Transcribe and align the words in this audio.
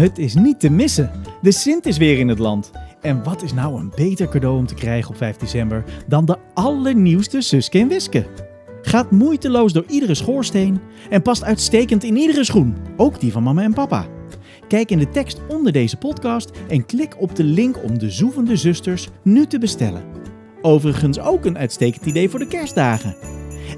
Het 0.00 0.18
is 0.18 0.34
niet 0.34 0.60
te 0.60 0.70
missen. 0.70 1.10
De 1.42 1.52
Sint 1.52 1.86
is 1.86 1.96
weer 1.96 2.18
in 2.18 2.28
het 2.28 2.38
land. 2.38 2.70
En 3.00 3.22
wat 3.24 3.42
is 3.42 3.52
nou 3.52 3.80
een 3.80 3.92
beter 3.96 4.28
cadeau 4.28 4.58
om 4.58 4.66
te 4.66 4.74
krijgen 4.74 5.10
op 5.10 5.16
5 5.16 5.36
december 5.36 5.84
dan 6.06 6.24
de 6.24 6.36
allernieuwste 6.54 7.40
Suske 7.40 7.78
en 7.78 7.88
Wiske? 7.88 8.26
Gaat 8.82 9.10
moeiteloos 9.10 9.72
door 9.72 9.84
iedere 9.88 10.14
schoorsteen 10.14 10.80
en 11.10 11.22
past 11.22 11.44
uitstekend 11.44 12.04
in 12.04 12.16
iedere 12.16 12.44
schoen, 12.44 12.76
ook 12.96 13.20
die 13.20 13.32
van 13.32 13.42
mama 13.42 13.62
en 13.62 13.72
papa. 13.72 14.06
Kijk 14.68 14.90
in 14.90 14.98
de 14.98 15.08
tekst 15.08 15.40
onder 15.48 15.72
deze 15.72 15.96
podcast 15.96 16.50
en 16.68 16.86
klik 16.86 17.20
op 17.20 17.36
de 17.36 17.44
link 17.44 17.82
om 17.82 17.98
de 17.98 18.10
Zoevende 18.10 18.56
Zusters 18.56 19.08
nu 19.22 19.46
te 19.46 19.58
bestellen. 19.58 20.04
Overigens 20.62 21.20
ook 21.20 21.44
een 21.44 21.58
uitstekend 21.58 22.06
idee 22.06 22.30
voor 22.30 22.38
de 22.38 22.48
kerstdagen. 22.48 23.16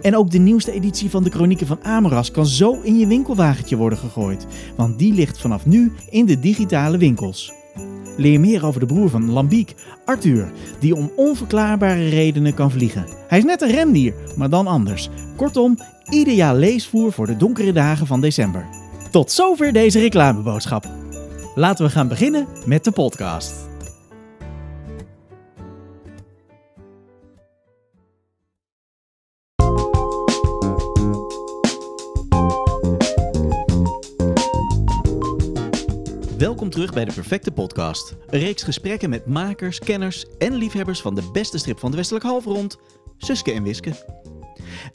En 0.00 0.16
ook 0.16 0.30
de 0.30 0.38
nieuwste 0.38 0.72
editie 0.72 1.10
van 1.10 1.22
de 1.24 1.30
Chronieken 1.30 1.66
van 1.66 1.84
Amoras 1.84 2.30
kan 2.30 2.46
zo 2.46 2.80
in 2.82 2.98
je 2.98 3.06
winkelwagentje 3.06 3.76
worden 3.76 3.98
gegooid, 3.98 4.46
want 4.76 4.98
die 4.98 5.14
ligt 5.14 5.40
vanaf 5.40 5.66
nu 5.66 5.92
in 6.10 6.26
de 6.26 6.40
digitale 6.40 6.98
winkels. 6.98 7.52
Leer 8.16 8.40
meer 8.40 8.66
over 8.66 8.80
de 8.80 8.86
broer 8.86 9.10
van 9.10 9.30
Lambiek, 9.30 9.74
Arthur, 10.04 10.52
die 10.80 10.94
om 10.94 11.12
onverklaarbare 11.16 12.08
redenen 12.08 12.54
kan 12.54 12.70
vliegen. 12.70 13.06
Hij 13.28 13.38
is 13.38 13.44
net 13.44 13.62
een 13.62 13.70
rendier, 13.70 14.14
maar 14.36 14.50
dan 14.50 14.66
anders. 14.66 15.08
Kortom, 15.36 15.78
ideaal 16.10 16.54
leesvoer 16.54 17.12
voor 17.12 17.26
de 17.26 17.36
donkere 17.36 17.72
dagen 17.72 18.06
van 18.06 18.20
december. 18.20 18.66
Tot 19.10 19.30
zover 19.30 19.72
deze 19.72 20.00
reclameboodschap. 20.00 20.86
Laten 21.54 21.84
we 21.84 21.90
gaan 21.90 22.08
beginnen 22.08 22.46
met 22.66 22.84
de 22.84 22.90
podcast. 22.90 23.71
Welkom 36.42 36.70
terug 36.70 36.92
bij 36.92 37.04
de 37.04 37.12
Perfecte 37.12 37.50
Podcast. 37.50 38.16
Een 38.26 38.40
reeks 38.40 38.62
gesprekken 38.62 39.10
met 39.10 39.26
makers, 39.26 39.78
kenners 39.78 40.26
en 40.38 40.54
liefhebbers 40.54 41.00
van 41.00 41.14
de 41.14 41.30
beste 41.32 41.58
strip 41.58 41.78
van 41.78 41.90
de 41.90 41.96
Westelijk 41.96 42.24
Halfrond, 42.24 42.78
Suske 43.18 43.52
en 43.52 43.62
Wiske. 43.62 43.92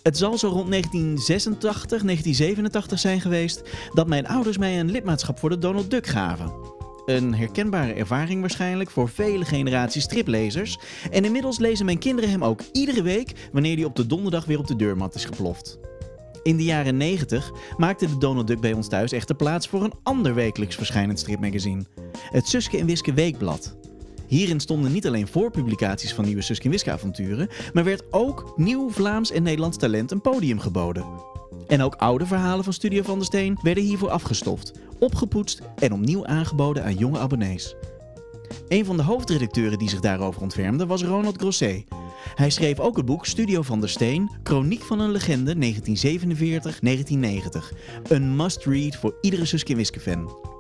Het 0.02 0.18
zal 0.18 0.38
zo 0.38 0.48
rond 0.48 0.70
1986, 0.70 2.02
1987 2.02 3.00
zijn 3.00 3.22
geweest 3.22 3.62
dat 3.94 4.08
mijn 4.08 4.28
ouders 4.28 4.58
mij 4.58 4.80
een 4.80 4.92
lidmaatschap 4.92 5.40
voor 5.40 5.50
de 5.50 5.58
Donald 5.58 5.92
Duck 5.92 6.08
gaven. 6.08 6.52
Een 7.06 7.36
herkenbare 7.36 7.94
ervaring 7.94 8.40
waarschijnlijk 8.42 8.90
voor 8.90 9.10
vele 9.10 9.46
generaties 9.46 10.04
striplezers. 10.04 10.80
En 11.12 11.26
inmiddels 11.26 11.60
lezen 11.60 11.86
mijn 11.86 12.00
kinderen 12.00 12.30
hem 12.30 12.44
ook 12.44 12.62
iedere 12.72 13.02
week 13.02 13.50
wanneer 13.52 13.76
hij 13.76 13.86
op 13.86 13.96
de 13.96 14.06
donderdag 14.06 14.46
weer 14.46 14.60
op 14.60 14.68
de 14.68 14.76
deurmat 14.76 15.16
is 15.16 15.26
geploft. 15.26 15.80
In 16.48 16.58
de 16.58 16.64
jaren 16.64 16.98
90 16.98 17.52
maakte 17.78 18.06
de 18.08 18.18
Donald 18.18 18.48
Duck 18.48 18.60
bij 18.60 18.74
ons 18.74 18.88
thuis 18.88 19.12
echter 19.12 19.36
plaats 19.36 19.68
voor 19.68 19.84
een 19.84 19.94
ander 20.04 20.34
wekelijks 20.34 20.76
verschijnend 20.76 21.20
stripmagazine. 21.20 21.86
Het 22.30 22.48
Suske 22.48 22.78
en 22.78 22.86
Wiske 22.86 23.14
Weekblad. 23.14 23.76
Hierin 24.28 24.60
stonden 24.60 24.92
niet 24.92 25.08
alleen 25.08 25.28
voorpublicaties 25.28 26.14
van 26.14 26.26
nieuwe 26.26 26.42
Suske 26.42 26.66
en 26.66 26.72
Wiske 26.72 26.92
avonturen, 26.92 27.50
maar 27.74 27.84
werd 27.84 28.04
ook 28.14 28.54
nieuw 28.56 28.90
Vlaams 28.90 29.32
en 29.32 29.44
Nederlands 29.44 29.78
talent 29.78 30.12
een 30.12 30.22
podium 30.22 30.60
geboden. 30.60 31.06
En 31.68 31.82
ook 31.82 31.96
oude 31.96 32.26
verhalen 32.26 32.64
van 32.64 32.74
Studio 32.74 33.04
van 33.04 33.18
der 33.18 33.26
Steen 33.26 33.60
werden 33.62 33.84
hiervoor 33.84 34.10
afgestoft, 34.10 34.72
opgepoetst 35.00 35.62
en 35.76 35.94
opnieuw 35.94 36.26
aangeboden 36.26 36.84
aan 36.84 36.96
jonge 36.96 37.20
abonnees. 37.20 37.76
Een 38.68 38.86
van 38.86 38.98
de 38.98 39.04
hoofdredacteuren 39.04 39.78
die 39.78 39.90
zich 39.90 40.00
daarover 40.00 40.42
ontfermde 40.42 40.86
was 40.86 41.04
Ronald 41.04 41.38
Grosset. 41.38 41.84
Hij 42.36 42.50
schreef 42.50 42.80
ook 42.80 42.98
het 42.98 43.06
boek 43.06 43.26
Studio 43.26 43.62
van 43.62 43.80
der 43.80 43.90
Steen, 43.90 44.32
Chroniek 44.44 44.82
van 44.82 45.00
een 45.00 45.12
legende 45.12 45.56
1947-1990. 45.56 45.60
Een 48.04 48.36
must-read 48.36 48.96
voor 48.96 49.18
iedere 49.22 49.46
Suske 49.46 49.72
en 49.72 49.78
Wiske 49.78 50.00
fan. 50.00 50.56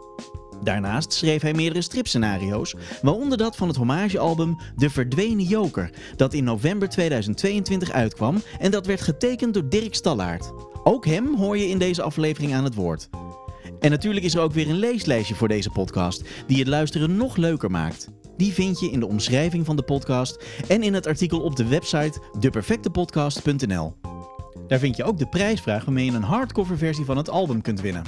Daarnaast 0.63 1.13
schreef 1.13 1.41
hij 1.41 1.53
meerdere 1.53 1.81
stripscenario's, 1.81 2.75
waaronder 3.01 3.37
dat 3.37 3.55
van 3.55 3.67
het 3.67 3.77
hommagealbum 3.77 4.57
De 4.75 4.89
Verdwenen 4.89 5.45
Joker, 5.45 5.89
dat 6.15 6.33
in 6.33 6.43
november 6.43 6.89
2022 6.89 7.91
uitkwam 7.91 8.41
en 8.59 8.71
dat 8.71 8.85
werd 8.85 9.01
getekend 9.01 9.53
door 9.53 9.69
Dirk 9.69 9.95
Stallaert. 9.95 10.51
Ook 10.83 11.05
hem 11.05 11.35
hoor 11.35 11.57
je 11.57 11.67
in 11.67 11.77
deze 11.77 12.01
aflevering 12.01 12.53
aan 12.53 12.63
het 12.63 12.75
woord. 12.75 13.09
En 13.79 13.89
natuurlijk 13.89 14.25
is 14.25 14.35
er 14.35 14.41
ook 14.41 14.53
weer 14.53 14.69
een 14.69 14.79
leeslijstje 14.79 15.35
voor 15.35 15.47
deze 15.47 15.69
podcast, 15.69 16.21
die 16.47 16.59
het 16.59 16.67
luisteren 16.67 17.15
nog 17.15 17.35
leuker 17.35 17.71
maakt. 17.71 18.07
Die 18.37 18.53
vind 18.53 18.79
je 18.79 18.91
in 18.91 18.99
de 18.99 19.07
omschrijving 19.07 19.65
van 19.65 19.75
de 19.75 19.83
podcast 19.83 20.43
en 20.67 20.83
in 20.83 20.93
het 20.93 21.07
artikel 21.07 21.39
op 21.39 21.55
de 21.55 21.67
website 21.67 22.21
deperfectepodcast.nl. 22.39 23.95
Daar 24.67 24.79
vind 24.79 24.97
je 24.97 25.03
ook 25.03 25.17
de 25.17 25.27
prijsvraag 25.27 25.85
waarmee 25.85 26.05
je 26.05 26.11
een 26.11 26.23
hardcover 26.23 26.77
versie 26.77 27.05
van 27.05 27.17
het 27.17 27.29
album 27.29 27.61
kunt 27.61 27.81
winnen. 27.81 28.03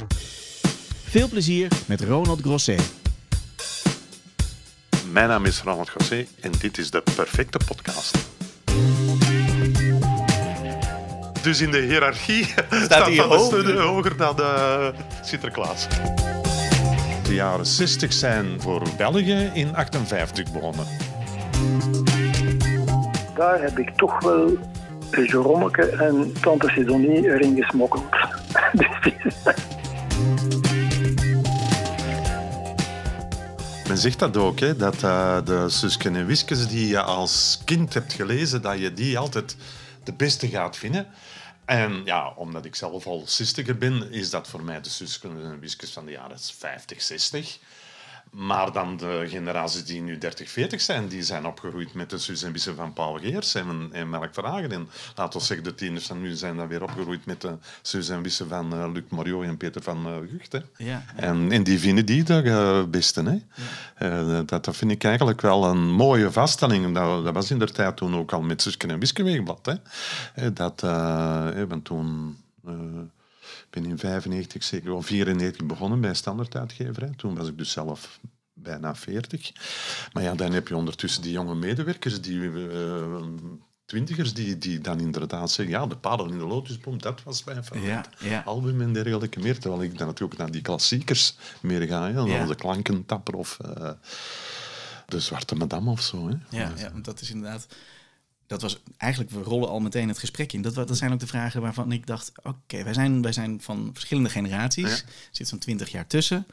Veel 1.03 1.27
plezier 1.27 1.71
met 1.85 2.01
Ronald 2.01 2.41
Grosset. 2.41 2.91
Mijn 5.11 5.27
naam 5.27 5.45
is 5.45 5.61
Ronald 5.61 5.89
Gosset 5.89 6.29
en 6.39 6.51
dit 6.59 6.77
is 6.77 6.91
de 6.91 7.03
perfecte 7.15 7.59
podcast. 7.65 8.17
Dus 11.41 11.61
in 11.61 11.71
de 11.71 11.77
hiërarchie 11.77 12.45
staat, 12.69 13.05
hij 13.05 13.15
Van 13.15 13.29
der 13.29 13.37
hoger? 13.37 13.81
Hoger 13.81 14.17
dan 14.17 14.35
de 14.35 14.93
Sinterklaas. 15.21 15.87
De 17.23 17.33
jaren 17.33 17.65
60 17.65 18.13
zijn 18.13 18.61
voor 18.61 18.81
België 18.97 19.51
in 19.53 19.75
58 19.75 20.51
begonnen. 20.51 20.85
daar 23.35 23.61
heb 23.61 23.79
ik 23.79 23.89
toch 23.95 24.23
wel 24.23 24.57
Jeromeke 25.11 25.89
en 25.89 26.33
Tante 26.41 26.69
Sidonie 26.69 27.25
erin 27.25 27.55
gesmokkeld. 27.55 28.03
Dus 28.73 29.13
Men 33.87 33.97
zegt 33.97 34.19
dat 34.19 34.37
ook, 34.37 34.59
hè, 34.59 34.75
dat 34.75 35.03
eh, 35.03 35.37
de 35.43 35.69
Susken 35.69 36.15
en 36.15 36.25
Wiskes 36.25 36.67
die 36.67 36.87
je 36.87 37.01
als 37.01 37.61
kind 37.65 37.93
hebt 37.93 38.13
gelezen, 38.13 38.61
dat 38.61 38.79
je 38.79 38.93
die 38.93 39.17
altijd 39.17 39.55
de 40.09 40.15
beste 40.15 40.47
gaat 40.47 40.77
vinden. 40.77 41.07
En 41.65 42.01
ja, 42.05 42.33
omdat 42.35 42.65
ik 42.65 42.75
zelf 42.75 43.05
al 43.07 43.23
60 43.25 43.77
ben, 43.77 44.11
is 44.11 44.29
dat 44.29 44.47
voor 44.47 44.63
mij 44.63 44.81
de 44.81 44.89
Susken 44.89 45.43
en 45.43 45.59
Wiskes 45.59 45.91
van 45.91 46.05
de 46.05 46.11
jaren 46.11 46.39
50, 46.39 47.01
60. 47.01 47.59
Maar 48.31 48.71
dan 48.71 48.97
de 48.97 49.25
generaties 49.27 49.85
die 49.85 50.01
nu 50.01 50.17
30, 50.17 50.49
40 50.49 50.81
zijn, 50.81 51.07
die 51.07 51.23
zijn 51.23 51.45
opgegroeid 51.45 51.93
met 51.93 52.09
de 52.09 52.17
Sus 52.17 52.43
en 52.43 52.59
van 52.75 52.93
Paul 52.93 53.19
Geers 53.19 53.55
en, 53.55 53.89
en 53.91 54.09
Melk 54.09 54.33
Verhagen. 54.33 54.71
En 54.71 54.89
laten 55.15 55.39
we 55.39 55.45
zeggen, 55.45 55.65
de 55.65 55.75
tieners 55.75 56.05
van 56.05 56.21
nu 56.21 56.33
zijn 56.35 56.57
dan 56.57 56.67
weer 56.67 56.83
opgegroeid 56.83 57.25
met 57.25 57.41
de 57.41 57.57
Sus 57.81 58.09
en 58.09 58.31
van 58.31 58.73
eh, 58.73 58.91
Luc 58.93 59.03
Morio 59.09 59.41
en 59.41 59.57
Peter 59.57 59.81
van 59.81 60.07
uh, 60.07 60.31
Gucht. 60.31 60.51
Hè. 60.51 60.59
Ja, 60.77 61.03
En, 61.15 61.51
en 61.51 61.63
die 61.63 61.79
vinden 61.79 62.05
die 62.05 62.23
de 62.23 62.41
eh, 62.41 62.89
beste. 62.89 63.41
Hè? 63.97 64.45
Dat, 64.45 64.65
dat 64.65 64.75
vind 64.75 64.91
ik 64.91 65.03
eigenlijk 65.03 65.41
wel 65.41 65.65
een 65.65 65.91
mooie 65.91 66.31
vaststelling. 66.31 66.93
Dat, 66.95 67.23
dat 67.23 67.33
was 67.33 67.51
in 67.51 67.59
de 67.59 67.71
tijd 67.71 67.97
toen 67.97 68.15
ook 68.15 68.31
al 68.31 68.41
met 68.41 68.61
Susken 68.61 68.89
en 68.89 68.99
Wiske 68.99 69.23
Weekblad. 69.23 69.79
Hè? 70.33 70.53
Dat, 70.53 70.81
want 71.67 71.85
toen... 71.85 72.37
ik 73.69 73.81
ben 73.81 73.91
in 73.91 73.97
95, 73.97 74.63
zeker 74.63 74.89
wel 74.89 75.01
94 75.01 75.65
begonnen 75.65 76.01
bij 76.01 76.13
Standaard 76.13 76.55
Uitgever. 76.55 77.03
Hè. 77.03 77.15
Toen 77.15 77.35
was 77.35 77.47
ik 77.47 77.57
dus 77.57 77.71
zelf 77.71 78.19
bijna 78.53 78.95
40. 78.95 79.51
Maar 80.13 80.23
ja, 80.23 80.35
dan 80.35 80.51
heb 80.51 80.67
je 80.67 80.75
ondertussen 80.75 81.21
die 81.21 81.31
jonge 81.31 81.55
medewerkers, 81.55 82.21
die 82.21 82.69
eh, 82.69 83.23
twintigers, 83.85 84.33
die, 84.33 84.57
die 84.57 84.79
dan 84.79 84.99
inderdaad 84.99 85.51
zeggen, 85.51 85.75
ja, 85.75 85.87
de 85.87 85.97
parel 85.97 86.31
in 86.31 86.37
de 86.37 86.45
lotusboom, 86.45 87.01
dat 87.01 87.23
was 87.23 87.43
mijn 87.43 87.63
favoriet 87.63 87.85
Ja, 87.85 88.05
ja. 88.19 88.41
album 88.45 88.81
en 88.81 88.93
dergelijke 88.93 89.39
meer. 89.39 89.59
Terwijl 89.59 89.83
ik 89.83 89.97
dan 89.97 90.07
natuurlijk 90.07 90.39
naar 90.39 90.51
die 90.51 90.61
klassiekers 90.61 91.37
meer 91.61 91.87
ga. 91.87 92.07
Ja. 92.07 92.25
Ja. 92.25 92.45
De 92.45 92.55
Klankentapper 92.55 93.33
of 93.33 93.59
eh, 93.59 93.91
de 95.07 95.19
Zwarte 95.19 95.55
Madame 95.55 95.89
of 95.89 96.01
zo. 96.01 96.27
Hè. 96.27 96.35
Ja, 96.57 96.71
ja, 96.77 96.91
dat 97.01 97.21
is 97.21 97.31
inderdaad. 97.31 97.67
Dat 98.49 98.61
was 98.61 98.79
eigenlijk, 98.97 99.31
we 99.31 99.41
rollen 99.41 99.69
al 99.69 99.79
meteen 99.79 100.07
het 100.07 100.17
gesprek 100.17 100.53
in. 100.53 100.61
Dat, 100.61 100.75
dat 100.75 100.97
zijn 100.97 101.11
ook 101.11 101.19
de 101.19 101.27
vragen 101.27 101.61
waarvan 101.61 101.91
ik 101.91 102.07
dacht: 102.07 102.31
oké, 102.43 102.83
wij, 102.83 102.93
zijn, 102.93 103.21
wij 103.21 103.31
zijn 103.31 103.61
van 103.61 103.89
verschillende 103.93 104.29
generaties. 104.29 104.89
Ja. 104.89 104.95
Er 104.95 105.03
zit 105.31 105.47
zo'n 105.47 105.59
twintig 105.59 105.91
jaar 105.91 106.07
tussen. 106.07 106.45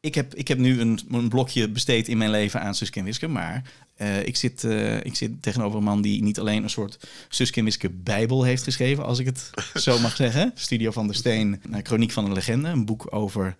Ik 0.00 0.14
heb, 0.14 0.34
ik 0.34 0.48
heb 0.48 0.58
nu 0.58 0.80
een, 0.80 1.00
een 1.10 1.28
blokje 1.28 1.68
besteed 1.68 2.08
in 2.08 2.18
mijn 2.18 2.30
leven 2.30 2.60
aan 2.60 2.74
Suske 2.74 2.98
en 2.98 3.04
Wiske. 3.04 3.28
Maar 3.28 3.62
eh, 3.94 4.26
ik, 4.26 4.36
zit, 4.36 4.64
eh, 4.64 4.96
ik 4.96 5.16
zit 5.16 5.42
tegenover 5.42 5.78
een 5.78 5.84
man 5.84 6.02
die 6.02 6.22
niet 6.22 6.38
alleen 6.38 6.62
een 6.62 6.70
soort 6.70 7.08
Suske 7.28 7.58
en 7.58 7.64
Wiske 7.64 7.90
bijbel 7.90 8.42
heeft 8.42 8.62
geschreven, 8.62 9.04
als 9.04 9.18
ik 9.18 9.26
het 9.26 9.50
zo 9.84 9.98
mag 9.98 10.16
zeggen. 10.16 10.52
Studio 10.54 10.90
van 10.90 11.06
der 11.06 11.16
Steen, 11.16 11.60
nou, 11.68 11.82
Chroniek 11.82 12.12
van 12.12 12.24
een 12.24 12.32
legende. 12.32 12.68
Een 12.68 12.84
boek 12.84 13.06
over 13.14 13.56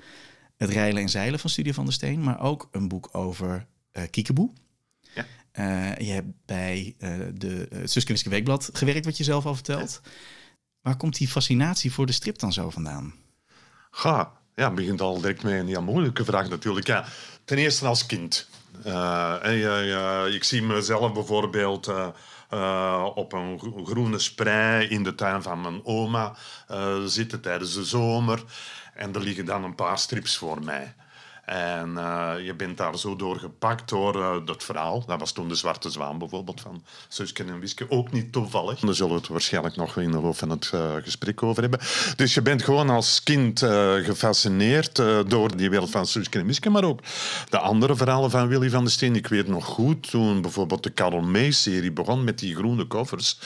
het 0.56 0.70
reilen 0.70 1.02
en 1.02 1.08
zeilen 1.08 1.40
van 1.40 1.50
Studio 1.50 1.72
van 1.72 1.84
der 1.84 1.94
Steen. 1.94 2.22
Maar 2.22 2.40
ook 2.40 2.68
een 2.72 2.88
boek 2.88 3.08
over 3.12 3.66
Kiekeboe. 4.10 4.50
Eh, 5.52 5.96
je 5.96 6.12
hebt 6.12 6.28
bij 6.46 6.94
eh, 6.98 7.18
de 7.34 7.68
uh, 7.72 7.80
Suske 7.84 8.28
Weekblad 8.30 8.70
gewerkt, 8.72 9.04
wat 9.04 9.16
je 9.16 9.24
zelf 9.24 9.46
al 9.46 9.54
vertelt. 9.54 10.00
Waar 10.80 10.96
komt 10.96 11.16
die 11.16 11.28
fascinatie 11.28 11.92
voor 11.92 12.06
de 12.06 12.12
strip 12.12 12.38
dan 12.38 12.52
zo 12.52 12.70
vandaan? 12.70 13.14
Ga, 13.90 14.32
ja, 14.54 14.64
het 14.64 14.74
begint 14.74 15.00
al 15.00 15.20
direct 15.20 15.42
met 15.42 15.52
een 15.52 15.66
heel 15.66 15.82
moeilijke 15.82 16.24
vraag 16.24 16.48
natuurlijk. 16.48 16.86
Ja, 16.86 17.04
ten 17.44 17.58
eerste 17.58 17.86
als 17.86 18.06
kind. 18.06 18.48
Eh, 18.84 19.44
en, 19.44 19.52
eh, 20.26 20.34
ik 20.34 20.44
zie 20.44 20.62
mezelf 20.62 21.12
bijvoorbeeld 21.12 21.86
eh, 21.86 22.08
eh, 22.50 23.06
op 23.14 23.32
een 23.32 23.58
gro- 23.58 23.84
groene 23.84 24.18
sprei 24.18 24.86
in 24.88 25.02
de 25.02 25.14
tuin 25.14 25.42
van 25.42 25.60
mijn 25.60 25.84
oma 25.84 26.36
eh, 26.68 27.02
zitten 27.04 27.40
tijdens 27.40 27.74
de 27.74 27.84
zomer. 27.84 28.44
En 28.94 29.14
er 29.14 29.20
liggen 29.22 29.44
dan 29.44 29.64
een 29.64 29.74
paar 29.74 29.98
strips 29.98 30.36
voor 30.36 30.64
mij. 30.64 30.94
En 31.50 31.90
uh, 31.96 32.32
je 32.42 32.54
bent 32.54 32.76
daar 32.76 32.98
zo 32.98 33.16
door 33.16 33.50
uh, 33.94 34.36
dat 34.44 34.64
verhaal. 34.64 35.04
Dat 35.06 35.20
was 35.20 35.32
toen 35.32 35.48
de 35.48 35.54
Zwarte 35.54 35.90
Zwaan 35.90 36.18
bijvoorbeeld 36.18 36.60
van 36.60 36.82
Suske 37.08 37.44
en 37.44 37.60
Wiske. 37.60 37.86
Ook 37.88 38.12
niet 38.12 38.32
toevallig. 38.32 38.80
Daar 38.80 38.94
zullen 38.94 39.12
we 39.12 39.18
het 39.18 39.28
waarschijnlijk 39.28 39.76
nog 39.76 39.96
in 39.96 40.10
de 40.10 40.20
loop 40.20 40.36
van 40.36 40.50
het 40.50 40.70
uh, 40.74 40.94
gesprek 41.02 41.42
over 41.42 41.62
hebben. 41.62 41.80
Dus 42.16 42.34
je 42.34 42.42
bent 42.42 42.62
gewoon 42.62 42.90
als 42.90 43.22
kind 43.22 43.58
gefascineerd 44.02 44.96
door 45.26 45.56
die 45.56 45.70
wereld 45.70 45.90
van 45.90 46.06
Suske 46.06 46.38
en 46.38 46.46
Wiske. 46.46 46.70
Maar 46.70 46.84
ook 46.84 47.00
de 47.48 47.58
andere 47.58 47.96
verhalen 47.96 48.30
van 48.30 48.48
Willy 48.48 48.70
van 48.70 48.82
der 48.82 48.92
Steen. 48.92 49.16
Ik 49.16 49.26
weet 49.26 49.48
nog 49.48 49.64
goed 49.64 50.10
toen 50.10 50.42
bijvoorbeeld 50.42 50.82
de 50.82 50.90
Karel 50.90 51.20
May-serie 51.20 51.92
begon 51.92 52.24
met 52.24 52.38
die 52.38 52.54
groene 52.54 52.84
koffers. 52.84 53.38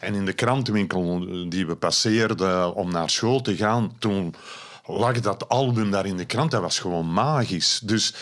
En 0.00 0.14
in 0.14 0.24
de 0.24 0.32
krantenwinkel 0.32 1.26
die 1.48 1.66
we 1.66 1.76
passeerden 1.76 2.74
om 2.74 2.90
naar 2.90 3.10
school 3.10 3.40
te 3.40 3.56
gaan, 3.56 3.92
toen 3.98 4.34
lag 4.84 5.20
dat 5.20 5.48
album 5.48 5.90
daar 5.90 6.06
in 6.06 6.16
de 6.16 6.24
krant. 6.24 6.50
Dat 6.50 6.60
was 6.60 6.78
gewoon 6.78 7.12
magisch. 7.12 7.80
Dus 7.82 8.14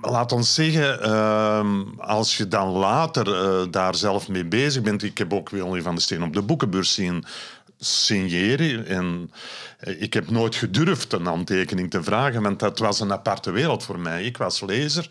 laat 0.00 0.32
ons 0.32 0.54
zeggen, 0.54 1.08
uh, 1.08 1.80
als 1.96 2.36
je 2.36 2.48
dan 2.48 2.68
later 2.68 3.26
uh, 3.28 3.66
daar 3.70 3.94
zelf 3.94 4.28
mee 4.28 4.44
bezig 4.44 4.82
bent. 4.82 5.02
Ik 5.02 5.18
heb 5.18 5.32
ook 5.32 5.50
Willy 5.50 5.82
van 5.82 5.94
der 5.94 6.02
Steen 6.02 6.22
op 6.22 6.32
de 6.32 6.42
boekenbeurs 6.42 6.94
zien 6.94 7.24
signeren. 7.78 8.86
En 8.86 9.30
eh, 9.78 10.02
ik 10.02 10.14
heb 10.14 10.30
nooit 10.30 10.54
gedurfd 10.54 11.12
een 11.12 11.26
handtekening 11.26 11.90
te 11.90 12.02
vragen, 12.02 12.42
want 12.42 12.60
dat 12.60 12.78
was 12.78 13.00
een 13.00 13.12
aparte 13.12 13.50
wereld 13.50 13.84
voor 13.84 13.98
mij. 13.98 14.24
Ik 14.24 14.36
was 14.36 14.60
lezer 14.60 15.08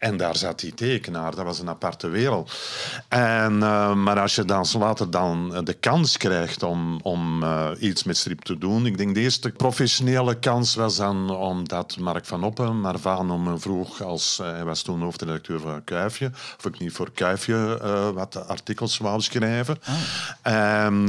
en 0.00 0.16
daar 0.16 0.36
zat 0.36 0.60
die 0.60 0.74
tekenaar. 0.74 1.34
Dat 1.34 1.44
was 1.44 1.58
een 1.58 1.68
aparte 1.68 2.08
wereld. 2.08 2.52
En, 3.08 3.52
uh, 3.54 3.94
maar 3.94 4.20
als 4.20 4.34
je 4.34 4.44
dan 4.44 4.66
later 4.78 5.10
dan 5.10 5.64
de 5.64 5.72
kans 5.72 6.16
krijgt 6.16 6.62
om, 6.62 7.00
om 7.02 7.42
uh, 7.42 7.68
iets 7.78 8.04
met 8.04 8.16
strip 8.16 8.40
te 8.40 8.58
doen. 8.58 8.86
Ik 8.86 8.98
denk 8.98 9.14
de 9.14 9.20
eerste 9.20 9.50
professionele 9.50 10.38
kans 10.38 10.74
was 10.74 10.96
dan 10.96 11.30
omdat 11.30 11.96
Mark 11.98 12.26
van 12.26 12.44
Oppen, 12.44 12.80
Marvano 12.80 13.38
me 13.38 13.58
vroeg, 13.58 14.02
als, 14.02 14.38
uh, 14.42 14.50
hij 14.50 14.64
was 14.64 14.82
toen 14.82 15.00
hoofdredacteur 15.00 15.60
van 15.60 15.84
Kuifje, 15.84 16.30
of 16.58 16.64
ik 16.64 16.78
niet 16.78 16.92
voor 16.92 17.10
Kuifje 17.12 17.78
wat 18.14 18.48
artikels 18.48 18.98
wou 18.98 19.20
schrijven. 19.20 19.78
Oh. 19.88 20.52
En 20.52 21.06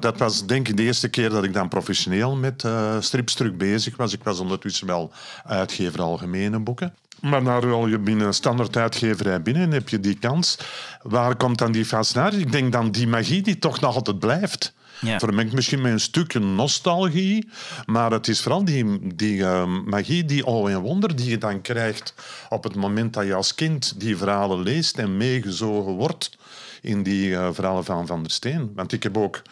dat 0.00 0.18
was 0.18 0.46
denk 0.46 0.68
ik 0.68 0.76
de 0.76 0.82
eerste 0.82 1.08
keer 1.08 1.30
dat 1.30 1.44
ik 1.44 1.52
dan 1.52 1.68
professioneel 1.68 2.36
met 2.36 2.64
stripstruk 3.00 3.58
bezig 3.58 3.96
was. 3.96 4.12
Ik 4.12 4.24
was 4.24 4.38
ondertussen 4.38 4.86
wel 4.86 5.12
uitgever 5.44 6.00
algemene 6.00 6.58
boeken. 6.58 6.94
Maar 7.22 7.44
dan 7.44 7.60
rol 7.60 7.86
je 7.86 7.98
binnen 7.98 8.34
standaard 8.34 8.76
uitgeverij 8.76 9.42
binnen 9.42 9.62
en 9.62 9.70
heb 9.70 9.88
je 9.88 10.00
die 10.00 10.18
kans. 10.18 10.58
Waar 11.02 11.36
komt 11.36 11.58
dan 11.58 11.72
die 11.72 11.84
fascinatie? 11.84 12.38
Ik 12.38 12.52
denk 12.52 12.72
dan 12.72 12.90
die 12.90 13.06
magie 13.06 13.42
die 13.42 13.58
toch 13.58 13.80
nog 13.80 13.94
altijd 13.94 14.18
blijft. 14.18 14.72
Ja. 15.00 15.18
Vermengt 15.18 15.52
misschien 15.52 15.80
met 15.80 15.92
een 15.92 16.00
stukje 16.00 16.38
nostalgie, 16.38 17.48
maar 17.86 18.10
het 18.10 18.28
is 18.28 18.40
vooral 18.42 18.64
die, 18.64 19.14
die 19.14 19.36
uh, 19.36 19.66
magie, 19.84 20.24
die 20.24 20.46
oh 20.46 20.70
en 20.70 20.80
wonder 20.80 21.16
die 21.16 21.30
je 21.30 21.38
dan 21.38 21.60
krijgt 21.60 22.14
op 22.48 22.64
het 22.64 22.74
moment 22.74 23.14
dat 23.14 23.26
je 23.26 23.34
als 23.34 23.54
kind 23.54 24.00
die 24.00 24.16
verhalen 24.16 24.62
leest 24.62 24.98
en 24.98 25.16
meegezogen 25.16 25.92
wordt 25.92 26.30
in 26.80 27.02
die 27.02 27.30
uh, 27.30 27.48
verhalen 27.52 27.84
van 27.84 28.06
Van 28.06 28.22
der 28.22 28.30
Steen. 28.30 28.72
Want 28.74 28.92
ik 28.92 29.02
heb 29.02 29.16
ook 29.16 29.42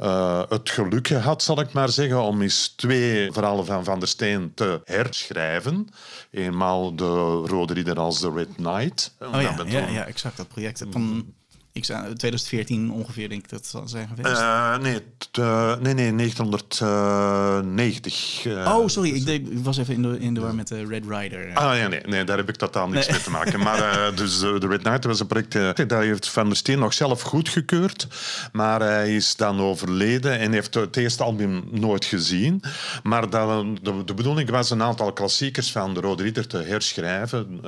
uh, 0.00 0.42
het 0.48 0.70
geluk 0.70 1.06
gehad, 1.06 1.42
zal 1.42 1.60
ik 1.60 1.72
maar 1.72 1.88
zeggen, 1.88 2.22
om 2.22 2.42
eens 2.42 2.68
twee 2.76 3.32
verhalen 3.32 3.66
van 3.66 3.84
Van 3.84 3.98
der 3.98 4.08
Steen 4.08 4.52
te 4.54 4.80
herschrijven. 4.84 5.88
Eenmaal 6.30 6.96
de 6.96 7.42
Rode 7.46 7.72
Ridder 7.72 7.98
als 7.98 8.20
de 8.20 8.32
Red 8.34 8.54
Knight. 8.56 9.14
Oh 9.20 9.40
ja, 9.40 9.56
ja, 9.66 9.88
ja, 9.88 10.06
exact. 10.06 10.36
Dat 10.36 10.48
project 10.48 10.84
van 10.90 11.34
ik 11.74 11.84
zei 11.84 12.02
2014 12.02 12.90
ongeveer, 12.90 13.28
denk 13.28 13.42
ik 13.42 13.50
dat 13.50 13.66
zal 13.66 13.88
zijn 13.88 14.08
geweest. 14.08 14.40
Uh, 14.40 14.78
nee, 14.78 15.00
uh, 15.38 15.76
nee, 15.76 15.94
nee, 15.94 16.16
1990. 16.16 18.44
Uh, 18.44 18.76
oh, 18.76 18.88
sorry, 18.88 19.10
ik, 19.10 19.24
deed, 19.24 19.50
ik, 19.50 19.64
was 19.64 19.78
even 19.78 19.94
in 19.94 20.02
de, 20.02 20.18
in 20.18 20.34
de 20.34 20.40
war 20.40 20.54
met 20.54 20.68
de 20.68 20.86
Red 20.86 21.04
Rider. 21.08 21.50
Ah 21.54 21.76
ja, 21.76 21.88
nee, 21.88 22.00
nee, 22.00 22.24
daar 22.24 22.36
heb 22.36 22.48
ik 22.48 22.56
totaal 22.56 22.88
niks 22.88 23.06
nee. 23.06 23.14
mee 23.14 23.24
te 23.24 23.30
maken. 23.30 23.60
Maar 23.60 24.00
dus 24.14 24.40
de 24.40 24.66
Red 24.68 24.82
Knight 24.82 25.04
was 25.04 25.20
een 25.20 25.26
project, 25.26 25.88
dat 25.88 26.00
heeft 26.00 26.28
Van 26.28 26.46
der 26.46 26.56
Steen 26.56 26.78
nog 26.78 26.94
zelf 26.94 27.22
goedgekeurd. 27.22 28.06
Maar 28.52 28.80
hij 28.80 29.16
is 29.16 29.36
dan 29.36 29.60
overleden 29.60 30.38
en 30.38 30.52
heeft 30.52 30.74
het 30.74 30.96
eerste 30.96 31.22
album 31.22 31.64
nooit 31.70 32.04
gezien. 32.04 32.62
Maar 33.02 33.30
dat, 33.30 33.64
de, 33.82 34.04
de 34.04 34.14
bedoeling 34.14 34.50
was 34.50 34.70
een 34.70 34.82
aantal 34.82 35.12
klassiekers 35.12 35.72
van 35.72 35.94
de 35.94 36.00
Rode 36.00 36.22
Ridder 36.22 36.46
te 36.46 36.58
herschrijven. 36.58 37.60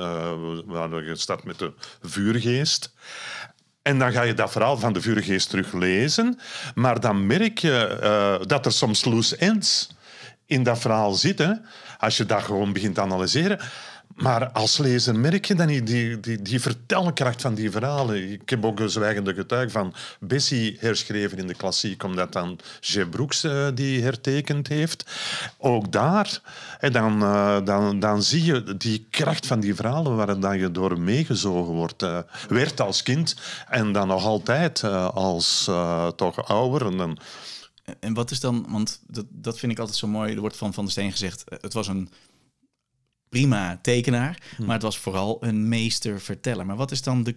we 0.67 0.73
hadden 0.73 1.03
gestart 1.03 1.43
met 1.43 1.59
de 1.59 1.71
Vuurgeest. 2.01 2.93
En 3.85 3.99
dan 3.99 4.11
ga 4.11 4.21
je 4.21 4.33
dat 4.33 4.51
verhaal 4.51 4.77
van 4.77 4.93
de 4.93 5.01
vuurgeest 5.01 5.49
teruglezen. 5.49 6.39
Maar 6.75 6.99
dan 6.99 7.27
merk 7.27 7.57
je 7.57 7.99
uh, 8.03 8.47
dat 8.47 8.65
er 8.65 8.71
soms 8.71 9.05
loose 9.05 9.37
ends 9.37 9.89
in 10.45 10.63
dat 10.63 10.79
verhaal 10.79 11.13
zitten. 11.13 11.65
Als 11.99 12.17
je 12.17 12.25
dat 12.25 12.43
gewoon 12.43 12.73
begint 12.73 12.95
te 12.95 13.01
analyseren. 13.01 13.59
Maar 14.15 14.49
als 14.49 14.77
lezer 14.77 15.19
merk 15.19 15.45
je 15.45 15.55
dan 15.55 15.67
die, 15.67 15.83
die, 16.19 16.41
die 16.41 16.61
vertelkracht 16.61 17.41
van 17.41 17.55
die 17.55 17.71
verhalen. 17.71 18.31
Ik 18.31 18.49
heb 18.49 18.65
ook 18.65 18.79
een 18.79 18.89
zwijgende 18.89 19.33
getuige 19.33 19.69
van 19.69 19.93
Bessie 20.19 20.77
herschreven 20.79 21.37
in 21.37 21.47
de 21.47 21.53
klassiek, 21.53 22.03
omdat 22.03 22.33
dan 22.33 22.59
Jeff 22.79 23.09
Brooks 23.09 23.43
uh, 23.43 23.67
die 23.73 24.01
hertekend 24.03 24.67
heeft. 24.67 25.05
Ook 25.57 25.91
daar, 25.91 26.41
en 26.79 26.91
dan, 26.91 27.21
uh, 27.21 27.57
dan, 27.65 27.99
dan 27.99 28.23
zie 28.23 28.43
je 28.43 28.77
die 28.77 29.07
kracht 29.09 29.45
van 29.45 29.59
die 29.59 29.75
verhalen 29.75 30.15
waar 30.15 30.39
dan 30.39 30.57
je 30.57 30.71
door 30.71 30.99
meegezogen 30.99 31.73
wordt. 31.73 32.05
Werd 32.47 32.81
als 32.81 33.03
kind 33.03 33.35
en 33.67 33.91
dan 33.91 34.07
nog 34.07 34.25
altijd 34.25 34.83
als 35.13 35.69
toch 36.15 36.47
ouder. 36.47 36.85
En, 36.85 36.97
dan... 36.97 37.17
en 37.99 38.13
wat 38.13 38.31
is 38.31 38.39
dan, 38.39 38.65
want 38.69 38.99
dat, 39.07 39.25
dat 39.29 39.59
vind 39.59 39.71
ik 39.71 39.79
altijd 39.79 39.97
zo 39.97 40.07
mooi, 40.07 40.33
er 40.33 40.39
wordt 40.39 40.57
van 40.57 40.73
Van 40.73 40.83
der 40.83 40.93
Steen 40.93 41.11
gezegd, 41.11 41.43
het 41.61 41.73
was 41.73 41.87
een 41.87 42.09
prima 43.35 43.79
tekenaar, 43.81 44.41
hm. 44.55 44.65
maar 44.65 44.73
het 44.73 44.83
was 44.83 44.97
vooral 44.97 45.37
een 45.39 45.67
meesterverteller. 45.67 46.65
Maar 46.65 46.75
wat 46.75 46.91
is 46.91 47.01
dan 47.01 47.23
de, 47.23 47.35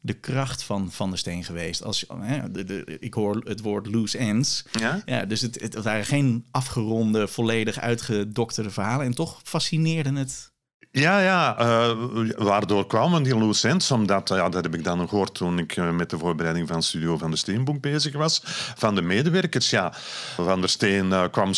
de 0.00 0.12
kracht 0.12 0.62
van 0.62 0.92
Van 0.92 1.08
der 1.08 1.18
Steen 1.18 1.44
geweest? 1.44 1.82
Als, 1.82 2.04
hè, 2.20 2.50
de, 2.50 2.64
de, 2.64 2.96
ik 3.00 3.14
hoor 3.14 3.42
het 3.44 3.60
woord 3.60 3.86
loose 3.86 4.18
ends. 4.18 4.64
Ja? 4.72 5.02
Ja, 5.04 5.24
dus 5.24 5.40
het, 5.40 5.60
het 5.60 5.82
waren 5.82 6.04
geen 6.04 6.44
afgeronde, 6.50 7.28
volledig 7.28 7.78
uitgedokterde 7.78 8.70
verhalen. 8.70 9.06
En 9.06 9.14
toch 9.14 9.40
fascineerde 9.42 10.12
het 10.12 10.54
ja, 11.00 11.20
ja. 11.20 11.60
Uh, 11.60 12.30
waardoor 12.36 12.86
kwamen 12.86 13.22
die 13.22 13.36
loose? 13.36 13.76
Omdat, 13.92 14.28
ja, 14.28 14.48
dat 14.48 14.62
heb 14.62 14.74
ik 14.74 14.84
dan 14.84 15.08
gehoord 15.08 15.34
toen 15.34 15.58
ik 15.58 15.76
uh, 15.76 15.90
met 15.90 16.10
de 16.10 16.18
voorbereiding 16.18 16.68
van 16.68 16.82
Studio 16.82 17.18
van 17.18 17.30
de 17.30 17.36
Steenboek 17.36 17.80
bezig 17.80 18.14
was. 18.14 18.42
Van 18.76 18.94
de 18.94 19.02
medewerkers, 19.02 19.70
ja. 19.70 19.92
Van 20.34 20.60
der 20.60 20.68
Steen 20.68 21.30
kwam 21.30 21.50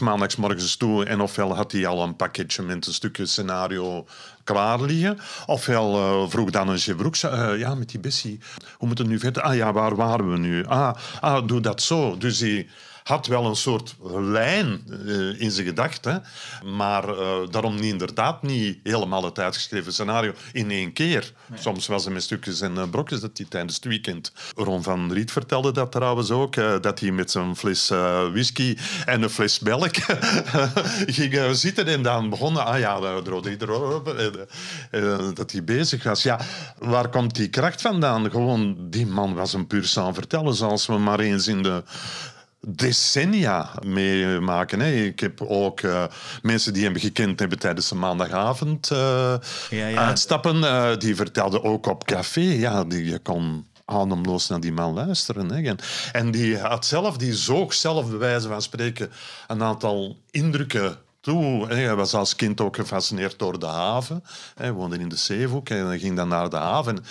maandags 0.00 0.36
morgens 0.36 0.76
toe 0.76 1.04
en 1.04 1.20
ofwel 1.20 1.54
had 1.56 1.72
hij 1.72 1.86
al 1.86 2.02
een 2.02 2.16
pakketje 2.16 2.62
met 2.62 2.86
een 2.86 2.92
stukje 2.92 3.26
scenario 3.26 4.06
klaar 4.44 4.80
liggen. 4.80 5.18
Ofwel 5.46 6.28
vroeg 6.30 6.50
dan 6.50 6.68
een 6.68 6.78
Chevroek, 6.78 7.16
ja, 7.56 7.74
met 7.74 7.90
die 7.90 8.00
Bessie, 8.00 8.40
hoe 8.76 8.88
moet 8.88 8.98
het 8.98 9.06
nu 9.06 9.18
verder? 9.18 9.42
Ah 9.42 9.54
ja, 9.54 9.72
waar 9.72 9.96
waren 9.96 10.30
we 10.30 10.38
nu? 10.38 10.64
Ah, 10.64 10.94
ah 11.20 11.46
doe 11.46 11.60
dat 11.60 11.82
zo. 11.82 12.16
Dus 12.16 12.40
hij 12.40 12.68
had 13.02 13.26
wel 13.26 13.46
een 13.46 13.56
soort 13.56 13.94
lijn 14.18 14.84
uh, 14.88 15.40
in 15.40 15.50
zijn 15.50 15.66
gedachten, 15.66 16.22
maar 16.64 17.08
uh, 17.08 17.36
daarom 17.50 17.74
niet, 17.74 17.84
inderdaad 17.84 18.42
niet 18.42 18.78
helemaal 18.82 19.24
het 19.24 19.38
uitgeschreven 19.38 19.92
scenario 19.92 20.32
in 20.52 20.70
één 20.70 20.92
keer. 20.92 21.32
Soms 21.54 21.86
was 21.86 22.04
het 22.04 22.12
met 22.12 22.22
stukjes 22.22 22.60
en 22.60 22.74
uh, 22.74 22.82
brokjes 22.90 23.20
dat 23.20 23.38
hij 23.38 23.46
tijdens 23.48 23.74
het 23.74 23.84
weekend... 23.84 24.32
Ron 24.54 24.82
van 24.82 25.12
Riet 25.12 25.32
vertelde 25.32 25.72
dat 25.72 25.92
trouwens 25.92 26.30
ook, 26.30 26.54
dat 26.82 27.00
hij 27.00 27.10
met 27.10 27.30
zijn 27.30 27.56
fles 27.56 27.88
whisky 28.32 28.76
en 29.04 29.22
een 29.22 29.30
fles 29.30 29.60
melk 29.60 29.94
ging 31.16 31.56
zitten 31.56 31.86
en 31.86 32.02
dan 32.02 32.30
begonnen... 32.30 32.64
Ah 32.64 32.78
ja, 32.78 33.00
de 33.00 33.30
rode 33.30 33.50
dat 35.34 35.52
hij 35.52 35.64
bezig 35.64 36.02
was. 36.02 36.22
Ja, 36.22 36.40
waar 36.78 37.08
komt 37.08 37.34
die 37.34 37.48
kracht 37.48 37.80
vandaan? 37.80 38.30
Gewoon, 38.30 38.76
die 38.90 39.06
man 39.06 39.34
was 39.34 39.52
een 39.52 39.66
puur 39.66 39.86
vertellen, 40.12 40.54
zoals 40.54 40.86
we 40.86 40.98
maar 40.98 41.20
eens 41.20 41.46
in 41.46 41.62
de 41.62 41.82
decennia 42.68 43.70
meemaken. 43.86 44.80
Hè. 44.80 44.92
Ik 44.92 45.20
heb 45.20 45.40
ook 45.40 45.80
uh, 45.80 46.04
mensen 46.42 46.72
die 46.72 46.84
hem 46.84 46.96
gekend 46.96 47.38
hebben 47.40 47.58
tijdens 47.58 47.88
de 47.88 47.94
maandagavond 47.94 48.90
uh, 48.90 48.98
ja, 49.70 49.86
ja. 49.86 50.06
uitstappen. 50.06 50.56
Uh, 50.56 50.96
die 50.96 51.16
vertelden 51.16 51.64
ook 51.64 51.86
op 51.86 52.04
café. 52.04 52.40
Ja, 52.40 52.84
die, 52.84 53.04
je 53.04 53.18
kon 53.18 53.66
ademloos 53.84 54.48
naar 54.48 54.60
die 54.60 54.72
man 54.72 54.94
luisteren. 54.94 55.50
Hè. 55.50 55.62
En, 55.62 55.78
en 56.12 56.30
die 56.30 56.58
had 56.58 56.86
zelf, 56.86 57.16
die 57.16 57.34
zoog 57.34 57.74
zelf 57.74 58.08
bij 58.08 58.18
wijze 58.18 58.48
van 58.48 58.62
spreken 58.62 59.10
een 59.46 59.62
aantal 59.62 60.16
indrukken 60.30 60.96
toe. 61.20 61.66
Hij 61.66 61.94
was 61.94 62.14
als 62.14 62.36
kind 62.36 62.60
ook 62.60 62.76
gefascineerd 62.76 63.38
door 63.38 63.58
de 63.58 63.66
haven. 63.66 64.24
Hij 64.54 64.72
woonde 64.72 64.98
in 64.98 65.08
de 65.08 65.16
Zeehoek 65.16 65.68
en 65.68 65.98
ging 65.98 66.16
dan 66.16 66.28
naar 66.28 66.50
de 66.50 66.56
haven. 66.56 67.04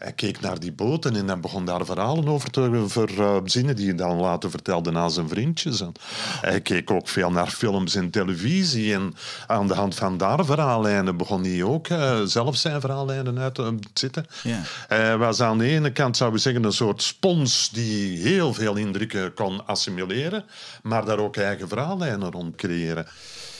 Hij 0.00 0.12
keek 0.12 0.40
naar 0.40 0.60
die 0.60 0.72
boten 0.72 1.16
en 1.16 1.28
hij 1.28 1.40
begon 1.40 1.64
daar 1.64 1.84
verhalen 1.84 2.28
over 2.28 2.50
te 2.50 2.84
verzinnen 2.88 3.76
die 3.76 3.86
hij 3.86 3.96
dan 3.96 4.16
later 4.16 4.50
vertelde 4.50 4.92
aan 4.92 5.10
zijn 5.10 5.28
vriendjes. 5.28 5.80
En 5.80 5.92
hij 6.40 6.60
keek 6.60 6.90
ook 6.90 7.08
veel 7.08 7.30
naar 7.30 7.50
films 7.50 7.94
en 7.94 8.10
televisie 8.10 8.94
en 8.94 9.14
aan 9.46 9.66
de 9.66 9.74
hand 9.74 9.94
van 9.94 10.16
daar 10.16 10.44
verhaallijnen 10.44 11.16
begon 11.16 11.44
hij 11.44 11.62
ook 11.62 11.88
uh, 11.88 12.20
zelf 12.24 12.56
zijn 12.56 12.80
verhaallijnen 12.80 13.38
uit 13.38 13.54
te 13.54 13.78
zitten. 13.94 14.26
Ja. 14.42 14.62
Hij 14.88 15.16
was 15.16 15.40
aan 15.40 15.58
de 15.58 15.64
ene 15.64 15.92
kant, 15.92 16.16
zou 16.16 16.32
we 16.32 16.38
zeggen, 16.38 16.64
een 16.64 16.72
soort 16.72 17.02
spons 17.02 17.70
die 17.70 18.18
heel 18.18 18.54
veel 18.54 18.76
indrukken 18.76 19.34
kon 19.34 19.66
assimileren, 19.66 20.44
maar 20.82 21.04
daar 21.04 21.18
ook 21.18 21.36
eigen 21.36 21.68
verhaallijnen 21.68 22.30
rond 22.30 22.56
creëren. 22.56 23.06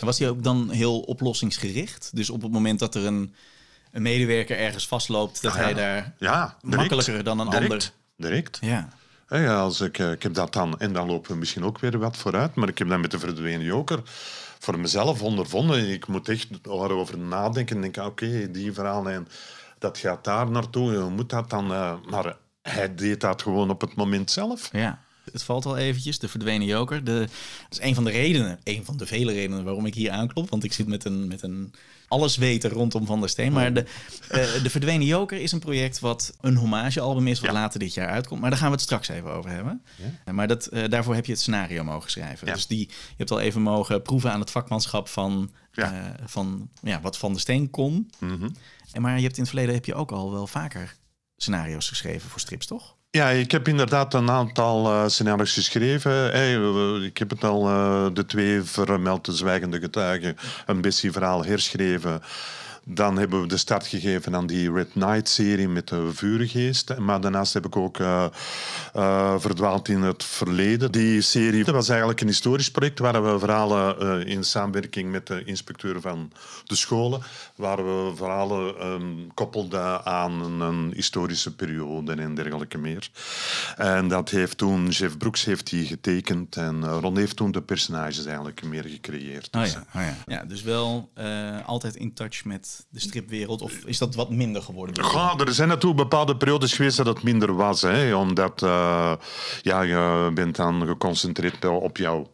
Was 0.00 0.18
hij 0.18 0.28
ook 0.28 0.42
dan 0.42 0.70
heel 0.70 1.00
oplossingsgericht? 1.00 2.10
Dus 2.14 2.30
op 2.30 2.42
het 2.42 2.52
moment 2.52 2.78
dat 2.78 2.94
er 2.94 3.06
een 3.06 3.34
een 3.92 4.02
medewerker 4.02 4.58
ergens 4.58 4.86
vastloopt, 4.88 5.42
dat 5.42 5.52
Ah, 5.52 5.58
ja. 5.58 5.64
hij 5.64 5.74
daar 5.74 6.14
Ja, 6.18 6.56
direct. 6.60 6.76
makkelijker 6.76 7.24
dan 7.24 7.38
een 7.40 7.50
direct, 7.50 7.70
ander. 7.72 7.90
Direct. 8.16 8.58
Ja. 8.60 8.88
Als 9.62 9.80
ik, 9.80 9.98
eh, 9.98 10.10
ik 10.10 10.22
heb 10.22 10.34
dat 10.34 10.52
dan, 10.52 10.78
en 10.78 10.92
dan 10.92 11.06
lopen 11.06 11.30
we 11.30 11.36
misschien 11.36 11.64
ook 11.64 11.78
weer 11.78 11.98
wat 11.98 12.16
vooruit, 12.16 12.54
maar 12.54 12.68
ik 12.68 12.78
heb 12.78 12.88
dat 12.88 12.98
met 13.00 13.10
de 13.10 13.18
verdwenen 13.18 13.62
joker 13.66 14.00
voor 14.58 14.78
mezelf 14.78 15.22
ondervonden. 15.22 15.90
Ik 15.90 16.06
moet 16.06 16.28
echt 16.28 16.48
erover 16.62 17.18
nadenken 17.18 17.76
en 17.76 17.82
denken, 17.82 18.04
oké, 18.06 18.50
die 18.50 18.72
verhaallijn, 18.72 19.28
dat 19.78 19.98
gaat 19.98 20.24
daar 20.24 20.50
naartoe, 20.50 20.94
hoe 20.96 21.10
moet 21.10 21.30
dat 21.30 21.50
dan? 21.50 21.72
eh, 21.72 21.94
maar 22.10 22.36
hij 22.62 22.94
deed 22.94 23.20
dat 23.20 23.42
gewoon 23.42 23.70
op 23.70 23.80
het 23.80 23.94
moment 23.94 24.30
zelf. 24.30 24.68
ja. 24.72 25.02
Het 25.32 25.42
valt 25.42 25.66
al 25.66 25.76
eventjes, 25.76 26.18
de 26.18 26.28
verdwenen 26.28 26.66
joker. 26.66 27.04
De, 27.04 27.18
dat 27.68 27.78
is 27.78 27.80
een 27.80 27.94
van 27.94 28.04
de 28.04 28.10
redenen, 28.10 28.60
een 28.64 28.84
van 28.84 28.96
de 28.96 29.06
vele 29.06 29.32
redenen 29.32 29.64
waarom 29.64 29.86
ik 29.86 29.94
hier 29.94 30.10
aanklop. 30.10 30.50
Want 30.50 30.64
ik 30.64 30.72
zit 30.72 30.86
met 30.86 31.04
een, 31.04 31.28
met 31.28 31.42
een 31.42 31.74
alles 32.10 32.36
weten 32.36 32.70
rondom 32.70 33.06
Van 33.06 33.20
der 33.20 33.28
Steen. 33.28 33.52
Maar 33.52 33.72
de, 33.74 33.84
eh, 34.28 34.62
de 34.62 34.70
verdwenen 34.70 35.06
joker 35.06 35.40
is 35.40 35.52
een 35.52 35.58
project 35.58 35.98
wat 36.00 36.36
een 36.40 36.56
hommagealbum 36.56 37.26
is... 37.26 37.40
wat 37.40 37.48
Ja. 37.50 37.54
later 37.54 37.78
dit 37.80 37.94
jaar 37.94 38.08
uitkomt. 38.08 38.40
Maar 38.40 38.50
daar 38.50 38.58
gaan 38.58 38.68
we 38.68 38.74
het 38.74 38.82
straks 38.84 39.08
even 39.08 39.32
over 39.32 39.50
hebben. 39.50 39.82
Eh, 40.24 40.34
Maar 40.34 40.48
dat, 40.48 40.66
eh, 40.66 40.88
daarvoor 40.88 41.14
heb 41.14 41.26
je 41.26 41.32
het 41.32 41.40
scenario 41.40 41.84
mogen 41.84 42.10
schrijven. 42.10 42.46
Ja. 42.46 42.52
Dus 42.54 42.66
die, 42.66 42.88
je 42.88 43.14
hebt 43.16 43.30
al 43.30 43.40
even 43.40 43.62
mogen 43.62 44.02
proeven 44.02 44.32
aan 44.32 44.40
het 44.40 44.50
vakmanschap 44.50 45.08
van, 45.08 45.50
Ja. 45.72 46.14
van 46.24 46.70
ja, 46.82 47.00
wat 47.00 47.18
Van 47.18 47.32
der 47.32 47.40
Steen 47.40 47.70
kon. 47.70 48.10
Mhm. 48.18 48.48
En 48.92 49.02
maar 49.02 49.16
je 49.16 49.22
hebt 49.22 49.34
in 49.36 49.40
het 49.42 49.50
verleden 49.50 49.74
heb 49.74 49.84
je 49.84 49.94
ook 49.94 50.12
al 50.12 50.32
wel 50.32 50.46
vaker 50.46 50.96
scenario's 51.36 51.88
geschreven 51.88 52.30
voor 52.30 52.40
strips, 52.40 52.66
toch? 52.66 52.96
Ja, 53.12 53.28
ik 53.28 53.50
heb 53.50 53.68
inderdaad 53.68 54.14
een 54.14 54.30
aantal 54.30 54.86
eh, 54.86 55.08
scenario's 55.08 55.52
geschreven. 55.52 56.34
Ik 57.04 57.18
heb 57.18 57.30
het 57.30 57.44
al, 57.44 57.68
eh, 57.68 58.06
de 58.12 58.26
twee 58.26 58.62
vermeld, 58.62 59.24
de 59.24 59.32
zwijgende 59.32 59.80
getuigen, 59.80 60.36
een 60.66 60.80
Bessie-verhaal 60.80 61.44
herschreven. 61.44 62.22
Dan 62.92 63.18
hebben 63.18 63.40
we 63.40 63.46
de 63.46 63.56
start 63.56 63.86
gegeven 63.86 64.36
aan 64.36 64.46
die 64.46 64.72
Red 64.72 64.90
Knight-serie 64.90 65.68
met 65.68 65.88
de 65.88 66.10
vuurgeest. 66.12 66.98
Maar 66.98 67.20
daarnaast 67.20 67.54
heb 67.54 67.66
ik 67.66 67.76
ook 67.76 67.98
eh, 67.98 68.26
eh, 68.94 69.34
verdwaald 69.38 69.88
in 69.88 70.02
het 70.02 70.24
verleden. 70.24 70.92
Die 70.92 71.20
serie 71.20 71.64
was 71.64 71.88
eigenlijk 71.88 72.20
een 72.20 72.26
historisch 72.26 72.70
project 72.70 72.98
waar 72.98 73.24
we 73.24 73.38
verhalen 73.38 74.00
eh, 74.00 74.32
in 74.32 74.44
samenwerking 74.44 75.10
met 75.10 75.26
de 75.26 75.44
inspecteur 75.44 76.00
van 76.00 76.32
de 76.64 76.74
scholen, 76.74 77.22
waar 77.56 77.76
we 77.76 78.12
verhalen 78.16 78.78
ehm, 78.78 79.04
koppelden 79.34 80.04
aan 80.04 80.62
een, 80.62 80.92
historische 80.94 81.54
periode 81.54 82.14
en 82.14 82.34
dergelijke 82.34 82.78
meer. 82.78 83.10
En 83.76 84.08
dat 84.08 84.30
heeft 84.30 84.58
toen, 84.58 84.88
Jeff 84.88 85.16
Brooks 85.16 85.44
heeft 85.44 85.70
die 85.70 85.86
getekend 85.86 86.56
en 86.56 86.84
Ron 86.84 87.16
heeft 87.16 87.36
toen 87.36 87.52
de 87.52 87.62
personages 87.62 88.24
eigenlijk 88.24 88.62
meer 88.62 88.84
gecreëerd. 88.84 89.48
Oh 89.56 89.66
ja, 89.66 89.84
oh 89.94 90.02
ja. 90.02 90.16
ja 90.26 90.44
dus 90.44 90.62
wel 90.62 91.10
altijd 91.64 91.96
in 91.96 92.14
touch 92.14 92.44
met 92.44 92.79
de 92.88 93.00
stripwereld. 93.00 93.62
Of 93.62 93.72
is 93.72 93.98
dat 93.98 94.14
wat 94.14 94.30
minder 94.30 94.62
geworden? 94.62 95.04
Ja, 95.12 95.34
er 95.38 95.52
zijn 95.54 95.68
natuurlijk 95.68 96.00
bepaalde 96.00 96.36
periodes 96.36 96.74
geweest 96.74 96.96
dat 96.96 97.06
het 97.06 97.22
minder 97.22 97.54
was. 97.56 97.82
Hè, 97.82 98.14
omdat 98.14 98.62
eh, 98.62 99.12
ja, 99.62 99.82
je 99.82 100.30
bent 100.34 100.56
dan 100.56 100.86
geconcentreerd 100.86 101.64
op 101.64 101.96
jouw 101.96 102.26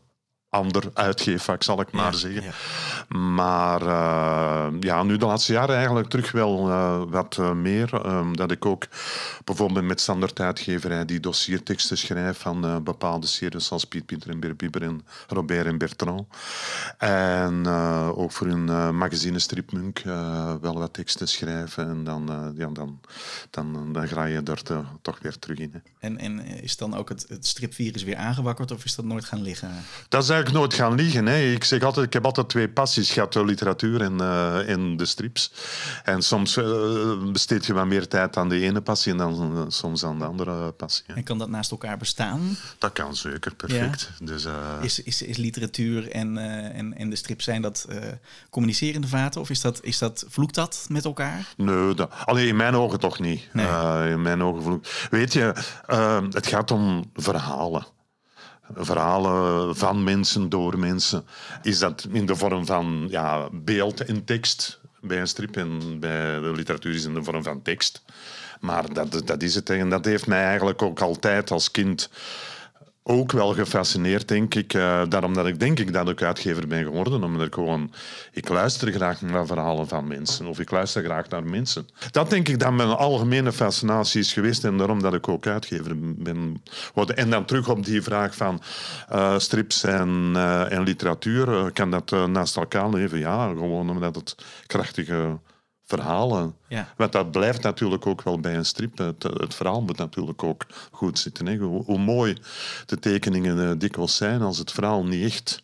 ander 0.56 0.82
uitgeefvak, 0.94 1.62
zal 1.62 1.80
ik 1.80 1.92
maar 1.92 2.12
Ja, 2.12 2.18
zeggen. 2.18 2.42
ja. 2.42 2.52
Maar 3.18 3.80
eh, 3.82 4.66
ja, 4.80 5.02
nu 5.02 5.16
de 5.16 5.26
laatste 5.26 5.52
jaren 5.52 5.76
eigenlijk 5.76 6.08
terug 6.08 6.32
wel 6.32 6.68
eh, 6.70 7.02
wat 7.08 7.36
eh, 7.40 7.52
meer. 7.52 7.94
Ehm, 8.04 8.32
dat 8.32 8.50
ik 8.50 8.66
ook 8.66 8.86
bijvoorbeeld 9.44 9.84
met 9.84 10.00
standaard 10.00 10.40
uitgeverij 10.40 11.04
die 11.04 11.20
dossierteksten 11.20 11.98
schrijf 11.98 12.38
van 12.38 12.84
bepaalde 12.84 13.26
series 13.26 13.66
zoals 13.66 13.84
Piet 13.84 14.06
Pieter 14.06 14.30
en 14.30 14.40
Beer 14.40 14.56
Bieber 14.56 14.82
en 14.82 15.04
Robert 15.28 15.66
en 15.66 15.78
Bertrand. 15.78 16.26
En 16.98 17.66
ook 18.16 18.32
voor 18.32 18.46
hun 18.46 18.96
magazine 18.96 19.38
Stripmunk 19.38 20.02
wel 20.60 20.78
wat 20.78 20.92
teksten 20.92 21.28
schrijven. 21.28 21.88
En 21.88 22.04
dan, 22.04 22.52
ja, 22.56 22.66
dan, 22.72 23.00
dan, 23.50 23.92
dan 23.92 24.08
ga 24.08 24.24
je 24.24 24.40
er 24.44 24.62
te- 24.62 24.82
toch 25.02 25.18
weer 25.22 25.38
terug 25.38 25.58
in. 25.58 25.70
Hè. 25.72 25.78
En, 25.98 26.18
en 26.18 26.40
is 26.46 26.76
dan 26.76 26.94
ook 26.96 27.08
het, 27.08 27.24
het 27.28 27.46
stripvirus 27.46 28.02
weer 28.02 28.16
aangewakkerd 28.16 28.70
of 28.70 28.84
is 28.84 28.94
dat 28.94 29.04
nooit 29.04 29.24
gaan 29.24 29.42
liggen? 29.42 29.70
Dat 30.08 30.22
is 30.22 30.28
eigenlijk 30.28 30.45
nooit 30.52 30.74
gaan 30.74 30.94
liggen. 30.94 31.26
Hè. 31.26 31.38
Ik 31.38 31.64
zeg 31.64 31.82
altijd, 31.82 32.06
ik 32.06 32.12
heb 32.12 32.24
altijd 32.24 32.48
twee 32.48 32.68
passies 32.68 33.10
gehad, 33.10 33.32
de 33.32 33.44
literatuur 33.44 34.00
en, 34.00 34.20
en 34.66 34.96
de 34.96 35.06
strips. 35.06 35.52
En 36.04 36.22
soms 36.22 36.56
eh, 36.56 36.64
besteed 37.32 37.66
je 37.66 37.72
wat 37.72 37.86
meer 37.86 38.08
tijd 38.08 38.36
aan 38.36 38.48
de 38.48 38.60
ene 38.60 38.80
passie 38.80 39.12
en 39.12 39.18
dan 39.18 39.56
eh, 39.56 39.62
soms 39.68 40.04
aan 40.04 40.18
de 40.18 40.24
andere 40.24 40.72
passie. 40.72 41.04
hè. 41.06 41.14
En 41.14 41.22
kan 41.24 41.38
dat 41.38 41.48
naast 41.48 41.70
elkaar 41.70 41.96
bestaan? 41.98 42.56
Dat 42.78 42.92
kan 42.92 43.16
zeker, 43.16 43.54
perfect. 43.54 44.10
Dus, 44.20 44.46
Is, 44.80 45.02
is, 45.02 45.22
is 45.22 45.36
literatuur 45.36 46.10
en, 46.10 46.38
en, 46.72 46.96
en 46.96 47.10
de 47.10 47.16
strip, 47.16 47.42
zijn 47.42 47.62
dat 47.62 47.86
communicerende 48.50 49.06
vaten? 49.08 49.40
Of 49.40 49.50
is 49.50 49.60
dat, 49.60 49.78
is 49.82 49.98
dat, 49.98 50.24
vloekt 50.28 50.54
dat 50.54 50.86
met 50.88 51.04
elkaar? 51.04 51.54
Nee, 51.56 51.94
dat, 51.94 52.10
allee, 52.24 52.46
in 52.48 52.56
mijn 52.56 52.74
ogen 52.74 52.98
toch 52.98 53.18
niet. 53.20 53.48
Nee. 53.52 53.66
In 54.10 54.22
mijn 54.22 54.42
ogen 54.42 54.62
vloek. 54.62 54.86
Weet 55.10 55.32
je, 55.32 55.54
het 56.30 56.46
gaat 56.46 56.70
om 56.70 57.10
verhalen. 57.14 57.86
Verhalen 58.74 59.76
van 59.76 60.04
mensen, 60.04 60.48
door 60.48 60.78
mensen. 60.78 61.24
Is 61.62 61.78
dat 61.78 62.06
in 62.12 62.26
de 62.26 62.36
vorm 62.36 62.66
van 62.66 63.06
ja, 63.10 63.48
beeld 63.52 64.04
en 64.04 64.24
tekst 64.24 64.80
bij 65.00 65.20
een 65.20 65.28
strip 65.28 65.56
en 65.56 66.00
bij 66.00 66.40
de 66.40 66.52
literatuur 66.54 66.94
is 66.94 67.04
in 67.04 67.14
de 67.14 67.22
vorm 67.22 67.42
van 67.42 67.62
tekst. 67.62 68.02
Maar 68.60 68.92
dat, 68.92 69.22
dat 69.24 69.42
is 69.42 69.54
het. 69.54 69.70
En 69.70 69.90
dat 69.90 70.04
heeft 70.04 70.26
mij 70.26 70.44
eigenlijk 70.44 70.82
ook 70.82 71.00
altijd 71.00 71.50
als 71.50 71.70
kind 71.70 72.10
ook 73.08 73.32
wel 73.32 73.54
gefascineerd, 73.54 74.28
denk 74.28 74.54
ik. 74.54 74.74
Eh, 74.74 75.02
daarom 75.08 75.34
dat 75.34 75.46
ik 75.46 75.60
denk 75.60 75.78
ik 75.78 75.92
dat 75.92 76.08
ik 76.08 76.22
uitgever 76.22 76.66
ben 76.66 76.84
geworden. 76.84 77.24
Omdat 77.24 77.46
ik 77.46 77.54
gewoon... 77.54 77.92
Ik 78.32 78.48
luister 78.48 78.92
graag 78.92 79.20
naar 79.20 79.46
verhalen 79.46 79.88
van 79.88 80.06
mensen. 80.06 80.46
Of 80.46 80.60
ik 80.60 80.70
luister 80.70 81.04
graag 81.04 81.28
naar 81.28 81.44
mensen. 81.44 81.88
Dat 82.10 82.30
denk 82.30 82.48
ik 82.48 82.58
dat 82.58 82.72
mijn 82.72 82.88
algemene 82.88 83.52
fascinatie 83.52 84.20
is 84.20 84.32
geweest. 84.32 84.64
En 84.64 84.78
daarom 84.78 85.02
dat 85.02 85.14
ik 85.14 85.28
ook 85.28 85.46
uitgever 85.46 85.92
ben 85.98 86.62
geworden. 86.68 87.16
En 87.16 87.30
dan 87.30 87.44
terug 87.44 87.68
op 87.68 87.84
die 87.84 88.02
vraag 88.02 88.34
van 88.34 88.62
eh, 89.08 89.38
strips 89.38 89.84
en, 89.84 90.32
eh, 90.34 90.72
en 90.72 90.82
literatuur. 90.82 91.72
kan 91.72 91.90
dat 91.90 92.10
naast 92.28 92.56
elkaar 92.56 92.90
leven? 92.90 93.18
Ja, 93.18 93.48
gewoon 93.48 93.90
omdat 93.90 94.14
het 94.14 94.34
krachtige 94.66 95.38
verhalen... 95.86 96.56
Ja. 96.68 96.92
Want 96.96 97.12
dat 97.12 97.30
blijft 97.30 97.62
natuurlijk 97.62 98.06
ook 98.06 98.22
wel 98.22 98.40
bij 98.40 98.56
een 98.56 98.64
strip. 98.64 98.98
Het, 98.98 99.22
het 99.22 99.54
verhaal 99.54 99.82
moet 99.82 99.96
natuurlijk 99.96 100.42
ook 100.42 100.66
goed 100.90 101.18
zitten. 101.18 101.46
Hè. 101.46 101.56
Hoe, 101.56 101.84
hoe 101.84 101.98
mooi 101.98 102.36
de 102.86 102.98
tekeningen 102.98 103.70
eh, 103.70 103.78
dikwijls 103.78 104.16
zijn, 104.16 104.42
als 104.42 104.58
het 104.58 104.72
verhaal 104.72 105.04
niet 105.04 105.24
echt 105.24 105.62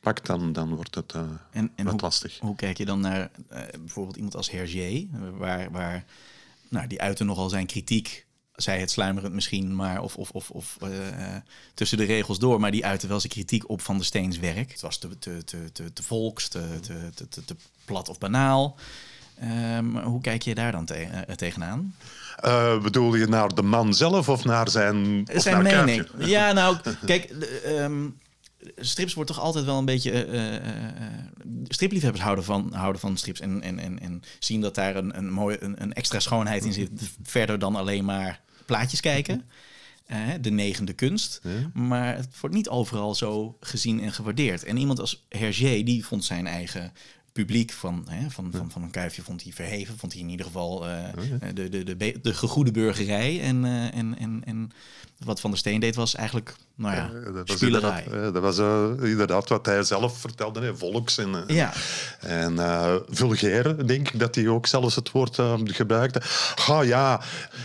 pakt, 0.00 0.26
dan, 0.26 0.52
dan 0.52 0.74
wordt 0.74 0.94
het 0.94 1.12
eh, 1.12 1.20
En, 1.50 1.70
en 1.74 1.84
wat 1.84 1.92
hoe, 1.92 2.02
lastig. 2.02 2.38
hoe 2.38 2.56
kijk 2.56 2.78
je 2.78 2.84
dan 2.84 3.00
naar 3.00 3.30
eh, 3.48 3.62
bijvoorbeeld 3.78 4.16
iemand 4.16 4.36
als 4.36 4.50
Hergé, 4.50 5.08
eh, 5.12 5.20
waar, 5.38 5.70
waar 5.70 6.04
nou, 6.68 6.86
die 6.86 7.00
uitte 7.00 7.24
nogal 7.24 7.48
zijn 7.48 7.66
kritiek, 7.66 8.26
zij 8.62 8.80
het 8.80 8.90
sluimerend 8.90 9.34
misschien, 9.34 9.76
maar 9.76 10.02
of, 10.02 10.16
of, 10.16 10.30
of, 10.30 10.50
of 10.50 10.76
eh, 10.80 11.34
eh, 11.34 11.42
tussen 11.74 11.98
de 11.98 12.04
regels 12.04 12.38
door, 12.38 12.60
maar 12.60 12.70
die 12.70 12.84
uitte 12.86 13.06
wel 13.06 13.20
zijn 13.20 13.32
kritiek 13.32 13.68
op 13.68 13.80
Van 13.80 13.96
der 13.96 14.04
Steens 14.04 14.38
werk. 14.38 14.70
Het 14.70 14.80
was 14.80 14.98
te, 14.98 15.18
te, 15.18 15.44
te, 15.44 15.72
te, 15.72 15.92
te 15.92 16.02
volks, 16.02 16.48
te, 16.48 16.78
te, 16.80 17.28
te, 17.28 17.44
te 17.44 17.56
plat 17.84 18.08
of 18.08 18.18
banaal. 18.18 18.76
Ehm, 19.40 19.96
hoe 19.96 20.20
kijk 20.20 20.42
je 20.42 20.54
daar 20.54 20.72
dan 20.72 20.84
te- 20.84 20.94
eh, 20.94 21.34
tegenaan? 21.34 21.94
Eh, 22.36 22.82
bedoel 22.82 23.14
je 23.14 23.26
naar 23.26 23.48
de 23.54 23.62
man 23.62 23.94
zelf 23.94 24.28
of 24.28 24.44
naar 24.44 24.68
zijn, 24.70 25.28
of 25.34 25.42
Zijn 25.42 25.62
naar 25.62 25.84
mening. 25.84 26.06
Ja, 26.18 26.52
nou, 26.60 26.76
kijk, 27.06 27.24
ehm, 27.64 28.08
strips 28.76 29.14
wordt 29.14 29.30
toch 29.30 29.40
altijd 29.40 29.64
wel 29.64 29.78
een 29.78 29.84
beetje. 29.84 30.24
eh, 30.24 30.54
stripliefhebbers 31.68 32.22
houden 32.24 32.44
van, 32.44 32.72
houden 32.74 33.00
van 33.00 33.16
strips 33.16 33.40
en, 33.40 33.62
en, 33.62 33.78
en, 33.78 34.00
en 34.00 34.22
zien 34.38 34.60
dat 34.60 34.74
daar 34.74 34.96
een, 34.96 35.16
een, 35.16 35.30
mooie, 35.30 35.62
een, 35.62 35.82
een 35.82 35.92
extra 35.92 36.20
schoonheid 36.20 36.64
in 36.64 36.72
zit. 36.72 36.90
Verder 37.22 37.58
dan 37.58 37.76
alleen 37.76 38.04
maar 38.04 38.40
plaatjes 38.66 39.00
kijken. 39.00 39.44
Eh, 40.06 40.18
de 40.40 40.50
negende 40.50 40.92
kunst. 40.92 41.40
Maar 41.74 42.16
het 42.16 42.40
wordt 42.40 42.56
niet 42.56 42.68
overal 42.68 43.14
zo 43.14 43.56
gezien 43.60 44.00
en 44.00 44.12
gewaardeerd. 44.12 44.64
En 44.64 44.76
iemand 44.76 45.00
als 45.00 45.24
Hergé, 45.28 45.82
die 45.82 46.04
vond 46.06 46.24
zijn 46.24 46.46
eigen 46.46 46.92
publiek 47.32 47.72
van, 47.72 48.06
hè, 48.08 48.30
van, 48.30 48.50
van, 48.52 48.70
van 48.70 48.82
een 48.82 48.90
kuifje 48.90 49.22
vond 49.22 49.42
hij 49.42 49.52
verheven. 49.52 49.98
Vond 49.98 50.12
hij 50.12 50.22
in 50.22 50.28
ieder 50.28 50.46
geval 50.46 50.88
uh, 50.88 51.04
de, 51.54 51.68
de, 51.68 51.84
de, 51.84 51.96
de, 51.96 52.18
de 52.22 52.34
gegoede 52.34 52.70
burgerij. 52.70 53.40
En, 53.40 53.64
uh, 53.64 53.94
en, 53.94 54.18
en, 54.18 54.42
en 54.44 54.70
wat 55.24 55.40
Van 55.40 55.50
der 55.50 55.58
Steen 55.58 55.80
deed 55.80 55.94
was 55.94 56.14
eigenlijk, 56.14 56.54
nou 56.74 56.94
ja, 56.94 57.10
dat 57.32 57.48
was 57.48 57.56
spielerij. 57.56 58.02
Inderdaad, 58.04 58.32
dat 58.34 58.42
was 58.42 58.58
uh, 58.58 59.10
inderdaad 59.10 59.48
wat 59.48 59.66
hij 59.66 59.82
zelf 59.82 60.18
vertelde, 60.18 60.60
hè, 60.60 60.76
volks 60.76 61.18
en, 61.18 61.44
ja. 61.46 61.72
en 62.20 62.56
vulgair, 63.08 63.86
denk 63.86 64.08
ik 64.10 64.18
dat 64.18 64.34
hij 64.34 64.48
ook 64.48 64.66
zelfs 64.66 64.94
het 64.94 65.10
woord 65.10 65.38
gebruikte. 65.64 66.22
Ah 66.66 66.84
ja, 66.86 67.20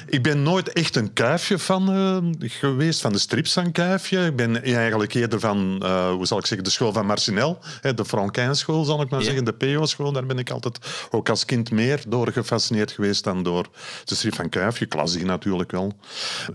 ik 0.07 0.23
ben 0.23 0.43
nooit 0.43 0.73
echt 0.73 0.95
een 0.95 1.13
kuifje 1.13 1.59
van 1.59 2.35
geweest, 2.39 3.01
van 3.01 3.11
de 3.11 3.19
strips 3.19 3.53
van 3.53 3.71
kuifje. 3.71 4.25
Ik 4.25 4.35
ben 4.35 4.63
eigenlijk 4.63 5.13
eerder 5.13 5.39
van, 5.39 5.85
hoe 6.11 6.25
zal 6.25 6.37
ik 6.37 6.45
zeggen, 6.45 6.63
de 6.63 6.69
school 6.73 6.93
van 6.93 7.05
Marcinel, 7.05 7.59
hè, 7.81 7.93
de 7.93 8.05
Frankijnschool 8.05 8.83
zal 8.83 9.01
ik 9.01 9.09
maar 9.09 9.19
Ja. 9.19 9.25
zeggen, 9.25 9.45
de 9.45 9.53
PO-school. 9.53 10.11
Daar 10.11 10.25
ben 10.25 10.37
ik 10.37 10.49
altijd 10.49 10.79
ook 11.11 11.29
als 11.29 11.45
kind 11.45 11.71
meer 11.71 12.01
door 12.07 12.31
gefascineerd 12.31 12.91
geweest 12.91 13.23
dan 13.23 13.43
door 13.43 13.67
de 14.05 14.15
strip 14.15 14.35
van 14.35 14.49
Kuifje. 14.49 14.85
Klas 14.85 15.11
die 15.13 15.25
natuurlijk 15.25 15.71
wel. 15.71 15.93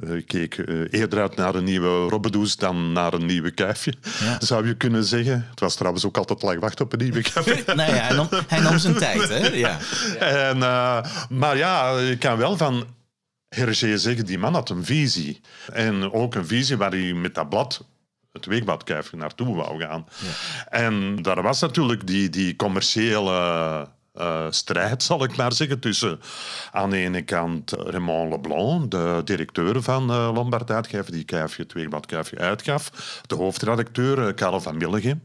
Eh, 0.04 0.14
Ik 0.14 0.26
keek 0.26 0.59
eh, 0.59 0.89
eerder 0.90 1.20
uit 1.20 1.37
naar 1.37 1.54
een 1.54 1.64
nieuwe 1.64 2.09
Robbedoes 2.09 2.56
dan 2.56 2.92
naar 2.92 3.12
een 3.12 3.26
nieuwe 3.26 3.50
Kuifje, 3.50 3.94
Ja. 4.20 4.37
zou 4.40 4.66
je 4.66 4.75
kunnen 4.76 5.04
zeggen. 5.04 5.47
Het 5.50 5.61
was 5.61 5.75
trouwens 5.75 6.04
ook 6.04 6.16
altijd 6.16 6.42
lang 6.42 6.61
wachten 6.61 6.85
op 6.85 6.92
een 6.92 6.99
nieuwe 6.99 7.23
Kuifje. 7.23 7.62
nou 7.75 7.94
ja, 7.94 8.00
hij 8.00 8.16
nam, 8.16 8.28
hij 8.47 8.61
nam 8.61 8.78
zijn 8.78 8.94
tijd, 8.97 9.28
hè? 9.28 9.47
Ja. 9.49 9.78
En, 10.49 10.62
eh, 10.62 11.04
maar 11.28 11.56
ja, 11.56 11.99
ik 11.99 12.18
kan 12.18 12.37
wel 12.37 12.56
van 12.56 12.87
Hergé 13.49 13.99
zeggen, 13.99 14.26
die 14.26 14.38
man 14.38 14.54
had 14.54 14.70
een 14.70 14.85
visie. 14.85 15.40
En 15.73 16.12
ook 16.12 16.35
een 16.35 16.47
visie 16.47 16.76
waar 16.76 16.90
hij 16.90 17.12
met 17.12 17.35
dat 17.35 17.49
blad, 17.49 17.85
het 18.32 18.47
weekbladkuifje, 18.47 19.16
naartoe 19.16 19.56
wou 19.56 19.80
gaan. 19.80 20.06
En 20.68 21.23
daar 21.23 21.42
was 21.42 21.61
natuurlijk 21.61 22.06
die, 22.06 22.28
die 22.30 22.56
commerciële 22.56 23.88
eh, 24.14 24.47
strijd, 24.50 25.02
zal 25.02 25.25
ik 25.25 25.37
maar 25.37 25.52
zeggen, 25.52 25.79
tussen 25.79 26.21
aan 26.73 26.90
de 26.90 26.97
ene 26.97 27.23
kant 27.23 27.73
Raymond 27.73 28.31
Leblanc, 28.31 28.90
de 28.90 29.21
directeur 29.25 29.83
van 29.83 30.11
eh, 30.11 30.31
Lombard 30.35 30.71
Uitgever, 30.71 31.12
die 31.12 31.25
Kuifje, 31.25 31.62
het 31.62 31.73
weekblad 31.73 32.07
Kuifje 32.07 32.38
uitgaf, 32.38 32.90
de 33.26 33.35
hoofdredacteur 33.35 34.26
eh, 34.26 34.35
Karel 34.35 34.61
van 34.61 34.76
Millegem, 34.76 35.23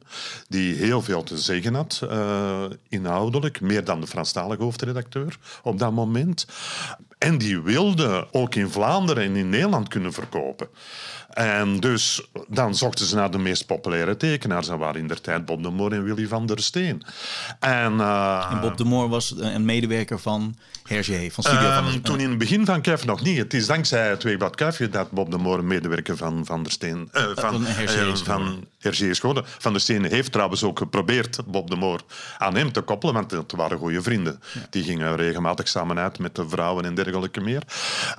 die 0.48 0.76
heel 0.76 1.02
veel 1.02 1.24
te 1.24 1.38
zeggen 1.38 1.74
had, 1.74 2.02
eh, 2.10 2.64
inhoudelijk, 2.90 3.62
meer 3.62 3.84
dan 3.84 4.02
de 4.02 4.08
Franstalige 4.08 4.64
hoofdredacteur 4.64 5.38
op 5.64 5.80
dat 5.80 5.92
moment. 5.92 6.48
En 7.18 7.38
die 7.38 7.62
wilde 7.62 8.28
ook 8.32 8.56
in 8.56 8.70
Vlaanderen 8.70 9.24
en 9.24 9.36
in 9.36 9.50
Nederland 9.50 9.88
kunnen 9.88 10.14
verkopen. 10.14 10.68
En 11.36 11.80
dus 11.80 12.28
dan 12.48 12.76
zochten 12.76 13.06
ze 13.06 13.16
naar 13.16 13.32
de 13.32 13.38
meest 13.38 13.66
populaire 13.66 14.18
tekenaars. 14.18 14.68
Dat 14.68 14.80
waren 14.80 15.02
in 15.02 15.08
der 15.08 15.22
tijd 15.22 15.46
Bob 15.46 15.64
de 15.64 15.70
Moor 15.70 15.92
en 15.92 16.04
Willy 16.04 16.28
van 16.28 16.46
der 16.46 16.60
Steen. 16.60 17.04
En, 17.60 18.00
eh, 18.00 18.62
Bob 18.62 18.75
de 18.78 18.84
Moor 18.84 19.10
was 19.10 19.34
een 19.38 19.66
medewerker 19.66 20.20
van 20.20 20.56
Hergé, 20.84 21.30
van 21.32 21.44
Studio 21.44 21.72
van 21.72 21.86
Ehm, 21.88 22.02
toen 22.02 22.20
in 22.20 22.30
het 22.30 22.38
begin 22.38 22.66
van 22.66 22.82
Kuif 22.82 23.06
nog 23.06 23.24
niet. 23.24 23.38
Het 23.38 23.54
is 23.54 23.66
dankzij 23.66 24.10
het 24.10 24.24
Weekblad 24.24 24.56
Kuifje 24.56 24.90
dat 24.90 25.12
Bob 25.12 25.32
de 25.32 25.38
Moor 25.38 25.60
een 25.60 25.68
medewerker 25.68 26.18
van 26.18 26.46
Van 26.46 26.64
der 26.64 26.72
Steen... 26.72 27.10
eh, 27.12 27.24
van, 27.24 27.36
van 27.36 27.66
Hergé 27.66 28.10
eh, 28.10 28.16
van 28.16 28.66
Hergé 28.86 29.06
is 29.06 29.20
geworden. 29.20 29.44
Van 29.46 29.72
der 29.72 29.82
Steen 29.82 30.04
heeft 30.04 30.32
trouwens 30.32 30.64
ook 30.64 30.78
geprobeerd 30.78 31.40
Bob 31.46 31.70
de 31.70 31.76
Moor 31.76 32.02
aan 32.38 32.56
hem 32.56 32.72
te 32.72 32.82
koppelen, 32.82 33.14
want 33.14 33.32
het 33.32 33.52
waren 33.52 33.78
goede 33.78 34.02
vrienden. 34.02 34.40
Die 34.70 34.84
gingen 34.84 35.16
regelmatig 35.16 35.68
samen 35.68 36.00
uit 36.00 36.20
met 36.20 36.36
de 36.36 36.50
vrouwen 36.50 36.86
en 36.86 36.96
dergelijke 36.96 37.42
meer. 37.42 37.64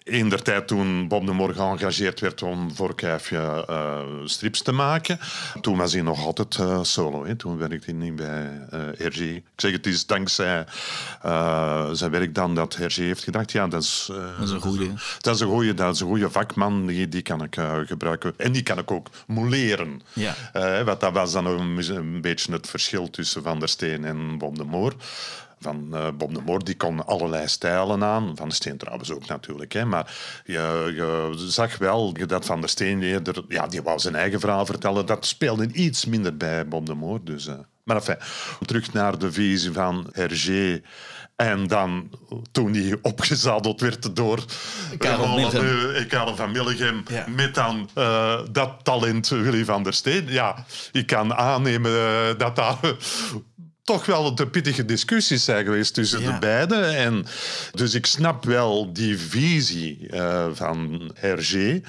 In 0.02 0.28
der 0.28 0.42
tijd 0.42 0.68
toen 0.68 1.08
Bob 1.08 1.26
de 1.26 1.32
Moor 1.32 1.54
geëngageerd 1.54 2.20
werd 2.20 2.42
om 2.42 2.74
voor 2.74 2.94
Kuifje 2.94 3.64
eh, 3.68 4.00
strips 4.24 4.62
te 4.62 4.72
maken, 4.72 5.18
toen 5.60 5.76
was 5.76 5.92
hij 5.92 6.02
nog 6.02 6.24
altijd 6.24 6.56
eh, 6.56 6.82
solo. 6.82 7.26
Hè. 7.26 7.36
Toen 7.36 7.58
werkte 7.58 7.90
hij 7.90 7.94
niet 7.94 8.16
bij 8.16 8.66
eh 8.70 8.80
Hergé. 8.96 9.24
Ik 9.24 9.44
zeg, 9.56 9.72
het 9.72 9.86
is 9.86 10.06
dankzij 10.06 10.64
zijn 11.92 12.10
werk 12.10 12.34
dan 12.34 12.54
dat 12.54 12.76
Hergé 12.76 13.02
heeft 13.02 13.24
gedacht, 13.24 13.52
ja, 13.52 13.66
dat 13.66 13.82
is... 13.82 14.10
Dat 14.38 14.48
is 14.48 14.50
een 14.50 14.60
goeie. 14.60 14.92
dat 15.20 15.34
is 15.34 15.40
een 15.40 15.48
goede, 15.48 15.74
dat 15.74 15.94
is 15.94 16.00
een 16.00 16.06
goede 16.06 16.30
vakman, 16.30 16.86
die, 16.86 17.08
die 17.08 17.22
kan 17.22 17.42
ik 17.42 17.58
gebruiken. 17.86 18.34
En 18.36 18.52
die 18.52 18.62
kan 18.62 18.78
ik 18.78 18.90
ook 18.90 19.08
mouleren. 19.26 20.02
Ja. 20.12 20.34
Eh, 20.56 20.82
want 20.82 21.00
dat 21.00 21.12
was 21.12 21.32
dan 21.32 21.46
een, 21.46 21.96
een 21.96 22.20
beetje 22.20 22.52
het 22.52 22.66
verschil 22.66 23.10
tussen 23.10 23.42
Van 23.42 23.58
der 23.58 23.68
Steen 23.68 24.04
en 24.04 24.38
Bob 24.38 24.56
de 24.56 24.64
Moor. 24.64 24.94
Van 25.60 25.88
eh, 25.92 26.08
Bob 26.16 26.34
de 26.34 26.40
Moor 26.40 26.64
die 26.64 26.76
kon 26.76 27.06
allerlei 27.06 27.48
stijlen 27.48 28.04
aan. 28.04 28.36
Van 28.36 28.48
der 28.48 28.56
Steen 28.56 28.76
trouwens 28.76 29.10
ook 29.10 29.26
natuurlijk. 29.26 29.72
Hè. 29.72 29.84
Maar 29.84 30.14
je, 30.44 31.32
zag 31.36 31.78
wel 31.78 32.12
dat 32.26 32.44
Van 32.44 32.60
der 32.60 32.68
Steen 32.68 33.02
eerder... 33.02 33.44
Ja, 33.48 33.66
die 33.66 33.82
wou 33.82 33.98
zijn 33.98 34.14
eigen 34.14 34.40
verhaal 34.40 34.66
vertellen. 34.66 35.06
Dat 35.06 35.26
speelde 35.26 35.72
iets 35.72 36.04
minder 36.04 36.36
bij 36.36 36.68
Bob 36.68 36.86
de 36.86 36.94
Moor. 36.94 37.20
Dus, 37.24 37.46
eh. 37.46 37.54
Maar 37.82 37.96
enfin, 37.96 38.16
terug 38.64 38.92
naar 38.92 39.18
de 39.18 39.32
visie 39.32 39.72
van 39.72 40.06
Hergé. 40.12 40.82
En 41.36 41.66
dan, 41.66 42.10
toen 42.52 42.74
hij 42.74 42.96
opgezadeld 43.02 43.80
werd 43.80 44.16
door 44.16 44.44
Karel 44.98 45.38
eh, 45.38 46.08
Karel 46.08 46.36
van 46.36 46.52
Millegem, 46.52 47.02
Ja. 47.08 47.24
met 47.28 47.54
dan 47.54 47.90
eh, 47.94 48.40
dat 48.50 48.70
talent 48.82 49.28
Willy 49.28 49.64
van 49.64 49.82
der 49.82 49.92
Steen. 49.92 50.24
Ja, 50.28 50.64
ik 50.92 51.06
kan 51.06 51.34
aannemen 51.34 51.90
eh, 51.92 52.38
dat 52.38 52.56
daar 52.56 52.78
toch 53.84 54.06
wel 54.06 54.34
de 54.34 54.46
pittige 54.46 54.84
discussies 54.84 55.44
zijn 55.44 55.64
geweest 55.64 55.94
tussen 55.94 56.20
Ja. 56.20 56.32
de 56.32 56.38
beiden. 56.38 56.96
En 56.96 57.26
dus 57.72 57.94
ik 57.94 58.06
snap 58.06 58.44
wel 58.44 58.92
die 58.92 59.18
visie 59.18 60.10
van 60.52 61.10
Hergé. 61.14 61.80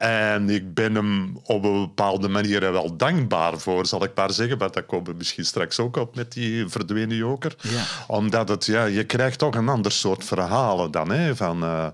En 0.00 0.50
ik 0.50 0.74
ben 0.74 0.94
hem 0.94 1.38
op 1.42 1.64
een 1.64 1.80
bepaalde 1.80 2.28
manier 2.28 2.72
wel 2.72 2.96
dankbaar 2.96 3.58
voor, 3.58 3.86
zal 3.86 4.04
ik 4.04 4.10
maar 4.14 4.32
zeggen. 4.32 4.58
Maar 4.58 4.70
dat 4.70 4.86
komen 4.86 5.10
we 5.10 5.16
misschien 5.16 5.44
straks 5.44 5.78
ook 5.78 5.96
op 5.96 6.14
met 6.16 6.32
die 6.32 6.68
verdwenen 6.68 7.16
joker. 7.16 7.54
Ja. 7.60 7.84
Omdat 8.06 8.48
het, 8.48 8.66
ja, 8.66 8.84
je 8.84 9.04
krijgt 9.04 9.38
toch 9.38 9.54
een 9.54 9.68
ander 9.68 9.92
soort 9.92 10.24
verhalen 10.24 10.90
dan 10.90 11.10
hè, 11.10 11.36
van 11.36 11.62
eh 11.62 11.86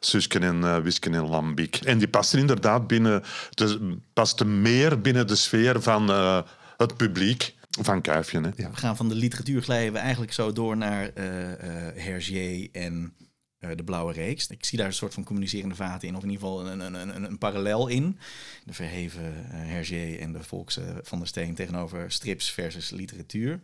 Susken 0.00 0.42
en 0.42 0.60
uh, 0.60 0.76
Wisken 0.76 1.14
en 1.14 1.28
Lambiek. 1.28 1.76
En 1.76 1.98
die 1.98 2.08
past 2.08 2.34
inderdaad 2.34 2.86
binnen, 2.86 3.22
de, 3.50 3.96
past 4.12 4.44
meer 4.44 5.00
binnen 5.00 5.26
de 5.26 5.34
sfeer 5.34 5.82
van 5.82 6.10
eh, 6.10 6.38
het 6.76 6.96
publiek. 6.96 7.54
Van 7.80 8.00
Kuifje. 8.00 8.40
Hè. 8.40 8.50
Ja. 8.56 8.70
We 8.70 8.76
gaan 8.76 8.96
van 8.96 9.08
de 9.08 9.14
literatuur 9.14 9.62
glijden 9.62 9.92
we 9.92 9.98
eigenlijk 9.98 10.32
zo 10.32 10.52
door 10.52 10.76
naar 10.76 11.10
eh 11.14 11.52
eh 11.52 11.96
Hergé 11.96 12.68
en 12.72 13.12
eh, 13.18 13.25
de 13.58 13.84
Blauwe 13.84 14.12
Reeks. 14.12 14.46
Ik 14.46 14.64
zie 14.64 14.78
daar 14.78 14.86
een 14.86 14.92
soort 14.92 15.14
van 15.14 15.24
communicerende 15.24 15.74
vaten 15.74 16.08
in, 16.08 16.16
of 16.16 16.22
in 16.22 16.30
ieder 16.30 16.46
geval 16.46 16.66
een, 16.66 16.80
een, 16.80 16.94
een, 16.94 17.24
een 17.24 17.38
parallel 17.38 17.86
in. 17.88 18.18
De 18.64 18.72
verheven 18.72 19.50
eh, 19.50 19.58
Hergé 19.58 20.16
en 20.20 20.32
de 20.32 20.42
volks 20.42 20.76
eh, 20.76 20.84
van 21.02 21.18
der 21.18 21.28
Steen 21.28 21.54
tegenover 21.54 22.10
strips 22.12 22.50
versus 22.50 22.90
literatuur. 22.90 23.60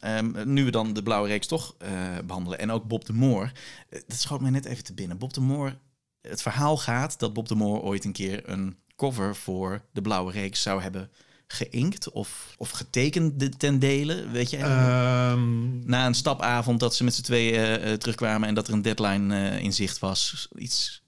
Ehm, 0.00 0.52
nu 0.52 0.64
we 0.64 0.70
dan 0.70 0.92
de 0.92 1.02
Blauwe 1.02 1.28
Reeks 1.28 1.46
toch 1.46 1.74
eh, 1.78 2.18
behandelen 2.24 2.58
en 2.58 2.70
ook 2.70 2.84
Bob 2.84 3.04
de 3.04 3.12
Moor. 3.12 3.52
eh, 3.88 4.00
dat 4.06 4.18
schoot 4.18 4.40
mij 4.40 4.50
net 4.50 4.64
even 4.64 4.84
te 4.84 4.94
binnen. 4.94 5.18
Bob 5.18 5.32
de 5.32 5.40
Moor, 5.40 5.78
het 6.20 6.42
verhaal 6.42 6.76
gaat 6.76 7.18
dat 7.18 7.32
Bob 7.32 7.48
de 7.48 7.54
Moor 7.54 7.80
ooit 7.82 8.04
een 8.04 8.12
keer 8.12 8.48
een 8.48 8.76
cover 8.96 9.36
voor 9.36 9.84
de 9.92 10.02
Blauwe 10.02 10.32
Reeks 10.32 10.62
zou 10.62 10.82
hebben 10.82 11.10
geïnkt 11.46 12.10
of, 12.10 12.54
of 12.56 12.70
getekend 12.70 13.58
ten 13.58 13.78
dele. 13.78 14.28
Weet 14.28 14.50
je? 14.50 14.56
Ehm, 14.56 15.86
Na 15.88 16.06
een 16.06 16.14
stapavond 16.14 16.80
dat 16.80 16.94
ze 16.94 17.04
met 17.04 17.14
z'n 17.14 17.22
tweeën 17.22 17.80
eh, 17.80 17.92
terugkwamen 17.92 18.48
en 18.48 18.54
dat 18.54 18.68
er 18.68 18.72
een 18.72 18.82
deadline 18.82 19.50
eh, 19.50 19.62
in 19.62 19.72
zicht 19.72 19.98
was. 19.98 20.48
Iets. 20.56 21.03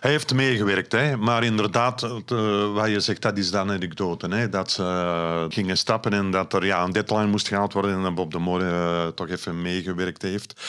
Hij 0.00 0.10
heeft 0.10 0.34
meegewerkt, 0.34 0.92
hè. 0.92 1.16
maar 1.16 1.44
inderdaad, 1.44 2.02
eh, 2.02 2.72
wat 2.72 2.88
je 2.88 3.00
zegt, 3.00 3.22
dat 3.22 3.38
is 3.38 3.50
dan 3.50 3.70
anekdote. 3.70 4.28
Hè. 4.28 4.48
Dat 4.48 4.70
ze 4.70 4.82
eh, 4.82 5.44
gingen 5.48 5.78
stappen 5.78 6.12
en 6.12 6.30
dat 6.30 6.52
er 6.52 6.66
ja, 6.66 6.84
een 6.84 6.92
deadline 6.92 7.26
moest 7.26 7.48
gehaald 7.48 7.72
worden 7.72 7.94
en 7.94 8.02
dat 8.02 8.14
Bob 8.14 8.32
de 8.32 8.38
Moor 8.38 8.62
eh, 8.62 9.06
toch 9.06 9.28
even 9.28 9.62
meegewerkt 9.62 10.22
heeft. 10.22 10.60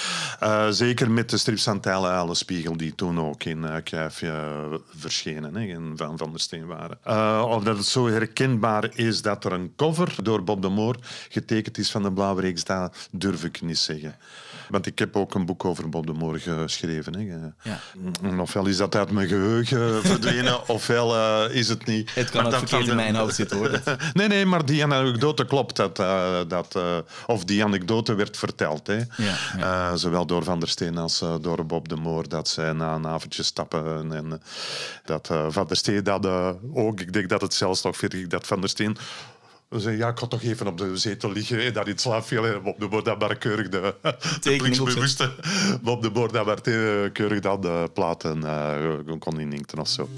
Zeker 0.69 1.11
met 1.11 1.29
de 1.29 1.37
strips 1.37 1.63
van 1.63 1.79
Tijlen 1.79 2.09
Uilenspiegel, 2.09 2.77
die 2.77 2.95
toen 2.95 3.19
ook 3.19 3.43
in 3.43 3.63
uh, 3.63 4.05
verschenen 4.97 5.55
hè, 5.55 5.75
van 5.95 6.17
Van 6.17 6.31
der 6.31 6.39
Steen 6.39 6.65
waren. 6.65 6.97
Of 7.45 7.63
dat 7.63 7.77
het 7.77 7.85
zo 7.85 8.07
herkenbaar 8.07 8.89
is 8.93 9.21
dat 9.21 9.45
er 9.45 9.51
een 9.51 9.73
cover 9.75 10.15
door 10.23 10.43
Bob 10.43 10.61
de 10.61 10.69
Moor 10.69 10.95
getekend 11.29 11.77
is 11.77 11.91
van 11.91 12.03
de 12.03 12.11
Blauwe 12.11 12.41
Reeks, 12.41 12.63
dat 12.63 13.09
durf 13.11 13.43
ik 13.43 13.61
niet 13.61 13.77
zeggen. 13.77 14.15
Want 14.69 14.85
ik 14.85 14.99
heb 14.99 15.15
ook 15.15 15.33
een 15.33 15.45
boek 15.45 15.65
over 15.65 15.89
Bob 15.89 16.05
de 16.05 16.13
Moor 16.13 16.39
geschreven. 16.39 17.15
Hè. 17.15 17.51
Ja. 17.69 17.79
En 18.21 18.39
Ofwel 18.39 18.65
is 18.65 18.77
dat 18.77 18.95
uit 18.95 19.11
mijn 19.11 19.27
geheugen 19.27 20.01
verdwenen, 20.03 20.67
ofwel 20.67 21.15
uh, 21.15 21.55
is 21.55 21.69
het 21.69 21.85
niet. 21.85 22.13
Het 22.15 22.29
kan 22.29 22.43
Maar 22.43 22.53
ook 22.53 22.59
verkeerd 22.59 22.87
in 22.87 22.95
mijn 22.95 23.15
hoofd 23.15 23.35
zitten 23.35 23.57
hoor. 23.57 23.81
Nee, 24.13 24.27
nee, 24.27 24.45
maar 24.45 24.65
die 24.65 24.83
anekdote 24.83 25.45
klopt. 25.45 25.75
Dat, 25.75 25.99
uh, 25.99 26.37
dat, 26.47 26.75
uh, 26.77 26.97
of 27.27 27.43
die 27.45 27.63
anekdote 27.63 28.13
werd 28.13 28.37
verteld. 28.37 28.87
Hè. 28.87 28.99
Ja, 29.57 29.95
zowel 29.95 30.25
door 30.25 30.43
Van 30.43 30.59
der 30.59 30.69
Steen 30.69 30.97
als 30.97 31.19
door 31.41 31.65
Bob 31.65 31.89
de 31.89 31.95
Moor. 31.95 32.29
Dat 32.29 32.47
zij 32.47 32.73
na 32.73 32.95
een 32.95 33.07
avondje 33.07 33.43
stappen. 33.43 34.13
En 34.13 34.41
dat 35.05 35.29
Van 35.49 35.67
der 35.67 35.77
Steen 35.77 36.03
dat 36.03 36.27
ook. 36.73 36.99
Ik 36.99 37.13
denk 37.13 37.29
dat 37.29 37.41
het 37.41 37.53
zelfs 37.53 37.83
nog 37.83 37.97
vind 37.97 38.13
ik 38.13 38.29
dat 38.29 38.47
Van 38.47 38.59
der 38.59 38.69
Steen. 38.69 38.97
Zei, 39.69 39.97
ja, 39.97 40.09
ik 40.09 40.19
ga 40.19 40.27
toch 40.27 40.41
even 40.41 40.67
op 40.67 40.77
de 40.77 40.97
zetel 40.97 41.31
liggen 41.31 41.65
en 41.65 41.73
dat 41.73 41.87
in 41.87 41.97
slaap 41.97 42.23
viel. 42.23 42.45
En 42.45 42.63
Bob 42.63 42.79
de 42.79 42.87
Moor 42.87 43.03
dat 43.03 43.19
maar 43.19 43.37
keurig 43.37 43.69
de, 43.69 43.95
de 44.41 46.11
de 46.31 46.43
maar 46.45 46.61
keurig 47.11 47.39
dan 47.39 47.61
de 47.61 47.89
platen 47.93 48.37
uh, 48.43 49.17
kon 49.19 49.39
inkten 49.39 49.79
of 49.79 49.87
zo. 49.87 50.09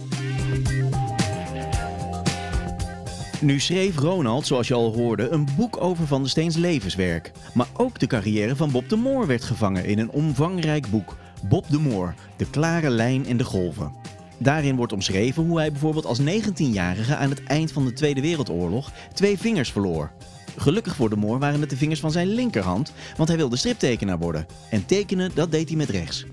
Nu 3.42 3.60
schreef 3.60 3.98
Ronald, 3.98 4.48
zoals 4.48 4.68
je 4.68 4.74
al 4.74 4.94
hoorde, 4.94 5.30
een 5.30 5.48
boek 5.58 5.82
over 5.82 6.08
Van 6.08 6.22
der 6.22 6.30
Steens 6.30 6.56
levenswerk. 6.56 7.32
Maar 7.54 7.68
ook 7.74 8.00
de 8.00 8.08
carrière 8.08 8.56
van 8.56 8.72
Bob 8.72 8.90
de 8.90 8.96
Moor 8.96 9.28
werd 9.28 9.44
gevangen 9.44 9.86
in 9.86 10.00
een 10.00 10.10
omvangrijk 10.10 10.92
boek. 10.92 11.16
Bob 11.44 11.70
de 11.70 11.80
Moor, 11.80 12.14
de 12.38 12.50
klare 12.50 12.90
lijn 12.90 13.26
en 13.26 13.38
de 13.38 13.44
golven. 13.44 13.94
Daarin 14.42 14.76
wordt 14.76 14.94
omschreven 14.94 15.44
hoe 15.44 15.58
hij 15.58 15.72
bijvoorbeeld 15.72 16.06
als 16.06 16.22
19-jarige 16.22 17.16
aan 17.16 17.30
het 17.30 17.44
eind 17.44 17.72
van 17.72 17.86
de 17.86 17.94
Tweede 17.94 18.22
Wereldoorlog 18.22 18.92
twee 19.14 19.38
vingers 19.38 19.72
verloor. 19.72 20.12
Gelukkig 20.58 20.96
voor 20.96 21.10
de 21.10 21.16
Moor 21.16 21.40
waren 21.40 21.62
het 21.62 21.70
de 21.70 21.78
vingers 21.78 22.00
van 22.00 22.12
zijn 22.12 22.28
linkerhand, 22.28 22.94
want 23.18 23.30
hij 23.30 23.38
wilde 23.38 23.56
striptekenaar 23.56 24.18
worden. 24.18 24.46
En 24.70 24.86
tekenen, 24.86 25.32
dat 25.34 25.52
deed 25.52 25.68
hij 25.68 25.78
met 25.78 25.90
rechts. 25.90 26.26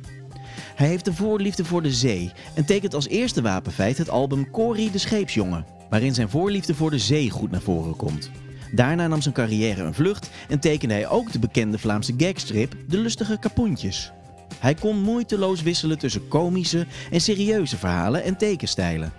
Hij 0.75 0.88
heeft 0.88 1.07
een 1.07 1.14
voorliefde 1.14 1.64
voor 1.64 1.83
de 1.83 1.92
zee 1.92 2.33
en 2.55 2.64
tekent 2.64 2.94
als 2.94 3.09
eerste 3.09 3.42
wapenfeit 3.42 3.99
het 3.99 4.11
album 4.11 4.51
Cory 4.51 4.90
de 4.90 4.99
Scheepsjongen, 4.99 5.66
waarin 5.90 6.14
zijn 6.14 6.29
voorliefde 6.29 6.75
voor 6.75 6.90
de 6.90 6.99
zee 6.99 7.31
goed 7.31 7.51
naar 7.51 7.61
voren 7.61 7.97
komt. 7.97 8.31
Daarna 8.73 9.07
nam 9.07 9.23
zijn 9.23 9.35
carrière 9.35 9.83
een 9.83 9.94
vlucht 9.94 10.31
en 10.49 10.61
tekende 10.61 10.94
hij 10.94 11.09
ook 11.09 11.33
de 11.33 11.38
bekende 11.38 11.79
Vlaamse 11.79 12.14
gagstrip 12.16 12.75
De 12.88 12.99
Lustige 12.99 13.38
Kapoentjes. 13.38 14.12
Hij 14.58 14.74
kon 14.74 15.02
moeiteloos 15.02 15.62
wisselen 15.62 15.98
tussen 15.98 16.28
komische 16.28 16.87
en 17.11 17.20
serieuze 17.20 17.76
verhalen 17.76 18.24
en 18.24 18.37
tekenstijlen. 18.37 19.12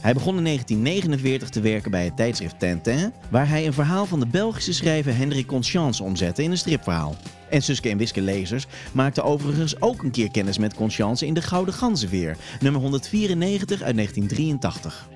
Hij 0.00 0.12
begon 0.12 0.36
in 0.36 0.44
1949 0.44 1.48
te 1.48 1.60
werken 1.60 1.90
bij 1.90 2.04
het 2.04 2.16
tijdschrift 2.16 2.58
Tintin, 2.58 3.12
waar 3.30 3.48
hij 3.48 3.66
een 3.66 3.72
verhaal 3.72 4.06
van 4.06 4.20
de 4.20 4.26
Belgische 4.26 4.72
schrijver 4.72 5.16
Hendrik 5.16 5.46
Conscience 5.46 6.02
omzette 6.02 6.42
in 6.42 6.50
een 6.50 6.58
stripverhaal. 6.58 7.16
En 7.48 7.62
Suske 7.62 7.88
en 7.88 7.98
Wiske 7.98 8.20
lezers 8.20 8.66
maakten 8.92 9.24
overigens 9.24 9.80
ook 9.80 10.02
een 10.02 10.10
keer 10.10 10.30
kennis 10.30 10.58
met 10.58 10.74
Conscience 10.74 11.26
in 11.26 11.34
De 11.34 11.42
Gouden 11.42 11.74
Ganzenveer, 11.74 12.36
nummer 12.60 12.80
194 12.80 13.82
uit 13.82 13.94
1983. 13.94 15.08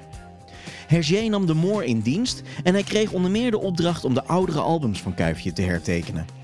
Hergé 0.86 1.28
nam 1.28 1.46
de 1.46 1.54
Moor 1.54 1.84
in 1.84 2.00
dienst 2.00 2.42
en 2.62 2.72
hij 2.72 2.82
kreeg 2.82 3.12
onder 3.12 3.30
meer 3.30 3.50
de 3.50 3.60
opdracht 3.60 4.04
om 4.04 4.14
de 4.14 4.24
oudere 4.24 4.60
albums 4.60 5.02
van 5.02 5.14
Kuifje 5.14 5.52
te 5.52 5.62
hertekenen. 5.62 6.43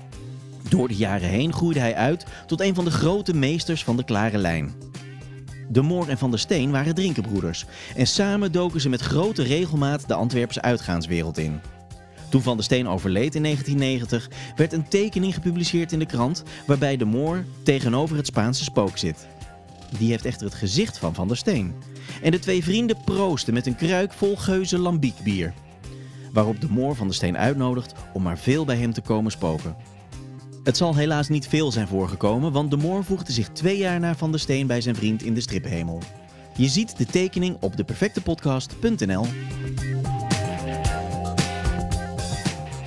Door 0.71 0.87
de 0.87 0.95
jaren 0.95 1.29
heen 1.29 1.53
groeide 1.53 1.79
hij 1.79 1.95
uit 1.95 2.25
tot 2.47 2.61
een 2.61 2.75
van 2.75 2.85
de 2.85 2.91
grote 2.91 3.33
meesters 3.33 3.83
van 3.83 3.97
de 3.97 4.03
klare 4.03 4.37
lijn. 4.37 4.73
De 5.69 5.81
Moor 5.81 6.07
en 6.07 6.17
Van 6.17 6.29
der 6.29 6.39
Steen 6.39 6.71
waren 6.71 6.95
drinkenbroeders 6.95 7.65
en 7.95 8.07
samen 8.07 8.51
doken 8.51 8.81
ze 8.81 8.89
met 8.89 9.01
grote 9.01 9.43
regelmaat 9.43 10.07
de 10.07 10.13
Antwerpse 10.13 10.61
uitgaanswereld 10.61 11.37
in. 11.37 11.59
Toen 12.29 12.41
Van 12.41 12.55
der 12.55 12.63
Steen 12.63 12.87
overleed 12.87 13.35
in 13.35 13.43
1990 13.43 14.29
werd 14.55 14.73
een 14.73 14.87
tekening 14.87 15.33
gepubliceerd 15.33 15.91
in 15.91 15.99
de 15.99 16.05
krant 16.05 16.43
waarbij 16.65 16.97
de 16.97 17.05
Moor 17.05 17.45
tegenover 17.63 18.15
het 18.17 18.25
Spaanse 18.25 18.63
spook 18.63 18.97
zit. 18.97 19.27
Die 19.97 20.09
heeft 20.09 20.25
echter 20.25 20.45
het 20.45 20.55
gezicht 20.55 20.97
van 20.97 21.13
Van 21.13 21.27
der 21.27 21.37
Steen. 21.37 21.73
En 22.21 22.31
de 22.31 22.39
twee 22.39 22.63
vrienden 22.63 22.97
proosten 23.05 23.53
met 23.53 23.65
een 23.65 23.75
kruik 23.75 24.13
vol 24.13 24.37
geuze 24.37 24.77
lambiekbier. 24.77 25.53
Waarop 26.33 26.61
de 26.61 26.69
Moor 26.69 26.95
Van 26.95 27.07
der 27.07 27.15
Steen 27.15 27.37
uitnodigt 27.37 27.93
om 28.13 28.21
maar 28.21 28.37
veel 28.37 28.65
bij 28.65 28.77
hem 28.77 28.93
te 28.93 29.01
komen 29.01 29.31
spoken. 29.31 29.90
Het 30.63 30.77
zal 30.77 30.95
helaas 30.95 31.29
niet 31.29 31.47
veel 31.47 31.71
zijn 31.71 31.87
voorgekomen, 31.87 32.51
want 32.51 32.71
de 32.71 32.77
Moor 32.77 33.03
voegde 33.03 33.31
zich 33.31 33.49
twee 33.49 33.77
jaar 33.77 33.99
na 33.99 34.15
Van 34.15 34.31
der 34.31 34.39
Steen 34.39 34.67
bij 34.67 34.81
zijn 34.81 34.95
vriend 34.95 35.23
in 35.23 35.33
de 35.33 35.41
striphemel. 35.41 36.01
Je 36.57 36.67
ziet 36.67 36.97
de 36.97 37.05
tekening 37.05 37.57
op 37.59 37.77
deperfectepodcast.nl. 37.77 39.25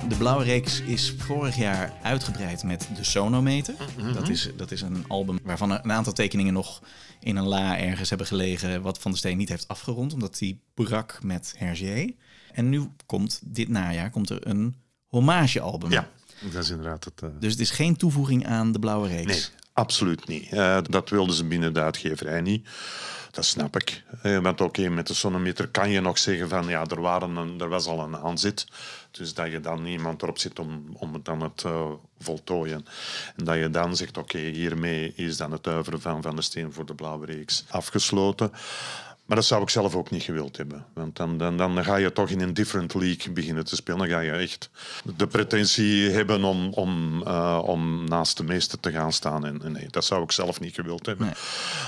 De 0.07 0.15
Blauwe 0.17 0.43
Reeks 0.43 0.81
is 0.81 1.13
vorig 1.17 1.55
jaar 1.55 1.93
uitgebreid 2.01 2.63
met 2.63 2.89
de 2.95 3.03
Sonometer. 3.03 3.75
dat, 4.13 4.29
is, 4.29 4.49
dat 4.57 4.71
is 4.71 4.81
een 4.81 5.05
album 5.07 5.39
waarvan 5.43 5.71
een 5.71 5.91
aantal 5.91 6.13
tekeningen 6.13 6.53
nog 6.53 6.81
in 7.19 7.35
een 7.35 7.47
la 7.47 7.77
ergens 7.77 8.09
hebben 8.09 8.27
gelegen... 8.27 8.81
wat 8.81 8.99
Van 8.99 9.11
der 9.11 9.19
Steen 9.19 9.37
niet 9.37 9.49
heeft 9.49 9.67
afgerond, 9.67 10.13
omdat 10.13 10.39
hij 10.39 10.59
brak 10.73 11.19
met 11.23 11.53
Hergé. 11.57 12.13
En 12.51 12.69
nu 12.69 12.89
komt 13.05 13.41
dit 13.45 13.69
najaar 13.69 14.09
komt 14.09 14.29
er 14.29 14.47
een 14.47 14.75
hommagealbum. 15.07 15.91
Ja, 15.91 16.09
dat 16.39 16.63
is 16.63 16.69
inderdaad 16.69 17.03
het... 17.03 17.21
eh, 17.21 17.29
Dus 17.39 17.51
het 17.51 17.61
is 17.61 17.69
geen 17.71 17.95
toevoeging 17.95 18.47
aan 18.47 18.71
de 18.71 18.79
Blauwe 18.79 19.07
Reeks. 19.07 19.25
Nee, 19.25 19.43
absoluut 19.73 20.27
niet. 20.27 20.51
Eh, 20.51 20.77
dat 20.89 21.09
wilden 21.09 21.35
ze 21.35 21.45
binnen 21.45 21.73
de 21.73 21.81
uitgeverij 21.81 22.41
niet. 22.41 22.67
Dat 23.31 23.45
snap 23.45 23.75
ik. 23.75 24.03
Eh, 24.21 24.37
want 24.37 24.61
oké, 24.61 24.89
met 24.89 25.07
de 25.07 25.13
sonometer 25.13 25.67
kan 25.67 25.89
je 25.89 25.99
nog 26.01 26.17
zeggen 26.17 26.49
van 26.49 26.67
ja, 26.67 26.85
er, 26.85 27.01
waren 27.01 27.35
een, 27.35 27.59
er 27.61 27.69
was 27.69 27.85
al 27.85 27.99
een 27.99 28.17
aanzet. 28.17 28.67
Dus 29.11 29.33
dat 29.33 29.51
je 29.51 29.59
dan 29.59 29.85
iemand 29.85 30.21
erop 30.21 30.37
zit 30.37 30.59
om, 30.59 30.85
om 30.93 31.13
het 31.13 31.25
dan 31.25 31.41
het 31.41 31.63
voltooien. 32.19 32.85
En 33.35 33.45
dat 33.45 33.55
je 33.55 33.69
dan 33.69 33.95
zegt, 33.95 34.17
oké, 34.17 34.37
hiermee 34.37 35.13
is 35.15 35.37
dan 35.37 35.51
het 35.51 35.67
uiveren 35.67 36.01
van 36.01 36.21
Van 36.21 36.35
de 36.35 36.41
Steen 36.41 36.73
voor 36.73 36.85
de 36.85 36.95
Blauwe 36.95 37.25
Reeks 37.25 37.65
afgesloten. 37.69 38.51
Maar 39.25 39.37
dat 39.37 39.45
zou 39.45 39.61
ik 39.61 39.69
zelf 39.69 39.95
ook 39.95 40.11
niet 40.11 40.23
gewild 40.23 40.57
hebben. 40.57 40.85
Want 40.93 41.15
dan, 41.15 41.37
dan, 41.37 41.57
dan 41.57 41.83
ga 41.83 41.95
je 41.95 42.11
toch 42.11 42.29
in 42.29 42.41
een 42.41 42.53
different 42.53 42.93
league 42.93 43.33
beginnen 43.33 43.65
te 43.65 43.75
spelen. 43.75 43.99
Dan 43.99 44.09
ga 44.09 44.19
je 44.19 44.31
echt 44.31 44.69
de 45.17 45.27
pretentie 45.27 46.09
hebben 46.09 46.43
om, 46.43 46.73
om, 46.73 47.23
eh, 47.23 47.61
om 47.63 48.03
naast 48.03 48.37
de 48.37 48.43
meeste 48.43 48.79
te 48.79 48.91
gaan 48.91 49.13
staan. 49.13 49.45
En, 49.45 49.61
en 49.63 49.71
nee, 49.71 49.87
dat 49.89 50.05
zou 50.05 50.23
ik 50.23 50.31
zelf 50.31 50.59
niet 50.59 50.75
gewild 50.75 51.05
hebben. 51.05 51.33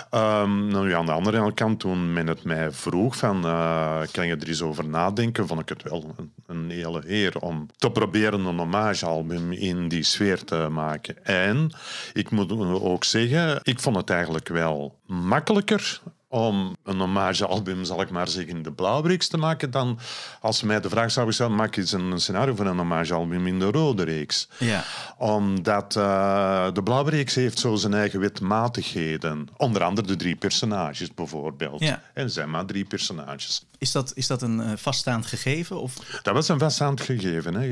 Ehm, 0.09 0.67
nou, 0.67 0.89
ja, 0.89 0.97
aan 0.97 1.05
de 1.05 1.11
andere 1.11 1.53
kant, 1.53 1.79
toen 1.79 2.13
men 2.13 2.27
het 2.27 2.43
mij 2.43 2.71
vroeg 2.71 3.17
van, 3.17 3.45
eh, 3.45 4.01
kan 4.11 4.27
je 4.27 4.35
er 4.35 4.47
eens 4.47 4.61
over 4.61 4.87
nadenken, 4.87 5.47
vond 5.47 5.59
ik 5.59 5.69
het 5.69 5.83
wel 5.83 6.13
een, 6.17 6.31
een 6.47 6.69
hele 6.69 7.03
eer 7.07 7.39
om 7.39 7.69
te 7.77 7.91
proberen 7.91 8.45
een 8.45 8.57
hommagealbum 8.57 9.51
in 9.51 9.87
die 9.87 10.03
sfeer 10.03 10.43
te 10.43 10.67
maken. 10.71 11.25
En 11.25 11.71
ik 12.13 12.29
moet 12.29 12.51
ook 12.81 13.03
zeggen, 13.03 13.59
ik 13.63 13.79
vond 13.79 13.95
het 13.95 14.09
eigenlijk 14.09 14.47
wel 14.47 14.99
makkelijker 15.05 16.01
om 16.37 16.75
een 16.83 16.99
hommagealbum, 16.99 17.83
zal 17.83 18.01
ik 18.01 18.09
maar 18.09 18.27
zeggen, 18.27 18.55
in 18.55 18.63
de 18.63 18.71
Blauwe 18.71 19.07
Reeks 19.07 19.27
te 19.27 19.37
maken, 19.37 19.71
dan 19.71 19.99
als 20.41 20.57
ze 20.57 20.65
mij 20.65 20.81
de 20.81 20.89
vraag 20.89 21.11
zouden 21.11 21.33
stellen, 21.33 21.55
maak 21.55 21.75
eens 21.75 21.91
een, 21.91 22.19
scenario 22.19 22.55
voor 22.55 22.65
een 22.65 22.77
hommagealbum 22.77 23.47
in 23.47 23.59
de 23.59 23.71
Rode 23.71 24.03
Reeks. 24.03 24.47
Ja. 24.59 24.83
Omdat 25.17 25.95
eh, 25.95 26.67
de 26.73 26.83
Blauwe 26.83 27.09
Reeks 27.09 27.35
heeft 27.35 27.59
zo 27.59 27.75
zijn 27.75 27.93
eigen 27.93 28.19
wetmatigheden. 28.19 29.49
Onder 29.57 29.83
andere 29.83 30.07
de 30.07 30.15
drie 30.15 30.35
personages 30.35 31.13
bijvoorbeeld. 31.13 31.79
Ja. 31.79 32.01
En 32.13 32.31
zijn 32.31 32.49
maar 32.49 32.65
drie 32.65 32.85
personages. 32.85 33.65
Is 33.77 33.91
dat, 33.91 34.11
is 34.15 34.27
dat 34.27 34.41
een 34.41 34.61
eh, 34.61 34.71
vaststaand 34.75 35.25
gegeven? 35.25 35.81
Of? 35.81 35.93
Dat 36.23 36.33
was 36.33 36.47
een 36.47 36.59
vaststaand 36.59 37.01
gegeven. 37.01 37.53
Hè. 37.53 37.67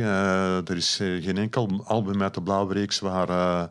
Er 0.63 0.75
is 0.75 0.99
eh, 0.99 1.23
geen 1.23 1.37
enkel 1.37 1.83
album 1.85 2.21
uit 2.21 2.33
de 2.33 2.41
Blauwe 2.41 2.73
Reeks 2.73 2.99
waar 2.99 3.29
eh 3.29 3.63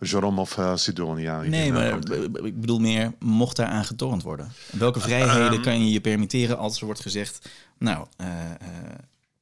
Jerome 0.00 0.40
of 0.40 0.58
Sidonia 0.74 1.42
in 1.42 1.50
Nee, 1.50 1.72
maar 1.72 1.98
ik 2.44 2.60
bedoel 2.60 2.78
meer, 2.78 3.12
mocht 3.18 3.56
daar 3.56 3.66
aan 3.66 3.84
getornd 3.84 4.22
worden? 4.22 4.52
Welke 4.70 5.00
vrijheden 5.00 5.62
kan 5.62 5.84
je 5.84 5.92
je 5.92 6.00
permitteren 6.00 6.58
als 6.58 6.78
er 6.78 6.84
wordt 6.84 7.00
gezegd... 7.00 7.48
Nou, 7.78 8.06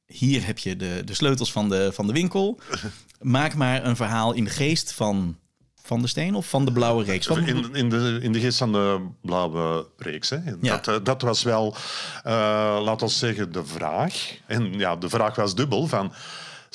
hier 0.05 0.45
heb 0.45 0.57
je 0.57 0.75
de, 0.75 1.01
de 1.05 1.13
sleutels 1.13 1.51
van 1.51 1.69
de, 1.69 1.91
van 1.93 2.07
de 2.07 2.13
winkel. 2.13 2.59
Maak 3.21 3.55
maar 3.55 3.85
een 3.85 3.95
verhaal 3.95 4.33
in 4.33 4.43
de 4.43 4.49
geest 4.49 4.93
van 4.93 5.37
Van 5.85 6.01
de 6.01 6.07
Steen 6.07 6.35
of 6.35 6.49
van 6.49 6.65
de 6.65 6.71
Blauwe 6.71 7.03
Reeks. 7.03 7.27
Van, 7.27 7.47
In, 7.47 7.75
in, 7.75 7.89
de, 7.89 8.19
in 8.21 8.31
de 8.31 8.39
geest 8.39 8.57
van 8.57 8.71
de 8.71 9.07
blauwe 9.21 9.87
reeks. 9.97 10.29
Hè. 10.29 10.37
Ja. 10.61 10.75
Dat, 10.75 10.87
eh, 10.87 10.95
dat 11.03 11.21
was 11.21 11.43
wel, 11.43 11.75
eh 12.23 12.79
laten 12.83 13.07
we 13.07 13.13
zeggen, 13.13 13.51
de 13.51 13.65
vraag. 13.65 14.37
En 14.47 14.73
ja, 14.73 14.95
de 14.95 15.09
vraag 15.09 15.35
was 15.35 15.55
dubbel 15.55 15.87
van... 15.87 16.13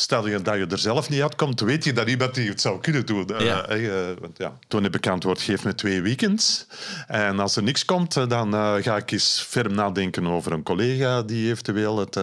Stel 0.00 0.28
je 0.28 0.42
dat 0.42 0.54
je 0.56 0.66
er 0.66 0.78
zelf 0.78 1.08
niet 1.08 1.22
uitkomt, 1.22 1.60
weet 1.60 1.84
je 1.84 1.92
dat 1.92 2.08
iemand 2.08 2.34
die 2.34 2.48
het 2.48 2.60
zou 2.60 2.80
kunnen 2.80 3.06
doen. 3.06 3.28
Eh, 3.28 3.44
Ja. 3.44 3.66
eh, 3.66 3.80
want 4.20 4.38
ja, 4.38 4.58
toen 4.68 4.82
heb 4.82 4.94
ik 4.96 5.06
antwoord, 5.06 5.40
geef 5.40 5.64
me 5.64 5.74
twee 5.74 6.02
weekends. 6.02 6.66
En 7.06 7.38
als 7.38 7.56
er 7.56 7.62
niks 7.62 7.84
komt, 7.84 8.16
eh, 8.16 8.28
dan 8.28 8.52
ga 8.82 8.96
ik 8.96 9.10
eens 9.10 9.44
ferm 9.48 9.74
nadenken 9.74 10.26
over 10.26 10.52
een 10.52 10.62
collega 10.62 11.22
die 11.22 11.50
eventueel 11.50 11.98
het 11.98 12.14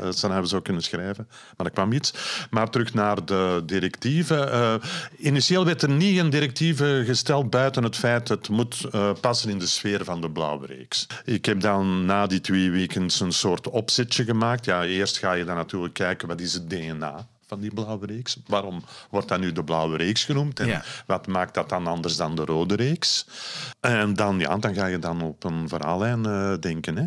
het 0.00 0.16
scenario 0.16 0.44
zou 0.44 0.62
kunnen 0.62 0.82
schrijven. 0.82 1.28
Maar 1.56 1.66
er 1.66 1.72
kwam 1.72 1.92
iets. 1.92 2.12
Maar 2.50 2.70
terug 2.70 2.94
naar 2.94 3.24
de 3.24 3.62
directieve. 3.66 4.34
Eh, 4.44 4.74
initieel 5.18 5.64
werd 5.64 5.82
er 5.82 5.90
niet 5.90 6.18
een 6.18 6.30
directieve 6.30 7.02
gesteld 7.06 7.50
buiten 7.50 7.82
het 7.82 7.96
feit 7.96 8.26
dat 8.26 8.38
het 8.38 8.48
moet 8.48 8.86
passen 9.20 9.50
in 9.50 9.58
de 9.58 9.66
sfeer 9.66 10.04
van 10.04 10.20
de 10.20 10.30
Blauwe 10.30 10.66
Reeks. 10.66 11.06
Ik 11.24 11.44
heb 11.44 11.60
dan 11.60 12.04
na 12.04 12.26
die 12.26 12.40
twee 12.40 12.70
weekends 12.70 13.20
een 13.20 13.32
soort 13.32 13.68
opzetje 13.68 14.24
gemaakt. 14.24 14.64
Ja, 14.64 14.84
eerst 14.84 15.18
ga 15.18 15.32
je 15.32 15.44
dan 15.44 15.56
natuurlijk 15.56 15.94
kijken 15.94 16.28
wat 16.28 16.40
is 16.40 16.52
het 16.52 16.70
DNA 16.70 17.19
van 17.50 17.60
die 17.60 17.74
Blauwe 17.74 18.06
Reeks. 18.06 18.36
Waarom 18.46 18.82
wordt 19.10 19.28
dat 19.28 19.40
nu 19.40 19.52
de 19.52 19.64
Blauwe 19.64 19.96
Reeks 19.96 20.24
genoemd? 20.24 20.60
En 20.60 20.66
Ja. 20.66 20.82
wat 21.06 21.26
maakt 21.26 21.54
dat 21.54 21.68
dan 21.68 21.86
anders 21.86 22.16
dan 22.16 22.34
de 22.36 22.44
Rode 22.44 22.74
Reeks? 22.74 23.26
En 23.80 24.14
dan, 24.14 24.38
ja, 24.38 24.56
dan 24.56 24.74
ga 24.74 24.86
je 24.86 24.98
dan 24.98 25.22
op 25.22 25.44
een 25.44 25.68
verhaallijn 25.68 26.26
eh, 26.26 26.52
denken. 26.60 26.96
Hè. 26.96 27.06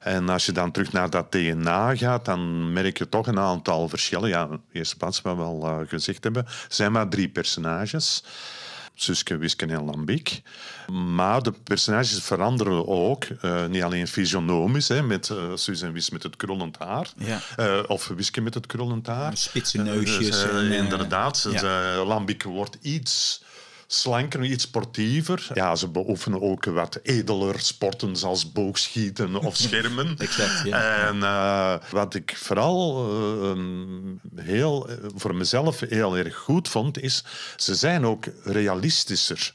En 0.00 0.28
als 0.28 0.46
je 0.46 0.52
dan 0.52 0.70
terug 0.70 0.92
naar 0.92 1.10
dat 1.10 1.32
DNA 1.32 1.96
gaat, 1.96 2.24
dan 2.24 2.72
merk 2.72 2.98
je 2.98 3.08
toch 3.08 3.26
een 3.26 3.38
aantal 3.38 3.88
verschillen. 3.88 4.28
Ja, 4.28 4.42
in 4.42 4.50
de 4.50 4.78
eerste 4.78 4.96
plaats, 4.96 5.20
wat 5.20 5.36
we 5.36 5.42
al 5.42 5.66
eh, 5.66 5.78
gezegd 5.88 6.24
hebben, 6.24 6.46
zijn 6.68 6.92
maar 6.92 7.08
drie 7.08 7.28
personages. 7.28 8.24
Suske, 8.94 9.36
Wiske 9.36 9.66
en 9.66 9.84
Lambiek. 9.84 10.42
Maar 10.92 11.42
de 11.42 11.52
personages 11.52 12.22
veranderen 12.22 12.88
ook. 12.88 13.24
eh, 13.24 13.66
niet 13.66 13.82
alleen 13.82 14.08
fysionomisch, 14.08 14.88
hè, 14.88 15.02
met 15.02 15.28
uh, 15.68 15.82
en 15.82 15.92
Wis 15.92 16.10
met 16.10 16.22
het 16.22 16.36
krullend 16.36 16.78
haar. 16.78 17.08
Ja. 17.16 17.40
Eh, 17.56 17.78
of 17.86 18.08
Wiske 18.08 18.40
met 18.40 18.54
het 18.54 18.66
krullend 18.66 19.06
haar. 19.06 19.36
Spitse 19.36 19.78
neusjes 19.78 20.42
Eh, 20.44 20.56
en, 20.56 20.72
inderdaad. 20.72 21.48
ja. 21.50 22.04
Lambiek 22.04 22.42
wordt 22.42 22.76
iets 22.82 23.42
slanker, 23.94 24.44
iets 24.44 24.64
sportiever. 24.64 25.50
Ja, 25.54 25.76
ze 25.76 25.88
beoefenen 25.88 26.42
ook 26.42 26.64
wat 26.64 27.00
edeler 27.02 27.60
sporten 27.60 28.16
zoals 28.16 28.52
boogschieten 28.52 29.36
of 29.36 29.56
schermen. 29.66 30.14
Exact, 30.18 30.66
ja. 30.66 31.06
En 31.06 31.22
eh, 31.22 31.90
wat 31.90 32.14
ik 32.14 32.36
vooral 32.36 33.08
eh, 33.42 33.62
heel, 34.44 34.88
eh, 34.88 34.96
voor 35.14 35.34
mezelf 35.34 35.80
heel 35.80 36.16
erg 36.16 36.36
goed 36.36 36.68
vond, 36.68 37.02
is 37.02 37.24
ze 37.56 37.74
zijn 37.74 38.06
ook 38.06 38.24
realistischer 38.44 39.54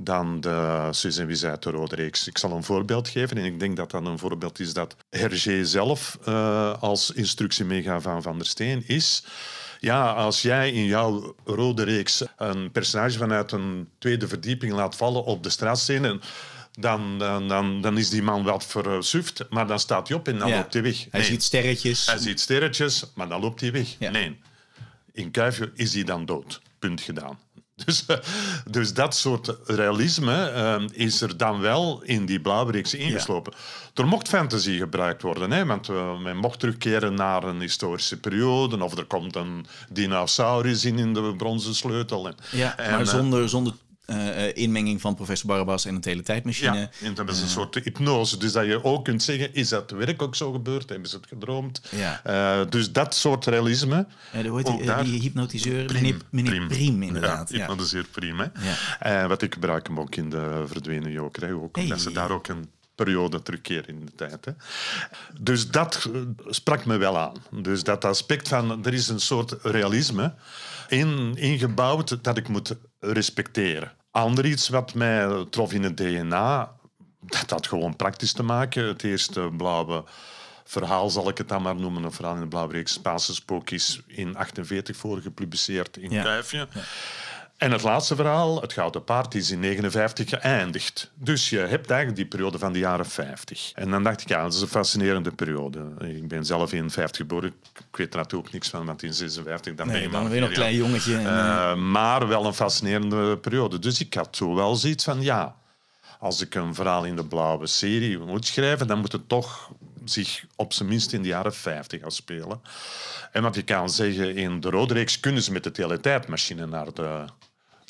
dan 0.00 0.40
de 0.40 1.24
Wies 1.26 1.44
uit 1.44 1.62
de 1.62 1.70
Rode 1.70 1.94
Reeks. 1.94 2.28
Ik 2.28 2.38
zal 2.38 2.52
een 2.52 2.64
voorbeeld 2.64 3.08
geven 3.08 3.36
en 3.36 3.44
ik 3.44 3.60
denk 3.60 3.76
dat 3.76 3.90
dat 3.90 4.06
een 4.06 4.18
voorbeeld 4.18 4.60
is 4.60 4.72
dat 4.72 4.96
Hergé 5.10 5.64
zelf 5.64 6.18
uh, 6.28 6.82
als 6.82 7.10
instructiemega 7.10 8.00
van 8.00 8.22
Van 8.22 8.38
der 8.38 8.46
Steen 8.46 8.82
is. 8.86 9.24
Ja, 9.80 10.12
als 10.12 10.42
jij 10.42 10.72
in 10.72 10.84
jouw 10.84 11.34
rode 11.44 11.82
reeks 11.82 12.22
een 12.36 12.70
personage 12.70 13.18
vanuit 13.18 13.52
een 13.52 13.88
tweede 13.98 14.28
verdieping 14.28 14.72
laat 14.72 14.96
vallen 14.96 15.24
op 15.24 15.42
de 15.42 15.50
straatscène, 15.50 16.20
dan, 16.72 17.18
dan, 17.18 17.48
dan, 17.48 17.80
dan, 17.80 17.98
is 17.98 18.10
die 18.10 18.22
man 18.22 18.42
wat 18.42 18.66
versuft, 18.66 19.44
maar 19.50 19.66
dan 19.66 19.78
staat 19.78 20.08
hij 20.08 20.16
op 20.16 20.28
en 20.28 20.38
dan 20.38 20.48
Ja. 20.48 20.56
loopt 20.56 20.72
hij 20.72 20.82
weg. 20.82 21.06
Hij 21.10 21.22
ziet 21.22 21.42
sterretjes. 21.42 22.06
Hij 22.06 22.18
ziet 22.18 22.40
sterretjes, 22.40 23.04
maar 23.14 23.28
dan 23.28 23.40
loopt 23.40 23.60
hij 23.60 23.72
weg. 23.72 23.94
Ja. 23.98 24.10
Nee, 24.10 24.38
in 25.12 25.30
Kuifje 25.30 25.70
is 25.74 25.94
hij 25.94 26.04
dan 26.04 26.26
dood. 26.26 26.60
Punt 26.78 27.00
gedaan. 27.00 27.38
Dus, 27.84 28.06
eh, 28.06 28.16
dus 28.70 28.94
dat 28.94 29.14
soort 29.14 29.54
realisme 29.64 30.48
eh, 30.48 30.82
is 30.92 31.20
er 31.20 31.36
dan 31.36 31.60
wel 31.60 32.02
in 32.02 32.26
die 32.26 32.40
blauwreeks 32.40 32.94
ingeslopen. 32.94 33.52
Er 33.94 34.06
mocht 34.06 34.28
fantasy 34.28 34.78
gebruikt 34.78 35.22
worden, 35.22 35.50
hè, 35.50 35.66
want 35.66 35.88
eh, 35.88 36.18
men 36.18 36.36
mocht 36.36 36.60
terugkeren 36.60 37.14
naar 37.14 37.42
een 37.42 37.60
historische 37.60 38.20
periode, 38.20 38.84
of 38.84 38.96
er 38.98 39.04
komt 39.04 39.36
een 39.36 39.66
dinosaurus 39.88 40.84
in 40.84 40.98
in 40.98 41.14
de 41.14 41.34
bronzen 41.36 41.74
sleutel. 41.74 42.26
En, 42.26 42.34
Ja, 42.50 42.78
en, 42.78 42.90
maar 42.90 43.06
zonder, 43.06 43.48
zonder 43.48 43.72
eh, 44.06 44.56
inmenging 44.56 45.00
van 45.00 45.14
professor 45.14 45.48
Barabbas 45.48 45.84
en 45.84 45.94
een 45.94 46.00
teletijdmachine. 46.00 46.78
Ja, 46.78 46.90
en 47.02 47.14
dat 47.14 47.28
is 47.30 47.40
een 47.40 47.48
soort 47.48 47.74
hypnose. 47.74 48.38
Dus 48.38 48.52
dat 48.52 48.66
je 48.66 48.84
ook 48.84 49.04
kunt 49.04 49.22
zeggen, 49.22 49.54
is 49.54 49.68
dat 49.68 49.90
werk 49.90 50.22
ook 50.22 50.34
zo 50.36 50.52
gebeurd? 50.52 50.88
Hebben 50.88 51.08
ze 51.08 51.16
het 51.16 51.26
gedroomd? 51.26 51.80
Ja. 51.90 52.20
Eh, 52.24 52.70
dus 52.70 52.92
dat 52.92 53.14
soort 53.14 53.46
realisme. 53.46 54.06
Hoe 54.46 54.56
heet 54.56 54.66
die, 54.66 54.84
daar- 54.86 55.04
die 55.04 55.20
hypnotiseur? 55.20 55.84
Priem, 55.84 56.20
meneer 56.30 56.62
meneer 56.62 57.02
inderdaad. 57.06 57.50
Ja, 57.50 57.56
Ja, 57.58 57.66
hypnotiseer. 57.66 58.06
Hè. 58.14 58.32
Ja. 58.42 58.76
Eh, 59.22 59.28
wat 59.28 59.42
ik 59.42 59.52
gebruik 59.54 59.86
hem 59.86 60.00
ook 60.00 60.14
in 60.16 60.30
de 60.30 60.64
verdwenen 60.66 61.10
joker. 61.12 61.46
Hè. 61.46 61.54
Ook, 61.54 61.74
Hey. 61.76 61.84
omdat 61.84 62.00
ze 62.00 62.12
daar 62.12 62.30
ook 62.30 62.48
een 62.48 62.68
periode 62.94 63.42
terugkeren 63.42 63.88
in 63.88 64.04
de 64.04 64.12
tijd. 64.16 64.44
Hè. 64.44 64.52
Dus 65.40 65.70
dat 65.70 66.10
sprak 66.46 66.84
me 66.84 66.96
wel 66.96 67.18
aan. 67.18 67.32
Dus 67.50 67.82
dat 67.84 68.04
aspect 68.04 68.48
van, 68.48 68.84
er 68.84 68.92
is 68.94 69.08
een 69.08 69.20
soort 69.20 69.54
realisme 69.62 70.34
in, 70.88 71.34
ingebouwd 71.36 72.24
dat 72.24 72.36
ik 72.36 72.48
moet 72.48 72.76
respecteren. 73.00 73.92
Ander 74.10 74.46
iets 74.46 74.68
wat 74.68 74.94
mij 74.94 75.44
trof 75.50 75.72
in 75.72 75.82
het 75.82 75.96
DNA, 75.96 76.72
dat 77.20 77.50
had 77.50 77.66
gewoon 77.66 77.96
praktisch 77.96 78.32
te 78.32 78.42
maken. 78.42 78.86
Het 78.86 79.02
eerste 79.02 79.50
blauwe 79.56 80.04
verhaal, 80.64 81.10
zal 81.10 81.28
ik 81.28 81.38
het 81.38 81.48
dan 81.48 81.62
maar 81.62 81.76
noemen, 81.76 82.04
een 82.04 82.12
verhaal 82.12 82.34
in 82.34 82.40
de 82.40 82.46
blauwe 82.46 82.72
reeks 82.72 82.92
Spaanse 82.92 83.34
Spook 83.34 83.70
is 83.70 84.00
in 84.06 84.36
48 84.36 84.96
voor 84.96 85.20
gepubliceerd 85.20 85.96
in 85.96 86.10
Ja. 86.10 86.22
Kuifje. 86.22 86.68
En 87.56 87.72
het 87.72 87.82
laatste 87.82 88.14
verhaal, 88.16 88.60
Het 88.60 88.72
Gouden 88.72 89.04
Paard, 89.04 89.34
is 89.34 89.50
in 89.50 89.60
59 89.60 90.28
geëindigd. 90.28 91.10
Dus 91.14 91.50
je 91.50 91.58
hebt 91.58 91.90
eigenlijk 91.90 92.16
die 92.16 92.26
periode 92.26 92.58
van 92.58 92.72
de 92.72 92.78
jaren 92.78 93.06
50. 93.06 93.72
En 93.74 93.90
dan 93.90 94.02
dacht 94.02 94.20
ik, 94.20 94.28
ja, 94.28 94.42
dat 94.42 94.54
is 94.54 94.60
een 94.60 94.68
fascinerende 94.68 95.30
periode. 95.30 95.80
Ik 95.98 96.28
ben 96.28 96.44
zelf 96.44 96.72
in 96.72 96.90
50 96.90 97.16
geboren. 97.16 97.54
Ik 97.90 97.96
weet 97.96 98.12
er 98.12 98.18
natuurlijk 98.18 98.52
niks 98.52 98.68
van, 98.68 98.86
want 98.86 99.02
in 99.02 99.12
56 99.14 99.74
dan 99.74 99.86
ben 99.86 99.94
Nee, 99.94 100.04
je 100.04 100.10
dan 100.10 100.22
maar 100.22 100.30
weer 100.30 100.40
nog 100.40 100.48
vier 100.48 100.58
een 100.58 100.64
klein 100.64 100.76
jongetje. 100.76 101.16
Eh, 101.16 101.70
Eh, 101.70 101.74
maar 101.76 102.28
wel 102.28 102.46
een 102.46 102.54
fascinerende 102.54 103.38
periode. 103.38 103.78
Dus 103.78 104.00
ik 104.00 104.14
had 104.14 104.36
zo 104.36 104.54
wel 104.54 104.74
zoiets 104.76 105.04
van, 105.04 105.22
ja, 105.22 105.56
als 106.18 106.40
ik 106.40 106.54
een 106.54 106.74
verhaal 106.74 107.04
in 107.04 107.16
de 107.16 107.24
blauwe 107.24 107.66
serie 107.66 108.18
moet 108.18 108.46
schrijven, 108.46 108.86
dan 108.86 108.98
moet 108.98 109.12
het 109.12 109.28
toch 109.28 109.70
zich 110.04 110.44
op 110.56 110.72
zijn 110.72 110.88
minst 110.88 111.12
in 111.12 111.22
de 111.22 111.28
jaren 111.28 111.54
50 111.54 112.02
afspelen. 112.02 112.60
En 113.32 113.42
wat 113.42 113.54
je 113.54 113.62
kan 113.62 113.90
zeggen, 113.90 114.36
in 114.36 114.60
de 114.60 114.70
Rode 114.70 114.94
Reeks 114.94 115.20
kunnen 115.20 115.42
ze 115.42 115.52
met 115.52 115.64
de 115.64 115.70
teletijdmachine 115.70 116.66
naar 116.66 116.92
de, 116.94 117.24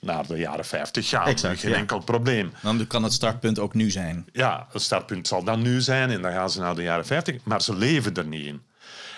naar 0.07 0.27
de 0.27 0.37
jaren 0.37 0.65
50 0.65 1.09
gaan. 1.09 1.27
Exact, 1.27 1.61
Geen 1.61 1.71
ja. 1.71 1.77
enkel 1.77 1.99
probleem. 2.01 2.53
dan 2.63 2.87
kan 2.87 3.03
het 3.03 3.13
startpunt 3.13 3.59
ook 3.59 3.75
nu 3.75 3.91
zijn. 3.91 4.27
Ja, 4.33 4.67
het 4.73 4.83
startpunt 4.83 5.29
zal 5.29 5.45
dan 5.45 5.63
nu 5.63 5.81
zijn 5.81 6.11
en 6.11 6.23
dan 6.23 6.33
gaan 6.33 6.51
ze 6.51 6.61
naar 6.61 6.75
de 6.75 6.83
jaren 6.83 7.07
50, 7.07 7.45
maar 7.45 7.63
ze 7.63 7.77
leven 7.77 8.15
er 8.15 8.27
niet 8.27 8.47
in. 8.47 8.63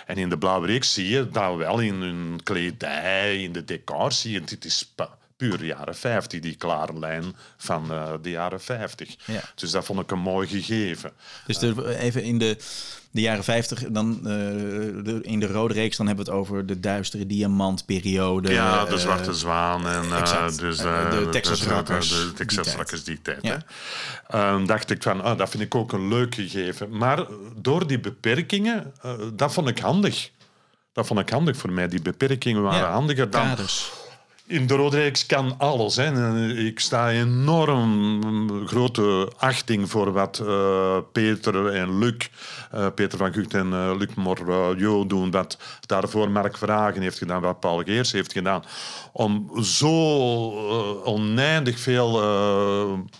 En 0.06 0.16
in 0.16 0.28
de 0.28 0.38
Blauwe 0.38 0.66
Reeks 0.66 0.92
zie 0.92 1.08
je 1.08 1.28
dat 1.28 1.56
wel 1.56 1.80
in 1.80 1.94
hun 1.94 2.40
kledij, 2.42 3.42
in 3.42 3.52
de 3.52 3.64
decors, 3.64 4.20
zie 4.20 4.32
je, 4.32 4.40
dit 4.40 4.64
is 4.64 4.94
puur 5.38 5.64
jaren 5.64 5.94
50, 5.96 6.40
die 6.40 6.54
klare 6.56 6.98
lijn 6.98 7.24
van 7.56 7.92
eh, 7.92 8.12
de 8.22 8.30
jaren 8.30 8.60
50. 8.60 9.16
Ja. 9.24 9.40
Dus 9.54 9.70
dat 9.70 9.84
vond 9.84 10.00
ik 10.00 10.10
een 10.10 10.18
mooi 10.18 10.48
gegeven. 10.48 11.12
Dus 11.46 11.58
de, 11.58 11.96
even 11.98 12.22
in 12.22 12.38
de, 12.38 12.56
de 13.10 13.20
jaren 13.20 13.44
50, 13.44 13.84
dan, 13.88 14.16
eh, 14.18 14.24
de, 15.04 15.18
in 15.22 15.40
de 15.40 15.46
rode 15.46 15.74
reeks, 15.74 15.96
dan 15.96 16.06
hebben 16.06 16.24
we 16.24 16.30
het 16.30 16.40
over 16.40 16.66
de 16.66 16.80
duistere 16.80 17.26
diamantperiode. 17.26 18.52
ja, 18.52 18.84
de 18.84 18.90
eh, 18.94 18.98
Zwarte 18.98 19.34
Zwaan 19.34 19.86
en 19.86 20.02
dus, 20.56 20.78
de 20.78 21.28
Texas 21.30 21.60
de- 21.60 21.68
Rockers, 21.68 22.08
De, 22.08 22.24
die 22.24 22.32
Texas 22.32 22.64
tijd. 22.64 22.76
Rockers 22.76 23.04
die 23.04 23.22
tijd. 23.22 23.38
Ja. 23.42 23.62
Ehm, 24.28 24.66
dacht 24.66 24.90
ik 24.90 25.02
van, 25.02 25.20
ah, 25.22 25.38
dat 25.38 25.50
vind 25.50 25.62
ik 25.62 25.74
ook 25.74 25.92
een 25.92 26.08
leuk 26.08 26.34
gegeven. 26.34 26.96
Maar 26.96 27.26
door 27.56 27.86
die 27.86 28.00
beperkingen, 28.00 28.92
dat 29.34 29.52
vond 29.52 29.68
ik 29.68 29.78
handig. 29.78 30.30
Dat 30.92 31.06
vond 31.06 31.20
ik 31.20 31.28
handig 31.30 31.56
voor 31.56 31.72
mij. 31.72 31.88
Die 31.88 32.02
beperkingen 32.02 32.62
waren 32.62 32.78
Ja, 32.78 32.90
handiger 32.92 33.30
dan... 33.30 33.42
kaders. 33.42 33.90
In 34.48 34.66
de 34.66 34.74
Rode 34.74 34.96
Reeks 34.96 35.26
kan 35.26 35.54
alles. 35.58 35.96
Hè. 35.96 36.46
Ik 36.56 36.80
sta 36.80 37.10
enorm 37.10 38.66
grote 38.66 39.32
achting 39.36 39.90
voor 39.90 40.12
wat 40.12 40.38
eh, 40.38 40.96
Peter 41.12 41.66
en 41.66 41.98
Luc, 41.98 42.28
eh, 42.70 42.86
Peter 42.94 43.18
van 43.18 43.32
Gucht 43.32 43.54
en 43.54 43.72
eh, 43.72 43.90
Luc 43.98 44.14
Morjo 44.14 45.06
doen. 45.06 45.30
Wat 45.30 45.58
daarvoor 45.86 46.30
Mark 46.30 46.56
Vragen 46.56 47.02
heeft 47.02 47.18
gedaan, 47.18 47.40
wat 47.40 47.60
Paul 47.60 47.82
Geers 47.82 48.12
heeft 48.12 48.32
gedaan. 48.32 48.64
Om 49.12 49.50
zo 49.62 49.92
oneindig 51.04 51.78
veel 51.78 52.10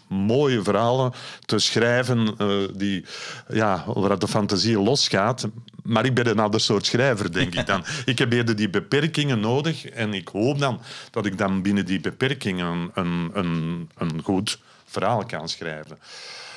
mooie 0.08 0.62
verhalen 0.62 1.12
te 1.44 1.58
schrijven 1.58 2.36
die, 2.76 3.04
ja, 3.48 3.84
waar 3.86 4.18
de 4.18 4.28
fantasie 4.28 4.78
losgaat. 4.78 5.48
Maar 5.88 6.04
ik 6.04 6.14
ben 6.14 6.26
een 6.26 6.38
ander 6.38 6.60
soort 6.60 6.86
schrijver, 6.86 7.32
denk 7.32 7.54
ik 7.54 7.66
dan. 7.66 7.84
Ik 8.04 8.18
heb 8.18 8.32
eerder 8.32 8.56
die 8.56 8.70
beperkingen 8.70 9.40
nodig 9.40 9.86
en 9.86 10.14
ik 10.14 10.28
hoop 10.28 10.58
dan 10.58 10.80
dat 11.10 11.26
ik 11.26 11.38
dan 11.38 11.62
binnen 11.62 11.86
die 11.86 12.00
beperkingen 12.00 12.90
een, 12.94 13.30
een, 13.32 13.90
een 13.96 14.22
goed 14.22 14.58
verhaal 14.84 15.24
kan 15.26 15.48
schrijven. 15.48 15.98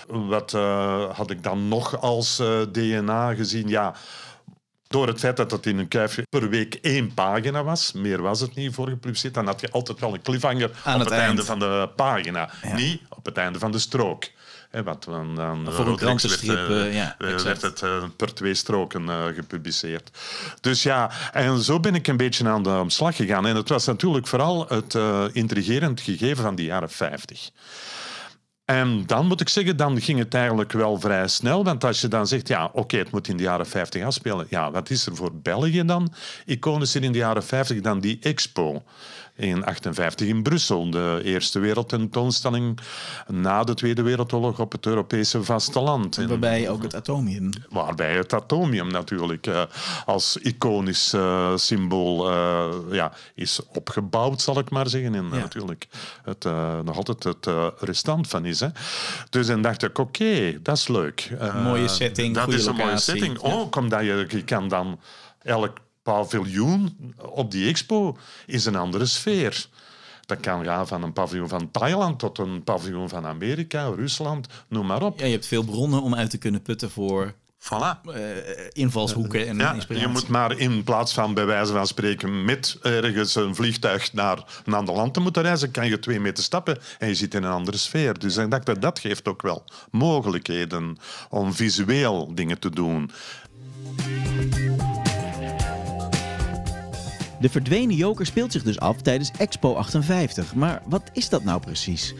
Wat 0.08 0.54
eh, 0.54 1.10
had 1.18 1.30
ik 1.30 1.44
dan 1.44 1.68
nog 1.68 2.02
als 2.02 2.40
eh, 2.40 2.62
DNA 2.72 3.34
gezien? 3.34 3.68
Ja, 3.68 3.94
door 4.88 5.08
het 5.08 5.20
feit 5.20 5.38
dat 5.38 5.52
het 5.52 5.66
in 5.66 5.78
een 5.78 5.88
kuifje 5.88 6.24
per 6.30 6.50
week 6.50 6.74
één 6.82 7.14
pagina 7.14 7.64
was, 7.64 7.92
meer 7.92 8.22
was 8.22 8.40
het 8.40 8.56
niet 8.56 8.74
voor 8.74 8.88
gepubliceerd, 8.88 9.34
dan 9.34 9.46
had 9.46 9.62
je 9.62 9.72
altijd 9.72 10.00
wel 10.00 10.14
een 10.14 10.22
cliffhanger 10.22 10.72
Aan 10.84 10.94
op 10.94 11.00
het 11.00 11.10
het, 11.10 11.20
einde 11.20 11.36
eind. 11.36 11.46
van 11.46 11.60
de 11.60 11.90
pagina. 11.96 12.50
Niet 12.76 13.02
op 13.10 13.26
het 13.26 13.38
einde 13.38 13.60
van 13.60 13.72
de 13.72 13.80
strook. 13.80 14.24
Hè, 14.72 14.84
want 14.84 15.04
dan, 15.04 15.36
dan 15.36 15.66
Voor 15.70 15.80
een 15.80 15.86
werd, 15.86 15.98
krantenstrip, 15.98 16.70
eh, 16.70 16.86
eh, 16.86 16.94
ja, 16.94 17.16
eh, 17.20 17.34
exact. 17.34 17.62
werd 17.62 17.80
het 17.82 18.16
per 18.16 18.34
twee 18.34 18.54
stroken 18.54 19.10
gepubliceerd. 19.36 20.10
Dus 20.62 20.84
ja, 20.84 21.12
en 21.34 21.60
zo 21.60 21.80
ben 21.80 21.96
ik 21.96 22.08
een 22.08 22.18
beetje 22.18 22.50
aan 22.50 22.64
de 22.64 22.70
omslag 22.70 23.16
gegaan. 23.16 23.48
En 23.48 23.56
het 23.56 23.70
was 23.70 23.86
natuurlijk 23.86 24.28
vooral 24.28 24.66
het 24.68 24.98
intrigerend 25.34 26.02
gegeven 26.02 26.44
van 26.44 26.56
de 26.56 26.64
jaren 26.64 26.90
50. 26.90 27.50
En 28.66 29.04
dan 29.06 29.28
moet 29.28 29.42
ik 29.42 29.50
zeggen, 29.50 29.78
dan 29.78 30.02
ging 30.02 30.20
het 30.20 30.34
eigenlijk 30.34 30.72
wel 30.72 31.00
vrij 31.00 31.28
snel. 31.28 31.64
Want 31.64 31.84
als 31.84 32.02
je 32.02 32.08
dan 32.08 32.28
zegt, 32.28 32.48
ja, 32.48 32.70
oké, 32.74 32.98
het 32.98 33.12
moet 33.12 33.28
in 33.28 33.38
de 33.38 33.44
jaren 33.44 33.68
50 33.68 34.04
afspelen. 34.04 34.46
Ja, 34.50 34.72
wat 34.72 34.90
is 34.90 35.06
er 35.06 35.16
voor 35.16 35.36
België 35.36 35.86
dan? 35.86 36.14
Iconisch 36.46 36.96
in 36.96 37.12
de 37.12 37.18
jaren 37.18 37.44
50 37.44 37.82
dan 37.82 38.00
die 38.00 38.18
expo 38.22 38.84
in 39.42 39.66
58 39.66 40.28
in 40.28 40.44
Brussel. 40.44 40.90
De 40.92 41.22
eerste 41.24 41.60
wereldtentoonstelling 41.60 42.80
na 43.28 43.64
de 43.64 43.74
Tweede 43.74 44.02
Wereldoorlog 44.02 44.60
op 44.60 44.72
het 44.72 44.86
Europese 44.86 45.44
vasteland. 45.44 46.18
En 46.18 46.28
Waarbij 46.28 46.70
ook 46.70 46.84
het 46.84 46.96
atomium. 46.96 47.50
Waarbij 47.70 48.16
het 48.16 48.34
atomium 48.34 48.92
natuurlijk 48.92 49.48
eh, 49.48 49.62
als 50.06 50.38
iconisch 50.38 51.14
eh, 51.14 51.56
symbool 51.56 52.30
eh, 52.30 52.70
ja, 52.92 53.12
is 53.36 53.60
opgebouwd, 53.74 54.42
zal 54.42 54.60
ik 54.60 54.70
maar 54.70 54.88
zeggen. 54.90 55.16
En 55.16 55.30
Ja. 55.32 55.38
natuurlijk 55.38 55.88
het, 56.24 56.44
nog 56.84 56.98
altijd 56.98 57.24
het 57.24 57.48
restant 57.80 58.28
van 58.28 58.46
is. 58.46 58.60
Hè. 58.60 58.68
Dus 59.30 59.48
dan 59.48 59.62
dacht 59.62 59.84
ik, 59.84 59.98
oké, 59.98 60.62
dat 60.62 60.78
is 60.78 60.88
leuk. 60.88 61.32
Mooie 61.64 61.88
setting, 61.88 62.36
Dat 62.36 62.54
is 62.54 62.66
een 62.66 62.76
mooie 62.76 62.98
setting. 62.98 63.42
Ja. 63.42 63.54
Ook 63.54 63.76
omdat 63.76 64.02
je, 64.02 64.26
je 64.30 64.44
kan 64.44 64.68
dan 64.68 65.00
elk 65.44 65.78
paviljoen 66.04 66.98
op 67.18 67.52
die 67.52 67.68
expo 67.70 68.18
is 68.46 68.66
een 68.66 68.76
andere 68.76 69.06
sfeer. 69.06 69.66
Dat 70.26 70.40
kan 70.40 70.64
gaan 70.66 70.88
van 70.88 71.04
een 71.04 71.14
paviljoen 71.14 71.50
van 71.50 71.72
Thailand 71.72 72.20
tot 72.20 72.38
een 72.38 72.64
paviljoen 72.64 73.10
van 73.10 73.26
Amerika, 73.26 73.86
Rusland, 73.96 74.48
noem 74.68 74.86
maar 74.86 75.02
op. 75.04 75.20
Ja, 75.20 75.26
je 75.26 75.32
hebt 75.32 75.48
veel 75.48 75.64
bronnen 75.64 76.02
om 76.02 76.16
uit 76.16 76.30
te 76.30 76.38
kunnen 76.38 76.62
putten 76.62 76.92
voor 76.92 77.34
Voilà. 77.64 78.02
eh, 78.14 78.22
invalshoeken 78.72 79.48
en 79.48 79.58
Ja, 79.58 79.74
inspiratie. 79.74 80.08
je 80.08 80.14
moet 80.14 80.28
maar 80.28 80.58
in 80.58 80.84
plaats 80.84 81.14
van 81.14 81.34
bij 81.34 81.46
wijze 81.46 81.72
van 81.74 81.88
spreken 81.88 82.46
met 82.46 82.78
ergens 82.82 83.36
een 83.36 83.56
vliegtuig 83.56 84.14
naar 84.14 84.44
een 84.66 84.74
ander 84.74 84.96
land 84.96 85.14
te 85.14 85.20
moeten 85.20 85.42
reizen, 85.42 85.72
kan 85.72 85.88
je 85.88 86.00
twee 86.00 86.20
meter 86.20 86.44
stappen 86.44 86.78
en 87.00 87.08
je 87.08 87.16
zit 87.16 87.34
in 87.34 87.44
een 87.44 87.52
andere 87.52 87.78
sfeer. 87.78 88.20
Dus 88.20 88.38
ik 88.38 88.52
dacht 88.52 88.66
dat 88.66 88.82
dat 88.82 89.00
geeft 89.00 89.28
ook 89.28 89.42
wel 89.42 89.64
mogelijkheden 89.92 90.98
om 91.30 91.54
visueel 91.54 92.36
dingen 92.36 92.60
te 92.60 92.70
doen. 92.70 93.12
De 97.42 97.50
verdwenen 97.50 97.96
joker 97.96 98.26
speelt 98.26 98.52
zich 98.52 98.64
dus 98.64 98.80
af 98.80 99.02
tijdens 99.02 99.32
Expo 99.38 99.74
58. 99.76 100.56
Maar 100.56 100.82
wat 100.86 101.10
is 101.14 101.30
dat 101.30 101.44
nou 101.44 101.60
precies? 101.60 102.14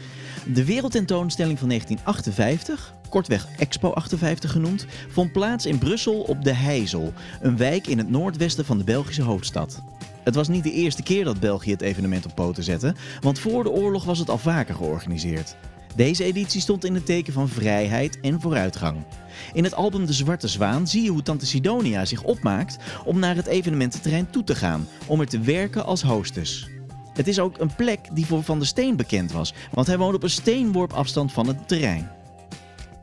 De 0.46 0.64
wereldtentoonstelling 0.64 1.58
van 1.58 1.68
1958, 1.68 2.94
kortweg 3.08 3.46
Expo 3.58 3.90
58 3.92 4.50
genoemd, 4.50 4.86
vond 5.08 5.32
plaats 5.32 5.66
in 5.66 5.78
Brussel 5.78 6.20
op 6.20 6.44
de 6.44 6.52
Heizel, 6.52 7.12
een 7.40 7.56
wijk 7.56 7.86
in 7.86 7.98
het 7.98 8.10
noordwesten 8.10 8.64
van 8.64 8.78
de 8.78 8.84
Belgische 8.84 9.22
hoofdstad. 9.22 9.82
Het 10.22 10.34
was 10.34 10.48
niet 10.48 10.64
de 10.64 10.72
eerste 10.72 11.02
keer 11.02 11.24
dat 11.24 11.40
België 11.40 11.70
het 11.70 11.82
evenement 11.82 12.26
op 12.26 12.34
poten 12.34 12.64
zette, 12.64 12.94
want 13.20 13.38
voor 13.38 13.62
de 13.62 13.70
oorlog 13.70 14.04
was 14.04 14.18
het 14.18 14.30
al 14.30 14.38
vaker 14.38 14.74
georganiseerd. 14.74 15.56
Deze 15.94 16.24
editie 16.24 16.60
stond 16.60 16.84
in 16.84 16.94
het 16.94 17.06
teken 17.06 17.32
van 17.32 17.48
vrijheid 17.48 18.20
en 18.20 18.40
vooruitgang. 18.40 18.96
In 19.52 19.64
het 19.64 19.74
album 19.74 20.06
De 20.06 20.12
Zwarte 20.12 20.48
Zwaan 20.48 20.88
zie 20.88 21.02
je 21.02 21.10
hoe 21.10 21.22
Tante 21.22 21.46
Sidonia 21.46 22.04
zich 22.04 22.22
opmaakt 22.22 22.76
om 23.04 23.18
naar 23.18 23.36
het 23.36 23.46
evenemententerrein 23.46 24.30
toe 24.30 24.44
te 24.44 24.54
gaan, 24.54 24.88
om 25.06 25.20
er 25.20 25.28
te 25.28 25.40
werken 25.40 25.84
als 25.84 26.02
hostess. 26.02 26.68
Het 27.12 27.28
is 27.28 27.38
ook 27.38 27.58
een 27.58 27.74
plek 27.74 28.00
die 28.12 28.26
voor 28.26 28.42
Van 28.42 28.58
der 28.58 28.66
Steen 28.66 28.96
bekend 28.96 29.32
was, 29.32 29.54
want 29.70 29.86
hij 29.86 29.98
woonde 29.98 30.16
op 30.16 30.22
een 30.22 30.30
steenworp 30.30 30.92
afstand 30.92 31.32
van 31.32 31.46
het 31.46 31.68
terrein. 31.68 32.10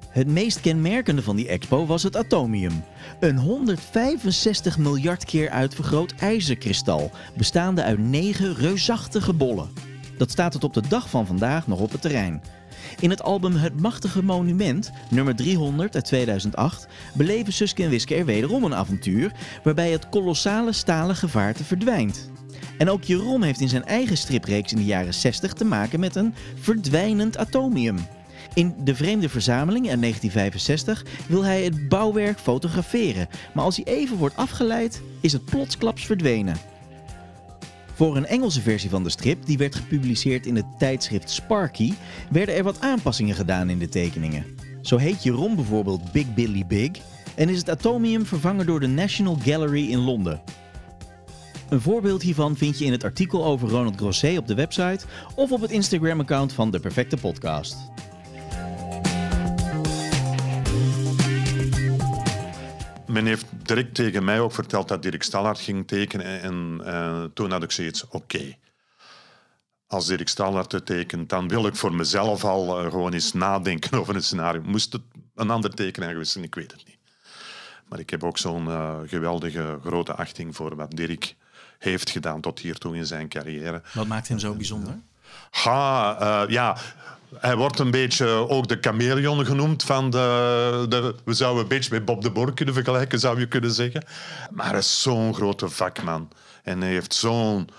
Het 0.10 0.28
meest 0.28 0.62
kenmerkende 0.62 1.22
van 1.22 1.36
die 1.36 1.48
expo 1.48 1.86
was 1.86 2.04
het 2.04 2.18
atomium. 2.18 2.84
Een 3.20 3.38
165 3.38 4.78
miljard 4.78 5.26
keer 5.26 5.50
uitvergroot 5.50 6.14
ijzerkristal, 6.20 7.12
bestaande 7.38 7.84
uit 7.84 8.00
negen 8.00 8.56
reusachtige 8.56 9.34
bollen. 9.34 9.70
Dat 10.18 10.32
staat 10.32 10.52
tot 10.52 10.64
op 10.64 10.74
de 10.74 10.84
dag 10.88 11.10
van 11.10 11.28
vandaag 11.28 11.68
nog 11.68 11.80
op 11.80 11.92
het 11.92 12.02
terrein. 12.02 12.42
In 13.00 13.10
het 13.10 13.24
album 13.24 13.56
Het 13.56 13.82
Machtige 13.82 14.24
Monument, 14.24 14.92
nummer 15.10 15.36
300 15.36 15.96
uit 15.96 16.06
2008, 16.06 16.88
beleven 17.14 17.54
Suske 17.54 17.84
en 17.84 17.90
Wiske 17.90 18.16
er 18.16 18.26
wederom 18.26 18.64
een 18.64 18.76
avontuur 18.76 19.32
waarbij 19.64 19.92
het 19.92 20.10
kolossale 20.10 20.74
stalen 20.74 21.16
gevaarte 21.16 21.64
verdwijnt. 21.64 22.30
En 22.78 22.90
ook 22.90 23.04
Jeroen 23.04 23.44
heeft 23.44 23.62
in 23.62 23.70
zijn 23.70 23.86
eigen 23.86 24.18
stripreeks 24.18 24.72
in 24.72 24.78
de 24.78 24.86
jaren 24.86 25.14
60 25.14 25.54
te 25.54 25.66
maken 25.66 26.00
met 26.00 26.16
een 26.16 26.34
verdwijnend 26.56 27.38
atomium. 27.38 27.98
In 28.54 28.76
De 28.84 28.96
Vreemde 28.96 29.30
Verzameling 29.30 29.90
uit 29.90 30.02
1965 30.02 31.06
wil 31.28 31.44
hij 31.44 31.64
het 31.64 31.90
bouwwerk 31.90 32.40
fotograferen, 32.40 33.28
maar 33.54 33.64
als 33.64 33.76
hij 33.76 33.86
even 33.86 34.18
wordt 34.18 34.36
afgeleid, 34.36 35.02
is 35.22 35.34
het 35.34 35.46
plotsklaps 35.46 36.06
verdwenen. 36.06 36.56
Voor 38.00 38.18
een 38.18 38.26
Engelse 38.26 38.62
versie 38.62 38.90
van 38.90 39.04
de 39.04 39.10
strip, 39.10 39.46
die 39.46 39.58
werd 39.58 39.76
gepubliceerd 39.76 40.46
in 40.46 40.56
het 40.56 40.66
tijdschrift 40.78 41.30
Sparky, 41.30 41.94
werden 42.32 42.56
er 42.56 42.64
wat 42.64 42.82
aanpassingen 42.82 43.36
gedaan 43.36 43.70
in 43.70 43.80
de 43.80 43.90
tekeningen. 43.90 44.46
Zo 44.82 44.98
heet 44.98 45.24
Jeroen 45.24 45.56
bijvoorbeeld 45.56 46.12
Big 46.12 46.34
Billy 46.34 46.66
Big 46.68 46.92
en 47.36 47.50
is 47.50 47.58
het 47.58 47.70
atomium 47.70 48.26
vervangen 48.26 48.66
door 48.66 48.80
de 48.80 48.88
National 48.88 49.38
Gallery 49.44 49.92
in 49.92 50.00
Londen. 50.00 50.42
Een 51.70 51.82
voorbeeld 51.82 52.22
hiervan 52.22 52.58
vind 52.58 52.80
je 52.80 52.86
in 52.86 52.92
het 52.92 53.04
artikel 53.04 53.46
over 53.46 53.70
Ronald 53.70 53.96
Grosset 53.96 54.38
op 54.38 54.48
de 54.48 54.56
website 54.56 55.06
of 55.36 55.52
op 55.52 55.62
het 55.62 55.72
Instagram-account 55.72 56.54
van 56.54 56.72
De 56.72 56.80
Perfecte 56.80 57.18
Podcast. 57.18 57.78
Men 63.10 63.26
heeft 63.26 63.46
direct 63.64 63.96
tegen 63.96 64.24
mij 64.24 64.40
ook 64.40 64.52
verteld 64.52 64.88
dat 64.88 65.02
Dirk 65.02 65.24
Stallard 65.24 65.60
ging 65.60 65.88
tekenen. 65.88 66.42
En 66.42 66.82
eh, 66.86 67.24
toen 67.34 67.52
had 67.52 67.64
ik 67.64 67.72
zoiets, 67.72 68.08
oké. 68.08 68.58
Als 69.88 70.06
Dirk 70.06 70.28
Stallard 70.28 70.72
het 70.72 70.86
tekent, 70.86 71.30
dan 71.30 71.48
wil 71.48 71.66
ik 71.66 71.76
voor 71.76 71.94
mezelf 71.94 72.44
al 72.44 72.80
eh, 72.80 72.90
gewoon 72.90 73.14
eens 73.14 73.34
nadenken 73.34 73.98
over 74.00 74.16
een 74.16 74.24
scenario. 74.24 74.62
Moest 74.62 74.94
het 74.94 75.02
een 75.36 75.50
ander 75.50 75.74
tekenaar 75.74 76.12
geweest 76.12 76.32
zijn? 76.32 76.44
Ik 76.44 76.56
weet 76.56 76.72
het 76.72 76.86
niet. 76.86 76.98
Maar 77.88 78.00
ik 78.00 78.10
heb 78.10 78.24
ook 78.24 78.38
zo'n 78.38 78.68
eh, 78.68 78.98
geweldige 79.06 79.80
grote 79.86 80.14
achting 80.14 80.56
voor 80.56 80.76
wat 80.76 80.92
Dirk 80.92 81.36
heeft 81.80 82.10
gedaan 82.10 82.42
tot 82.42 82.60
hiertoe 82.60 82.96
in 82.96 83.06
zijn 83.06 83.30
carrière. 83.30 83.82
Wat 83.94 84.08
maakt 84.08 84.28
hem 84.28 84.40
zo 84.40 84.54
bijzonder? 84.54 85.00
Ha, 85.50 86.46
ja. 86.50 86.78
Hij 87.36 87.56
wordt 87.56 87.80
een 87.80 87.92
beetje 87.92 88.28
ook 88.28 88.68
de 88.68 88.78
chameleon 88.82 89.46
genoemd. 89.46 89.84
Van 89.84 90.10
de, 90.10 90.86
de, 90.90 91.16
we 91.26 91.34
zouden 91.34 91.62
een 91.64 91.70
beetje 91.70 91.94
met 91.94 92.06
Bob 92.06 92.22
de 92.22 92.32
Boer 92.32 92.54
kunnen 92.54 92.74
vergelijken, 92.74 93.20
zou 93.20 93.40
je 93.40 93.48
kunnen 93.48 93.72
zeggen. 93.72 94.04
Maar 94.52 94.70
hij 94.70 94.78
is 94.78 95.02
zo'n 95.02 95.34
grote 95.34 95.70
vakman. 95.70 96.30
En 96.64 96.82
hij 96.82 96.92
heeft 96.92 97.14
zo'n 97.14 97.70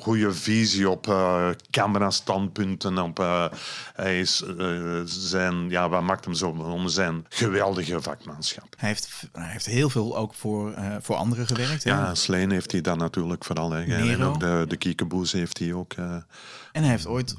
goede 0.00 0.32
visie 0.32 0.90
op 0.90 1.06
uh, 1.06 1.48
camerastandpunten. 1.70 2.98
Op, 2.98 3.20
uh, 3.20 3.46
hij 3.94 4.20
is, 4.20 4.42
uh, 4.58 5.00
zijn, 5.04 5.70
ja, 5.70 5.88
wat 5.88 6.02
maakt 6.02 6.24
hem 6.24 6.34
zo 6.34 6.48
om 6.48 6.88
zijn 6.88 7.26
geweldige 7.28 8.02
vakmanschap. 8.02 8.74
Hij 8.76 8.88
heeft, 8.88 9.28
hij 9.32 9.50
heeft 9.50 9.66
heel 9.66 9.90
veel 9.90 10.16
ook 10.16 10.34
voor, 10.34 10.74
voor 11.00 11.16
anderen 11.16 11.46
gewerkt. 11.46 11.84
Hè? 11.84 11.90
Ja, 11.90 12.14
Sleen 12.14 12.50
heeft 12.50 12.72
hij 12.72 12.80
dan 12.80 12.98
natuurlijk 12.98 13.44
vooral. 13.44 13.70
Hè. 13.70 13.82
En 13.82 14.22
ook 14.22 14.40
de, 14.40 14.64
de 14.68 14.76
Kiekeboes 14.76 15.32
heeft 15.32 15.58
hij 15.58 15.72
ook. 15.72 15.92
En 15.92 16.82
hij 16.82 16.90
heeft 16.90 17.06
ooit 17.06 17.34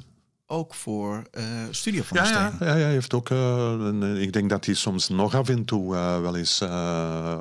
ook 0.46 0.74
voor 0.74 1.22
uh, 1.38 1.44
Studio 1.70 2.02
van 2.02 2.16
ja. 2.16 2.30
Ja, 2.30 2.52
ja, 2.60 2.72
hij 2.72 2.90
heeft 2.90 3.14
ook. 3.14 3.30
Uh, 3.30 4.22
ik 4.22 4.32
denk 4.32 4.50
dat 4.50 4.64
hij 4.64 4.74
soms 4.74 5.08
nog 5.08 5.34
af 5.34 5.48
en 5.48 5.64
toe 5.64 5.94
uh, 5.94 6.20
wel 6.20 6.36
eens 6.36 6.58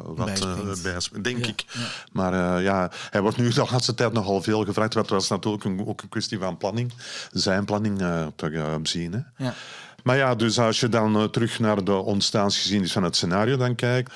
wat 0.05 0.81
bijspringt, 0.83 1.23
denk 1.23 1.45
ja, 1.45 1.51
ik. 1.51 1.65
Ja. 1.67 1.79
Maar 2.11 2.61
ja, 2.61 2.91
hij 3.09 3.21
wordt 3.21 3.37
nu 3.37 3.49
de 3.49 3.67
laatste 3.71 3.93
tijd 3.93 4.13
nogal 4.13 4.41
veel 4.41 4.65
gevraagd. 4.65 4.93
Het 4.93 5.09
was 5.09 5.29
natuurlijk 5.29 5.63
een, 5.63 5.87
ook 5.87 6.01
een 6.01 6.09
kwestie 6.09 6.39
van 6.39 6.57
planning, 6.57 6.93
zijn 7.31 7.65
planning 7.65 7.97
te 8.35 8.79
zien. 8.83 9.13
Hè. 9.13 9.45
Ja. 9.45 9.53
Maar 10.03 10.17
ja, 10.17 10.35
dus 10.35 10.59
als 10.59 10.79
je 10.79 10.89
dan 10.89 11.29
terug 11.29 11.59
naar 11.59 11.83
de 11.83 11.95
ontstaansgeschiedenis 11.95 12.91
van 12.91 13.03
het 13.03 13.15
scenario 13.15 13.57
dan 13.57 13.75
kijkt. 13.75 14.13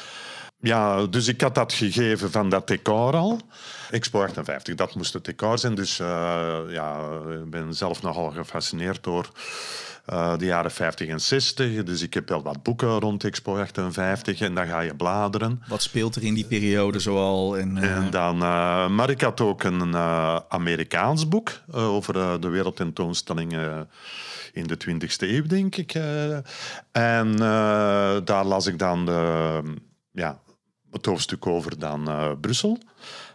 Ja, 0.59 1.05
dus 1.05 1.27
ik 1.27 1.41
had 1.41 1.55
dat 1.55 1.73
gegeven 1.73 2.31
van 2.31 2.49
dat 2.49 2.67
decor 2.67 3.15
al. 3.15 3.39
Expo 3.91 4.21
58, 4.21 4.75
dat 4.75 4.95
moest 4.95 5.13
het 5.13 5.25
decor 5.25 5.59
zijn. 5.59 5.75
Dus 5.75 5.99
uh, 5.99 6.59
ja, 6.69 6.99
ik 7.43 7.49
ben 7.49 7.73
zelf 7.73 8.01
nogal 8.01 8.31
gefascineerd 8.31 9.03
door 9.03 9.31
uh, 10.09 10.37
de 10.37 10.45
jaren 10.45 10.71
50 10.71 11.07
en 11.07 11.21
60. 11.21 11.83
Dus 11.83 12.01
ik 12.01 12.13
heb 12.13 12.29
wel 12.29 12.41
wat 12.41 12.63
boeken 12.63 12.99
rond 12.99 13.23
Expo 13.23 13.57
58 13.57 14.39
en 14.39 14.55
dan 14.55 14.67
ga 14.67 14.79
je 14.79 14.95
bladeren. 14.95 15.63
Wat 15.67 15.81
speelt 15.81 16.15
er 16.15 16.23
in 16.23 16.33
die 16.33 16.45
periode 16.45 16.99
zoal? 16.99 17.57
En, 17.57 17.77
uh... 17.77 17.95
en 17.95 18.09
dan, 18.09 18.37
maar 18.95 19.09
ik 19.09 19.21
had 19.21 19.41
ook 19.41 19.63
een 19.63 19.95
Amerikaans 20.49 21.27
boek 21.27 21.51
over 21.71 22.41
de 22.41 22.47
wereldtentoonstellingen 22.47 23.89
in 24.53 24.67
de 24.67 24.77
20e 24.87 25.17
eeuw, 25.17 25.45
denk 25.45 25.75
ik. 25.75 25.93
en 26.91 27.35
daar 28.25 28.45
las 28.45 28.65
ik 28.65 28.79
dan 28.79 29.05
de, 29.05 29.61
ja, 30.11 30.39
het 30.91 31.05
hoofdstuk 31.05 31.47
over 31.47 31.79
dan 31.79 32.37
Brussel. 32.41 32.79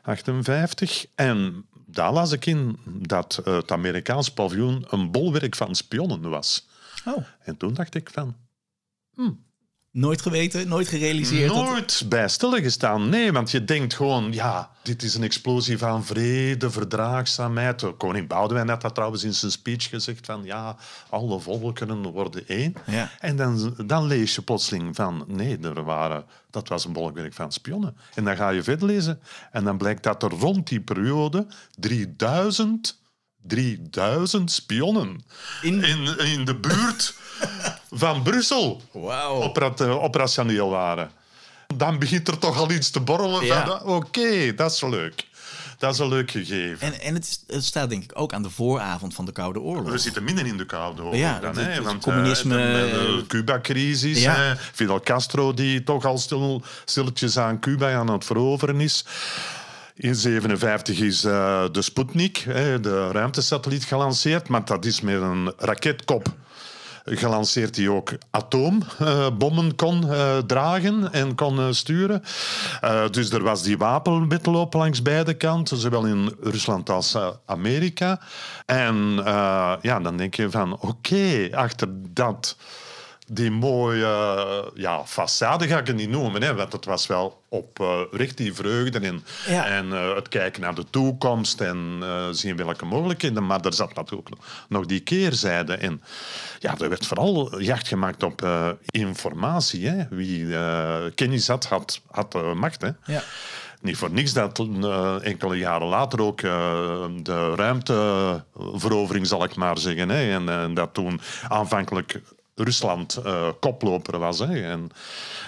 58. 0.03 1.07
En 1.15 1.67
daar 1.87 2.13
las 2.13 2.33
ik 2.33 2.47
in 2.47 2.79
dat 2.87 3.41
het 3.45 3.71
Amerikaans 3.71 4.33
paviljoen 4.33 4.85
een 4.89 5.11
bolwerk 5.11 5.57
van 5.57 5.75
spionnen 5.75 6.31
was. 6.31 6.69
Oh. 7.05 7.27
En 7.41 7.57
toen 7.57 7.75
dacht 7.75 7.95
ik 7.95 8.11
van... 8.11 8.37
Hmm, 9.15 9.45
Nooit 9.93 10.23
geweten, 10.23 10.69
nooit 10.69 10.89
gerealiseerd? 10.89 11.55
Nooit 11.55 11.99
dat... 11.99 12.09
bij 12.09 12.29
stilgestaan. 12.29 13.09
Nee, 13.09 13.33
want 13.33 13.51
je 13.51 13.65
denkt 13.65 13.95
gewoon, 13.95 14.33
ja, 14.33 14.71
dit 14.83 15.03
is 15.03 15.15
een 15.15 15.23
explosie 15.23 15.79
van 15.79 16.05
vrede, 16.05 16.71
verdraagzaamheid. 16.71 17.97
Koning 17.97 18.29
Boudewijn 18.29 18.69
had 18.69 18.81
dat 18.81 18.95
trouwens 18.95 19.25
in 19.25 19.35
zijn 19.35 19.53
speech 19.53 19.89
gezegd 19.89 20.27
van, 20.27 20.45
ja, 20.45 20.77
alle 21.11 21.41
volkeren 21.41 22.03
worden 22.03 22.49
één. 22.49 22.75
Ja. 22.87 23.11
En 23.21 23.37
dan, 23.37 23.75
dan 23.87 24.07
lees 24.07 24.35
je 24.35 24.43
plotseling 24.43 24.97
van, 24.97 25.25
nee, 25.27 25.59
er 25.59 25.85
waren, 25.85 26.25
dat 26.51 26.69
was 26.69 26.85
een 26.85 26.93
bolwerk 26.93 27.35
van 27.35 27.53
spionnen. 27.53 27.97
En 28.15 28.25
dan 28.25 28.37
ga 28.37 28.49
je 28.49 28.63
verder 28.63 28.87
lezen 28.87 29.21
en 29.51 29.65
dan 29.65 29.79
blijkt 29.79 30.03
dat 30.03 30.23
er 30.23 30.31
rond 30.31 30.69
die 30.69 30.81
periode 30.81 31.47
3000... 31.79 33.01
3000 33.47 34.51
spionnen 34.51 35.25
in, 35.63 35.85
in, 35.85 36.19
in 36.19 36.45
de 36.45 36.57
buurt 36.57 37.15
van 37.93 38.23
Brussel 38.23 38.81
wow. 38.93 39.43
opera 39.43 39.73
operationeel 39.87 40.71
waren. 40.71 41.11
Dan 41.77 41.99
begint 41.99 42.29
er 42.29 42.39
toch 42.39 42.59
al 42.59 42.71
iets 42.71 42.91
te 42.91 43.01
borrelen 43.01 43.45
Ja. 43.45 43.67
van, 43.67 43.81
oké, 43.81 43.93
okay, 43.93 44.55
dat 44.55 44.73
is 44.73 44.81
leuk. 44.81 45.31
Dat 45.79 45.93
is 45.93 45.99
een 45.99 46.09
leuk 46.09 46.31
gegeven. 46.31 46.81
En, 46.81 47.01
en 47.01 47.15
het, 47.15 47.25
is, 47.25 47.45
het, 47.47 47.65
staat 47.65 47.91
denk 47.91 48.03
ik 48.03 48.11
ook 48.15 48.33
aan 48.33 48.43
de 48.43 48.51
vooravond 48.51 49.15
van 49.15 49.25
de 49.25 49.33
Koude 49.33 49.61
Oorlog. 49.61 49.91
We 49.91 49.99
zitten 49.99 50.25
midden 50.25 50.47
in 50.47 50.57
de 50.57 50.67
Koude 50.67 51.03
Oorlog 51.03 51.19
ja, 51.19 51.41
dan. 51.41 51.57
Het, 51.59 51.85
Want, 51.85 52.03
communisme... 52.03 52.57
Uh, 52.57 52.91
de, 52.91 53.17
de 53.17 53.25
Cuba-crisis, 53.27 54.23
ja. 54.23 54.57
Fidel 54.73 55.01
Castro 55.01 55.55
die 55.55 55.83
toch 55.83 56.05
al 56.05 56.19
stil, 56.19 56.63
stilletjes 56.85 57.39
aan 57.39 57.61
Cuba 57.61 57.95
aan 57.95 58.11
het 58.11 58.25
veroveren 58.25 58.81
is. 58.81 59.05
In 59.95 60.13
1957 60.13 60.99
is 60.99 61.25
uh, 61.25 61.65
de 61.73 61.83
Sputnik, 61.83 62.37
hè, 62.37 62.81
de 62.81 63.11
ruimtesatelliet, 63.11 63.85
gelanceerd. 63.85 64.49
Maar 64.49 64.65
dat 64.65 64.85
is 64.85 65.01
met 65.01 65.21
een 65.21 65.53
raketkop 65.59 66.35
gelanceerd 67.05 67.75
die 67.75 67.91
ook 67.91 68.13
atoombommen 68.31 69.75
kon 69.75 70.05
uh, 70.05 70.39
dragen 70.39 71.13
en 71.13 71.35
kon 71.35 71.59
uh, 71.59 71.67
sturen. 71.71 72.23
Dus 73.11 73.31
er 73.31 73.43
was 73.43 73.63
die 73.63 73.79
wapenwetloop 73.79 74.75
langs 74.75 75.03
beide 75.03 75.35
kanten, 75.35 75.77
zowel 75.77 76.05
in 76.07 76.37
Rusland 76.41 76.91
als 76.91 77.17
Amerika. 77.47 78.21
En 78.67 79.21
ja, 79.81 80.01
dan 80.03 80.17
denk 80.17 80.35
je 80.35 80.51
van 80.51 80.79
oké, 80.81 81.49
achter 81.53 81.89
dat 82.09 82.57
die 83.35 83.51
mooie 83.51 84.71
ja, 84.75 85.05
façade 85.07 85.69
ga 85.69 85.79
ik 85.79 85.87
het 85.87 85.97
niet 85.97 86.09
noemen, 86.09 86.43
hè, 86.43 86.55
want 86.55 86.73
het 86.73 86.85
was 86.85 87.07
wel 87.07 87.43
oprecht 87.49 88.37
die 88.37 88.55
vreugde 88.55 88.99
en, 88.99 89.25
en 89.47 89.87
uh, 89.87 90.15
het 90.15 90.29
kijken 90.29 90.61
naar 90.61 90.75
de 90.75 90.85
toekomst 90.91 91.61
en 91.61 91.99
uh, 92.03 92.29
zien 92.31 92.57
welke 92.57 92.85
mogelijkheden. 92.85 93.47
Maar 93.47 93.61
er 93.61 93.73
zat 93.73 93.95
natuurlijk 93.95 94.29
nog 94.69 94.87
die 94.87 95.01
keerzijde 95.01 95.77
in. 95.77 96.03
Ja, 96.59 96.79
er 96.79 96.89
werd 96.89 97.07
vooral 97.07 97.61
jacht 97.61 97.89
gemaakt 97.89 98.23
op 98.23 98.43
uh, 98.43 98.69
informatie. 98.91 99.89
Hè. 99.89 100.07
Wie 100.11 100.57
kennis 101.15 101.49
had, 101.49 101.65
had, 101.65 102.01
had 102.11 102.55
macht. 102.55 102.83
Hè. 102.83 102.91
Ja 103.05 103.23
niet 103.83 103.97
voor 103.97 104.11
niks 104.11 104.33
dat 104.33 104.59
uh, 104.59 105.27
enkele 105.27 105.57
jaren 105.57 105.87
later 105.87 106.23
ook 106.23 106.41
uh, 106.43 106.53
de 107.23 107.55
ruimteverovering, 107.55 109.27
zal 109.27 109.45
ik 109.45 109.57
maar 109.57 109.79
zeggen. 109.79 110.09
Hè, 110.09 110.33
en, 110.33 110.49
en 110.49 110.75
dat 110.75 110.95
toen 110.95 111.21
aanvankelijk 111.49 112.21
Rusland 112.63 113.19
uh, 113.27 113.49
koploper 113.61 114.19
was. 114.19 114.39
Hè, 114.39 114.63
en, 114.63 114.91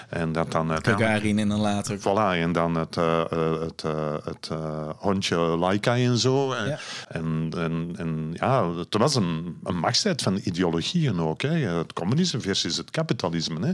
en 0.09 0.31
dat 0.31 0.51
dan 0.51 0.71
Gagarin 0.81 1.39
en 1.39 1.49
dan 1.49 1.59
later. 1.59 1.99
Voilà, 1.99 2.41
en 2.41 2.51
dan 2.51 2.75
het, 2.75 2.95
uh, 2.95 3.23
het, 3.59 3.83
uh, 3.85 4.13
het 4.23 4.49
hondje 4.97 5.37
Laika 5.37 5.95
en 5.95 6.17
zo. 6.17 6.55
Ja. 6.55 6.79
En, 7.07 7.51
en, 7.57 7.95
en 7.97 8.33
ja, 8.33 8.73
het 8.75 8.97
was 8.97 9.15
een, 9.15 9.57
een 9.63 9.77
machtsstrijd 9.77 10.21
van 10.21 10.39
ideologieën 10.43 11.19
ook. 11.19 11.41
Hè. 11.41 11.49
Het 11.49 11.93
communisme 11.93 12.39
versus 12.39 12.77
het 12.77 12.91
kapitalisme. 12.91 13.67
Hè. 13.67 13.73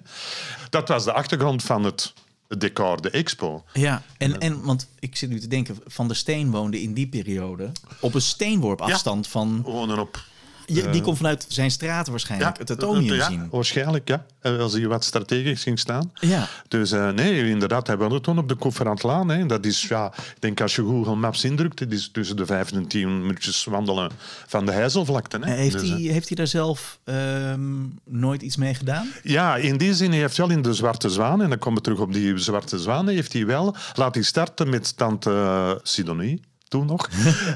Dat 0.70 0.88
was 0.88 1.04
de 1.04 1.14
achtergrond 1.14 1.64
van 1.64 1.84
het 1.84 2.14
decor, 2.48 3.02
de 3.02 3.10
expo. 3.10 3.64
Ja, 3.74 4.02
en, 4.18 4.40
en 4.40 4.62
want 4.62 4.88
ik 5.00 5.16
zit 5.16 5.30
nu 5.30 5.40
te 5.40 5.48
denken, 5.48 5.78
Van 5.86 6.08
der 6.08 6.16
Steen 6.16 6.52
woonde 6.52 6.82
in 6.82 6.94
die 6.94 7.08
periode 7.08 7.72
op 8.00 8.14
een 8.14 8.22
steenworp 8.22 8.82
afstand 8.82 9.26
ja, 9.26 9.32
van... 9.32 9.62
Wonen 9.62 10.00
op 10.00 10.20
die 10.66 10.84
eh, 10.84 11.02
komt 11.02 11.18
vanuit 11.18 11.46
zijn 11.48 11.72
straten 11.72 12.12
waarschijnlijk, 12.12 12.58
het 12.58 12.72
atomium 12.72 13.14
ja, 13.14 13.28
zien. 13.28 13.48
Waarschijnlijk, 13.52 14.08
ja. 14.08 14.26
Eh, 14.40 14.60
als 14.60 14.74
hij 14.74 14.88
wat 14.88 15.04
strategisch 15.04 15.64
ging 15.64 15.80
staan. 15.80 16.12
Ja. 16.14 16.48
Dus 16.68 16.92
uh, 16.92 17.10
nee, 17.10 17.50
inderdaad, 17.50 17.88
hij 17.88 17.98
woonde 17.98 18.22
toen 18.22 18.38
op 18.38 18.48
de 18.48 18.56
Kofferantlaan. 18.56 19.30
Hè. 19.30 19.46
Dat 19.46 19.66
is, 19.66 19.88
ja, 19.88 20.14
ik 20.16 20.42
denk 20.42 20.62
als 20.62 20.76
je 20.76 20.82
Google 20.82 21.16
Maps 21.16 21.44
indrukt, 21.44 21.80
het 21.80 21.94
is 21.94 22.10
tussen 22.12 22.36
de 22.36 22.46
vijf 22.46 22.72
en 22.72 22.88
tien 22.88 23.22
minuutjes 23.22 23.64
wandelen 23.64 24.12
van 24.48 24.66
de 24.66 24.72
Heizelvlakte. 24.72 25.40
Hè. 25.42 25.52
Heeft, 25.52 25.80
dus, 25.80 25.90
hij, 25.90 26.00
heeft 26.00 26.28
hij 26.28 26.38
daar 26.38 26.48
zelf 26.48 27.00
um, 27.04 28.00
nooit 28.06 28.42
iets 28.42 28.56
mee 28.56 28.74
gedaan? 28.74 29.08
Ja, 29.24 29.56
in 29.56 29.78
die 29.78 29.96
zin, 29.96 30.12
hij 30.12 30.20
heeft 30.20 30.38
wel 30.38 30.50
in 30.50 30.62
de 30.62 30.74
Zwarte 30.74 31.10
Zwaan, 31.10 31.42
en 31.42 31.50
dan 31.50 31.58
komen 31.58 31.78
we 31.78 31.84
terug 31.84 32.00
op 32.00 32.14
die 32.14 32.38
Zwarte 32.38 32.80
Zwaan, 32.80 33.08
heeft 33.08 33.34
hij 33.34 33.46
wel 33.46 33.76
laten 33.94 34.26
starten 34.26 34.70
met 34.70 34.98
tante 34.98 35.80
Sidonie 35.84 36.42
toen 36.72 36.86
nog, 36.86 37.10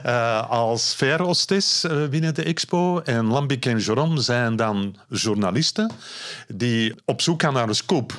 uh, 0.06 0.50
als 0.64 0.94
fairhostess 0.94 1.84
uh, 1.84 2.04
eh, 2.04 2.10
binnen 2.10 2.34
de 2.34 2.44
expo. 2.44 3.00
En 3.00 3.26
Lambic 3.26 3.66
en 3.66 3.78
Jorom 3.78 4.18
zijn 4.18 4.56
dan 4.56 4.96
journalisten 5.10 5.92
die 6.48 6.94
op 7.06 7.22
zoek 7.22 7.42
gaan 7.42 7.54
naar 7.54 7.68
een 7.68 7.76
scoop. 7.76 8.14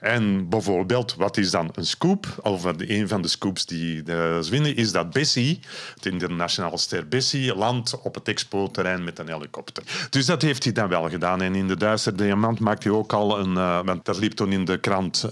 En 0.00 0.48
bijvoorbeeld, 0.48 1.14
wat 1.14 1.36
is 1.36 1.50
dan 1.50 1.70
een 1.74 1.86
scoop? 1.86 2.26
Of 2.42 2.64
een 2.76 3.08
van 3.08 3.22
de 3.22 3.28
scoops 3.28 3.66
die 3.66 4.02
ze 4.06 4.46
vinden, 4.50 4.76
is 4.76 4.92
dat 4.92 5.10
Bessie, 5.10 5.60
het 5.94 6.06
internationale 6.06 6.78
ster 6.78 7.08
Bessie, 7.08 7.54
landt 7.54 8.00
op 8.00 8.14
het 8.14 8.28
expo-terrein 8.28 9.04
met 9.04 9.18
een 9.18 9.28
helikopter. 9.28 9.82
Dus 10.10 10.26
dat 10.26 10.42
heeft 10.42 10.64
hij 10.64 10.72
dan 10.72 10.88
wel 10.88 11.08
gedaan. 11.08 11.42
En 11.42 11.54
in 11.54 11.68
de 11.68 11.76
Duitse 11.76 12.14
Diamant 12.14 12.58
maakte 12.58 12.88
hij 12.88 12.96
ook 12.96 13.12
al 13.12 13.38
een... 13.38 13.54
Uh, 13.54 13.80
want 13.84 14.04
dat 14.04 14.18
liep 14.18 14.32
toen 14.32 14.52
in 14.52 14.64
de 14.64 14.78
krant 14.78 15.24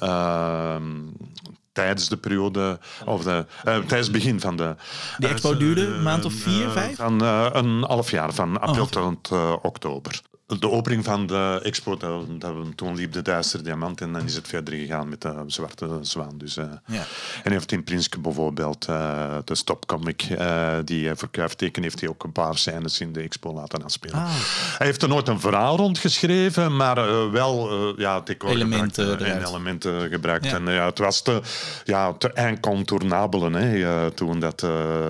tijdens 1.74 2.08
de 2.08 2.16
periode, 2.16 2.78
of 3.04 3.22
de, 3.22 3.46
uh, 3.56 3.62
tijdens 3.64 3.90
het 3.90 4.12
begin 4.12 4.40
van 4.40 4.56
de... 4.56 4.74
Die 5.18 5.28
expo 5.28 5.56
duurde 5.56 5.86
een 5.86 6.02
maand 6.02 6.24
of 6.24 6.32
vier, 6.32 6.70
vijf? 6.70 6.96
Van 6.96 7.20
een 7.22 7.82
half 7.82 8.10
jaar, 8.10 8.32
van 8.32 8.60
april 8.60 8.84
oh, 8.84 8.90
tot 8.90 9.30
oktober 9.62 10.22
de 10.60 10.70
opening 10.70 11.04
van 11.04 11.26
de 11.26 11.60
expo, 11.62 11.96
dat, 11.96 12.40
dat, 12.40 12.54
toen 12.74 12.94
liep 12.94 13.12
de 13.12 13.22
Duitse 13.22 13.62
diamant 13.62 14.00
en 14.00 14.12
dan 14.12 14.24
is 14.24 14.34
het 14.34 14.48
verder 14.48 14.74
gegaan 14.74 15.08
met 15.08 15.20
de 15.20 15.34
zwarte 15.46 15.98
zwaan. 16.00 16.38
Dus, 16.38 16.56
uh, 16.56 16.64
ja. 16.86 17.02
En 17.42 17.52
heeft 17.52 17.72
in 17.72 17.84
Prinske 17.84 18.18
bijvoorbeeld 18.18 18.86
uh, 18.90 19.36
de 19.44 19.54
stopcomic 19.54 20.26
uh, 20.30 20.72
die 20.84 21.14
voor 21.14 21.28
teken 21.56 21.82
heeft 21.82 22.00
hij 22.00 22.08
ook 22.08 22.24
een 22.24 22.32
paar 22.32 22.58
scènes 22.58 23.00
in 23.00 23.12
de 23.12 23.20
expo 23.20 23.52
laten 23.52 23.84
afspelen. 23.84 24.16
Ah. 24.16 24.30
Hij 24.78 24.86
heeft 24.86 25.02
er 25.02 25.08
nooit 25.08 25.28
een 25.28 25.40
verhaal 25.40 25.76
rond 25.76 25.98
geschreven, 25.98 26.76
maar 26.76 27.30
wel 27.30 27.70
ja, 28.00 28.22
elementen, 28.38 29.08
gebruikt, 29.08 29.42
en 29.42 29.48
elementen 29.48 30.08
gebruikt. 30.10 30.46
En 30.46 30.66
ja, 30.66 30.86
het 30.86 30.98
was 30.98 31.22
te, 31.22 31.40
ja, 31.84 32.12
te 32.12 32.30
incontournabel 32.34 33.52
hè, 33.52 34.10
toen 34.10 34.40
dat, 34.40 34.66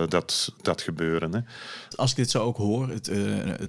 dat, 0.08 0.52
dat 0.62 0.82
gebeurde. 0.82 1.28
Hè 1.30 1.40
als 1.96 2.10
ik 2.10 2.16
dit 2.16 2.30
zo 2.30 2.42
ook 2.42 2.56
hoor, 2.56 2.88
het, 2.88 3.08
uh, 3.08 3.16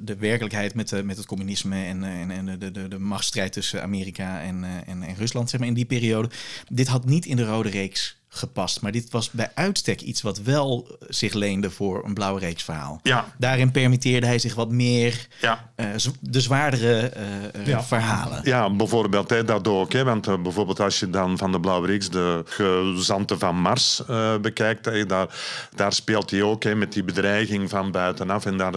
de 0.01 0.15
werkelijkheid 0.15 0.73
met, 0.73 0.91
uh, 0.91 1.01
met 1.01 1.17
het 1.17 1.26
communisme 1.26 1.84
en, 1.84 2.03
en, 2.03 2.32
en 2.32 2.59
de, 2.59 2.71
de, 2.71 2.88
de 2.88 2.99
machtsstrijd 2.99 3.53
tussen 3.53 3.82
Amerika 3.82 4.41
en, 4.41 4.63
en, 4.86 5.03
en 5.03 5.15
Rusland, 5.15 5.49
zeg 5.49 5.59
maar, 5.59 5.69
in 5.69 5.76
die 5.76 5.86
periode. 5.86 6.30
Dit 6.69 6.88
had 6.88 7.05
niet 7.05 7.26
in 7.26 7.36
de 7.36 7.45
rode 7.45 7.69
reeks 7.69 8.17
gepast. 8.38 8.81
Maar 8.81 8.91
dit 8.91 9.11
was 9.11 9.29
bij 9.31 9.51
uitstek 9.53 10.01
iets 10.01 10.21
wat 10.21 10.41
wel 10.41 10.97
zich 11.07 11.33
leende 11.33 11.71
voor 11.71 12.05
een 12.05 12.13
blauwe 12.13 12.39
reeks 12.39 12.63
verhaal. 12.63 12.99
Ja. 13.03 13.25
Daarin 13.38 13.71
permitteerde 13.71 14.25
hij 14.27 14.39
zich 14.39 14.55
wat 14.55 14.71
meer 14.71 15.27
ja. 15.41 15.71
uh, 15.75 15.86
de 16.19 16.41
zwaardere 16.41 17.11
uh, 17.57 17.67
ja. 17.67 17.83
verhalen. 17.83 18.41
Ja, 18.43 18.69
bijvoorbeeld 18.69 19.29
hè, 19.29 19.43
dat 19.43 19.67
ook. 19.67 19.93
Hè, 19.93 20.03
want 20.03 20.27
uh, 20.27 20.41
bijvoorbeeld 20.41 20.79
als 20.79 20.99
je 20.99 21.09
dan 21.09 21.38
van 21.38 21.51
de 21.51 21.59
blauwe 21.59 21.88
reeks 21.88 22.09
de 22.09 22.43
gezanten 22.45 23.39
van 23.39 23.61
Mars 23.61 24.01
bekijkt, 24.41 24.86
hè, 24.86 25.05
daar, 25.05 25.27
daar 25.75 25.93
speelt 25.93 26.31
hij 26.31 26.41
ook 26.41 26.63
hè, 26.63 26.75
met 26.75 26.93
die 26.93 27.03
bedreiging 27.03 27.69
van 27.69 27.91
buitenaf. 27.91 28.45
En 28.45 28.57
daar, 28.57 28.73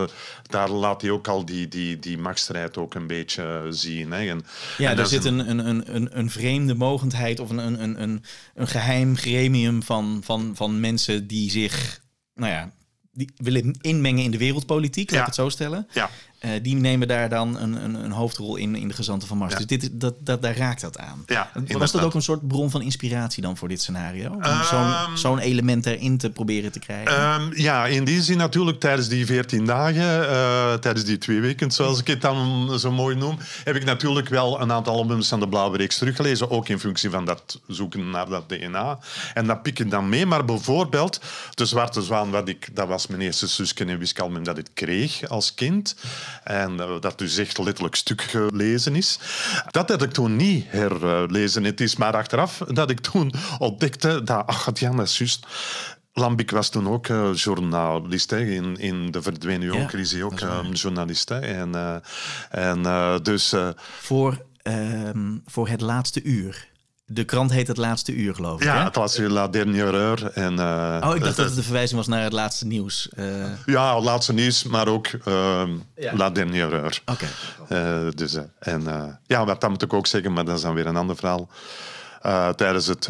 daar 0.46 0.70
laat 0.70 1.02
hij 1.02 1.10
ook 1.10 1.28
al 1.28 1.44
die, 1.44 1.68
die, 1.68 1.98
die 1.98 2.18
machtsstrijd 2.18 2.76
ook 2.76 2.94
een 2.94 3.06
beetje 3.06 3.66
zien. 3.70 4.12
Hè. 4.12 4.28
En, 4.28 4.44
ja, 4.78 4.90
en 4.90 4.96
daar 4.96 5.06
zit 5.06 5.24
een, 5.24 5.50
een, 5.50 5.94
een, 5.94 6.18
een 6.18 6.30
vreemde 6.30 6.74
mogendheid 6.74 7.40
of 7.40 7.50
een, 7.50 7.58
een, 7.58 8.02
een, 8.02 8.24
een 8.54 8.68
geheim 8.68 9.16
greep 9.16 9.46
van, 9.82 10.20
van, 10.24 10.52
van 10.54 10.80
mensen 10.80 11.26
die 11.26 11.50
zich, 11.50 12.00
nou 12.34 12.52
ja, 12.52 12.72
die 13.12 13.30
willen 13.36 13.78
inmengen 13.80 14.24
in 14.24 14.30
de 14.30 14.38
wereldpolitiek, 14.38 15.10
laat 15.10 15.20
ik 15.20 15.26
het 15.26 15.34
zo 15.34 15.48
stellen. 15.48 15.86
Ja. 15.92 16.10
Uh, 16.40 16.50
die 16.62 16.74
nemen 16.74 17.08
daar 17.08 17.28
dan 17.28 17.58
een, 17.58 17.84
een, 17.84 17.94
een, 17.94 18.10
hoofdrol 18.10 18.56
in, 18.56 18.76
in 18.76 18.88
de 18.88 18.94
gezanten 18.94 19.28
van 19.28 19.38
Mars. 19.38 19.54
Dus 19.54 19.66
dit, 19.66 19.90
dat, 19.92 20.14
dat, 20.20 20.42
daar 20.42 20.56
raakt 20.56 20.80
dat 20.80 20.98
aan. 20.98 21.22
Ja, 21.26 21.50
Was 21.68 21.92
dat 21.92 22.02
ook 22.02 22.14
een 22.14 22.22
soort 22.22 22.48
bron 22.48 22.70
van 22.70 22.82
inspiratie 22.82 23.42
dan 23.42 23.56
voor 23.56 23.68
dit 23.68 23.80
scenario? 23.80 24.30
Om 24.30 24.44
um, 24.44 24.62
zo'n 24.64 25.16
zo'n 25.16 25.38
element 25.38 25.86
erin 25.86 26.18
te 26.18 26.30
proberen 26.30 26.72
te 26.72 26.78
krijgen? 26.78 27.40
Um, 27.40 27.50
ja, 27.54 27.86
in 27.86 28.04
die 28.04 28.22
zin 28.22 28.36
natuurlijk 28.36 28.80
tijdens 28.80 29.08
die 29.08 29.26
veertien 29.26 29.64
dagen, 29.64 30.22
uh, 30.22 30.74
tijdens 30.74 31.04
die 31.04 31.18
twee 31.18 31.40
weken, 31.40 31.70
zoals 31.70 32.00
ik 32.00 32.06
het 32.06 32.20
dan 32.20 32.78
zo 32.78 32.90
mooi 32.92 33.16
noem, 33.16 33.38
heb 33.64 33.76
ik 33.76 33.84
natuurlijk 33.84 34.28
wel 34.28 34.60
een 34.60 34.72
aantal 34.72 34.94
albums 34.94 35.28
van 35.28 35.40
de 35.40 35.48
Blauwe 35.48 35.76
Reeks 35.76 35.98
teruggelezen. 35.98 36.50
Ook 36.50 36.68
in 36.68 36.78
functie 36.78 37.10
van 37.10 37.24
dat 37.24 37.60
zoeken 37.66 38.10
naar 38.10 38.28
dat 38.28 38.48
DNA. 38.48 38.98
En 39.34 39.46
dat 39.46 39.62
pik 39.62 39.78
ik 39.78 39.90
dan 39.90 40.08
mee. 40.08 40.26
Maar 40.26 40.44
bijvoorbeeld 40.44 41.20
De 41.54 41.66
Zwarte 41.66 42.02
Zwaan, 42.02 42.30
wat 42.30 42.48
ik, 42.48 42.68
dat 42.72 42.88
was 42.88 43.06
mijn 43.06 43.20
eerste 43.20 43.48
Susken 43.48 43.88
en 43.88 43.98
Wiskalmen 43.98 44.42
dat 44.42 44.58
ik 44.58 44.66
kreeg 44.74 45.28
als 45.28 45.54
kind. 45.54 45.96
En 46.44 46.80
eh, 46.80 47.00
dat 47.00 47.18
dus 47.18 47.36
echt 47.36 47.58
letterlijk 47.58 47.94
stuk 47.94 48.22
gelezen 48.22 48.96
is. 48.96 49.18
Dat 49.70 49.88
had 49.88 50.02
ik 50.02 50.12
toen 50.12 50.36
niet 50.36 50.64
herlezen. 50.68 51.64
Het 51.64 51.80
is 51.80 51.96
maar 51.96 52.16
achteraf 52.16 52.58
dat 52.58 52.90
ik 52.90 53.00
toen 53.00 53.32
ontdekte 53.58 54.22
dat, 54.22 54.46
ach, 54.46 54.78
ja, 54.78 54.90
dat 54.90 55.06
is 55.06 55.18
juist. 55.18 55.46
Lambic 56.12 56.50
was 56.50 56.68
toen 56.68 56.88
ook 56.88 57.08
uh, 57.08 57.34
journalist. 57.34 58.30
Hè. 58.30 58.44
In, 58.44 58.76
in 58.76 59.10
de 59.10 59.22
verdwenen 59.22 59.66
jonker 59.66 59.98
is 59.98 60.12
hij 60.12 60.22
ook 60.22 60.40
uh, 60.40 60.58
journalist. 60.72 61.28
Hè. 61.28 61.38
En, 61.38 61.68
uh, 61.74 61.96
en 62.50 63.22
dus... 63.22 63.54
voor, 64.00 64.44
ehm, 64.62 65.36
voor 65.46 65.68
het 65.68 65.80
laatste 65.80 66.22
uur. 66.22 66.68
De 67.10 67.24
krant 67.24 67.52
heet 67.52 67.68
Het 67.68 67.76
Laatste 67.76 68.14
Uur, 68.14 68.34
geloof 68.34 68.60
ik. 68.60 68.66
Ja, 68.66 68.84
het 68.84 68.94
was 68.94 69.18
La 69.18 69.48
Dernière 69.48 69.96
Heure. 69.96 70.30
En, 70.30 70.52
uh, 70.52 71.00
oh, 71.04 71.16
ik 71.16 71.22
dacht 71.22 71.36
dat 71.36 71.46
het 71.46 71.54
de 71.54 71.62
verwijzing 71.62 71.98
was 71.98 72.06
naar 72.06 72.22
het 72.22 72.32
laatste 72.32 72.66
nieuws. 72.66 73.08
Uh... 73.18 73.24
Ja, 73.66 73.94
het 73.94 74.04
laatste 74.04 74.32
nieuws, 74.32 74.62
maar 74.62 74.88
ook 74.88 75.06
uh, 75.28 75.62
ja. 75.96 76.16
La 76.16 76.30
Dernière 76.30 76.70
Heure. 76.70 76.98
Oké. 77.06 77.26
Okay. 77.58 78.10
dus, 78.10 78.36
en, 78.58 78.82
ja, 79.26 79.44
dat 79.44 79.68
moet 79.68 79.82
ik 79.82 79.92
ook 79.92 80.06
zeggen, 80.06 80.32
maar 80.32 80.44
dat 80.44 80.56
is 80.56 80.62
dan 80.62 80.74
weer 80.74 80.86
een 80.86 80.96
ander 80.96 81.16
verhaal. 81.16 81.48
Tijdens 82.56 82.86
het 82.86 83.04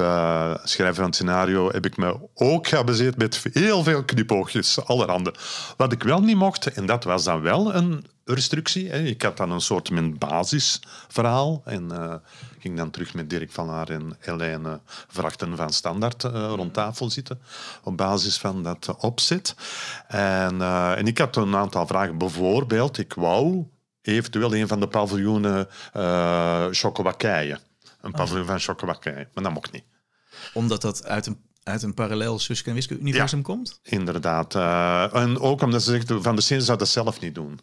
schrijven 0.65 0.95
van 0.95 1.05
het 1.05 1.15
scenario 1.15 1.71
heb 1.71 1.87
ik 1.87 1.97
me 1.97 2.17
ook 2.35 2.67
gebaseerd 2.67 3.17
met 3.17 3.45
heel 3.53 3.83
veel 3.83 4.05
knipoogjes, 4.05 4.85
allerhande. 4.85 5.35
Wat 5.77 5.93
ik 5.93 6.03
wel 6.03 6.21
niet 6.21 6.37
mocht, 6.37 6.67
en 6.67 6.87
dat 6.87 7.05
was 7.05 7.25
dan 7.25 7.41
wel 7.41 7.75
een 7.75 8.05
restrictie. 8.25 8.91
Hè. 8.91 8.99
Ik 8.99 9.23
had 9.23 9.37
dan 9.37 9.51
een 9.51 9.61
soort 9.61 9.91
mijn 9.91 10.19
basisverhaal. 10.19 11.63
En 11.65 11.89
uh, 11.93 12.15
ging 12.59 12.77
dan 12.77 12.91
terug 12.91 13.15
met 13.15 13.31
Dirk 13.31 13.53
van 13.53 13.69
Haar 13.69 13.89
en 13.89 14.17
Helene 14.19 14.81
Vrachten 15.09 15.57
van 15.57 15.73
Standaard 15.73 16.23
rond 16.23 16.75
tafel 16.75 17.11
zitten. 17.11 17.41
Op 17.83 17.97
basis 17.97 18.39
van 18.39 18.63
dat 18.63 18.97
opzet. 18.99 19.55
En, 20.09 20.63
en 20.97 21.07
ik 21.07 21.19
had 21.19 21.37
een 21.37 21.57
aantal 21.57 21.87
vragen. 21.87 22.19
Bijvoorbeeld, 22.19 22.99
ik 22.99 23.15
wou 23.15 23.67
eventueel 24.03 24.55
een 24.55 24.69
van 24.69 24.81
de 24.81 24.89
paviljoenen 24.89 25.69
uh. 25.97 26.67
Een 28.01 28.13
paviljoen 28.13 28.47
van 28.47 28.61
Chocobakije, 28.61 29.29
maar 29.35 29.45
dat 29.45 29.53
mocht 29.53 29.73
niet. 29.73 29.85
Omdat 30.53 30.83
dat 30.83 31.05
uit 31.05 31.27
een 31.27 31.47
uit 31.69 31.83
een 31.83 31.95
parallel 31.95 32.39
Suske 32.39 32.69
en 32.69 32.75
Wiske 32.75 32.99
universum 32.99 33.43
komt? 33.43 33.81
Inderdaad. 33.83 34.55
Uh, 34.55 35.15
en 35.15 35.41
ook 35.41 35.63
omdat 35.63 35.83
ze 35.83 35.91
zegt, 35.91 36.13
Van 36.23 36.37
de 36.37 36.43
Steen 36.43 36.63
zou 36.63 36.79
dat 36.79 36.89
zelf 36.89 37.21
niet 37.21 37.35
doen. 37.35 37.61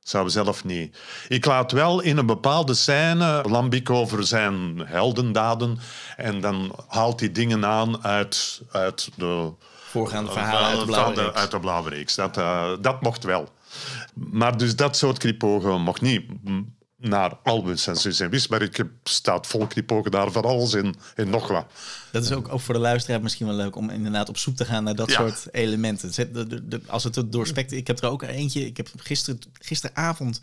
Zou 0.00 0.30
zelf 0.30 0.64
niet. 0.64 0.98
Ik 1.28 1.44
laat 1.44 1.72
wel 1.72 2.00
in 2.00 2.16
een 2.16 2.26
bepaalde 2.26 2.74
scène 2.74 3.44
Lambiek 3.48 3.90
over 3.90 4.26
zijn 4.26 4.78
heldendaden. 4.84 5.78
En 6.16 6.40
dan 6.40 6.74
haalt 6.88 7.20
hij 7.20 7.32
dingen 7.32 7.64
aan 7.64 8.04
uit, 8.04 8.62
uit 8.70 9.10
de... 9.14 9.52
Voorgaande 9.88 10.30
verhalen 10.30 10.70
uit 10.70 10.80
de 10.80 10.86
Blauwe 10.86 11.14
Reeks. 11.14 11.36
Uit 11.36 11.50
de 11.50 11.60
Blauwe 11.60 11.90
Reeks. 11.90 12.14
Dat, 12.14 12.36
uh, 12.36 12.70
dat 12.80 13.02
mocht 13.02 13.24
wel. 13.24 13.48
Maar 14.14 14.56
dus 14.56 14.76
dat 14.76 14.96
soort 14.96 15.18
knipogen 15.18 15.80
mocht 15.80 16.00
niet 16.00 16.24
naar 17.00 17.38
albums 17.42 17.86
en 17.86 17.96
zus 17.96 18.20
en 18.20 18.30
wist. 18.30 18.50
Maar 18.50 18.62
ik 18.62 18.76
heb, 18.76 18.88
staat 19.04 19.46
vol 19.46 19.66
knipogen 19.66 20.10
daar 20.10 20.30
van 20.30 20.44
alles 20.44 20.74
in, 20.74 20.94
in 21.14 21.30
nog 21.30 21.48
wat. 21.48 21.66
Dat 22.12 22.24
is 22.24 22.32
ook, 22.32 22.52
ook 22.52 22.60
voor 22.60 22.74
de 22.74 22.80
luisteraar 22.80 23.22
misschien 23.22 23.46
wel 23.46 23.56
leuk 23.56 23.76
om 23.76 23.90
inderdaad 23.90 24.28
op 24.28 24.38
zoek 24.38 24.56
te 24.56 24.64
gaan 24.64 24.84
naar 24.84 24.94
dat 24.94 25.10
soort 25.10 25.46
elementen. 25.52 26.12
Als 26.86 27.04
het 27.04 27.22
doorspekt, 27.26 27.72
ik 27.72 27.86
heb 27.86 27.98
er 27.98 28.08
ook 28.08 28.22
eentje. 28.22 28.66
Ik 28.66 28.76
heb 28.76 28.88
gisteren, 28.96 29.40
gisteravond 29.52 30.40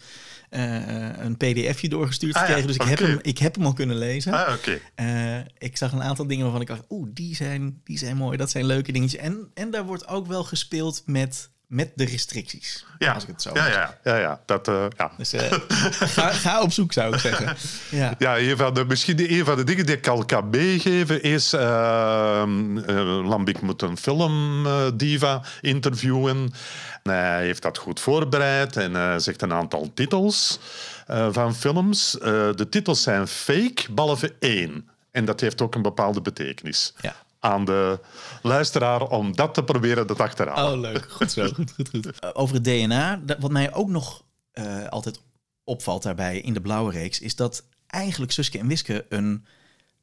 uh, 0.52 1.18
een 1.18 1.38
pdfje 1.38 1.90
doorgestuurd 1.90 2.36
ah, 2.36 2.42
gekregen. 2.42 2.68
Dus 2.68 2.76
ik, 2.76 2.82
heb 2.82 3.00
hem, 3.00 3.20
ik 3.22 3.38
heb 3.38 3.56
hem 3.56 3.66
al 3.66 3.74
kunnen 3.74 3.98
lezen. 3.98 4.34
Ah, 4.34 4.54
okay. 4.54 4.82
uh, 4.96 5.38
eh, 5.38 5.46
ik 5.58 5.78
zag 5.78 5.92
een 5.92 6.04
aantal 6.04 6.28
dingen 6.28 6.44
waarvan 6.44 6.62
ik 6.62 6.68
dacht, 6.68 6.84
oeh, 6.90 7.10
die 7.14 7.36
zijn, 7.36 7.82
die 7.84 7.98
zijn 7.98 8.18
mooi. 8.18 8.38
Dat 8.38 8.50
zijn 8.50 8.66
leuke 8.66 8.92
dingetjes. 8.92 9.22
En, 9.22 9.52
en 9.54 9.72
daar 9.72 9.86
wordt 9.86 10.08
ook 10.08 10.28
wel 10.28 10.44
gespeeld 10.44 11.04
met 11.06 11.50
met 11.68 11.92
de 11.96 12.06
restricties. 12.06 12.86
Ja, 12.98 13.14
als 13.14 13.24
ik 13.24 13.30
het 13.30 13.42
zo 13.42 13.50
ja, 13.54 13.68
ja, 13.68 13.98
ja, 14.04 14.18
ja, 14.18 14.42
dat, 14.46 14.68
uh, 14.68 14.86
ja. 14.98 15.12
Dus 15.18 15.34
uh, 15.34 15.42
ga, 16.16 16.32
ga, 16.32 16.62
op 16.62 16.72
zoek, 16.72 16.94
zou 16.94 17.14
ik 17.14 17.20
zeggen. 17.20 17.56
Ja, 17.90 18.16
ja 18.18 18.38
een 18.38 18.58
van 18.58 18.74
de, 18.74 18.86
misschien 18.86 19.34
een 19.34 19.46
van 19.46 19.56
de 19.56 19.64
dingen 19.64 19.86
die 19.86 19.96
ik 19.96 20.08
al 20.08 20.26
kan 20.26 20.50
meegeven 20.50 21.24
is... 21.24 21.54
Uh, 21.54 22.44
Lambik 23.24 23.62
moet 23.62 23.82
een 23.82 23.98
filmdiva 23.98 25.42
interviewen. 25.62 26.54
Hij 27.04 27.46
heeft 27.46 27.62
dat 27.62 27.78
goed 27.78 28.00
voorbereid 28.00 28.78
en 28.78 29.22
zegt 29.22 29.42
een 29.42 29.54
aantal 29.54 29.92
titels 29.94 30.60
van 31.32 31.56
films. 31.56 32.12
de 32.56 32.68
titels 32.70 33.04
zijn 33.04 33.28
fake, 33.28 33.92
behalve 33.92 34.34
één. 34.40 34.90
En 35.12 35.26
dat 35.26 35.40
heeft 35.40 35.62
ook 35.62 35.76
een 35.76 35.82
bepaalde 35.82 36.22
betekenis. 36.22 36.94
Ja 37.02 37.16
aan 37.46 37.66
de 37.66 38.00
luisteraar 38.42 39.02
om 39.02 39.36
dat 39.36 39.54
te 39.54 39.64
proberen 39.64 40.08
te 40.08 40.14
achterhalen. 40.14 40.74
Oh, 40.74 40.80
leuk. 40.80 41.12
Goed 41.12 41.32
zo. 41.32 41.48
goed, 41.48 41.72
goed, 41.76 41.90
goed. 41.90 42.20
Eh, 42.20 42.30
over 42.34 42.56
het 42.56 42.64
DNA, 42.64 43.22
wat 43.40 43.52
mij 43.52 43.74
ook 43.74 43.90
nog 43.90 44.24
uh, 44.54 44.88
altijd 44.88 45.22
opvalt 45.64 46.04
daarbij 46.04 46.40
in 46.40 46.54
de 46.54 46.62
blauwe 46.62 46.92
reeks, 46.92 47.20
is 47.20 47.36
dat 47.36 47.64
eigenlijk 47.88 48.32
Suske 48.32 48.60
en 48.60 48.68
Wiske 48.68 49.06
een 49.10 49.46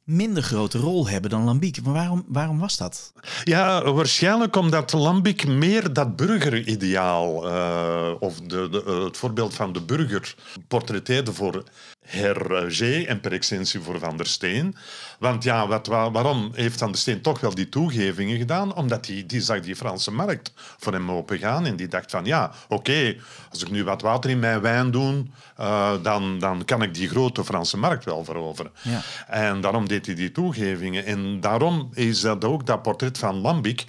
minder 0.03 0.43
grote 0.43 0.77
rol 0.77 1.07
hebben 1.07 1.29
dan 1.29 1.43
Lambiek. 1.43 1.81
Maar 1.83 1.93
waarom, 1.93 2.25
waarom 2.27 2.59
was 2.59 2.77
dat? 2.77 3.13
Ja, 3.43 3.91
waarschijnlijk 3.91 4.55
omdat 4.55 4.93
Lambiek 4.93 5.47
meer 5.47 5.93
dat 5.93 6.15
burgerideaal, 6.15 7.47
uh, 7.47 8.11
of 8.19 8.39
de, 8.39 8.69
de, 8.69 9.01
het 9.05 9.17
voorbeeld 9.17 9.53
van 9.53 9.73
de 9.73 9.81
burger, 9.81 10.35
portretteerde 10.67 11.33
voor 11.33 11.63
Hergé 12.05 13.03
en 13.07 13.19
per 13.19 13.31
extensie 13.31 13.79
voor 13.79 13.99
Van 13.99 14.17
der 14.17 14.27
Steen. 14.27 14.75
Want 15.19 15.43
ja, 15.43 15.67
wat, 15.67 15.87
waarom 15.87 16.51
heeft 16.53 16.79
Van 16.79 16.91
der 16.91 16.99
Steen 16.99 17.21
toch 17.21 17.39
wel 17.39 17.55
die 17.55 17.69
toegevingen 17.69 18.37
gedaan? 18.37 18.75
Omdat 18.75 19.07
hij 19.07 19.23
die 19.27 19.41
zag 19.41 19.59
die 19.59 19.75
Franse 19.75 20.11
markt 20.11 20.53
voor 20.55 20.93
hem 20.93 21.11
opengaan 21.11 21.65
en 21.65 21.75
die 21.75 21.87
dacht 21.87 22.11
van 22.11 22.25
ja, 22.25 22.51
oké, 22.67 23.15
als 23.49 23.61
ik 23.61 23.71
nu 23.71 23.83
wat 23.83 24.01
water 24.01 24.29
in 24.29 24.39
mijn 24.39 24.61
wijn 24.61 24.91
doe, 24.91 25.23
uh, 25.59 25.91
dan, 26.01 26.39
dan 26.39 26.65
kan 26.65 26.81
ik 26.81 26.93
die 26.93 27.09
grote 27.09 27.43
Franse 27.43 27.77
markt 27.77 28.05
wel 28.05 28.23
veroveren. 28.23 28.71
Ja. 28.81 29.01
En 29.27 29.61
daarom 29.61 29.87
deed 29.87 30.05
hij 30.05 30.15
die 30.15 30.31
toegevingen. 30.31 31.05
En 31.05 31.39
daarom 31.39 31.89
is 31.93 32.21
dat 32.21 32.43
ook 32.43 32.65
dat 32.65 32.81
portret 32.81 33.17
van 33.17 33.35
Lambic, 33.35 33.85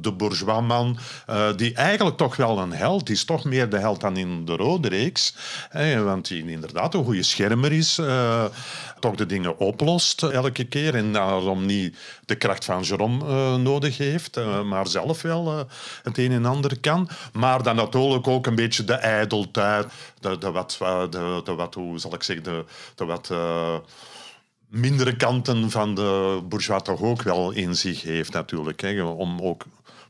de 0.00 0.12
bourgeoisman, 0.16 0.98
uh, 1.30 1.48
die 1.56 1.74
eigenlijk 1.74 2.16
toch 2.16 2.36
wel 2.36 2.58
een 2.58 2.72
held 2.72 3.10
is, 3.10 3.24
toch 3.24 3.44
meer 3.44 3.68
de 3.68 3.78
held 3.78 4.00
dan 4.00 4.16
in 4.16 4.44
de 4.44 4.56
Rode 4.56 4.88
Reeks. 4.88 5.34
want 6.04 6.28
hij 6.28 6.38
inderdaad 6.38 6.94
een 6.94 7.04
goede 7.04 7.22
schermer 7.22 7.72
is, 7.72 8.00
toch 9.00 9.14
de 9.14 9.26
dingen 9.26 9.58
oplost 9.58 10.22
elke 10.22 10.64
keer 10.64 10.94
en 10.94 11.12
daarom 11.12 11.66
niet 11.66 11.96
de 12.24 12.34
kracht 12.34 12.64
van 12.64 12.82
Jerome 12.82 13.58
nodig 13.58 13.98
heeft, 13.98 14.40
maar 14.64 14.86
zelf 14.86 15.22
wel 15.22 15.66
het 16.02 16.18
een 16.18 16.32
en 16.32 16.44
ander 16.44 16.80
kan. 16.80 17.08
Maar 17.32 17.62
dan 17.62 17.76
natuurlijk 17.76 18.26
ook 18.26 18.46
een 18.46 18.54
beetje 18.54 18.84
de 18.84 18.94
ijdeltuit, 18.94 19.86
de, 20.20 20.38
de 20.38 20.50
wat, 20.50 20.76
de, 21.10 21.54
wat, 21.56 21.74
hoe 21.74 21.98
zal 21.98 22.14
ik 22.14 22.22
zeggen, 22.22 22.64
de, 22.94 23.04
wat 23.04 23.30
mindere 24.68 25.16
kanten 25.16 25.70
van 25.70 25.94
de 25.94 26.40
bourgeois 26.48 26.82
toch 26.82 27.02
ook 27.02 27.22
wel 27.22 27.50
in 27.50 27.74
zich 27.74 28.02
heeft 28.02 28.32
natuurlijk. 28.32 28.80
Hè, 28.80 29.02
om 29.02 29.40
ook 29.40 29.64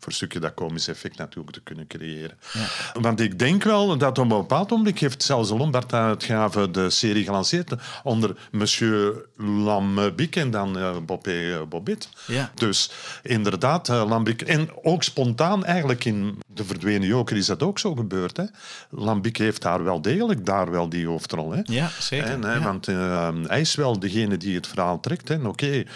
voor 0.08 0.20
een 0.20 0.28
stukje 0.28 0.48
dat 0.48 0.54
komisch 0.54 0.88
effect 0.88 1.18
natuurlijk 1.18 1.54
te 1.54 1.60
kunnen 1.62 1.86
creëren. 1.86 2.38
Ja. 2.52 3.00
Want 3.00 3.20
ik 3.20 3.38
denk 3.38 3.62
wel 3.62 3.98
dat 3.98 4.18
op 4.18 4.24
een 4.24 4.28
bepaald 4.28 4.70
moment 4.70 4.98
heeft 4.98 5.22
zelfs 5.22 5.50
Lombard 5.50 5.92
uitgave 5.92 6.70
de 6.70 6.90
serie 6.90 7.24
gelanceerd 7.24 7.72
onder 8.02 8.36
Monsieur 8.50 9.26
Lambic 9.36 10.36
en 10.36 10.50
dan 10.50 10.78
uh, 10.78 10.96
Bobé 11.06 11.66
Bobit. 11.68 12.08
Ja. 12.26 12.50
Dus 12.54 12.90
inderdaad, 13.22 13.88
uh, 13.88 14.08
Lambic. 14.08 14.42
En 14.42 14.68
ook 14.82 15.02
spontaan 15.02 15.64
eigenlijk 15.64 16.04
in 16.04 16.38
De 16.46 16.64
Verdwenen 16.64 17.08
Joker 17.08 17.36
is 17.36 17.46
dat 17.46 17.62
ook 17.62 17.78
zo 17.78 17.94
gebeurd. 17.94 18.36
Hè? 18.36 18.44
Lambic 18.90 19.36
heeft 19.36 19.62
daar 19.62 19.84
wel 19.84 20.02
degelijk 20.02 20.46
daar 20.46 20.70
wel 20.70 20.88
die 20.88 21.06
hoofdrol. 21.06 21.52
Hè? 21.52 21.60
Ja, 21.64 21.90
zeker. 21.98 22.26
En, 22.26 22.42
hè, 22.42 22.54
ja. 22.54 22.62
Want 22.62 22.88
uh, 22.88 23.28
hij 23.46 23.60
is 23.60 23.74
wel 23.74 23.98
degene 23.98 24.36
die 24.36 24.54
het 24.54 24.66
verhaal 24.66 25.00
trekt. 25.00 25.30
Oké, 25.30 25.48
okay, 25.48 25.86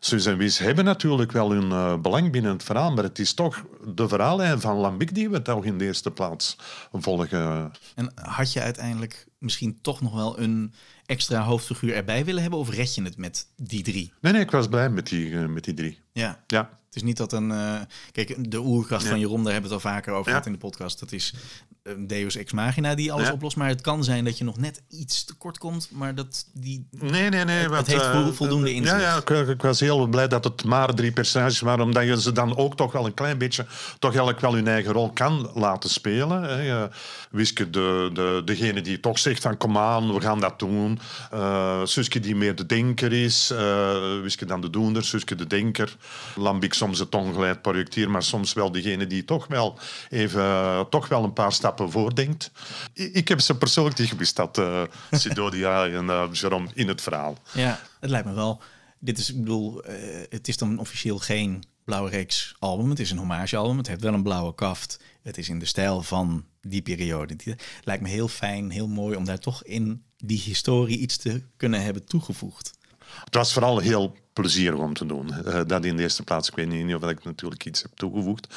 Suus 0.00 0.26
en 0.26 0.36
Wies 0.36 0.58
hebben 0.58 0.84
natuurlijk 0.84 1.32
wel 1.32 1.50
hun 1.50 1.70
uh, 1.70 1.96
belang 1.96 2.32
binnen 2.32 2.52
het 2.52 2.62
verhaal, 2.62 2.92
maar 2.92 3.04
het 3.04 3.18
is 3.18 3.34
toch 3.34 3.64
de 3.94 4.08
verhaallijn 4.08 4.60
van 4.60 4.76
Lambic 4.76 5.14
die 5.14 5.30
we 5.30 5.42
toch 5.42 5.64
in 5.64 5.78
de 5.78 5.84
eerste 5.84 6.10
plaats 6.10 6.56
volgen. 6.92 7.72
En 7.94 8.12
had 8.14 8.52
je 8.52 8.60
uiteindelijk 8.60 9.26
misschien 9.38 9.78
toch 9.80 10.00
nog 10.00 10.14
wel 10.14 10.38
een 10.38 10.74
extra 11.06 11.40
hoofdfiguur 11.42 11.94
erbij 11.94 12.24
willen 12.24 12.42
hebben, 12.42 12.58
of 12.58 12.70
red 12.70 12.94
je 12.94 13.02
het 13.02 13.16
met 13.16 13.46
die 13.56 13.82
drie? 13.82 14.12
Nee, 14.20 14.32
nee, 14.32 14.42
ik 14.42 14.50
was 14.50 14.68
blij 14.68 14.90
met 14.90 15.08
die, 15.08 15.30
uh, 15.30 15.46
met 15.46 15.64
die 15.64 15.74
drie. 15.74 16.04
Ja. 16.20 16.38
ja. 16.46 16.68
Het 16.86 16.96
is 16.96 17.02
niet 17.02 17.16
dat 17.16 17.32
een. 17.32 17.50
Uh, 17.50 17.80
kijk, 18.12 18.50
de 18.50 18.60
oerkracht 18.60 19.02
ja. 19.02 19.08
van 19.08 19.18
Jeroen, 19.18 19.42
daar 19.42 19.52
hebben 19.52 19.70
we 19.70 19.76
het 19.76 19.84
al 19.84 19.92
vaker 19.92 20.12
over 20.12 20.30
gehad 20.30 20.46
in 20.46 20.52
de 20.52 20.58
podcast. 20.58 21.00
Dat 21.00 21.12
is 21.12 21.34
een 21.82 22.06
Deus 22.06 22.36
ex 22.36 22.52
machina 22.52 22.94
die 22.94 23.12
alles 23.12 23.26
ja. 23.26 23.32
oplost. 23.32 23.56
Maar 23.56 23.68
het 23.68 23.80
kan 23.80 24.04
zijn 24.04 24.24
dat 24.24 24.38
je 24.38 24.44
nog 24.44 24.58
net 24.58 24.82
iets 24.88 25.24
tekort 25.24 25.58
komt. 25.58 25.88
Maar 25.92 26.14
dat 26.14 26.46
die. 26.52 26.86
Nee, 26.90 27.28
nee, 27.28 27.44
nee. 27.44 27.56
Het, 27.56 27.70
wat, 27.70 27.78
het 27.78 27.86
heeft 27.86 28.04
uh, 28.04 28.28
voldoende 28.28 28.72
inzicht. 28.72 29.00
Ja, 29.00 29.22
ja 29.26 29.40
ik, 29.40 29.48
ik, 29.48 29.62
was 29.62 29.80
heel 29.80 30.06
blij 30.06 30.28
dat 30.28 30.44
het 30.44 30.64
maar 30.64 30.94
drie 30.94 31.12
personages 31.12 31.60
waren. 31.60 31.84
Omdat 31.84 32.04
je 32.04 32.20
ze 32.20 32.32
dan 32.32 32.56
ook 32.56 32.76
toch 32.76 32.92
wel 32.92 33.06
een 33.06 33.14
klein 33.14 33.38
beetje. 33.38 33.66
toch 33.98 34.10
eigenlijk 34.10 34.40
wel 34.40 34.54
hun 34.54 34.68
eigen 34.68 34.92
rol 34.92 35.10
kan 35.10 35.50
laten 35.54 35.90
spelen. 35.90 36.42
Hè. 36.42 36.88
Wiske, 37.30 37.70
de, 37.70 38.10
de, 38.12 38.42
degene 38.44 38.80
die 38.80 39.00
toch 39.00 39.18
zegt: 39.18 39.42
van 39.42 39.56
kom 39.56 39.78
aan, 39.78 40.14
we 40.14 40.20
gaan 40.20 40.40
dat 40.40 40.58
doen. 40.58 40.98
Uh, 41.34 41.80
Suske, 41.84 42.20
die 42.20 42.36
meer 42.36 42.54
de 42.54 42.66
denker 42.66 43.12
is. 43.12 43.50
Uh, 43.52 44.20
Wiske 44.22 44.44
dan 44.44 44.60
de 44.60 44.70
doender, 44.70 45.04
Suske 45.04 45.34
de 45.34 45.46
denker. 45.46 45.96
Lambik 46.36 46.74
soms 46.74 46.98
het 46.98 47.14
ongeleid 47.14 47.62
projectier, 47.62 48.10
maar 48.10 48.22
soms 48.22 48.52
wel 48.52 48.72
degene 48.72 49.06
die 49.06 49.24
toch 49.24 49.46
wel 49.46 49.78
even. 50.08 50.40
Uh, 50.40 50.80
toch 50.80 51.08
wel 51.08 51.24
een 51.24 51.32
paar 51.32 51.52
stappen 51.52 51.90
voordenkt. 51.90 52.50
Ik 52.92 53.28
heb 53.28 53.40
ze 53.40 53.56
persoonlijk 53.56 53.98
gemist, 53.98 54.36
dat 54.36 54.58
uh, 54.58 54.82
Sidonia 55.10 55.86
en 55.86 56.04
uh, 56.04 56.24
Jerome 56.32 56.68
in 56.74 56.88
het 56.88 57.00
verhaal. 57.00 57.38
Ja, 57.52 57.80
het 58.00 58.10
lijkt 58.10 58.26
me 58.26 58.34
wel. 58.34 58.62
Dit 58.98 59.18
is, 59.18 59.30
ik 59.30 59.36
bedoel, 59.36 59.88
uh, 59.88 59.94
het 60.28 60.48
is 60.48 60.56
dan 60.56 60.78
officieel 60.78 61.18
geen 61.18 61.64
Blauwe 61.84 62.10
Reeks 62.10 62.54
album. 62.58 62.90
Het 62.90 62.98
is 62.98 63.10
een 63.10 63.18
hommagealbum. 63.18 63.76
Het 63.76 63.86
heeft 63.86 64.02
wel 64.02 64.14
een 64.14 64.22
blauwe 64.22 64.54
kaft. 64.54 65.00
Het 65.22 65.38
is 65.38 65.48
in 65.48 65.58
de 65.58 65.64
stijl 65.64 66.02
van 66.02 66.44
die 66.60 66.82
periode. 66.82 67.34
Het 67.44 67.62
lijkt 67.84 68.02
me 68.02 68.08
heel 68.08 68.28
fijn, 68.28 68.70
heel 68.70 68.88
mooi 68.88 69.16
om 69.16 69.24
daar 69.24 69.38
toch 69.38 69.64
in 69.64 70.04
die 70.16 70.40
historie 70.40 70.98
iets 70.98 71.16
te 71.16 71.42
kunnen 71.56 71.82
hebben 71.82 72.04
toegevoegd. 72.04 72.75
Het 73.24 73.34
was 73.34 73.52
vooral 73.52 73.78
heel 73.78 74.16
plezierig 74.32 74.78
om 74.78 74.94
te 74.94 75.06
doen. 75.06 75.30
Uh, 75.46 75.60
dat 75.66 75.84
in 75.84 75.96
de 75.96 76.02
eerste 76.02 76.22
plaats. 76.22 76.48
Ik 76.48 76.54
weet 76.54 76.68
niet 76.68 76.94
of 76.94 77.08
ik 77.08 77.24
natuurlijk 77.24 77.64
iets 77.64 77.82
heb 77.82 77.90
toegevoegd. 77.94 78.54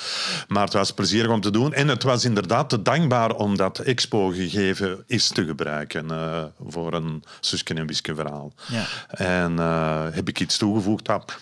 Maar 0.47 0.63
het 0.63 0.73
was 0.73 0.91
plezierig 0.91 1.31
om 1.31 1.41
te 1.41 1.51
doen. 1.51 1.73
En 1.73 1.87
het 1.87 2.03
was 2.03 2.25
inderdaad 2.25 2.69
te 2.69 2.81
dankbaar 2.81 3.35
om 3.35 3.57
dat 3.57 3.79
expo-gegeven 3.79 5.03
is 5.07 5.27
te 5.27 5.45
gebruiken 5.45 6.05
uh, 6.11 6.43
voor 6.67 6.93
een 6.93 7.23
Suske 7.39 7.73
en 7.73 7.87
Wiske 7.87 8.15
verhaal. 8.15 8.53
Ja. 8.67 8.85
En 9.07 9.51
uh, 9.51 10.05
heb 10.11 10.27
ik 10.27 10.39
iets 10.39 10.57
toegevoegd? 10.57 11.05
Dat, 11.05 11.37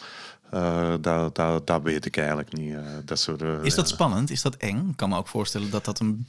dat, 1.02 1.36
dat, 1.36 1.68
dat, 1.68 1.82
weet 1.82 2.06
ik 2.06 2.18
eigenlijk 2.18 2.54
niet. 2.54 2.76
dat 3.06 3.20
soort, 3.20 3.42
is 3.64 3.76
dat 3.76 3.90
spannend? 3.90 4.30
Is 4.30 4.42
dat 4.42 4.56
eng? 4.56 4.90
Ik 4.90 4.98
kan 4.98 5.10
me 5.10 5.18
ook 5.18 5.28
voorstellen 5.28 5.70
dat 5.70 5.86
dat 5.86 6.00
een, 6.00 6.28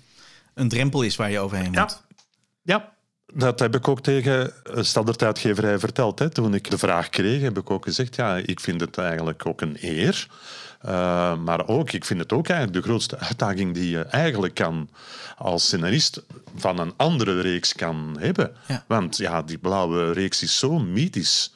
een 0.55 0.69
drempel 0.69 1.03
is 1.03 1.17
waar 1.17 1.31
je 1.31 1.39
overheen 1.39 1.73
ja. 1.73 1.81
moet. 1.81 2.03
Ja, 2.63 2.93
dat 3.35 3.59
heb 3.59 3.75
ik 3.75 3.89
ook 3.89 4.01
tegen 4.01 4.53
standaarduitgeverij 4.65 5.79
verteld. 5.79 6.19
Hè. 6.19 6.31
Toen 6.31 6.55
ik 6.55 6.71
de 6.71 6.79
vraag 6.79 7.09
kreeg, 7.09 7.43
heb 7.43 7.59
ik 7.59 7.71
ook 7.71 7.85
gezegd, 7.85 8.17
ja, 8.17 8.37
ik 8.37 8.61
vind 8.61 8.81
het 8.81 8.99
eigenlijk 8.99 9.47
ook 9.47 9.61
een 9.61 9.77
eer 9.81 10.27
Uh, 10.85 11.37
maar 11.37 11.69
ook, 11.69 11.93
ik 11.93 12.05
vind 12.05 12.21
het 12.21 12.33
ook 12.33 12.49
eigenlijk 12.49 12.83
de 12.83 12.89
grootste 12.89 13.19
uitdaging 13.19 13.75
die 13.75 13.91
je 13.91 14.03
eigenlijk 14.03 14.55
kan 14.55 14.89
als 15.37 15.65
scenarist 15.65 16.23
van 16.57 16.79
een 16.79 16.93
andere 16.97 17.41
reeks 17.41 17.75
kan 17.75 18.17
hebben. 18.19 18.53
Ja. 18.67 18.85
Want 18.87 19.17
ja, 19.17 19.43
die 19.43 19.59
blauwe 19.59 20.13
reeks 20.13 20.43
is 20.43 20.59
zo 20.59 20.79
mythisch. 20.79 21.55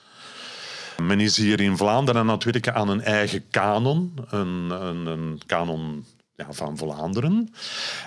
Men 1.03 1.21
is 1.21 1.37
hier 1.37 1.61
in 1.61 1.77
Vlaanderen 1.77 2.21
aan 2.21 2.29
het 2.29 2.45
werken 2.45 2.75
aan 2.75 2.89
een 2.89 3.03
eigen 3.03 3.45
kanon. 3.51 4.15
Een, 4.31 4.71
een, 4.71 5.07
een 5.07 5.41
kanon 5.47 6.05
ja, 6.37 6.47
van 6.51 6.77
Vlaanderen. 6.77 7.55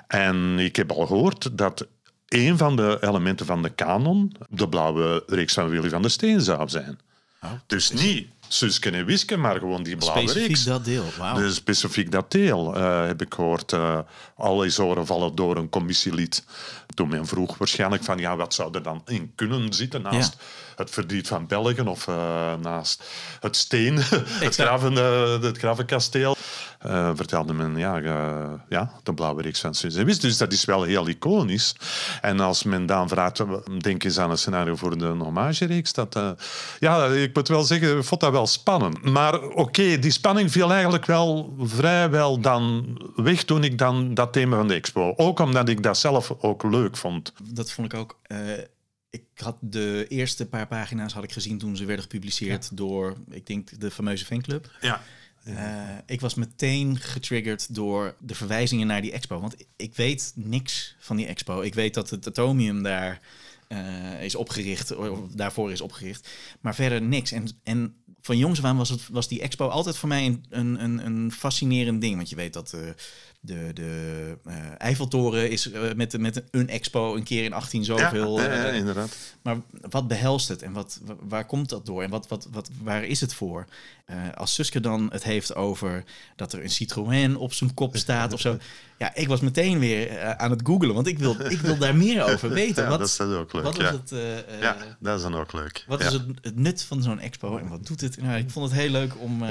En 0.07 0.59
ik 0.59 0.75
heb 0.75 0.91
al 0.91 1.05
gehoord 1.05 1.57
dat 1.57 1.87
een 2.27 2.57
van 2.57 2.75
de 2.75 2.97
elementen 3.01 3.45
van 3.45 3.61
de 3.61 3.69
kanon 3.69 4.35
de 4.49 4.69
blauwe 4.69 5.23
reeks 5.27 5.53
van 5.53 5.69
Willy 5.69 5.89
van 5.89 6.01
der 6.01 6.11
Steen 6.11 6.41
zou 6.41 6.69
zijn. 6.69 6.99
Oh, 7.43 7.51
dus 7.67 7.91
niet 7.91 8.27
Suske 8.47 8.89
en 8.89 9.05
Wiske, 9.05 9.37
maar 9.37 9.59
gewoon 9.59 9.83
die 9.83 9.95
blauwe 9.95 10.19
Specifiek 10.19 10.47
reeks. 10.47 10.63
dat 10.63 10.85
deel. 10.85 11.03
Wauw. 11.17 11.35
Dus 11.35 11.55
specifiek 11.55 12.11
dat 12.11 12.31
deel 12.31 12.75
eh, 12.75 13.05
heb 13.05 13.21
ik 13.21 13.33
gehoord. 13.33 13.73
eh 13.73 13.99
al 14.35 14.63
is 14.63 14.75
vallen 14.75 15.35
door 15.35 15.57
een 15.57 15.69
commissielid. 15.69 16.43
Toen 16.93 17.09
men 17.09 17.27
vroeg 17.27 17.57
waarschijnlijk 17.57 18.03
van 18.03 18.17
ja, 18.17 18.35
wat 18.35 18.53
zou 18.53 18.73
er 18.73 18.83
dan 18.83 19.01
in 19.05 19.31
kunnen 19.35 19.73
zitten 19.73 20.01
naast 20.01 20.37
het 20.75 20.89
verdriet 20.89 21.27
van 21.27 21.47
België 21.47 21.81
of 21.81 22.07
eh, 22.07 22.53
naast 22.61 23.03
het 23.39 23.55
steen, 23.55 23.97
het, 24.45 24.55
graven, 24.55 24.97
eh, 24.97 25.41
het 25.41 25.57
gravenkasteel. 25.57 26.35
Eh, 26.79 27.11
vertelde 27.15 27.53
men 27.53 27.77
ja, 27.77 27.97
ja, 28.69 28.91
de 29.03 29.13
blauwe 29.13 29.41
reeks 29.41 29.59
van 29.59 29.73
Wiske. 29.81 30.27
Dus 30.27 30.37
dat 30.37 30.53
is 30.53 30.65
wel 30.65 30.83
heel 30.83 31.07
iconisch. 31.07 31.75
En 32.21 32.39
als 32.39 32.63
men 32.63 32.85
dan 32.85 33.09
vraagt, 33.09 33.43
denk 33.79 34.03
eens 34.03 34.19
aan 34.19 34.31
een 34.31 34.37
scenario 34.37 34.75
voor 34.75 34.97
de 34.97 35.05
hommagereeks. 35.05 35.93
Dat, 35.93 36.19
ja, 36.79 37.05
ik 37.05 37.35
moet 37.35 37.47
wel 37.47 37.63
zeggen, 37.63 37.97
ik 37.97 38.03
vond 38.03 38.21
dat 38.21 38.31
wel 38.31 38.47
spannend. 38.47 39.03
Maar 39.03 39.41
oké, 39.41 39.99
die 39.99 40.11
spanning 40.11 40.51
viel 40.51 40.71
eigenlijk 40.71 41.05
wel 41.05 41.55
vrijwel 41.59 42.39
dan 42.39 42.97
weg 43.15 43.43
toen 43.43 43.63
ik 43.63 43.77
dan 43.77 44.13
dat 44.13 44.33
thema 44.33 44.57
van 44.57 44.67
de 44.67 44.73
expo. 44.73 45.13
Ook 45.15 45.39
omdat 45.39 45.69
ik 45.69 45.83
dat 45.83 45.97
zelf 45.97 46.33
ook 46.39 46.63
leuk 46.63 46.97
vond. 46.97 47.33
Dat 47.43 47.71
vond 47.71 47.93
ik 47.93 47.99
ook. 47.99 48.15
Ik 49.15 49.41
had 49.43 49.57
de 49.61 50.05
eerste 50.09 50.45
paar 50.45 50.67
pagina's 50.67 51.13
had 51.13 51.23
ik 51.23 51.31
gezien 51.31 51.57
toen 51.57 51.77
ze 51.77 51.85
werden 51.85 52.03
gepubliceerd 52.03 52.77
door, 52.77 53.17
ik 53.29 53.45
denk, 53.45 53.79
de 53.79 53.91
fameuze 53.91 54.25
fanclub. 54.25 54.71
Ja. 54.81 55.01
Eh, 55.43 55.97
ik 56.05 56.21
was 56.21 56.33
meteen 56.33 56.97
getriggerd 56.99 57.75
door 57.75 58.15
de 58.19 58.35
verwijzingen 58.35 58.87
naar 58.87 59.01
die 59.01 59.11
expo. 59.11 59.39
Want 59.39 59.55
ik 59.75 59.95
weet 59.95 60.31
niks 60.35 60.95
van 60.99 61.15
die 61.15 61.25
expo. 61.25 61.61
Ik 61.61 61.73
weet 61.73 61.93
dat 61.93 62.09
het 62.09 62.27
atomium 62.27 62.83
daar 62.83 63.21
eh, 63.67 64.23
is 64.23 64.35
opgericht, 64.35 64.95
of 64.95 65.19
daarvoor 65.31 65.71
is 65.71 65.81
opgericht. 65.81 66.29
Maar 66.61 66.75
verder 66.75 67.01
niks. 67.01 67.31
En, 67.31 67.47
en 67.63 67.95
van 68.21 68.37
jongs 68.37 68.59
af 68.59 68.65
aan 68.65 68.77
was, 68.77 68.89
het, 68.89 69.09
was 69.09 69.27
die 69.27 69.41
expo 69.41 69.67
altijd 69.67 69.97
voor 69.97 70.09
mij 70.09 70.25
een, 70.25 70.45
een, 70.49 70.83
een, 70.83 71.05
een 71.05 71.31
fascinerend 71.31 72.01
ding. 72.01 72.15
Want 72.15 72.29
je 72.29 72.35
weet 72.35 72.53
dat 72.53 72.73
eh, 72.73 72.79
de, 73.45 73.71
de 73.73 74.37
eh, 74.45 74.55
Eiffeltoren 74.77 75.49
is 75.49 75.71
eh, 75.71 75.81
met, 75.95 76.17
met 76.19 76.43
een 76.51 76.69
expo 76.69 77.15
een 77.15 77.23
keer 77.23 77.43
in 77.43 77.53
18 77.53 77.83
zoveel. 77.83 78.39
ja, 78.39 78.53
ja, 78.53 78.65
eh, 78.65 78.75
inderdaad. 78.75 79.15
maar 79.41 79.57
wat 79.89 80.07
behelst 80.07 80.47
het 80.47 80.61
en 80.61 80.71
wat, 80.71 80.99
wa- 81.05 81.15
waar 81.27 81.45
komt 81.45 81.69
dat 81.69 81.85
door 81.85 82.03
en 82.03 82.09
wat, 82.09 82.27
wat, 82.27 82.47
wat, 82.51 82.69
waar 82.81 83.03
is 83.03 83.21
het 83.21 83.33
voor? 83.33 83.65
Als 84.35 84.53
Suske 84.53 84.79
dan 84.79 85.09
het 85.11 85.23
heeft 85.23 85.55
over 85.55 86.03
dat 86.35 86.53
er 86.53 86.63
een 86.63 86.69
Citroën 86.69 87.35
op 87.37 87.53
zijn 87.53 87.73
kop 87.73 87.97
staat 88.05 88.33
of 88.33 88.39
zo. 88.39 88.57
Ja, 88.97 89.15
ik 89.15 89.27
was 89.27 89.39
meteen 89.39 89.79
weer 89.79 90.33
aan 90.37 90.51
het 90.51 90.61
googelen, 90.63 90.95
want 90.95 91.07
ik 91.07 91.19
wil, 91.19 91.35
ik 91.51 91.59
wil 91.59 91.77
daar 91.77 91.95
meer 91.95 92.23
over 92.33 92.49
weten. 92.49 92.83
Ja, 92.83 92.89
wat, 92.89 92.99
dat 92.99 93.07
is 93.07 93.15
dan 93.17 93.33
ook 93.35 93.53
leuk, 93.53 93.63
Wat, 93.63 93.79
is 93.79 93.89
het, 93.89 94.09
Ja, 94.61 94.77
dat 94.99 95.15
is 95.17 95.21
dan 95.23 95.35
ook 95.35 95.53
leuk. 95.53 95.83
wat 95.87 95.99
is 96.01 96.13
het, 96.13 96.23
het 96.41 96.55
nut 96.59 96.83
van 96.83 97.01
zo'n 97.03 97.19
expo 97.19 97.57
en 97.57 97.67
wat 97.67 97.87
doet 97.87 98.01
het? 98.01 98.21
Nou, 98.21 98.37
ik 98.37 98.49
vond 98.49 98.69
het 98.71 98.79
heel 98.79 98.89
leuk 98.91 99.13
om... 99.19 99.43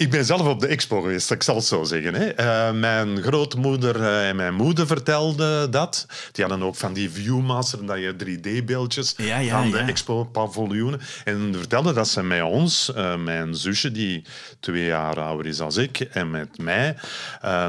Ik 0.00 0.10
ben 0.10 0.24
zelf 0.24 0.46
op 0.46 0.60
de 0.60 0.66
expo 0.66 1.00
geweest, 1.00 1.30
ik 1.30 1.42
zal 1.42 1.54
het 1.54 1.64
zo 1.64 1.84
zeggen. 1.84 2.14
Hè. 2.14 2.26
Eh, 2.26 2.72
mijn 2.72 3.22
grootmoeder 3.22 4.02
eh, 4.02 4.28
en 4.28 4.36
mijn 4.36 4.54
moeder 4.54 4.86
vertelden 4.86 5.70
dat. 5.70 6.06
Die 6.32 6.44
hadden 6.44 6.66
ook 6.66 6.76
van 6.76 6.92
die 6.92 7.10
Viewmaster, 7.10 7.86
dat 7.86 7.98
je 7.98 8.14
3D-beeldjes 8.24 9.14
Ja, 9.16 9.38
ja, 9.38 9.60
van 9.60 9.70
de 9.70 9.78
ja. 9.78 9.86
expo-paviljoenen. 9.86 11.00
En 11.24 11.54
vertelden 11.56 11.94
dat 11.94 12.08
ze 12.08 12.22
met 12.22 12.42
ons, 12.42 12.92
eh, 12.92 13.16
mijn 13.16 13.54
zusje, 13.54 13.92
die 13.92 14.24
twee 14.60 14.84
jaar 14.84 15.20
ouder 15.20 15.46
is 15.46 15.60
als 15.60 15.76
ik, 15.76 16.00
en 16.00 16.30
met 16.30 16.58
mij, 16.58 16.96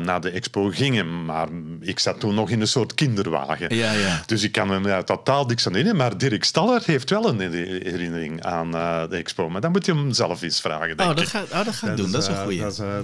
naar 0.03 0.21
de 0.21 0.29
expo 0.29 0.69
gingen. 0.69 1.25
Maar 1.25 1.47
ik 1.79 1.99
zat 1.99 2.19
toen 2.19 2.36
nog 2.36 2.49
in 2.49 2.61
een 2.61 2.67
soort 2.67 2.93
kinderwagen. 2.93 3.75
Ja, 3.75 3.91
ja. 3.91 4.23
Dus 4.25 4.43
ik 4.43 4.51
kan 4.51 4.84
daar 4.84 5.05
totaal 5.05 5.45
niks 5.45 5.65
aan 5.65 5.73
herinneren. 5.73 6.01
Maar 6.01 6.17
Dirk 6.17 6.43
Staller 6.43 6.82
heeft 6.86 7.09
wel 7.09 7.29
een 7.29 7.39
herinnering 7.39 8.43
aan 8.43 8.71
de 9.09 9.15
expo. 9.15 9.49
Maar 9.49 9.61
dan 9.61 9.71
moet 9.71 9.86
je 9.86 9.93
hem 9.93 10.13
zelf 10.13 10.41
eens 10.41 10.61
vragen, 10.61 10.97
denk 10.97 11.09
oh, 11.09 11.15
dat 11.15 11.25
ik. 11.25 11.29
ga, 11.29 11.41
oh, 11.41 11.65
dat 11.65 11.75
ga 11.75 11.89
ik 11.89 11.97
doen, 11.97 12.11
dat 12.11 12.20
is 12.22 12.28
een 12.28 12.34
eh, 12.34 12.43
goeie. 12.43 12.59
dat 12.59 12.72
is, 12.72 12.80
eh, 12.80 12.97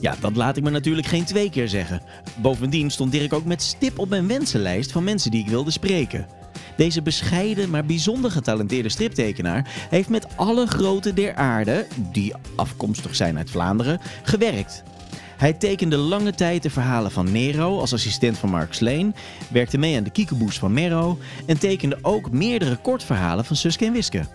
Ja, 0.00 0.14
dat 0.20 0.36
laat 0.36 0.56
ik 0.56 0.62
me 0.62 0.70
natuurlijk 0.70 1.06
geen 1.06 1.24
twee 1.24 1.50
keer 1.50 1.68
zeggen. 1.68 2.02
Bovendien 2.36 2.90
stond 2.90 3.12
Dirk 3.12 3.32
ook 3.32 3.44
met 3.44 3.62
stip 3.62 3.98
op 3.98 4.08
mijn 4.08 4.26
wensenlijst 4.26 4.92
van 4.92 5.04
mensen 5.04 5.30
die 5.30 5.40
ik 5.40 5.48
wilde 5.48 5.70
spreken. 5.70 6.26
Deze 6.76 7.02
bescheiden, 7.02 7.70
maar 7.70 7.84
bijzonder 7.84 8.30
getalenteerde 8.30 8.88
striptekenaar 8.88 9.68
heeft 9.90 10.08
met 10.08 10.36
alle 10.36 10.66
groten 10.66 11.14
der 11.14 11.34
aarde, 11.34 11.86
die 12.12 12.34
afkomstig 12.56 13.16
zijn 13.16 13.36
uit 13.36 13.50
Vlaanderen, 13.50 14.00
gewerkt. 14.22 14.82
Hij 15.36 15.52
tekende 15.52 15.96
lange 15.96 16.34
tijd 16.34 16.62
de 16.62 16.70
verhalen 16.70 17.10
van 17.10 17.32
Nero 17.32 17.78
als 17.78 17.92
assistent 17.92 18.38
van 18.38 18.50
Mark 18.50 18.74
Sleen, 18.74 19.14
werkte 19.50 19.78
mee 19.78 19.96
aan 19.96 20.04
de 20.04 20.10
kiekeboes 20.10 20.58
van 20.58 20.72
Merro 20.72 21.18
en 21.46 21.58
tekende 21.58 21.98
ook 22.02 22.30
meerdere 22.30 22.76
kortverhalen 22.76 23.44
van 23.44 23.56
Suske 23.56 23.84
en 23.84 23.92
Wiske. 23.92 24.26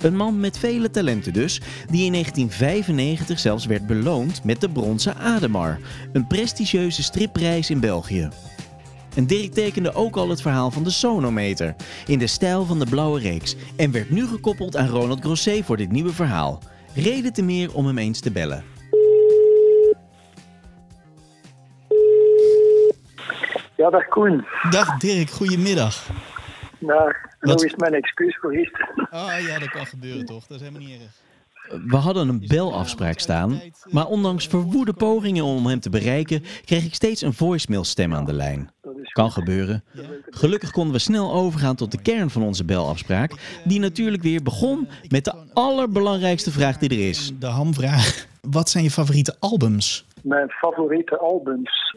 Een 0.00 0.16
man 0.16 0.40
met 0.40 0.58
vele 0.58 0.90
talenten 0.90 1.32
dus, 1.32 1.60
die 1.90 2.04
in 2.04 2.12
1995 2.12 3.38
zelfs 3.38 3.66
werd 3.66 3.86
beloond 3.86 4.44
met 4.44 4.60
de 4.60 4.70
Bronzen 4.70 5.16
Ademar, 5.16 5.78
een 6.12 6.26
prestigieuze 6.26 7.02
stripprijs 7.02 7.70
in 7.70 7.80
België. 7.80 8.28
En 9.16 9.26
Dirk 9.26 9.52
tekende 9.52 9.94
ook 9.94 10.16
al 10.16 10.28
het 10.28 10.42
verhaal 10.42 10.70
van 10.70 10.84
de 10.84 10.90
sonometer, 10.90 11.74
in 12.06 12.18
de 12.18 12.26
stijl 12.26 12.64
van 12.64 12.78
de 12.78 12.86
blauwe 12.86 13.20
reeks, 13.20 13.56
en 13.76 13.92
werd 13.92 14.10
nu 14.10 14.26
gekoppeld 14.26 14.76
aan 14.76 14.88
Ronald 14.88 15.20
Grosset 15.20 15.64
voor 15.64 15.76
dit 15.76 15.90
nieuwe 15.90 16.12
verhaal. 16.12 16.62
Reden 16.94 17.32
te 17.32 17.42
meer 17.42 17.74
om 17.74 17.86
hem 17.86 17.98
eens 17.98 18.20
te 18.20 18.30
bellen. 18.30 18.64
Ja, 23.76 23.90
dag 23.90 24.08
Koen. 24.08 24.46
Dag 24.70 24.96
Dirk, 24.96 25.30
goedemiddag. 25.30 26.06
Nou, 26.78 27.14
Wat? 27.40 27.62
eens 27.62 27.74
mijn 27.74 27.94
excuus 27.94 28.36
voor 28.36 28.52
gisteren. 28.52 29.08
Oh 29.10 29.34
ja, 29.46 29.58
dat 29.58 29.68
kan 29.68 29.86
gebeuren 29.86 30.24
toch, 30.24 30.46
dat 30.46 30.60
is 30.60 30.66
helemaal 30.66 30.88
niet 30.88 31.00
erg. 31.00 31.26
We 31.86 31.96
hadden 31.96 32.28
een 32.28 32.44
belafspraak 32.46 33.18
staan, 33.18 33.60
maar 33.90 34.06
ondanks 34.06 34.46
verwoede 34.46 34.92
pogingen 34.92 35.44
om 35.44 35.66
hem 35.66 35.80
te 35.80 35.90
bereiken, 35.90 36.42
kreeg 36.64 36.84
ik 36.84 36.94
steeds 36.94 37.22
een 37.22 37.32
voicemailstem 37.32 38.14
aan 38.14 38.24
de 38.24 38.32
lijn. 38.32 38.70
Dat 38.82 38.96
is 39.02 39.12
Kan 39.12 39.30
gebeuren. 39.30 39.84
Gelukkig 40.26 40.70
konden 40.70 40.92
we 40.92 40.98
snel 40.98 41.32
overgaan 41.32 41.76
tot 41.76 41.92
de 41.92 42.02
kern 42.02 42.30
van 42.30 42.42
onze 42.42 42.64
belafspraak, 42.64 43.60
die 43.64 43.80
natuurlijk 43.80 44.22
weer 44.22 44.42
begon 44.42 44.88
met 45.08 45.24
de 45.24 45.34
allerbelangrijkste 45.52 46.50
vraag 46.50 46.78
die 46.78 46.90
er 46.90 47.08
is. 47.08 47.32
De 47.38 47.46
hamvraag. 47.46 48.26
Wat 48.50 48.68
zijn 48.68 48.84
je 48.84 48.90
favoriete 48.90 49.36
albums? 49.38 50.06
Mijn 50.22 50.50
favoriete 50.50 51.18
albums 51.18 51.96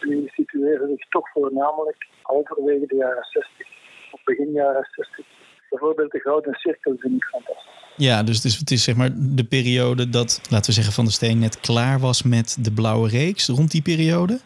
die 0.00 0.30
situeren 0.34 0.88
zich 0.88 1.08
toch 1.08 1.28
voornamelijk 1.32 2.06
halverwege 2.22 2.86
de 2.86 2.96
jaren 2.96 3.24
60 3.30 3.69
of 4.20 4.36
begin 4.36 4.52
jaren 4.52 4.88
60. 4.90 5.26
Bijvoorbeeld 5.70 6.12
de 6.12 6.20
Gouden 6.20 6.54
Cirkel 6.54 6.94
vind 6.98 7.14
ik 7.14 7.24
fantastisch. 7.24 7.94
Ja, 7.96 8.22
dus 8.22 8.36
het 8.36 8.44
is, 8.44 8.56
het 8.58 8.70
is 8.70 8.84
zeg 8.84 8.96
maar 8.96 9.10
de 9.14 9.44
periode 9.44 10.08
dat, 10.08 10.40
laten 10.50 10.66
we 10.66 10.72
zeggen, 10.72 10.92
Van 10.92 11.04
der 11.04 11.12
Steen 11.12 11.38
net 11.38 11.60
klaar 11.60 11.98
was 11.98 12.22
met 12.22 12.64
de 12.64 12.72
Blauwe 12.72 13.08
Reeks. 13.08 13.48
Rond 13.48 13.70
die 13.70 13.82
periode? 13.82 14.38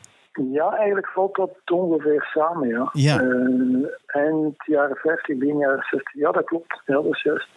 Ja, 0.53 0.77
eigenlijk 0.77 1.09
valt 1.09 1.35
dat 1.35 1.51
ongeveer 1.73 2.23
samen, 2.23 2.69
ja. 2.69 2.91
Ja. 2.93 3.21
Eh, 3.21 4.23
eind 4.25 4.55
jaren 4.67 4.97
50, 4.97 5.37
begin 5.37 5.59
jaren 5.59 5.87
60. 5.91 6.15
Ja, 6.15 6.31
dat 6.31 6.45
klopt. 6.45 6.83
Ja, 6.87 6.95
dat 6.95 7.15
is 7.15 7.23
juist. 7.23 7.49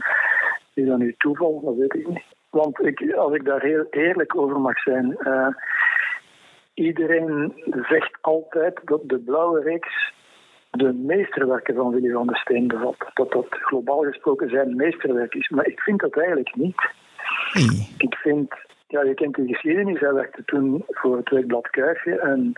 Is 0.74 0.88
dat 0.88 0.98
nu 0.98 1.16
toeval? 1.18 1.62
Dat 1.66 1.76
weet 1.76 1.94
ik 1.94 2.08
niet. 2.08 2.24
Want 2.50 2.80
ik, 2.80 3.14
als 3.14 3.34
ik 3.34 3.46
daar 3.46 3.62
heel 3.62 3.86
eerlijk 3.90 4.36
over 4.38 4.60
mag 4.60 4.80
zijn... 4.80 5.18
eh, 5.18 5.48
iedereen 6.74 7.54
zegt 7.90 8.18
altijd 8.22 8.80
dat 8.86 9.02
de 9.04 9.18
Blauwe 9.18 9.62
Reeks 9.62 10.14
de 10.78 10.94
meesterwerken 10.94 11.76
van 11.76 11.92
Willy 11.92 12.12
van 12.12 12.28
der 12.28 12.38
Steen 12.38 12.68
bevat. 12.68 12.96
Dat 13.14 13.32
dat 13.32 13.46
globaal 13.50 14.02
gesproken 14.02 14.50
zijn 14.50 14.76
meesterwerk 14.76 15.36
is. 15.36 15.50
Maar 15.50 15.68
ik 15.68 15.80
vind 15.80 16.00
dat 16.00 16.18
eigenlijk 16.18 16.56
niet. 16.56 16.92
Ik 17.98 18.16
vind, 18.16 18.54
ja, 18.88 19.04
je 19.04 19.14
kent 19.14 19.36
de 19.36 19.48
geschiedenis. 19.48 20.00
Hij 20.00 20.14
werkte 20.14 20.44
toen 20.46 20.84
voor 20.88 21.18
het 21.18 21.30
weekblad 21.30 21.70
Kuifje 21.70 22.20
en 22.20 22.54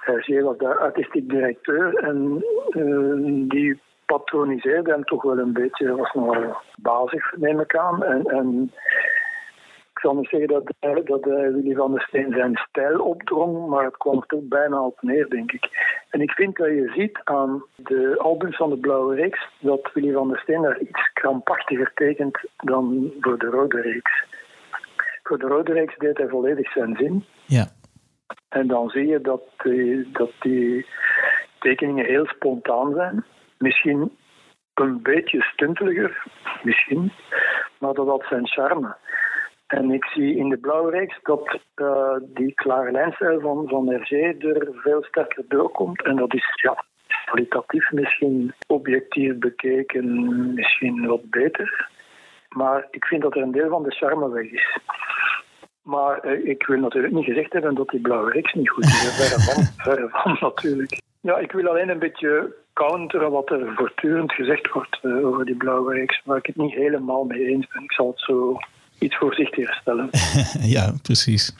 Hergé 0.00 0.42
was 0.42 0.58
daar 0.58 0.78
artistiek 0.78 1.28
directeur. 1.28 1.94
En 1.94 2.44
eh, 2.70 3.48
die 3.48 3.80
patroniseerde 4.06 4.90
hem 4.90 5.04
toch 5.04 5.22
wel 5.22 5.38
een 5.38 5.52
beetje, 5.52 5.96
was 5.96 6.12
nogal 6.12 6.56
bazig, 6.76 7.36
neem 7.36 7.60
ik 7.60 7.76
aan. 7.76 8.04
En, 8.04 8.24
en 8.24 8.72
ik 10.00 10.06
zal 10.06 10.14
niet 10.14 10.28
zeggen 10.28 10.48
dat, 10.48 10.74
hij- 10.80 11.02
dat 11.04 11.24
hij 11.24 11.52
Willy 11.52 11.74
van 11.74 11.92
der 11.92 12.02
Steen 12.02 12.32
zijn 12.32 12.56
stijl 12.56 13.00
opdrong, 13.00 13.68
maar 13.68 13.84
het 13.84 13.96
kwam 13.96 14.16
er 14.16 14.26
toch 14.26 14.42
bijna 14.42 14.82
op 14.84 15.02
neer, 15.02 15.28
denk 15.28 15.52
ik. 15.52 15.68
En 16.10 16.20
ik 16.20 16.30
vind 16.30 16.56
dat 16.56 16.66
je 16.66 16.92
ziet 16.94 17.20
aan 17.24 17.64
de 17.76 18.14
albums 18.18 18.56
van 18.56 18.70
de 18.70 18.76
Blauwe 18.78 19.14
Reeks 19.14 19.48
dat 19.58 19.90
Willy 19.94 20.12
van 20.12 20.28
der 20.28 20.38
Steen 20.38 20.62
daar 20.62 20.78
iets 20.80 21.12
krampachtiger 21.12 21.92
tekent 21.94 22.38
dan 22.56 23.12
voor 23.20 23.38
de 23.38 23.46
Rode 23.46 23.80
Reeks. 23.80 24.24
Voor 25.22 25.38
de 25.38 25.46
Rode 25.46 25.72
Reeks 25.72 25.96
deed 25.98 26.18
hij 26.18 26.28
volledig 26.28 26.72
zijn 26.72 26.96
zin. 26.96 27.24
Ja. 27.46 27.66
En 28.48 28.66
dan 28.66 28.88
zie 28.88 29.06
je 29.06 29.20
dat 29.20 29.42
die, 29.62 30.10
dat 30.12 30.30
die 30.40 30.86
tekeningen 31.58 32.04
heel 32.04 32.26
spontaan 32.26 32.92
zijn. 32.94 33.24
Misschien 33.58 34.16
een 34.74 35.02
beetje 35.02 35.42
stunteliger, 35.42 36.22
misschien, 36.62 37.12
maar 37.78 37.94
dat 37.94 38.06
had 38.06 38.24
zijn 38.28 38.48
charme. 38.48 38.96
En 39.70 39.90
ik 39.90 40.04
zie 40.04 40.36
in 40.36 40.48
de 40.48 40.56
blauwe 40.56 40.90
reeks 40.90 41.18
dat 41.22 41.58
uh, 41.76 42.16
die 42.20 42.54
klare 42.54 42.90
lijnstijl 42.90 43.40
van, 43.40 43.68
van 43.68 43.88
Hergé 43.88 44.34
er 44.38 44.68
veel 44.72 45.02
sterker 45.02 45.44
doorkomt. 45.48 46.02
En 46.02 46.16
dat 46.16 46.34
is 46.34 46.52
ja, 46.54 46.84
kwalitatief 47.24 47.90
misschien 47.90 48.52
objectief 48.66 49.38
bekeken 49.38 50.54
misschien 50.54 51.06
wat 51.06 51.30
beter. 51.30 51.88
Maar 52.48 52.88
ik 52.90 53.04
vind 53.04 53.22
dat 53.22 53.36
er 53.36 53.42
een 53.42 53.52
deel 53.52 53.68
van 53.68 53.82
de 53.82 53.90
charme 53.90 54.28
weg 54.28 54.50
is. 54.50 54.78
Maar 55.82 56.26
uh, 56.26 56.48
ik 56.48 56.66
wil 56.66 56.78
natuurlijk 56.78 57.14
niet 57.14 57.24
gezegd 57.24 57.52
hebben 57.52 57.74
dat 57.74 57.88
die 57.88 58.00
blauwe 58.00 58.30
reeks 58.30 58.52
niet 58.52 58.70
goed 58.70 58.84
is. 58.84 59.16
Verre 59.18 59.40
van, 59.40 59.62
verre 59.62 60.08
van 60.08 60.36
natuurlijk. 60.40 61.00
Ja, 61.20 61.38
ik 61.38 61.52
wil 61.52 61.68
alleen 61.68 61.88
een 61.88 61.98
beetje 61.98 62.54
counteren 62.72 63.30
wat 63.30 63.50
er 63.50 63.72
voortdurend 63.74 64.32
gezegd 64.32 64.72
wordt 64.72 64.98
uh, 65.02 65.26
over 65.26 65.44
die 65.44 65.56
blauwe 65.56 65.94
reeks, 65.94 66.20
waar 66.24 66.38
ik 66.38 66.46
het 66.46 66.56
niet 66.56 66.74
helemaal 66.74 67.24
mee 67.24 67.46
eens 67.46 67.66
ben. 67.72 67.82
Ik 67.82 67.92
zal 67.92 68.06
het 68.06 68.20
zo 68.20 68.58
iets 69.00 69.16
voorzichtiger 69.16 69.78
stellen. 69.80 70.10
ja, 70.76 70.92
precies. 71.02 71.54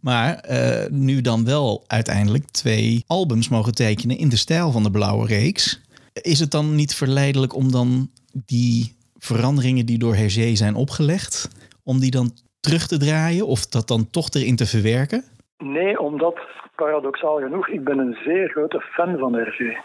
Maar 0.00 0.44
uh, 0.50 0.86
nu 0.90 1.20
dan 1.20 1.44
wel 1.44 1.84
uiteindelijk 1.86 2.44
twee 2.44 3.04
albums 3.06 3.48
mogen 3.48 3.74
tekenen 3.74 4.18
in 4.18 4.28
de 4.28 4.36
stijl 4.36 4.70
van 4.70 4.82
de 4.82 4.90
blauwe 4.90 5.26
reeks. 5.26 5.82
Is 6.12 6.40
het 6.40 6.50
dan 6.50 6.74
niet 6.74 6.94
verleidelijk 6.94 7.54
om 7.54 7.70
dan 7.72 8.10
die 8.32 8.96
veranderingen 9.18 9.86
die 9.86 9.98
door 9.98 10.14
Hergé 10.14 10.54
zijn 10.54 10.74
opgelegd, 10.74 11.48
om 11.84 12.00
die 12.00 12.10
dan 12.10 12.30
terug 12.60 12.86
te 12.86 12.98
draaien 12.98 13.46
of 13.46 13.66
dat 13.66 13.88
dan 13.88 14.10
toch 14.10 14.28
erin 14.30 14.56
te 14.56 14.66
verwerken? 14.66 15.24
Nee, 15.58 16.00
omdat 16.00 16.38
paradoxaal 16.74 17.36
genoeg, 17.36 17.68
ik 17.68 17.84
ben 17.84 17.98
een 17.98 18.16
zeer 18.24 18.48
grote 18.48 18.80
fan 18.80 19.18
van 19.18 19.34
Hergé. 19.34 19.76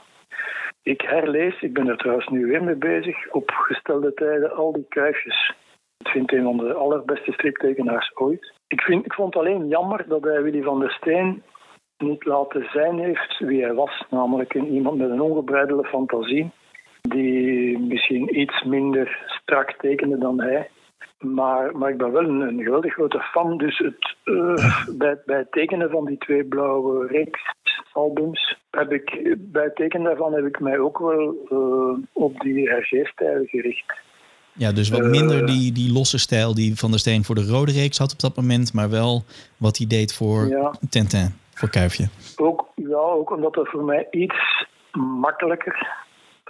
Ik 0.84 1.02
herlees, 1.02 1.62
ik 1.62 1.74
ben 1.74 1.88
er 1.88 1.98
trouwens 1.98 2.28
nu 2.28 2.46
weer 2.46 2.64
mee 2.64 2.76
bezig, 2.76 3.32
op 3.32 3.52
gestelde 3.52 4.14
tijden 4.14 4.56
al 4.56 4.74
die 4.74 4.86
kuifjes. 4.90 5.54
Ik 6.00 6.08
vind 6.08 6.32
een 6.32 6.44
van 6.44 6.58
de 6.58 6.74
allerbeste 6.74 7.32
striptekenaars 7.32 8.12
ooit. 8.16 8.54
Ik, 8.68 8.82
vind, 8.82 9.06
ik 9.06 9.14
vond 9.14 9.36
alleen 9.36 9.68
jammer 9.68 10.06
dat 10.08 10.24
hij 10.24 10.44
Willy 10.44 10.62
van 10.62 10.80
der 10.80 10.92
Steen 10.92 11.44
niet 11.98 12.26
laten 12.26 12.70
zijn 12.72 13.00
heeft 13.00 13.40
wie 13.40 13.64
hij 13.64 13.74
was. 13.74 14.04
Namelijk 14.10 14.54
een, 14.54 14.68
iemand 14.68 14.98
met 14.98 15.10
een 15.10 15.22
ongebreidelde 15.22 15.88
fantasie. 15.88 16.52
Die 17.02 17.80
misschien 17.80 18.40
iets 18.40 18.64
minder 18.64 19.26
strak 19.26 19.72
tekende 19.72 20.18
dan 20.18 20.42
hij. 20.42 20.70
Maar, 21.20 21.78
maar 21.78 21.90
ik 21.90 21.98
ben 21.98 22.12
wel 22.12 22.24
een, 22.24 22.42
een 22.42 22.64
geweldig 22.64 22.94
grote 22.94 23.20
fan. 23.20 23.58
Dus 23.58 23.78
het, 23.78 24.16
uh, 24.26 24.88
bij, 24.98 25.22
bij 25.26 25.38
het 25.38 25.52
tekenen 25.52 25.90
van 25.90 26.06
die 26.06 26.18
twee 26.18 26.44
blauwe 26.44 27.08
reeksalbums 27.08 28.58
heb 28.72 28.92
ik 28.92 29.36
bij 29.38 29.64
het 29.64 29.76
tekenen 29.76 30.06
daarvan 30.06 30.34
heb 30.34 30.46
ik 30.46 30.60
mij 30.60 30.80
ook 30.80 31.00
wel 31.00 31.36
uh, 31.52 31.98
op 32.14 32.40
die 32.40 32.70
Hergé-stijl 32.70 33.46
gericht. 33.46 34.08
Ja, 34.60 34.72
dus 34.72 34.90
wat 34.90 35.04
minder 35.04 35.46
die, 35.46 35.72
die 35.72 35.92
losse 35.92 36.20
stijl 36.20 36.54
die 36.54 36.76
Van 36.76 36.90
der 36.92 37.00
Steen 37.00 37.24
voor 37.24 37.36
de 37.36 37.46
rode 37.46 37.72
reeks 37.72 37.98
had 37.98 38.12
op 38.12 38.20
dat 38.20 38.36
moment, 38.36 38.74
maar 38.74 38.90
wel 38.90 39.24
wat 39.58 39.78
hij 39.78 39.88
deed 39.88 40.14
voor 40.14 40.48
ja. 40.48 40.74
Tintin, 40.90 41.34
voor 41.54 41.70
Kuifje. 41.70 42.08
Ook, 42.36 42.68
ja, 42.76 42.98
ook 42.98 43.32
omdat 43.32 43.56
het 43.56 43.70
voor 43.70 43.84
mij 43.84 44.08
iets 44.12 44.66
makkelijker 44.92 45.88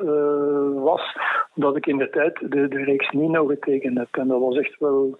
uh, 0.01 0.84
was, 0.84 1.18
omdat 1.55 1.76
ik 1.76 1.86
in 1.86 1.97
de 1.97 2.10
tijd 2.10 2.39
de, 2.39 2.68
de 2.68 2.84
reeks 2.84 3.10
Nino 3.12 3.45
getekend 3.45 3.97
heb. 3.97 4.07
En 4.12 4.28
dat 4.28 4.39
was 4.39 4.57
echt 4.57 4.80
wel 4.80 5.20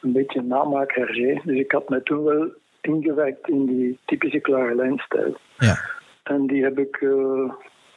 een 0.00 0.12
beetje 0.12 0.42
namaak 0.42 0.94
Hergé. 0.94 1.40
Dus 1.44 1.58
ik 1.58 1.72
had 1.72 1.88
mij 1.88 2.00
toen 2.00 2.24
wel 2.24 2.48
ingewerkt 2.80 3.48
in 3.48 3.66
die 3.66 3.98
typische 4.04 4.40
klare 4.40 4.74
lijnstijl. 4.74 5.36
Ja. 5.58 5.78
En 6.22 6.46
die 6.46 6.62
heb 6.62 6.78
ik 6.78 7.00
uh, 7.00 7.52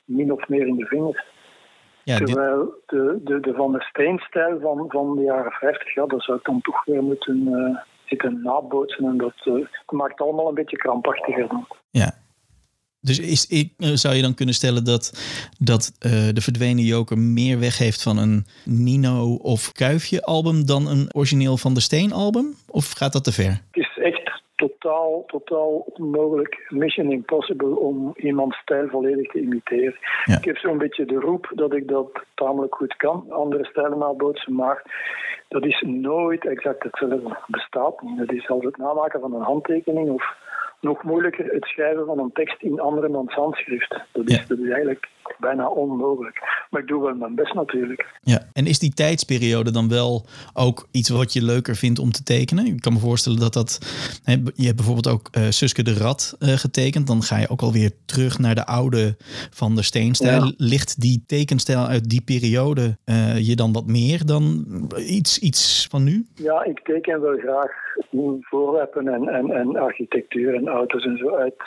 min 0.05 0.31
of 0.31 0.47
meer 0.47 0.67
in 0.67 0.75
de 0.75 0.85
vingers. 0.85 1.25
Ja, 2.07 2.17
Terwijl 2.17 2.73
de, 2.85 3.19
de, 3.23 3.39
de 3.39 3.53
Van 3.53 3.71
der 3.71 3.81
Steen-stijl 3.81 4.59
van, 4.59 4.85
van 4.87 5.15
de 5.15 5.21
jaren 5.21 5.51
50, 5.51 5.93
ja, 5.93 6.05
dat 6.05 6.23
zou 6.23 6.37
ik 6.37 6.45
dan 6.45 6.61
toch 6.61 6.85
weer 6.85 7.03
moeten 7.03 7.47
uh, 7.47 7.77
zitten 8.05 8.41
nabootsen. 8.43 9.05
En 9.05 9.17
dat, 9.17 9.33
uh, 9.45 9.53
dat 9.53 9.91
maakt 9.91 10.21
allemaal 10.21 10.47
een 10.47 10.53
beetje 10.53 10.77
krampachtiger 10.77 11.47
dan. 11.47 11.67
Ja. 11.89 12.13
Dus 12.99 13.19
is, 13.19 13.73
zou 14.01 14.15
je 14.15 14.21
dan 14.21 14.33
kunnen 14.33 14.55
stellen 14.55 14.83
dat, 14.83 15.11
dat 15.59 15.91
uh, 16.05 16.11
de 16.33 16.41
verdwenen 16.41 16.83
joker 16.83 17.17
meer 17.17 17.59
weg 17.59 17.77
heeft 17.77 18.03
van 18.03 18.17
een 18.17 18.45
Nino 18.65 19.33
of 19.33 19.71
Kuifje 19.71 20.21
album 20.21 20.65
dan 20.65 20.87
een 20.87 21.09
origineel 21.15 21.57
Van 21.57 21.73
der 21.73 21.83
Steen 21.83 22.11
album? 22.11 22.55
Of 22.67 22.91
gaat 22.91 23.13
dat 23.13 23.23
te 23.23 23.31
ver? 23.31 23.61
Totaal, 24.87 25.23
totaal 25.27 25.85
onmogelijk, 25.93 26.65
mission 26.69 27.11
impossible 27.11 27.79
om 27.79 28.13
iemands 28.15 28.57
stijl 28.57 28.87
volledig 28.87 29.31
te 29.31 29.39
imiteren. 29.39 29.95
Ja. 30.25 30.37
Ik 30.37 30.45
heb 30.45 30.57
zo'n 30.57 30.77
beetje 30.77 31.05
de 31.05 31.19
roep 31.19 31.51
dat 31.55 31.73
ik 31.73 31.87
dat 31.87 32.23
tamelijk 32.35 32.75
goed 32.75 32.95
kan, 32.95 33.25
andere 33.29 33.65
stijlen 33.65 33.97
nabootsen, 33.97 34.53
maar 34.53 34.81
dat 35.47 35.65
is 35.65 35.83
nooit 35.87 36.45
exact 36.45 36.83
hetzelfde. 36.83 37.37
bestaat 37.47 38.01
niet. 38.01 38.17
Dat 38.17 38.31
is 38.31 38.49
als 38.49 38.63
het 38.63 38.77
namaken 38.77 39.19
van 39.19 39.33
een 39.33 39.41
handtekening 39.41 40.09
of 40.09 40.35
nog 40.81 41.03
moeilijker 41.03 41.45
het 41.45 41.65
schrijven 41.65 42.05
van 42.05 42.19
een 42.19 42.31
tekst 42.33 42.61
in 42.61 42.79
andermans 42.79 43.33
handschrift. 43.33 43.95
Dat 44.11 44.29
is, 44.29 44.35
ja. 44.35 44.43
dat 44.47 44.57
is 44.57 44.69
eigenlijk 44.69 45.07
bijna 45.39 45.67
onmogelijk. 45.67 46.65
Maar 46.69 46.81
ik 46.81 46.87
doe 46.87 47.03
wel 47.03 47.15
mijn 47.15 47.35
best 47.35 47.53
natuurlijk. 47.53 48.05
Ja, 48.21 48.39
en 48.53 48.65
is 48.65 48.79
die 48.79 48.93
tijdsperiode 48.93 49.71
dan 49.71 49.89
wel 49.89 50.25
ook 50.53 50.87
iets 50.91 51.09
wat 51.09 51.33
je 51.33 51.43
leuker 51.43 51.75
vindt 51.75 51.99
om 51.99 52.11
te 52.11 52.23
tekenen? 52.23 52.65
Ik 52.65 52.81
kan 52.81 52.93
me 52.93 52.99
voorstellen 52.99 53.39
dat 53.39 53.53
dat... 53.53 53.79
Hè, 54.23 54.33
je 54.55 54.65
hebt 54.65 54.75
bijvoorbeeld 54.75 55.09
ook 55.09 55.29
uh, 55.37 55.43
Suske 55.49 55.83
de 55.83 55.93
Rat 55.93 56.37
uh, 56.39 56.49
getekend. 56.49 57.07
Dan 57.07 57.21
ga 57.21 57.37
je 57.37 57.49
ook 57.49 57.61
alweer 57.61 57.91
terug 58.05 58.39
naar 58.39 58.55
de 58.55 58.65
oude 58.65 59.15
Van 59.49 59.75
der 59.75 59.83
Steenstijl. 59.83 60.45
Ja. 60.45 60.53
Ligt 60.57 61.01
die 61.01 61.23
tekenstijl 61.27 61.85
uit 61.85 62.09
die 62.09 62.21
periode 62.21 62.97
uh, 63.05 63.47
je 63.47 63.55
dan 63.55 63.73
wat 63.73 63.85
meer 63.85 64.25
dan 64.25 64.65
iets, 64.97 65.39
iets 65.39 65.87
van 65.89 66.03
nu? 66.03 66.25
Ja, 66.35 66.63
ik 66.63 66.79
teken 66.79 67.21
wel 67.21 67.37
graag 67.37 67.71
voorwerpen 68.41 69.07
en, 69.07 69.27
en, 69.27 69.51
en 69.51 69.75
architectuur 69.75 70.55
en 70.55 70.67
auto's 70.67 71.03
en 71.03 71.17
zo 71.17 71.35
uit, 71.35 71.61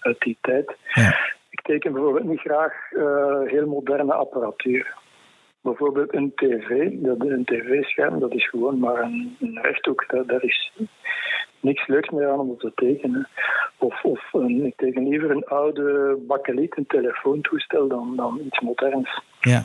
uit 0.00 0.18
die 0.18 0.38
tijd. 0.40 0.76
Ja. 0.94 1.38
Ik 1.50 1.60
teken 1.62 1.92
bijvoorbeeld 1.92 2.24
niet 2.24 2.40
graag 2.40 2.90
uh, 2.92 3.40
heel 3.44 3.66
moderne 3.66 4.12
apparatuur. 4.14 4.94
Bijvoorbeeld 5.60 6.14
een 6.14 6.32
tv, 6.34 6.88
dat, 6.90 7.20
een 7.20 7.44
tv-scherm, 7.44 8.20
dat 8.20 8.32
is 8.32 8.48
gewoon 8.48 8.78
maar 8.78 9.02
een, 9.02 9.36
een 9.40 9.58
rechthoek. 9.62 10.04
Daar, 10.08 10.26
daar 10.26 10.42
is 10.42 10.72
niks 11.60 11.86
leuks 11.86 12.10
meer 12.10 12.30
aan 12.30 12.38
om 12.38 12.58
te 12.58 12.72
tekenen. 12.74 13.28
Of, 13.78 14.04
of 14.04 14.32
een, 14.32 14.66
ik 14.66 14.76
teken 14.76 15.08
liever 15.08 15.30
een 15.30 15.44
oude 15.44 16.16
bakkeliet, 16.26 16.76
een 16.76 16.86
telefoontoestel, 16.86 17.88
dan, 17.88 18.16
dan 18.16 18.40
iets 18.44 18.60
moderns. 18.60 19.22
Ja. 19.40 19.62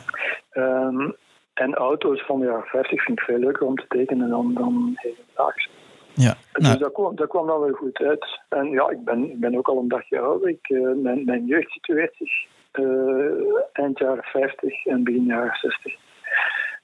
Um, 0.54 1.16
en 1.54 1.74
auto's 1.74 2.24
van 2.26 2.40
de 2.40 2.46
jaren 2.46 2.66
50 2.66 3.04
vind 3.04 3.18
ik 3.18 3.24
veel 3.24 3.38
leuker 3.38 3.66
om 3.66 3.76
te 3.76 3.84
tekenen 3.88 4.28
dan, 4.28 4.54
dan 4.54 4.92
hedendaags. 4.94 5.68
Ja, 6.16 6.36
nou. 6.52 6.72
Dus 6.72 6.78
dat 6.78 6.92
kwam, 6.92 7.16
dat 7.16 7.28
kwam 7.28 7.46
dan 7.46 7.60
wel 7.60 7.72
goed 7.72 7.98
uit. 7.98 8.40
En 8.48 8.70
ja, 8.70 8.90
ik 8.90 9.04
ben, 9.04 9.30
ik 9.30 9.40
ben 9.40 9.56
ook 9.56 9.68
al 9.68 9.78
een 9.78 9.88
dagje 9.88 10.18
ouder. 10.20 10.48
Ik, 10.48 10.68
uh, 10.68 10.94
mijn, 11.02 11.24
mijn 11.24 11.46
jeugd 11.46 11.70
situeert 11.70 12.14
zich 12.18 12.32
uh, 12.72 13.60
eind 13.72 13.98
jaren 13.98 14.24
50 14.24 14.86
en 14.86 15.04
begin 15.04 15.24
jaren 15.24 15.56
60. 15.56 15.94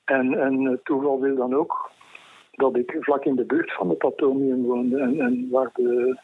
En, 0.05 0.41
en 0.41 0.65
het 0.65 0.85
toeval 0.85 1.21
wil 1.21 1.37
dan 1.37 1.55
ook 1.55 1.91
dat 2.53 2.77
ik 2.77 2.97
vlak 3.01 3.25
in 3.25 3.37
de 3.37 3.45
buurt 3.45 3.73
van 3.73 3.89
het 3.89 4.05
atomium 4.05 4.63
woonde 4.63 5.01
en, 5.01 5.21
en 5.21 5.49
waar 5.51 5.71
de 5.75 6.21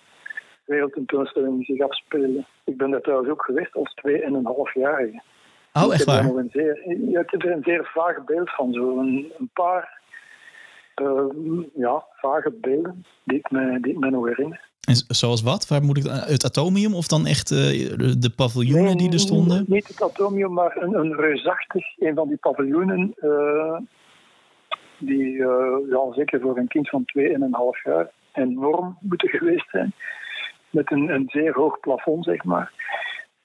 wereldtentoonstelling 0.65 1.65
zich 1.65 1.81
afspeelde. 1.81 2.45
Ik 2.65 2.77
ben 2.77 2.91
daar 2.91 3.01
trouwens 3.01 3.31
ook 3.31 3.45
geweest 3.45 3.75
als 3.75 3.95
twee 3.95 4.23
en 4.23 4.35
een 4.35 4.47
halfjarige. 4.47 5.23
Oh, 5.73 5.93
echt 5.93 6.05
waar? 6.05 6.25
Een 6.25 6.51
zeer, 6.53 6.89
je 7.11 7.17
hebt 7.17 7.33
er 7.33 7.51
een 7.51 7.63
zeer 7.63 7.91
vaag 7.95 8.25
beeld 8.25 8.51
van. 8.51 8.73
Zo 8.73 8.99
een, 8.99 9.33
een 9.39 9.51
paar 9.53 10.01
uh, 11.01 11.65
ja, 11.75 12.05
vage 12.13 12.51
beelden 12.61 13.05
die 13.25 13.39
ik 13.39 13.51
me, 13.51 13.81
die 13.81 13.93
ik 13.93 13.99
me 13.99 14.11
nog 14.11 14.27
herinner. 14.27 14.67
En 14.81 14.95
zoals 15.09 15.43
wat? 15.43 15.69
Waar 15.69 15.83
moet 15.83 15.97
ik 15.97 16.05
het 16.05 16.45
atomium 16.45 16.95
of 16.95 17.07
dan 17.07 17.27
echt 17.27 17.51
uh, 17.51 17.59
de 18.19 18.33
paviljoenen 18.37 18.85
nee, 18.85 18.97
die 18.97 19.13
er 19.13 19.19
stonden? 19.19 19.65
Niet 19.67 19.89
het 19.89 20.03
atomium, 20.03 20.53
maar 20.53 20.77
een, 20.77 20.95
een 20.95 21.15
reusachtig, 21.15 21.85
een 21.99 22.15
van 22.15 22.29
die 22.29 22.37
paviljoenen. 22.37 23.15
Uh, 23.21 23.77
die 24.99 25.37
ja, 25.89 26.13
zeker 26.13 26.41
voor 26.41 26.57
een 26.57 26.69
kind 26.69 26.89
van 26.89 27.05
2,5 27.19 27.83
jaar 27.85 28.11
enorm 28.33 28.99
moeten 29.01 29.29
geweest 29.29 29.71
zijn. 29.71 29.93
Met 30.71 30.93
een, 30.93 31.09
een 31.09 31.29
zeer 31.29 31.55
hoog 31.55 31.81
plafond, 31.81 32.25
zeg 32.25 32.45
maar. 32.45 32.73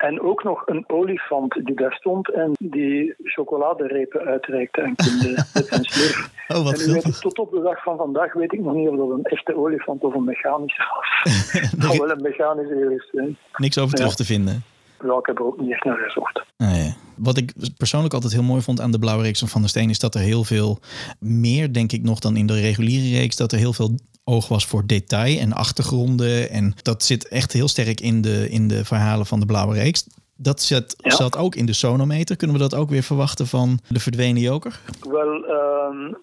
En 0.10 0.22
ook 0.22 0.44
nog 0.44 0.64
een 0.66 0.84
olifant 0.88 1.60
die 1.64 1.76
daar 1.76 1.94
stond 1.94 2.32
en 2.32 2.52
die 2.60 3.14
chocoladerepen 3.24 4.22
uitreikte 4.26 4.82
aan 4.82 4.96
kinderen 4.96 5.46
met 5.54 5.66
zijn 5.66 5.84
slurf. 5.84 6.30
Oh, 6.48 6.64
wat 6.64 6.82
en 6.82 6.94
weet, 6.94 7.22
tot 7.22 7.40
op 7.40 7.52
de 7.52 7.62
dag 7.62 7.84
van 7.84 7.98
vandaag 7.98 8.34
weet 8.34 8.54
ik 8.54 8.60
nog 8.60 8.74
niet 8.74 8.90
of 8.90 8.98
dat 8.98 9.10
een 9.10 9.24
echte 9.24 9.58
olifant 9.58 10.04
of 10.04 10.14
een 10.14 10.24
mechanische 10.24 10.84
was. 10.96 11.32
Zou 11.86 11.98
wel 11.98 12.12
een 12.12 12.22
mechanische 12.22 12.94
is. 12.96 13.36
Niks 13.58 13.78
over 13.78 13.96
terug 13.96 14.10
ja. 14.10 14.16
te 14.16 14.26
vinden. 14.26 14.64
ja, 15.04 15.18
ik 15.18 15.26
heb 15.26 15.38
er 15.38 15.46
ook 15.46 15.60
niet 15.60 15.72
echt 15.72 15.84
naar 15.84 15.98
gezocht. 15.98 16.44
Nee. 16.58 16.93
Wat 17.16 17.38
ik 17.38 17.54
persoonlijk 17.78 18.14
altijd 18.14 18.34
heel 18.34 18.44
mooi 18.44 18.62
vond 18.62 18.82
aan 18.82 18.92
de 18.92 19.00
Blauwe 19.00 19.24
Reeks 19.24 19.40
van 19.40 19.48
Van 19.48 19.62
der 19.62 19.70
Steen... 19.70 19.90
is 19.90 20.00
dat 20.00 20.16
er 20.16 20.22
heel 20.22 20.44
veel 20.44 20.80
meer, 21.20 21.74
denk 21.74 21.92
ik 21.92 22.02
nog, 22.04 22.20
dan 22.20 22.36
in 22.36 22.46
de 22.48 22.60
reguliere 22.60 23.18
reeks... 23.20 23.36
dat 23.36 23.52
er 23.52 23.58
heel 23.58 23.74
veel 23.74 23.96
oog 24.24 24.48
was 24.48 24.66
voor 24.66 24.86
detail 24.86 25.40
en 25.40 25.54
achtergronden. 25.54 26.50
En 26.50 26.74
dat 26.82 27.04
zit 27.04 27.28
echt 27.28 27.54
heel 27.54 27.68
sterk 27.68 28.02
in 28.02 28.22
de, 28.22 28.50
in 28.50 28.68
de 28.68 28.86
verhalen 28.86 29.26
van 29.26 29.40
de 29.40 29.46
Blauwe 29.46 29.74
Reeks. 29.74 30.08
Dat 30.36 30.62
zat, 30.62 30.96
Ja. 30.98 31.10
zat 31.10 31.38
ook 31.38 31.56
in 31.56 31.66
de 31.66 31.74
sonometer. 31.74 32.36
Kunnen 32.36 32.56
we 32.56 32.62
dat 32.62 32.76
ook 32.76 32.90
weer 32.90 33.04
verwachten 33.04 33.48
van 33.48 33.80
de 33.88 34.00
verdwenen 34.00 34.42
joker? 34.42 34.80
Wel, 35.10 35.46
ehm, 35.46 36.14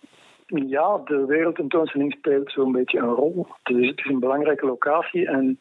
ja, 0.68 1.00
de 1.04 1.24
wereldtentoonstelling 1.26 2.12
speelt 2.12 2.52
zo'n 2.52 2.72
beetje 2.72 2.98
een 2.98 3.14
rol. 3.14 3.46
Dus 3.62 3.86
het 3.86 3.98
is 3.98 4.04
een 4.10 4.20
belangrijke 4.20 4.66
locatie 4.66 5.26
en 5.26 5.58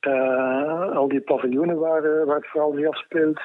eh, 0.00 0.96
al 0.96 1.08
die 1.08 1.20
paviljoenen 1.20 1.78
waar, 1.78 2.04
eh, 2.04 2.26
waar 2.26 2.36
het 2.36 2.46
verhaal 2.46 2.72
zich 2.72 2.88
afspeelt, 2.88 3.40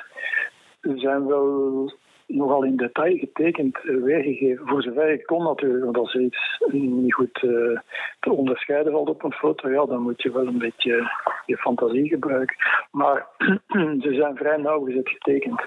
zijn 0.81 1.27
wel 1.27 1.91
nogal 2.27 2.63
in 2.63 2.77
detail 2.77 3.17
getekend 3.17 3.77
eh, 3.77 3.95
weergegeven. 3.95 4.67
Voor 4.67 4.81
zover 4.81 5.09
ik 5.09 5.25
kon 5.25 5.43
natuurlijk, 5.43 5.83
want 5.83 5.97
als 5.97 6.13
er 6.13 6.21
iets 6.21 6.61
niet 6.71 7.13
goed 7.13 7.43
eh, 7.43 7.79
te 8.19 8.31
onderscheiden 8.31 8.91
valt 8.91 9.09
op 9.09 9.23
een 9.23 9.33
foto, 9.33 9.69
ja, 9.69 9.85
dan 9.85 10.01
moet 10.01 10.21
je 10.21 10.31
wel 10.31 10.47
een 10.47 10.57
beetje 10.57 11.11
je 11.45 11.57
fantasie 11.57 12.07
gebruiken. 12.07 12.55
Maar 12.91 13.27
ze 14.03 14.13
zijn 14.13 14.35
vrij 14.35 14.57
nauwgezet 14.57 15.09
getekend. 15.09 15.61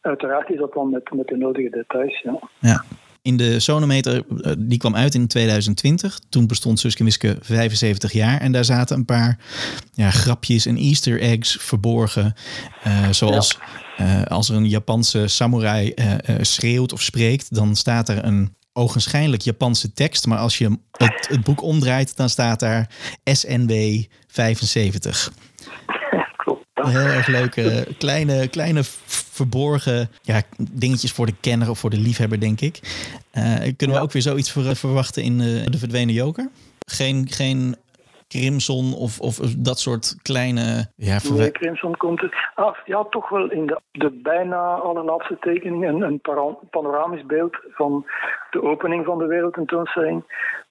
Uiteraard 0.00 0.50
is 0.50 0.58
dat 0.58 0.72
dan 0.72 0.90
met, 0.90 1.12
met 1.12 1.26
de 1.26 1.36
nodige 1.36 1.70
details, 1.70 2.20
ja. 2.20 2.38
Ja. 2.58 2.82
In 3.24 3.36
de 3.36 3.60
sonometer, 3.60 4.24
eh, 4.42 4.52
die 4.58 4.78
kwam 4.78 4.96
uit 4.96 5.14
in 5.14 5.26
2020. 5.26 6.18
Toen 6.28 6.46
bestond 6.46 6.80
Suske 6.80 7.04
Wiske 7.04 7.38
75 7.40 8.12
jaar. 8.12 8.40
En 8.40 8.52
daar 8.52 8.64
zaten 8.64 8.96
een 8.96 9.04
paar 9.04 9.38
ja, 9.92 10.10
grapjes 10.10 10.66
en 10.66 10.76
easter 10.76 11.20
eggs 11.20 11.56
verborgen. 11.60 12.34
Eh, 12.82 13.08
zoals 13.10 13.58
eh, 13.96 14.22
als 14.22 14.48
er 14.48 14.56
een 14.56 14.68
Japanse 14.68 15.28
samurai 15.28 15.94
schreeuwt 16.40 16.92
of 16.92 17.02
spreekt... 17.02 17.54
dan 17.54 17.76
staat 17.76 18.08
er 18.08 18.24
een 18.24 18.54
ogenschijnlijk 18.72 19.42
Japanse 19.42 19.92
tekst. 19.92 20.26
Maar 20.26 20.38
als 20.38 20.58
je 20.58 20.78
het, 20.92 21.26
het 21.28 21.44
boek 21.44 21.62
omdraait, 21.62 22.16
dan 22.16 22.28
staat 22.28 22.60
daar 22.60 22.90
SNW 23.24 24.02
75. 24.26 25.32
Heel 26.86 27.06
erg 27.06 27.26
leuke, 27.26 27.86
kleine, 27.98 28.48
kleine 28.48 28.80
verborgen 29.06 30.08
ja, 30.22 30.42
dingetjes 30.70 31.12
voor 31.12 31.26
de 31.26 31.34
kenner 31.40 31.70
of 31.70 31.78
voor 31.78 31.90
de 31.90 31.98
liefhebber, 31.98 32.40
denk 32.40 32.60
ik. 32.60 32.80
Eh, 33.30 33.72
kunnen 33.76 33.96
we 33.96 34.02
ook 34.02 34.12
weer 34.12 34.22
zoiets 34.22 34.52
ver- 34.52 34.76
verwachten 34.76 35.22
in 35.22 35.40
eh, 35.40 35.66
De 35.70 35.78
Verdwenen 35.78 36.14
Joker? 36.14 36.48
Geen, 36.86 37.26
geen 37.28 37.76
Crimson 38.28 38.94
of, 38.94 39.20
of 39.20 39.36
dat 39.58 39.78
soort 39.80 40.16
kleine... 40.22 40.90
Ja, 40.96 41.18
Nee, 41.32 41.50
Crimson 41.50 41.96
komt 41.96 42.20
het. 42.20 42.34
Ah, 42.54 42.76
ja, 42.84 43.04
toch 43.10 43.28
wel 43.28 43.50
in 43.50 43.66
de, 43.66 43.80
de 43.92 44.20
bijna 44.22 44.74
allerlaatste 44.74 45.36
tekening 45.40 45.84
een, 45.84 46.02
een 46.02 46.20
panoramisch 46.70 47.26
beeld 47.26 47.56
van 47.70 48.06
de 48.50 48.62
opening 48.62 49.04
van 49.04 49.18
de 49.18 49.26
wereldtentoonstelling. 49.26 50.24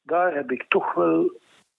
Daar 0.03 0.33
heb 0.33 0.51
ik 0.51 0.65
toch 0.69 0.93
wel 0.93 1.31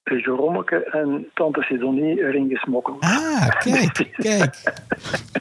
Jeromeke 0.04 0.84
en 0.84 1.26
Tante 1.34 1.62
Sidonie 1.62 2.18
erin 2.18 2.48
gesmokkeld. 2.48 3.02
Ah, 3.02 3.48
kijk, 3.48 4.10
kijk. 4.16 4.62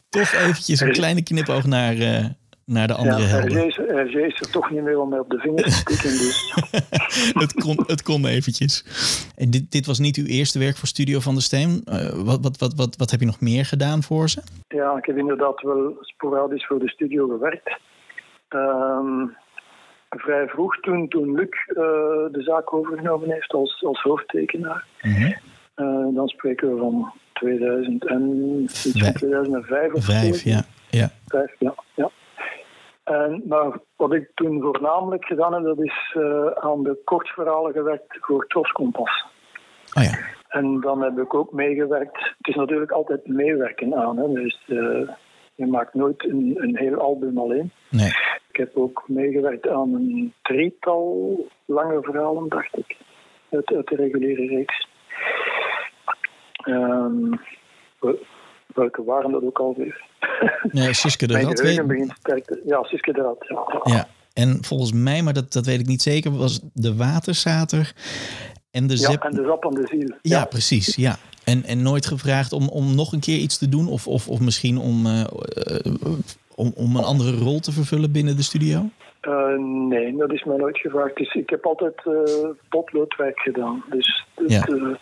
Toch 0.09 0.31
eventjes 0.31 0.79
een 0.79 0.91
kleine 0.91 1.23
knipoog 1.23 1.65
naar, 1.65 1.93
eh, 1.93 2.25
naar 2.65 2.87
de 2.87 2.93
andere 2.93 3.21
ja, 3.21 3.27
helden. 3.27 3.67
RG 3.67 4.13
is, 4.13 4.39
er 4.39 4.51
toch 4.51 4.71
niet 4.71 4.83
meer 4.83 4.99
om 4.99 5.09
mij 5.09 5.19
op 5.19 5.29
de 5.29 5.37
vinger 5.37 5.63
te 5.63 5.83
tikken. 5.89 6.09
Dus 6.09 6.53
het, 7.43 7.53
kon, 7.53 7.83
het 7.87 8.03
kon 8.03 8.25
eventjes. 8.25 8.85
En 9.35 9.51
dit, 9.51 9.71
dit 9.71 9.85
was 9.85 9.99
niet 9.99 10.17
uw 10.17 10.25
eerste 10.25 10.59
werk 10.59 10.77
voor 10.77 10.87
Studio 10.87 11.19
van 11.19 11.35
de 11.35 11.41
Steen. 11.41 11.81
Eh, 11.85 12.09
wat, 12.09 12.39
wat, 12.41 12.57
wat, 12.57 12.73
wat, 12.75 12.95
wat 12.97 13.11
heb 13.11 13.19
je 13.19 13.25
nog 13.25 13.41
meer 13.41 13.65
gedaan 13.65 14.03
voor 14.03 14.29
ze? 14.29 14.41
ja, 14.67 14.97
ik 14.97 15.05
heb 15.05 15.17
inderdaad 15.17 15.61
wel 15.61 15.97
sporadisch 15.99 16.65
voor 16.65 16.79
de 16.79 16.89
studio 16.89 17.27
gewerkt. 17.27 17.77
Ehm, 18.47 19.27
vrij 20.19 20.47
vroeg, 20.47 20.79
toen, 20.79 21.07
toen 21.07 21.35
Luc 21.35 21.49
eh, 21.67 21.75
de 22.31 22.41
zaak 22.41 22.73
overgenomen 22.73 23.31
heeft 23.31 23.53
als, 23.53 23.83
als 23.83 24.01
hoofdtekenaar. 24.01 24.85
Mhm. 25.01 25.31
Eh, 25.75 26.07
dan 26.13 26.27
spreken 26.27 26.73
we 26.73 26.79
van 26.79 27.13
2000 27.33 28.07
en 28.07 28.21
iets 28.61 28.91
van 28.91 29.01
Vijf. 29.01 29.13
2005 29.13 29.93
of 29.93 30.05
Vijf, 30.05 30.35
zo. 30.35 30.49
ja. 30.49 30.61
ja. 30.89 31.09
Vijf, 31.27 31.55
ja. 31.59 31.75
ja. 31.93 32.09
En, 33.03 33.43
maar 33.47 33.79
wat 33.95 34.13
ik 34.13 34.31
toen 34.33 34.61
voornamelijk 34.61 35.25
gedaan 35.25 35.53
heb, 35.53 35.63
dat 35.63 35.79
is 35.79 36.15
eh, 36.17 36.45
aan 36.45 36.83
de 36.83 37.01
kortverhalen 37.03 37.73
gewerkt 37.73 38.17
voor 38.21 38.47
Tros 38.47 38.71
Kompas. 38.71 39.25
Oh 39.93 40.03
ja. 40.03 40.17
En 40.47 40.79
dan 40.79 41.01
heb 41.01 41.17
ik 41.17 41.33
ook 41.33 41.51
meegewerkt. 41.51 42.17
Het 42.37 42.47
is 42.47 42.55
natuurlijk 42.55 42.91
altijd 42.91 43.27
meewerken 43.27 43.95
aan. 43.95 44.17
Hè. 44.17 44.33
Dus 44.33 44.63
je 45.55 45.65
maakt 45.65 45.93
nooit 45.93 46.25
een, 46.25 46.53
een 46.57 46.77
heel 46.77 46.95
album 46.95 47.37
alleen. 47.37 47.71
Nee. 47.89 48.11
Ik 48.53 48.59
heb 48.59 48.77
ook 48.77 49.03
meegewerkt 49.07 49.67
aan 49.67 49.93
een 49.93 50.33
drietal 50.41 51.47
lange 51.65 52.01
verhalen, 52.01 52.49
dacht 52.49 52.77
ik. 52.77 52.97
Uit, 53.49 53.73
uit 53.73 53.87
de 53.87 53.95
reguliere 53.95 54.47
reeks. 54.47 54.87
Ehm, 56.51 57.31
wel- 57.99 58.19
welke 58.73 59.03
waren 59.03 59.31
dat 59.31 59.43
ook 59.43 59.59
alweer? 59.59 60.03
Nee, 60.71 60.93
Suske 60.93 61.27
de 61.27 61.41
Rat. 61.41 61.59
weet- 61.61 61.87
begint 61.87 62.13
sterk 62.19 62.45
te... 62.45 62.61
Ja, 62.65 62.83
Siske 62.83 63.13
de 63.13 63.21
Rat. 63.21 63.45
Ja. 63.47 63.93
Ja. 63.95 64.07
En 64.33 64.63
volgens 64.63 64.91
mij, 64.91 65.21
maar 65.21 65.33
dat, 65.33 65.53
dat 65.53 65.65
weet 65.65 65.79
ik 65.79 65.85
niet 65.87 66.01
zeker, 66.01 66.31
was 66.37 66.59
de 66.73 66.95
Waterzater 66.95 67.93
en 68.71 68.87
de 68.87 68.93
Ja, 68.99 69.11
Zep... 69.11 69.23
en 69.23 69.35
de 69.35 69.43
Zap 69.43 69.65
aan 69.65 69.73
de 69.73 69.87
Ziel. 69.87 70.15
Ja, 70.21 70.45
precies. 70.45 70.95
Ja. 70.95 71.15
En, 71.43 71.63
en 71.63 71.81
nooit 71.81 72.05
gevraagd 72.05 72.51
om, 72.51 72.69
om 72.69 72.95
nog 72.95 73.11
een 73.13 73.19
keer 73.19 73.37
iets 73.37 73.57
te 73.57 73.69
doen? 73.69 73.87
Of, 73.87 74.07
of, 74.07 74.27
of 74.29 74.39
misschien 74.39 74.77
om, 74.77 75.05
eh, 75.05 75.21
eh, 75.21 75.27
om, 76.55 76.71
om 76.75 76.95
een 76.95 77.03
andere 77.03 77.37
rol 77.37 77.59
te 77.59 77.71
vervullen 77.71 78.11
binnen 78.11 78.35
de 78.35 78.43
studio? 78.43 78.79
Eh, 79.21 79.57
nee, 79.89 80.15
dat 80.17 80.31
is 80.31 80.43
mij 80.43 80.57
nooit 80.57 80.77
gevraagd. 80.77 81.15
Dus 81.17 81.33
ik 81.33 81.49
heb 81.49 81.65
altijd 81.65 82.01
eh 82.05 82.49
potloodwerk 82.69 83.39
gedaan. 83.39 83.83
Dus 83.89 84.25
het, 84.35 84.51
Ja. 84.51 84.61
eh, 84.65 84.95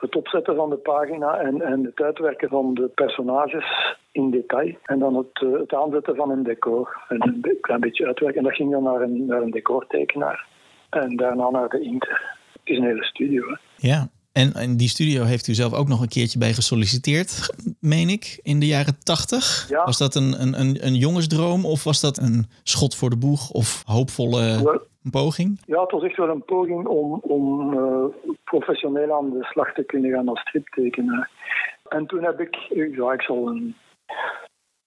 het 0.00 0.16
opzetten 0.16 0.56
van 0.56 0.70
de 0.70 0.76
pagina 0.76 1.36
en, 1.36 1.62
en 1.62 1.84
het 1.84 2.00
uitwerken 2.00 2.48
van 2.48 2.74
de 2.74 2.88
personages 2.94 3.96
in 4.12 4.30
detail. 4.30 4.74
En 4.84 4.98
dan 4.98 5.14
het, 5.16 5.58
het 5.60 5.74
aanzetten 5.74 6.16
van 6.16 6.30
een 6.30 6.42
decor. 6.42 6.96
En 7.08 7.22
een 7.22 7.58
klein 7.60 7.80
beetje 7.80 8.06
uitwerken. 8.06 8.38
En 8.38 8.44
dat 8.44 8.54
ging 8.56 8.70
dan 8.70 8.82
naar 8.82 9.00
een, 9.00 9.26
naar 9.26 9.42
een 9.42 9.50
decortekenaar. 9.50 10.46
En 10.90 11.16
daarna 11.16 11.50
naar 11.50 11.68
de 11.68 11.80
inter. 11.80 12.34
Het 12.52 12.60
is 12.64 12.76
een 12.78 12.84
hele 12.84 13.04
studio. 13.04 13.42
Hè. 13.48 13.56
Ja. 13.88 14.08
En, 14.36 14.76
die 14.76 14.88
studio 14.88 15.22
heeft 15.24 15.46
u 15.46 15.54
zelf 15.54 15.74
ook 15.74 15.88
nog 15.88 16.00
een 16.00 16.08
keertje 16.08 16.38
bij 16.38 16.52
gesolliciteerd, 16.52 17.54
meen 17.80 18.08
ik, 18.08 18.38
in 18.42 18.60
de 18.60 18.66
jaren 18.66 18.98
tachtig. 19.02 19.66
Ja. 19.68 19.84
Was 19.84 19.98
dat 19.98 20.14
een, 20.14 20.40
een, 20.42 20.60
een, 20.60 20.86
een 20.86 20.94
jongensdroom 20.94 21.66
of 21.66 21.84
was 21.84 22.00
dat 22.00 22.18
een 22.18 22.46
schot 22.62 22.96
voor 22.96 23.10
de 23.10 23.18
boeg 23.18 23.50
of 23.50 23.82
hoopvolle 23.86 24.80
poging? 25.10 25.60
Ja, 25.66 25.80
het 25.80 25.90
was 25.90 26.02
echt 26.02 26.16
wel 26.16 26.28
een 26.28 26.44
poging 26.44 26.86
om, 26.86 27.12
om 27.22 27.74
eh, 27.78 28.04
professioneel 28.44 29.14
aan 29.14 29.30
de 29.30 29.44
slag 29.44 29.72
te 29.72 29.84
kunnen 29.84 30.10
gaan 30.10 30.28
als 30.28 30.40
striptekenaar. 30.40 31.30
En 31.88 32.06
toen 32.06 32.22
heb 32.24 32.40
ik, 32.40 32.54
ja, 32.96 33.12
ik 33.12 33.22
zal 33.22 33.48
een 33.48 33.76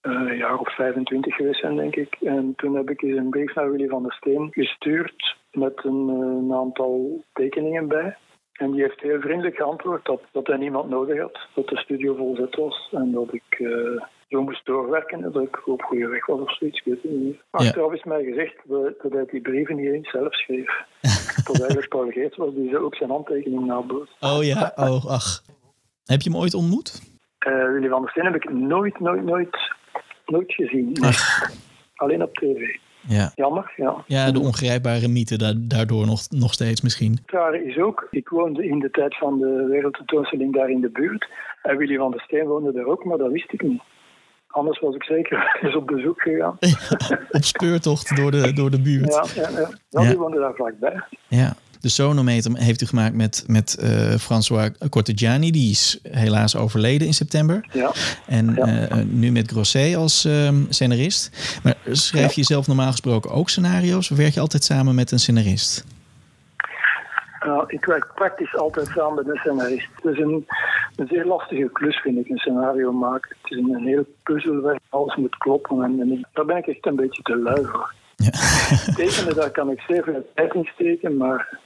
eh, 0.02 0.38
jaar 0.38 0.58
of 0.58 0.76
25 0.76 1.36
geweest 1.36 1.60
zijn, 1.60 1.76
denk 1.76 1.95
ik. 1.95 2.18
En 2.22 2.54
toen 2.56 2.76
heb 2.76 2.89
ik 2.89 3.02
eens 3.02 3.18
een 3.18 3.30
brief 3.30 3.56
naar 3.56 3.72
Willy 3.72 3.88
van 3.88 4.04
der 4.04 4.14
Steen 4.14 4.47
gestuurd 4.52 5.38
met 5.52 5.84
een, 5.84 6.10
eh, 6.10 6.16
een 6.16 6.54
aantal 6.54 7.24
tekeningen 7.34 7.88
bij. 7.88 8.18
En 8.60 8.72
die 8.72 8.82
heeft 8.82 9.01
heel 9.01 9.20
vriendelijk 9.20 9.55
geantwoord 9.55 10.05
dat, 10.05 10.22
dat 10.32 10.47
hij 10.47 10.57
niemand 10.57 10.89
nodig 10.89 11.20
had, 11.20 11.39
dat 11.55 11.68
de 11.68 11.78
studio 11.78 12.16
vol 12.16 12.36
zet 12.36 12.55
was 12.55 12.89
en 12.91 13.12
dat 13.12 13.34
ik 13.34 13.60
eh, 13.60 14.05
zo 14.30 14.41
moest 14.41 14.66
doorwerken 14.66 15.24
en 15.24 15.32
dat 15.32 15.43
ik 15.43 15.68
op 15.68 15.82
goede 15.82 16.07
weg 16.07 16.26
was 16.26 16.39
of 16.39 16.55
zoiets. 16.55 16.82
Ik 16.86 17.03
niet. 17.03 17.41
Achteraf 17.49 17.93
is 17.93 18.03
mij 18.03 18.24
gezegd 18.24 18.55
dat 19.01 19.12
hij 19.12 19.26
die 19.32 19.41
brieven 19.41 19.76
niet 19.76 19.93
eens 19.93 20.10
zelf 20.10 20.34
schreef. 20.34 20.72
dat 21.47 21.60
eigenlijk 21.60 21.89
Paul 21.89 22.10
Geerts 22.10 22.38
was 22.38 22.53
die 22.53 22.70
ze 22.70 22.80
ook 22.80 22.95
zijn 22.95 23.10
handtekening 23.10 23.66
naboot. 23.66 24.10
Oh 24.20 24.43
ja, 24.43 24.72
oh 24.76 25.05
ach. 25.05 25.41
Heb 26.05 26.22
je 26.22 26.30
hem 26.30 26.39
ooit 26.39 26.53
ontmoet? 26.53 27.01
Willy 27.39 27.89
van 27.89 28.01
der 28.01 28.10
Steen 28.10 28.26
heb 28.26 28.36
ik 28.36 28.49
nooit, 28.49 28.99
nooit, 28.99 29.24
nooit, 29.24 29.57
nooit 30.26 30.53
gezien. 30.53 30.97
Alleen 31.95 32.24
op 32.24 32.34
tv. 32.34 32.78
Ja. 33.10 33.32
Jammer, 33.36 33.74
ja. 33.76 34.03
Ja, 34.07 34.32
de 34.32 34.39
ongrijpbare 34.39 35.07
mythe 35.07 35.38
da- 35.38 35.53
daardoor 35.57 36.05
nog, 36.05 36.22
nog 36.30 36.53
steeds 36.53 36.82
misschien. 36.82 37.12
Het 37.12 37.32
rare 37.32 37.66
is 37.66 37.78
ook, 37.78 38.07
ik 38.12 38.30
woonde 38.30 38.66
in 38.68 38.80
de 38.80 38.89
tijd 38.91 39.18
van 39.18 39.39
de 39.39 39.68
wereldtentoonstelling 39.70 40.53
daar 40.53 40.70
in 40.70 40.82
de 40.82 40.89
buurt. 40.89 41.28
En 41.64 41.78
Willy 41.78 41.97
van 41.97 42.12
der 42.12 42.22
Steen 42.22 42.45
woonde 42.47 42.72
daar 42.74 42.86
ook, 42.86 43.03
maar 43.05 43.18
dat 43.18 43.32
wist 43.32 43.53
ik 43.53 43.62
niet. 43.62 43.82
Anders 44.47 44.80
was 44.80 44.95
ik 44.95 45.03
zeker 45.03 45.38
eens 45.62 45.76
op 45.76 45.88
bezoek 45.88 46.22
gegaan. 46.22 46.57
Op 47.38 47.43
speurtocht 47.43 48.16
door 48.16 48.32
de, 48.32 48.53
door 48.53 48.70
de 48.72 48.82
buurt. 48.82 49.14
Ja, 49.36 49.41
ja, 49.43 49.49
ja. 49.49 49.70
ja 49.89 50.01
Ja. 50.01 50.07
die 50.10 50.18
woonde 50.18 50.39
daar 50.39 50.53
vlakbij. 50.53 51.01
Ja. 51.28 51.53
De 51.82 51.90
sonometer 51.90 52.52
heeft 52.58 52.82
u 52.82 52.86
gemaakt 52.86 53.16
met, 53.16 53.44
met 53.48 53.76
eh, 53.78 54.16
François 54.16 54.70
Cortegiani. 54.90 55.52
Die 55.52 55.72
is 55.72 56.00
helaas 56.10 56.56
overleden 56.56 57.08
in 57.08 57.14
september. 57.14 57.66
Ja. 57.74 57.92
En 58.28 58.54
Ja. 58.56 58.66
eh, 58.88 58.98
nu 59.06 59.32
met 59.32 59.52
Grosset 59.52 59.96
als 59.96 60.26
ehm, 60.26 60.56
scenarist. 60.70 61.32
Maar 61.64 61.78
schrijf 61.92 62.34
je 62.34 62.44
zelf 62.44 62.68
normaal 62.68 62.92
gesproken 62.92 63.32
ook 63.32 63.50
scenario's? 63.50 64.12
Of 64.12 64.18
werk 64.18 64.34
je 64.34 64.40
altijd 64.40 64.64
samen 64.64 64.96
met 64.96 65.12
een 65.12 65.20
scenarist? 65.20 65.86
Nou, 67.46 67.64
ik 67.68 67.86
werk 67.86 68.12
praktisch 68.16 68.56
altijd 68.56 68.88
samen 68.88 69.16
met 69.16 69.28
een 69.28 69.40
scenarist. 69.40 69.88
Dus 70.04 70.18
een, 70.18 70.46
een 70.96 71.08
zeer 71.08 71.26
lastige 71.26 71.70
klus, 71.74 71.98
vind 71.98 72.18
ik, 72.18 72.30
een 72.30 72.38
scenario 72.38 72.92
maken. 72.92 73.36
Het 73.42 73.52
is 73.52 73.58
een, 73.58 73.74
een 73.74 73.86
heel 73.88 74.06
puzzelwerk, 74.24 74.80
alles 74.90 75.16
moet 75.16 75.38
kloppen. 75.38 75.84
En, 75.84 76.00
en 76.02 76.12
ik, 76.12 76.26
daar 76.34 76.46
ben 76.46 76.58
ik 76.58 76.68
echt 76.68 76.86
een 76.86 76.96
beetje 76.96 77.22
te 77.22 77.38
lui 77.38 77.66
voor. 77.66 77.94
Ja. 78.16 78.30
Tekenen, 78.96 79.36
daar 79.36 79.52
kan 79.52 79.70
ik 79.72 79.80
zeer 79.88 80.04
veel 80.04 80.30
tijd 80.36 80.54
in 80.54 80.70
steken, 80.74 81.18
maar, 81.18 81.60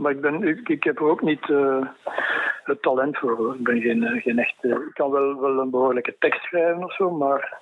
maar 0.00 0.12
ik, 0.12 0.20
ben, 0.20 0.42
ik, 0.42 0.68
ik 0.68 0.84
heb 0.84 0.96
er 0.96 1.10
ook 1.10 1.22
niet 1.22 1.48
uh, 1.48 1.86
het 2.64 2.82
talent 2.82 3.18
voor. 3.18 3.54
Ik 3.54 3.62
ben 3.62 3.80
geen, 3.80 4.20
geen 4.22 4.38
echte... 4.38 4.68
Ik 4.68 4.94
kan 4.94 5.10
wel, 5.10 5.40
wel 5.40 5.58
een 5.58 5.70
behoorlijke 5.70 6.16
tekst 6.18 6.42
schrijven 6.42 6.84
of 6.84 6.94
zo, 6.94 7.10
maar 7.10 7.58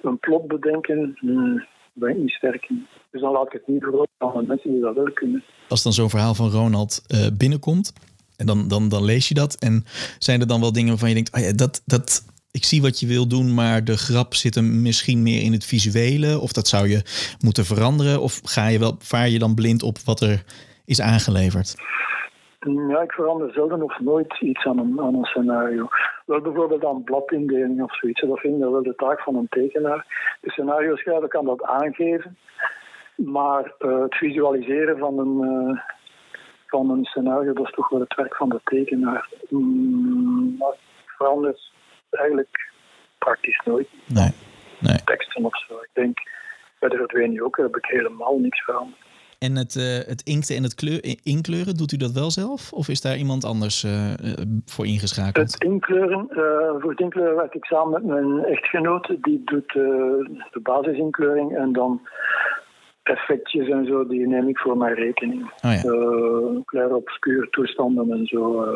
een 0.00 0.18
plot 0.18 0.48
bedenken, 0.48 1.16
hmm, 1.18 1.64
ben 1.92 2.10
ik 2.10 2.16
niet 2.16 2.30
sterk. 2.30 2.68
Dus 3.10 3.20
dan 3.20 3.32
laat 3.32 3.46
ik 3.46 3.52
het 3.52 3.66
niet 3.66 3.84
voor 3.84 4.06
aan 4.18 4.46
mensen 4.46 4.70
die 4.70 4.80
dat 4.80 4.94
wel 4.94 5.12
kunnen. 5.12 5.44
Als 5.68 5.82
dan 5.82 5.92
zo'n 5.92 6.10
verhaal 6.10 6.34
van 6.34 6.50
Ronald 6.50 7.04
uh, 7.14 7.26
binnenkomt, 7.38 7.92
en 8.36 8.46
dan, 8.46 8.68
dan, 8.68 8.88
dan 8.88 9.04
lees 9.04 9.28
je 9.28 9.34
dat. 9.34 9.54
En 9.54 9.84
zijn 10.18 10.40
er 10.40 10.46
dan 10.46 10.60
wel 10.60 10.72
dingen 10.72 10.88
waarvan 10.88 11.08
je 11.08 11.14
denkt, 11.14 11.34
oh 11.34 11.40
ja, 11.40 11.52
dat, 11.52 11.82
dat, 11.84 12.24
ik 12.50 12.64
zie 12.64 12.82
wat 12.82 13.00
je 13.00 13.06
wil 13.06 13.28
doen, 13.28 13.54
maar 13.54 13.84
de 13.84 13.96
grap 13.96 14.34
zit 14.34 14.54
hem 14.54 14.82
misschien 14.82 15.22
meer 15.22 15.42
in 15.42 15.52
het 15.52 15.64
visuele. 15.64 16.38
Of 16.38 16.52
dat 16.52 16.68
zou 16.68 16.88
je 16.88 17.02
moeten 17.40 17.64
veranderen. 17.64 18.20
Of 18.20 18.40
ga 18.44 18.66
je 18.66 18.78
wel, 18.78 18.96
vaar 18.98 19.28
je 19.28 19.38
dan 19.38 19.54
blind 19.54 19.82
op 19.82 19.98
wat 20.04 20.20
er 20.20 20.44
is 20.88 21.00
aangeleverd? 21.00 21.74
Ja, 22.88 23.00
ik 23.00 23.12
verander 23.12 23.52
zelden 23.52 23.82
of 23.82 24.00
nooit 24.00 24.40
iets 24.40 24.66
aan 24.66 24.78
een, 24.78 25.00
aan 25.00 25.14
een 25.14 25.24
scenario. 25.24 25.88
Wel 26.26 26.40
bijvoorbeeld 26.40 26.84
aan 26.84 27.04
bladindeling 27.04 27.82
of 27.82 27.96
zoiets. 27.96 28.20
Dat 28.20 28.38
vind 28.38 28.54
ik 28.54 28.60
wel 28.60 28.82
de 28.82 28.94
taak 28.94 29.20
van 29.20 29.36
een 29.36 29.48
tekenaar. 29.48 30.06
De 30.40 30.50
scenario 30.50 30.96
schrijver 30.96 31.28
kan 31.28 31.44
dat 31.44 31.62
aangeven. 31.62 32.36
Maar 33.16 33.72
uh, 33.78 34.02
het 34.02 34.14
visualiseren 34.14 34.98
van 34.98 35.18
een, 35.18 35.40
uh, 35.40 35.80
van 36.66 36.90
een 36.90 37.04
scenario, 37.04 37.52
dat 37.52 37.66
is 37.66 37.74
toch 37.74 37.88
wel 37.88 38.00
het 38.00 38.14
werk 38.14 38.36
van 38.36 38.48
de 38.48 38.60
tekenaar. 38.64 39.28
Mm, 39.48 40.56
maar 40.58 40.72
ik 40.72 41.10
verander 41.16 41.56
eigenlijk 42.10 42.70
praktisch 43.18 43.60
nooit. 43.64 43.88
Nee. 44.06 44.30
nee. 44.80 45.02
Teksten 45.04 45.44
of 45.44 45.58
zo. 45.66 45.74
Ik 45.74 45.90
denk, 45.92 46.18
bij 46.78 46.88
de 46.88 46.96
verdwenen 46.96 47.44
ook 47.44 47.56
heb 47.56 47.76
ik 47.76 47.84
helemaal 47.84 48.38
niks 48.38 48.64
veranderd. 48.64 49.07
En 49.38 49.56
het, 49.56 49.74
uh, 49.74 49.84
het 49.84 50.22
inkten 50.22 50.56
en 50.56 50.62
het 50.62 50.74
kleur, 50.74 51.16
inkleuren, 51.22 51.76
doet 51.76 51.92
u 51.92 51.96
dat 51.96 52.12
wel 52.12 52.30
zelf? 52.30 52.72
Of 52.72 52.88
is 52.88 53.00
daar 53.00 53.16
iemand 53.16 53.44
anders 53.44 53.84
uh, 53.84 54.12
voor 54.64 54.86
ingeschakeld? 54.86 55.52
Het 55.52 55.64
inkleuren, 55.64 56.26
uh, 56.30 56.80
voor 56.80 56.90
het 56.90 57.00
inkleuren 57.00 57.36
werk 57.36 57.54
ik 57.54 57.64
samen 57.64 57.92
met 57.92 58.04
mijn 58.04 58.44
echtgenoot. 58.44 59.16
Die 59.20 59.42
doet 59.44 59.72
de 59.72 60.60
basisinkleuring 60.62 61.56
en 61.56 61.72
dan 61.72 62.00
effectjes 63.02 63.68
en 63.68 63.86
zo, 63.86 64.06
die 64.06 64.26
neem 64.26 64.48
ik 64.48 64.58
voor 64.58 64.76
mijn 64.76 64.94
rekening. 64.94 65.42
Oh 65.42 65.72
ja. 65.72 66.62
Kleine 66.64 66.96
obscure 66.96 67.48
toestanden 67.50 68.10
en 68.10 68.26
zo, 68.26 68.66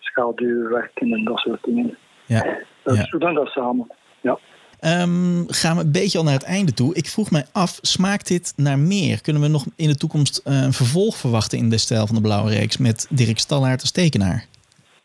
schaduwwerken 0.00 1.12
en 1.12 1.24
dat 1.24 1.38
soort 1.38 1.64
dingen. 1.64 1.98
Ja. 2.26 2.42
Dus 2.82 2.96
ja. 2.98 3.06
we 3.10 3.18
doen 3.18 3.34
dat 3.34 3.48
samen, 3.48 3.86
ja. 4.20 4.38
Um, 4.84 5.44
gaan 5.48 5.76
we 5.76 5.82
een 5.82 5.92
beetje 5.92 6.18
al 6.18 6.24
naar 6.24 6.32
het 6.32 6.42
einde 6.42 6.72
toe. 6.72 6.94
Ik 6.94 7.06
vroeg 7.06 7.30
mij 7.30 7.44
af, 7.52 7.78
smaakt 7.82 8.28
dit 8.28 8.52
naar 8.56 8.78
meer? 8.78 9.22
Kunnen 9.22 9.42
we 9.42 9.48
nog 9.48 9.64
in 9.76 9.88
de 9.88 9.96
toekomst 9.96 10.42
uh, 10.44 10.62
een 10.62 10.72
vervolg 10.72 11.16
verwachten 11.16 11.58
in 11.58 11.68
de 11.68 11.78
stijl 11.78 12.06
van 12.06 12.16
de 12.16 12.22
Blauwe 12.22 12.50
Reeks 12.50 12.76
met 12.76 13.06
Dirk 13.10 13.38
Stallaert 13.38 13.80
als 13.80 13.92
tekenaar? 13.92 14.46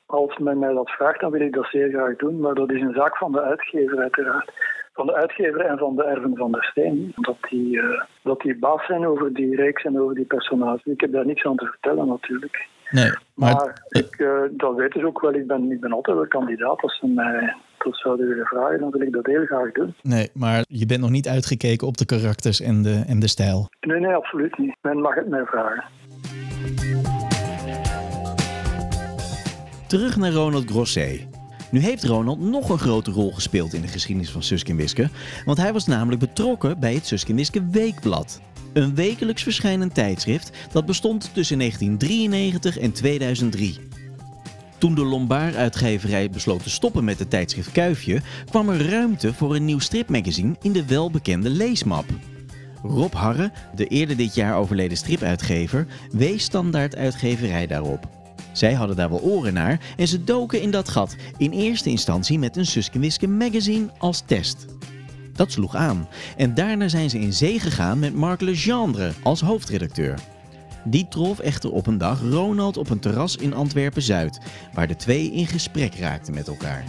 Als 0.05 0.37
men 0.37 0.59
mij 0.59 0.73
dat 0.73 0.89
vraagt, 0.89 1.19
dan 1.19 1.31
wil 1.31 1.41
ik 1.41 1.53
dat 1.53 1.67
zeer 1.71 1.89
graag 1.89 2.15
doen, 2.15 2.39
maar 2.39 2.53
dat 2.53 2.71
is 2.71 2.81
een 2.81 2.93
zaak 2.93 3.17
van 3.17 3.31
de 3.31 3.41
uitgever 3.41 3.97
uiteraard 3.97 4.51
van 4.93 5.05
de 5.05 5.13
uitgever 5.13 5.59
en 5.59 5.77
van 5.77 5.95
de 5.95 6.03
erven 6.03 6.35
van 6.35 6.51
der 6.51 6.63
Steen. 6.63 7.11
Dat 7.15 7.37
die, 7.49 7.75
uh, 7.75 8.01
dat 8.23 8.41
die 8.41 8.57
baas 8.57 8.85
zijn 8.85 9.07
over 9.07 9.33
die 9.33 9.55
reeks 9.55 9.83
en 9.83 9.99
over 9.99 10.15
die 10.15 10.25
personages. 10.25 10.85
Ik 10.85 11.01
heb 11.01 11.11
daar 11.11 11.25
niks 11.25 11.45
aan 11.45 11.55
te 11.55 11.65
vertellen 11.65 12.07
natuurlijk. 12.07 12.67
Nee, 12.89 13.11
maar, 13.33 13.55
maar 13.55 13.83
ik, 13.89 14.19
uh, 14.19 14.41
dat 14.51 14.75
weten 14.75 14.99
ze 14.99 15.05
ook 15.05 15.21
wel. 15.21 15.33
Ik 15.33 15.47
ben, 15.47 15.71
ik 15.71 15.79
ben 15.79 15.91
altijd 15.91 16.17
wel 16.17 16.27
kandidaat. 16.27 16.81
Als 16.81 16.97
ze 16.97 17.07
mij 17.07 17.55
dat 17.83 17.97
zouden 17.97 18.27
willen 18.27 18.45
vragen, 18.45 18.79
dan 18.79 18.89
wil 18.91 19.01
ik 19.01 19.11
dat 19.11 19.25
heel 19.25 19.45
graag 19.45 19.71
doen. 19.71 19.95
Nee, 20.01 20.29
maar 20.33 20.63
je 20.67 20.85
bent 20.85 21.01
nog 21.01 21.09
niet 21.09 21.27
uitgekeken 21.27 21.87
op 21.87 21.97
de 21.97 22.05
karakters 22.05 22.61
en 22.61 22.81
de, 22.81 23.03
en 23.07 23.19
de 23.19 23.27
stijl? 23.27 23.69
Nee, 23.81 23.99
nee, 23.99 24.13
absoluut 24.13 24.57
niet. 24.57 24.75
Men 24.81 25.01
mag 25.01 25.15
het 25.15 25.29
mij 25.29 25.45
vragen. 25.45 25.83
Terug 29.87 30.17
naar 30.17 30.31
Ronald 30.31 30.69
Grosset. 30.69 31.27
Nu 31.71 31.79
heeft 31.79 32.03
Ronald 32.03 32.39
nog 32.39 32.69
een 32.69 32.77
grote 32.77 33.11
rol 33.11 33.31
gespeeld 33.31 33.73
in 33.73 33.81
de 33.81 33.87
geschiedenis 33.87 34.31
van 34.31 34.43
Suske 34.43 34.71
en 34.71 34.77
Wiske, 34.77 35.07
want 35.45 35.57
hij 35.57 35.73
was 35.73 35.87
namelijk 35.87 36.19
betrokken 36.19 36.79
bij 36.79 36.93
het 36.93 37.05
Suske 37.05 37.29
en 37.29 37.35
Wiske 37.35 37.69
Weekblad. 37.71 38.41
Een 38.73 38.95
wekelijks 38.95 39.43
verschijnend 39.43 39.93
tijdschrift 39.95 40.67
dat 40.71 40.85
bestond 40.85 41.33
tussen 41.33 41.57
1993 41.57 42.79
en 42.79 42.93
2003. 42.93 43.79
Toen 44.83 44.95
de 44.95 45.05
Lombard-uitgeverij 45.05 46.29
besloot 46.29 46.63
te 46.63 46.69
stoppen 46.69 47.03
met 47.03 47.19
het 47.19 47.29
tijdschrift 47.29 47.71
Kuifje, 47.71 48.21
kwam 48.49 48.69
er 48.69 48.89
ruimte 48.89 49.33
voor 49.33 49.55
een 49.55 49.65
nieuw 49.65 49.79
stripmagazine 49.79 50.55
in 50.61 50.71
de 50.71 50.85
welbekende 50.85 51.49
leesmap. 51.49 52.05
Rob 52.81 53.13
Harre, 53.13 53.51
de 53.75 53.87
eerder 53.87 54.17
dit 54.17 54.35
jaar 54.35 54.57
overleden 54.57 54.97
stripuitgever, 54.97 55.87
wees 56.11 56.43
standaard 56.43 56.95
uitgeverij 56.95 57.67
daarop. 57.67 58.07
Zij 58.53 58.73
hadden 58.73 58.95
daar 58.95 59.09
wel 59.09 59.21
oren 59.21 59.53
naar 59.53 59.79
en 59.97 60.07
ze 60.07 60.23
doken 60.23 60.61
in 60.61 60.71
dat 60.71 60.89
gat, 60.89 61.15
in 61.37 61.51
eerste 61.51 61.89
instantie 61.89 62.39
met 62.39 62.57
een 62.57 62.65
Suske 62.65 63.27
magazine 63.27 63.89
als 63.97 64.23
test. 64.25 64.65
Dat 65.33 65.51
sloeg 65.51 65.75
aan 65.75 66.07
en 66.37 66.53
daarna 66.53 66.87
zijn 66.87 67.09
ze 67.09 67.19
in 67.19 67.33
zee 67.33 67.59
gegaan 67.59 67.99
met 67.99 68.15
Marc 68.15 68.41
Legendre 68.41 69.11
als 69.21 69.41
hoofdredacteur. 69.41 70.32
Die 70.85 71.07
trof 71.07 71.39
echter 71.39 71.71
op 71.71 71.87
een 71.87 71.97
dag 71.97 72.21
Ronald 72.21 72.77
op 72.77 72.89
een 72.89 72.99
terras 72.99 73.35
in 73.35 73.53
Antwerpen-Zuid, 73.53 74.39
waar 74.73 74.87
de 74.87 74.95
twee 74.95 75.31
in 75.31 75.47
gesprek 75.47 75.95
raakten 75.95 76.33
met 76.33 76.47
elkaar. 76.47 76.83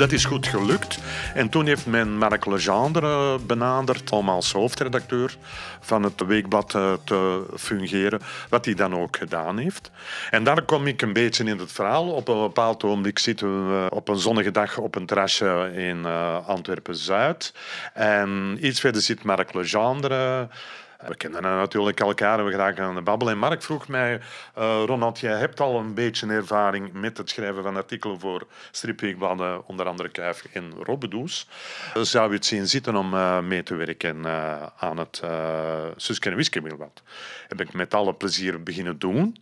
Dat 0.00 0.12
is 0.12 0.24
goed 0.24 0.46
gelukt. 0.46 0.98
En 1.34 1.48
toen 1.48 1.66
heeft 1.66 1.86
men 1.86 2.18
Marc 2.18 2.46
Legendre 2.46 3.38
benaderd 3.38 4.12
om 4.12 4.28
als 4.28 4.52
hoofdredacteur 4.52 5.36
van 5.80 6.02
het 6.02 6.26
weekblad 6.26 6.70
te 7.04 7.44
fungeren, 7.56 8.20
wat 8.48 8.64
hij 8.64 8.74
dan 8.74 8.94
ook 8.94 9.16
gedaan 9.16 9.58
heeft. 9.58 9.90
En 10.30 10.44
daar 10.44 10.62
kom 10.62 10.86
ik 10.86 11.02
een 11.02 11.12
beetje 11.12 11.44
in 11.44 11.58
het 11.58 11.72
verhaal. 11.72 12.08
Op 12.08 12.28
een 12.28 12.40
bepaald 12.40 12.84
ogenblik 12.84 13.18
zitten 13.18 13.68
we 13.68 13.90
op 13.90 14.08
een 14.08 14.18
zonnige 14.18 14.50
dag 14.50 14.78
op 14.78 14.94
een 14.94 15.06
terrasje 15.06 15.70
in 15.74 16.06
Antwerpen-Zuid. 16.46 17.54
En 17.94 18.58
iets 18.60 18.80
verder 18.80 19.02
zit 19.02 19.22
Marc 19.22 19.54
Legendre. 19.54 20.48
We 21.06 21.16
kennen 21.16 21.42
natuurlijk 21.42 22.00
elkaar 22.00 22.44
we 22.44 22.50
geraken 22.50 22.84
aan 22.84 22.94
de 22.94 23.02
babbel. 23.02 23.30
En 23.30 23.38
Mark 23.38 23.62
vroeg 23.62 23.88
mij, 23.88 24.20
uh, 24.58 24.82
Ronald, 24.86 25.18
jij 25.18 25.38
hebt 25.38 25.60
al 25.60 25.78
een 25.78 25.94
beetje 25.94 26.26
ervaring 26.26 26.92
met 26.92 27.16
het 27.16 27.30
schrijven 27.30 27.62
van 27.62 27.76
artikelen 27.76 28.20
voor 28.20 28.46
stripweekbladen, 28.70 29.66
onder 29.66 29.86
andere 29.86 30.08
Kuif 30.08 30.44
en 30.52 30.72
Robbedoes. 30.82 31.48
Zou 31.94 32.28
je 32.28 32.34
het 32.34 32.46
zien 32.46 32.68
zitten 32.68 32.96
om 32.96 33.14
uh, 33.14 33.40
mee 33.40 33.62
te 33.62 33.74
werken 33.74 34.26
aan 34.76 34.98
het 34.98 35.20
uh, 35.24 35.84
Suske 35.96 36.30
en 36.30 36.36
Weekblad? 36.36 37.02
Heb 37.48 37.60
ik 37.60 37.72
met 37.72 37.94
alle 37.94 38.14
plezier 38.14 38.62
beginnen 38.62 38.98
doen. 38.98 39.36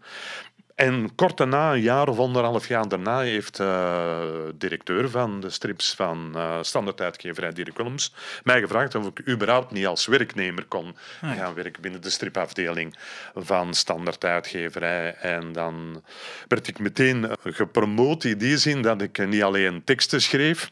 En 0.78 1.14
kort 1.14 1.36
daarna, 1.36 1.72
een 1.72 1.80
jaar 1.80 2.08
of 2.08 2.18
anderhalf 2.18 2.68
jaar 2.68 2.88
daarna, 2.88 3.20
heeft 3.20 3.56
de 3.56 4.42
uh, 4.44 4.52
directeur 4.54 5.10
van 5.10 5.40
de 5.40 5.50
strips 5.50 5.94
van 5.94 6.32
uh, 6.34 6.58
Standaard 6.62 7.00
Uitgeverij, 7.00 7.52
Dirk 7.52 7.76
Willems, 7.76 8.14
mij 8.44 8.60
gevraagd 8.60 8.94
of 8.94 9.06
ik 9.06 9.28
überhaupt 9.28 9.70
niet 9.70 9.86
als 9.86 10.06
werknemer 10.06 10.64
kon 10.64 10.96
ah, 11.22 11.30
ja. 11.30 11.34
gaan 11.34 11.54
werken 11.54 11.82
binnen 11.82 12.00
de 12.00 12.10
stripafdeling 12.10 12.94
van 13.34 13.74
Standaard 13.74 14.24
Uitgeverij. 14.24 15.14
En 15.14 15.52
dan 15.52 16.02
werd 16.48 16.68
ik 16.68 16.78
meteen 16.78 17.30
gepromoot 17.44 18.24
in 18.24 18.38
die 18.38 18.58
zin 18.58 18.82
dat 18.82 19.02
ik 19.02 19.26
niet 19.26 19.42
alleen 19.42 19.84
teksten 19.84 20.22
schreef, 20.22 20.70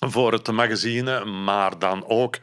voor 0.00 0.32
het 0.32 0.50
magazine, 0.50 1.24
maar 1.24 1.78
dan 1.78 2.04
ook 2.06 2.38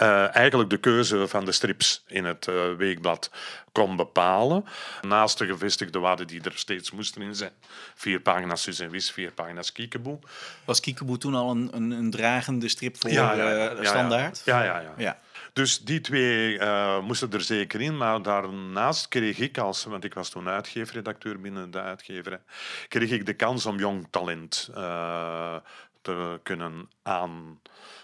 uh, 0.00 0.36
eigenlijk 0.36 0.70
de 0.70 0.76
keuze 0.76 1.28
van 1.28 1.44
de 1.44 1.52
strips 1.52 2.04
in 2.06 2.24
het 2.24 2.46
uh, 2.46 2.74
weekblad 2.76 3.30
kon 3.72 3.96
bepalen. 3.96 4.64
Naast 5.02 5.38
de 5.38 5.46
gevestigde 5.46 5.98
waarden 5.98 6.26
die 6.26 6.40
er 6.42 6.52
steeds 6.54 6.90
moesten 6.90 7.22
in 7.22 7.34
zijn. 7.34 7.52
Vier 7.94 8.20
pagina's 8.20 8.62
Sus 8.62 8.78
en 8.78 8.90
Wis, 8.90 9.10
vier 9.10 9.32
pagina's 9.32 9.72
Kiekeboe. 9.72 10.18
Was 10.64 10.80
Kiekeboe 10.80 11.18
toen 11.18 11.34
al 11.34 11.50
een, 11.50 11.68
een, 11.72 11.90
een, 11.90 12.10
dragende 12.10 12.68
strip 12.68 12.96
voor 13.00 13.10
ja, 13.10 13.32
ja, 13.32 13.50
ja, 13.50 13.72
uh, 13.72 13.84
standaard? 13.84 14.42
Ja, 14.44 14.62
ja, 14.64 14.80
ja. 14.80 14.94
ja. 14.96 15.18
Dus 15.52 15.80
die 15.80 16.00
twee 16.00 16.58
uh, 16.58 17.00
moesten 17.00 17.32
er 17.32 17.40
zeker 17.40 17.80
in. 17.80 17.96
Maar 17.96 18.22
daarnaast 18.22 19.08
kreeg 19.08 19.38
ik, 19.38 19.58
als, 19.58 19.84
want 19.84 20.04
ik 20.04 20.14
was 20.14 20.28
toen 20.28 20.48
uitgeefredacteur 20.48 21.40
binnen 21.40 21.70
de 21.70 21.80
uitgeverij, 21.80 22.40
kreeg 22.88 23.10
ik 23.10 23.26
de 23.26 23.34
kans 23.34 23.66
om 23.66 23.78
jong 23.78 24.06
talent 24.10 24.70
uh, 24.76 25.56
te 26.04 26.40
kunnen 26.42 26.88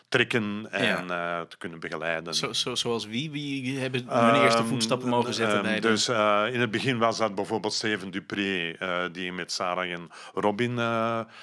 trekken 0.08 0.66
en 0.70 1.10
eh, 1.10 1.40
te 1.40 1.56
kunnen 1.58 1.80
begeleiden. 1.80 2.34
Zo, 2.34 2.52
zo, 2.52 2.74
zoals 2.74 3.06
wie? 3.06 3.30
Wie 3.30 3.78
hebben 3.78 4.04
hun 4.08 4.34
eerste 4.42 4.58
Ehm, 4.58 4.68
voetstappen 4.68 5.08
mogen 5.08 5.34
zetten 5.34 5.54
ehm, 5.56 5.64
bij 5.66 5.80
de... 5.80 5.88
Dus 5.88 6.08
eh, 6.08 6.44
in 6.52 6.60
het 6.60 6.70
begin 6.70 6.98
was 6.98 7.18
dat 7.18 7.34
bijvoorbeeld 7.34 7.72
Steven 7.72 8.10
Dupré, 8.10 8.70
eh, 8.78 9.02
die 9.12 9.32
met 9.32 9.52
Sarah 9.52 9.90
en 9.92 10.08
Robin 10.34 10.74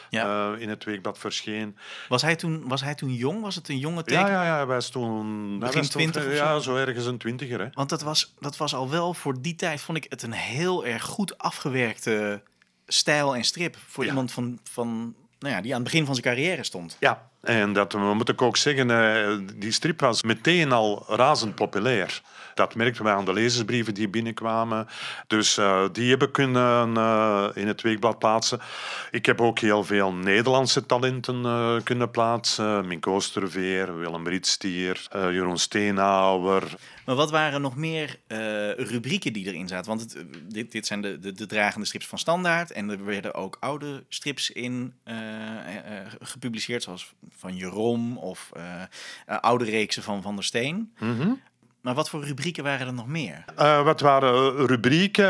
Ja. 0.10 0.55
in 0.58 0.70
het 0.70 0.84
weekblad 0.84 1.18
verscheen. 1.18 1.78
Was 2.10 2.22
hij, 2.22 2.36
toen, 2.36 2.68
was 2.68 2.82
hij 2.82 2.95
toen 2.95 3.14
jong? 3.14 3.41
Was 3.41 3.55
het 3.55 3.70
een 3.70 3.78
jonge 3.80 3.95
Ja, 3.97 4.03
teken? 4.03 4.22
ja, 4.32 4.45
ja, 4.45 4.55
hij 4.55 4.66
was 4.66 4.89
toen... 4.89 5.60
Begin 5.60 5.78
was 5.78 5.89
toen- 5.89 6.01
20 6.01 6.26
of 6.26 6.34
Ja, 6.34 6.53
zo? 6.53 6.60
zo 6.60 6.76
ergens 6.76 7.05
een 7.05 7.18
twintiger, 7.18 7.60
hè. 7.60 7.68
Want 7.74 7.89
dat 7.89 8.01
was, 8.01 8.34
dat 8.39 8.58
was 8.58 8.74
al 8.76 8.89
wel 8.89 9.14
voor 9.14 9.41
die 9.41 9.55
tijd, 9.55 9.82
vond 9.82 9.97
ik 9.97 10.05
het 10.10 10.22
een 10.24 10.32
heel 10.34 10.86
erg 10.86 11.03
goed 11.03 11.38
afgewerkte 11.38 12.41
stijl 12.88 13.36
en 13.36 13.43
strip. 13.43 13.76
Voor 13.88 14.03
Ja. 14.03 14.10
iemand 14.10 14.32
van, 14.32 14.60
van, 14.64 15.16
nou 15.39 15.53
ja, 15.55 15.61
die 15.61 15.71
aan 15.75 15.81
het 15.81 15.91
begin 15.91 16.05
van 16.05 16.15
zijn 16.15 16.35
carrière 16.35 16.63
stond. 16.63 16.97
Ja, 16.99 17.29
en 17.41 17.73
dat 17.73 17.93
we 17.93 18.13
moet 18.13 18.29
ik 18.29 18.41
ook 18.41 18.57
zeggen, 18.57 18.91
eh, 18.91 19.38
die 19.55 19.71
strip 19.71 19.99
was 19.99 20.23
meteen 20.23 20.71
al 20.71 21.05
razend 21.07 21.55
populair. 21.55 22.21
Dat 22.53 22.75
merkten 22.75 23.03
we 23.03 23.09
aan 23.09 23.25
de 23.25 23.33
lezersbrieven 23.33 23.93
die 23.93 24.09
binnenkwamen. 24.09 24.88
Dus 25.27 25.57
eh, 25.57 25.85
die 25.91 26.09
hebben 26.09 26.31
kunnen 26.31 26.97
eh, 26.97 27.47
in 27.53 27.67
het 27.67 27.81
weekblad 27.81 28.19
plaatsen. 28.19 28.59
Ik 29.11 29.25
heb 29.25 29.41
ook 29.41 29.59
heel 29.59 29.83
veel 29.83 30.13
Nederlandse 30.13 30.85
talenten 30.85 31.43
kunnen 31.83 32.11
plaatsen. 32.11 32.88
Minko 32.88 33.13
Oosterveer, 33.13 33.97
Willem 33.97 34.27
Ritstier, 34.27 35.07
Jeroen 35.11 35.57
Steenhouwer. 35.57 36.63
Maar 37.05 37.15
wat 37.15 37.31
waren 37.31 37.61
nog 37.61 37.75
meer 37.75 38.19
rubrieken 38.77 39.33
die 39.33 39.45
erin 39.45 39.67
zaten? 39.67 39.89
Want 39.89 40.15
dit, 40.47 40.71
dit 40.71 40.85
zijn 40.85 41.01
de, 41.01 41.19
de, 41.19 41.31
de 41.31 41.45
dragende 41.45 41.85
strips 41.85 42.07
van 42.07 42.17
Standaard. 42.17 42.71
En 42.71 42.89
er 42.89 43.05
werden 43.05 43.33
ook 43.33 43.57
oude 43.59 44.03
strips 44.09 44.51
in 44.51 44.93
gepubliceerd, 46.19 46.83
zoals 46.83 47.13
van 47.38 47.55
Jeroen 47.55 48.17
of 48.17 48.49
eh, 48.53 48.82
eh, 49.25 49.38
oude 49.39 49.65
reeksen 49.65 50.03
van 50.03 50.21
Van 50.21 50.36
der 50.36 50.43
Steen. 50.43 50.93
Maar 51.82 51.95
wat 51.95 52.09
voor 52.09 52.23
rubrieken 52.23 52.63
waren 52.63 52.88
er 52.88 52.93
nog 52.93 53.07
meer? 53.07 53.45
Eh, 53.55 53.84
wat 53.84 53.99
waren 53.99 54.65
rubrieken? 54.65 55.25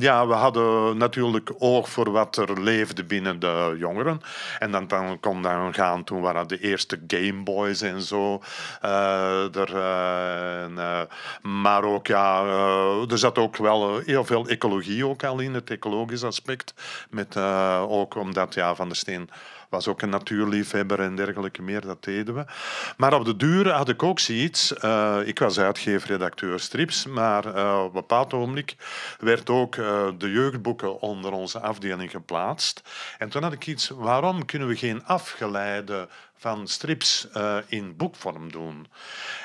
Ja, 0.00 0.26
we 0.26 0.34
hadden 0.34 0.96
natuurlijk 0.96 1.52
oog 1.58 1.88
voor 1.88 2.10
wat 2.10 2.36
er 2.36 2.60
leefde 2.60 3.04
binnen 3.04 3.38
de 3.38 3.76
jongeren. 3.78 4.20
En 4.58 4.70
dan, 4.70 4.86
dan 4.86 5.20
kon 5.20 5.42
dan 5.42 5.74
gaan, 5.74 6.04
toen 6.04 6.20
waren 6.20 6.48
de 6.48 6.60
eerste 6.60 7.00
Gameboys 7.06 7.80
en 7.80 8.02
zo. 8.02 8.42
er, 9.52 9.76
en, 9.76 11.08
maar 11.42 11.84
ook, 11.84 12.06
ja, 12.06 12.44
er 13.08 13.18
zat 13.18 13.38
ook 13.38 13.56
wel 13.56 13.98
heel 13.98 14.24
veel 14.24 14.48
ecologie 14.48 15.06
ook 15.06 15.24
al 15.24 15.38
in, 15.38 15.54
het 15.54 15.70
ecologisch 15.70 16.24
aspect. 16.24 16.74
Met, 17.10 17.36
ook 17.88 18.14
omdat 18.14 18.54
ja, 18.54 18.74
Van 18.74 18.88
der 18.88 18.96
Steen 18.96 19.30
was 19.72 19.88
ook 19.88 20.02
een 20.02 20.08
natuurliefhebber 20.08 21.00
en 21.00 21.16
dergelijke 21.16 21.62
meer, 21.62 21.80
dat 21.80 22.04
deden 22.04 22.34
we. 22.34 22.44
Maar 22.96 23.14
op 23.14 23.24
de 23.24 23.36
duur 23.36 23.70
had 23.70 23.88
ik 23.88 24.02
ook 24.02 24.18
zoiets. 24.18 24.74
eh, 24.74 25.18
ik 25.24 25.38
was 25.38 25.58
uitgever, 25.58 26.08
redacteur 26.08 26.60
strips, 26.60 27.06
maar 27.06 27.54
eh, 27.54 27.78
op 27.78 27.86
een 27.86 27.92
bepaald 27.92 28.32
ogenblik 28.32 28.76
werd 29.18 29.50
ook 29.50 29.76
eh, 29.76 30.08
de 30.18 30.30
jeugdboeken 30.30 31.00
onder 31.00 31.32
onze 31.32 31.60
afdeling 31.60 32.10
geplaatst. 32.10 32.82
En 33.18 33.28
toen 33.28 33.42
had 33.42 33.52
ik 33.52 33.66
iets, 33.66 33.88
waarom 33.88 34.44
kunnen 34.44 34.68
we 34.68 34.76
geen 34.76 35.04
afgeleide 35.04 36.08
van 36.42 36.68
strips 36.68 37.28
eh, 37.32 37.56
in 37.66 37.96
boekvorm 37.96 38.52
doen. 38.52 38.86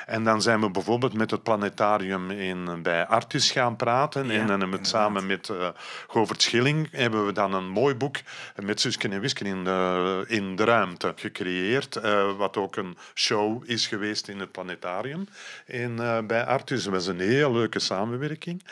En 0.06 0.24
dan 0.24 0.42
zijn 0.42 0.60
we 0.60 0.70
bijvoorbeeld 0.70 1.14
met 1.14 1.30
het 1.30 1.42
planetarium 1.42 2.30
in, 2.30 2.82
bij 2.82 3.06
Artus 3.06 3.50
gaan 3.50 3.76
praten. 3.76 4.26
Ja, 4.26 4.32
en 4.32 4.46
dan 4.46 4.60
hebben 4.60 4.70
we 4.70 4.76
het 4.76 4.86
inderdaad. 4.86 5.12
samen 5.12 5.26
met 5.26 5.48
eh 5.48 5.68
Govert 6.08 6.42
Schilling 6.42 6.88
hebben 6.92 7.26
we 7.26 7.32
dan 7.32 7.54
een 7.54 7.68
mooi 7.68 7.94
boek 7.94 8.16
met 8.62 8.80
Susken 8.80 9.12
en 9.12 9.20
Wisken 9.20 9.46
in 9.46 9.64
de, 9.64 10.24
in 10.26 10.56
de 10.56 10.64
ruimte 10.64 11.12
gecreëerd. 11.16 11.96
eh, 11.96 12.36
wat 12.36 12.56
ook 12.56 12.76
een 12.76 12.96
show 13.14 13.62
is 13.66 13.86
geweest 13.86 14.28
in 14.28 14.40
het 14.40 14.52
planetarium 14.52 15.28
eh, 15.66 16.18
bij 16.26 16.44
Artus. 16.44 16.84
Dat 16.84 16.92
was 16.92 17.06
een 17.06 17.20
heel 17.20 17.52
leuke 17.52 17.78
samenwerking. 17.78 18.62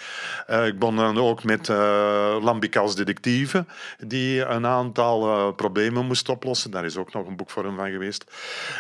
Ik 0.47 0.79
begon 0.79 0.97
dan 0.97 1.19
ook 1.19 1.45
met 1.45 1.69
eh 1.69 2.37
Lambic 2.41 2.77
als 2.77 2.95
detectieve, 2.95 3.65
die 3.99 4.45
een 4.45 4.67
aantal 4.67 5.53
problemen 5.53 6.07
moest 6.07 6.29
oplossen. 6.29 6.71
Daar 6.71 6.85
is 6.85 6.97
ook 6.97 7.13
nog 7.13 7.27
een 7.27 7.37
boek 7.37 7.51
voor 7.51 7.65
hem 7.65 7.77
van 7.77 7.91
geweest. 7.91 8.16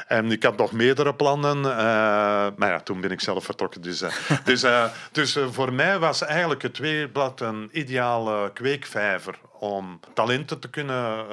En 0.06 0.30
ik 0.30 0.42
had 0.42 0.56
nog 0.56 0.72
meerdere 0.72 1.14
plannen, 1.14 1.56
eh, 1.56 2.46
maar 2.56 2.68
ja, 2.68 2.80
toen 2.80 3.00
ben 3.00 3.10
ik 3.10 3.20
zelf 3.20 3.44
vertrokken. 3.44 3.80
Dus, 3.80 4.02
eh, 4.02 4.12
dus, 4.44 4.62
eh, 4.62 4.84
dus 5.12 5.38
voor 5.50 5.72
mij 5.72 5.98
was 5.98 6.22
eigenlijk 6.22 6.62
het 6.62 6.78
weekblad 6.78 7.40
een 7.40 7.68
ideale 7.72 8.52
kweekvijver 8.52 9.38
om 9.58 10.00
talenten 10.14 10.58
te 10.58 10.70
kunnen 10.70 11.26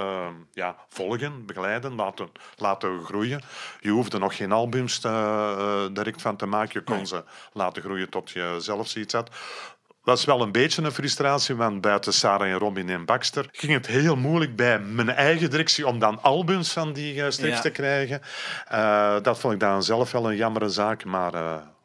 ja, 0.54 0.76
volgen, 0.90 1.46
begeleiden, 1.46 1.96
laten, 1.96 2.32
laten 2.56 3.04
groeien. 3.04 3.42
Je 3.80 3.90
hoefde 3.90 4.20
nog 4.20 4.36
geen 4.36 4.52
albums 4.52 5.00
te, 5.00 5.90
direct 5.94 6.22
van 6.22 6.36
te 6.36 6.46
maken. 6.46 6.80
Je 6.80 6.96
kon 6.96 7.08
ze 7.08 7.24
laten 7.54 7.82
groeien 7.82 8.10
tot 8.10 8.32
je 8.32 8.56
zelf 8.60 8.88
zoiets 8.88 9.14
had 9.14 9.30
was 10.04 10.26
wel 10.26 10.42
een 10.42 10.52
beetje 10.52 10.82
een 10.82 10.92
frustratie, 10.92 11.56
want 11.56 11.82
buiten 11.82 12.14
Sarah 12.14 12.48
en 12.48 12.58
Robin 12.58 12.90
en 12.90 13.06
Baxter 13.06 13.50
ging 13.52 13.74
het 13.74 13.88
heel 13.88 14.16
moeilijk 14.16 14.56
bij 14.56 14.80
mijn 14.80 15.10
eigen 15.10 15.50
directie 15.50 15.88
om 15.88 16.00
dan 16.00 16.22
albums 16.22 16.72
van 16.74 16.94
die 16.94 17.24
eh, 17.24 17.32
strips 17.32 17.56
Ja. 17.56 17.62
te 17.62 17.70
krijgen. 17.70 18.22
Eh, 18.68 19.16
dat 19.22 19.40
vond 19.40 19.54
ik 19.54 19.60
dan 19.60 19.84
zelf 19.84 20.12
wel 20.12 20.30
een 20.30 20.36
jammere 20.36 20.70
zaak, 20.70 21.06
maar 21.06 21.34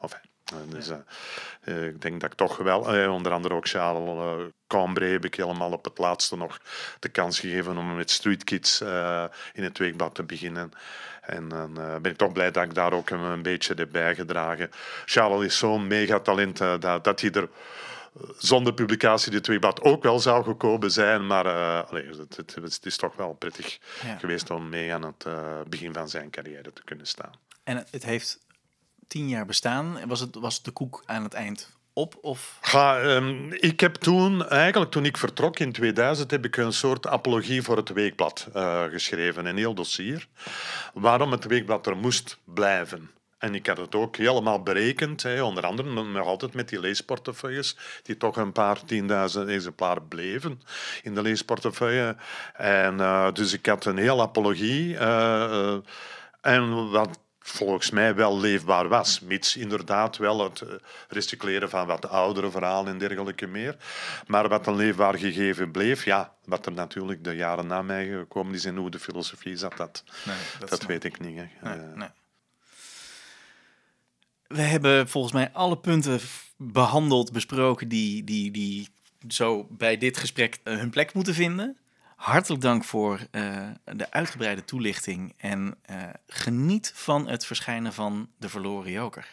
enfin, 0.00 0.20
eh, 0.44 0.56
dus, 0.68 0.90
ik 1.90 2.00
denk 2.00 2.20
dat 2.20 2.30
ik 2.30 2.36
toch 2.36 2.56
wel, 2.56 2.94
eh, 2.94 3.12
onder 3.12 3.32
andere 3.32 3.54
ook 3.54 3.68
Charles 3.68 4.50
Cambre 4.66 5.06
heb 5.06 5.24
ik 5.24 5.34
helemaal 5.34 5.72
op 5.72 5.84
het 5.84 5.98
laatste 5.98 6.36
nog 6.36 6.58
de 6.98 7.08
kans 7.08 7.40
gegeven 7.40 7.76
om 7.78 7.96
met 7.96 8.10
Street 8.10 8.44
Kids 8.44 8.80
in 9.52 9.62
het 9.64 9.78
weekblad 9.78 10.14
te 10.14 10.22
beginnen. 10.22 10.72
En 11.20 11.48
dan 11.48 11.72
ben 12.02 12.10
ik 12.12 12.16
toch 12.16 12.32
blij 12.32 12.50
dat 12.50 12.64
ik 12.64 12.74
daar 12.74 12.92
ook 12.92 13.10
een, 13.10 13.20
een 13.20 13.42
beetje 13.42 13.74
heb 13.74 13.88
bijgedragen. 13.92 14.70
Charles 15.04 15.46
is 15.46 15.58
zo'n 15.58 15.86
megatalent 15.86 16.58
dat, 16.58 17.04
dat 17.04 17.20
hij 17.20 17.30
er 17.30 17.48
zonder 18.38 18.72
publicatie 18.74 19.30
dit 19.30 19.46
weekblad 19.46 19.80
ook 19.82 20.02
wel 20.02 20.20
zou 20.20 20.44
gekomen 20.44 20.90
zijn. 20.90 21.26
Maar 21.26 21.46
eh, 21.46 21.90
allee, 21.90 22.06
het, 22.08 22.36
het, 22.36 22.54
het 22.54 22.80
is 22.86 22.96
toch 22.96 23.16
wel 23.16 23.32
prettig 23.32 23.78
Ja. 24.04 24.16
geweest 24.18 24.50
om 24.50 24.68
mee 24.68 24.94
aan 24.94 25.02
het 25.02 25.24
eh, 25.24 25.60
begin 25.68 25.92
van 25.94 26.08
zijn 26.08 26.30
carrière 26.30 26.72
te 26.72 26.82
kunnen 26.84 27.06
staan. 27.06 27.32
En 27.64 27.76
het- 27.90 28.04
heeft 28.04 28.38
tien 29.06 29.28
jaar 29.28 29.46
bestaan. 29.46 29.98
Was, 30.06 30.20
het, 30.20 30.34
was 30.34 30.62
de 30.62 30.70
koek 30.70 31.02
aan 31.06 31.22
het 31.22 31.34
eind 31.34 31.76
op? 31.92 32.18
Of... 32.20 32.58
Ehm, 32.72 33.52
ik 33.52 33.80
heb 33.80 33.94
toen, 33.94 34.48
eigenlijk 34.48 34.90
toen 34.90 35.04
ik 35.04 35.16
vertrok 35.16 35.58
in 35.58 35.72
2000, 35.72 36.30
heb 36.30 36.44
ik 36.44 36.56
een 36.56 36.72
soort 36.72 37.06
apologie 37.06 37.62
voor 37.62 37.76
het 37.76 37.88
weekblad 37.88 38.48
eh, 38.54 38.84
geschreven, 38.84 39.46
een 39.46 39.56
heel 39.56 39.74
dossier. 39.74 40.26
Waarom 40.94 41.32
het 41.32 41.44
weekblad 41.44 41.86
er 41.86 41.96
moest 41.96 42.38
blijven. 42.44 43.10
En 43.38 43.54
ik 43.54 43.66
had 43.66 43.76
het 43.76 43.94
ook 43.94 44.16
helemaal 44.16 44.62
berekend, 44.62 45.22
hè, 45.22 45.42
onder 45.42 45.66
andere 45.66 46.04
nog 46.04 46.26
altijd 46.26 46.54
met 46.54 46.68
die 46.68 46.80
leesportefeuilles, 46.80 47.76
die 48.02 48.16
toch 48.16 48.36
een 48.36 48.52
paar 48.52 48.84
tienduizend 48.84 49.48
exemplaren 49.48 50.08
bleven 50.08 50.60
in 51.02 51.14
de 51.14 51.22
leesportefeuille. 51.22 52.16
En, 52.54 53.00
eh, 53.00 53.32
dus 53.32 53.52
ik 53.52 53.66
had 53.66 53.84
een 53.84 53.98
heel 53.98 54.20
apologie. 54.20 54.96
eh, 54.96 55.44
eh, 55.44 55.78
en 56.40 56.90
wat 56.90 57.18
volgens 57.38 57.90
mij 57.90 58.14
wel 58.14 58.40
leefbaar 58.40 58.88
was. 58.88 59.20
Mits 59.20 59.56
inderdaad 59.56 60.16
wel 60.16 60.44
het 60.44 60.62
recycleren 61.08 61.70
van 61.70 61.86
wat 61.86 62.08
oudere 62.08 62.50
verhalen 62.50 62.92
en 62.92 62.98
dergelijke 62.98 63.46
meer. 63.46 63.76
Maar 64.26 64.48
wat 64.48 64.66
een 64.66 64.76
leefbaar 64.76 65.18
gegeven 65.18 65.70
bleef, 65.70 66.04
ja, 66.04 66.34
wat 66.44 66.66
er 66.66 66.72
natuurlijk 66.72 67.24
de 67.24 67.36
jaren 67.36 67.66
na 67.66 67.82
mij 67.82 68.06
gekomen 68.06 68.54
is 68.54 68.64
en 68.64 68.76
hoe 68.76 68.90
de 68.90 68.98
filosofie 68.98 69.56
zat, 69.56 69.76
dat, 69.76 70.04
Nee, 70.26 70.68
dat 70.68 70.86
weet 70.86 71.04
ik 71.04 71.20
niet. 71.20 71.36
Hè. 71.36 71.76
Nee, 71.76 71.86
nee. 71.94 72.08
We 74.48 74.60
hebben 74.60 75.08
volgens 75.08 75.32
mij 75.32 75.50
alle 75.52 75.78
punten 75.78 76.20
behandeld, 76.56 77.32
besproken 77.32 77.88
die, 77.88 78.24
die, 78.24 78.50
die 78.50 78.88
zo 79.28 79.66
bij 79.70 79.98
dit 79.98 80.16
gesprek 80.16 80.58
eh, 80.62 80.76
hun 80.76 80.90
plek 80.90 81.12
moeten 81.12 81.34
vinden. 81.34 81.76
Hartelijk 82.16 82.62
dank 82.62 82.84
voor 82.84 83.20
eh, 83.30 83.68
de 83.84 84.10
uitgebreide 84.10 84.64
toelichting 84.64 85.34
en 85.36 85.74
eh, 85.82 85.96
geniet 86.26 86.92
van 86.94 87.28
het 87.28 87.46
verschijnen 87.46 87.92
van 87.92 88.28
De 88.36 88.48
Verloren 88.48 88.92
Joker. 88.92 89.26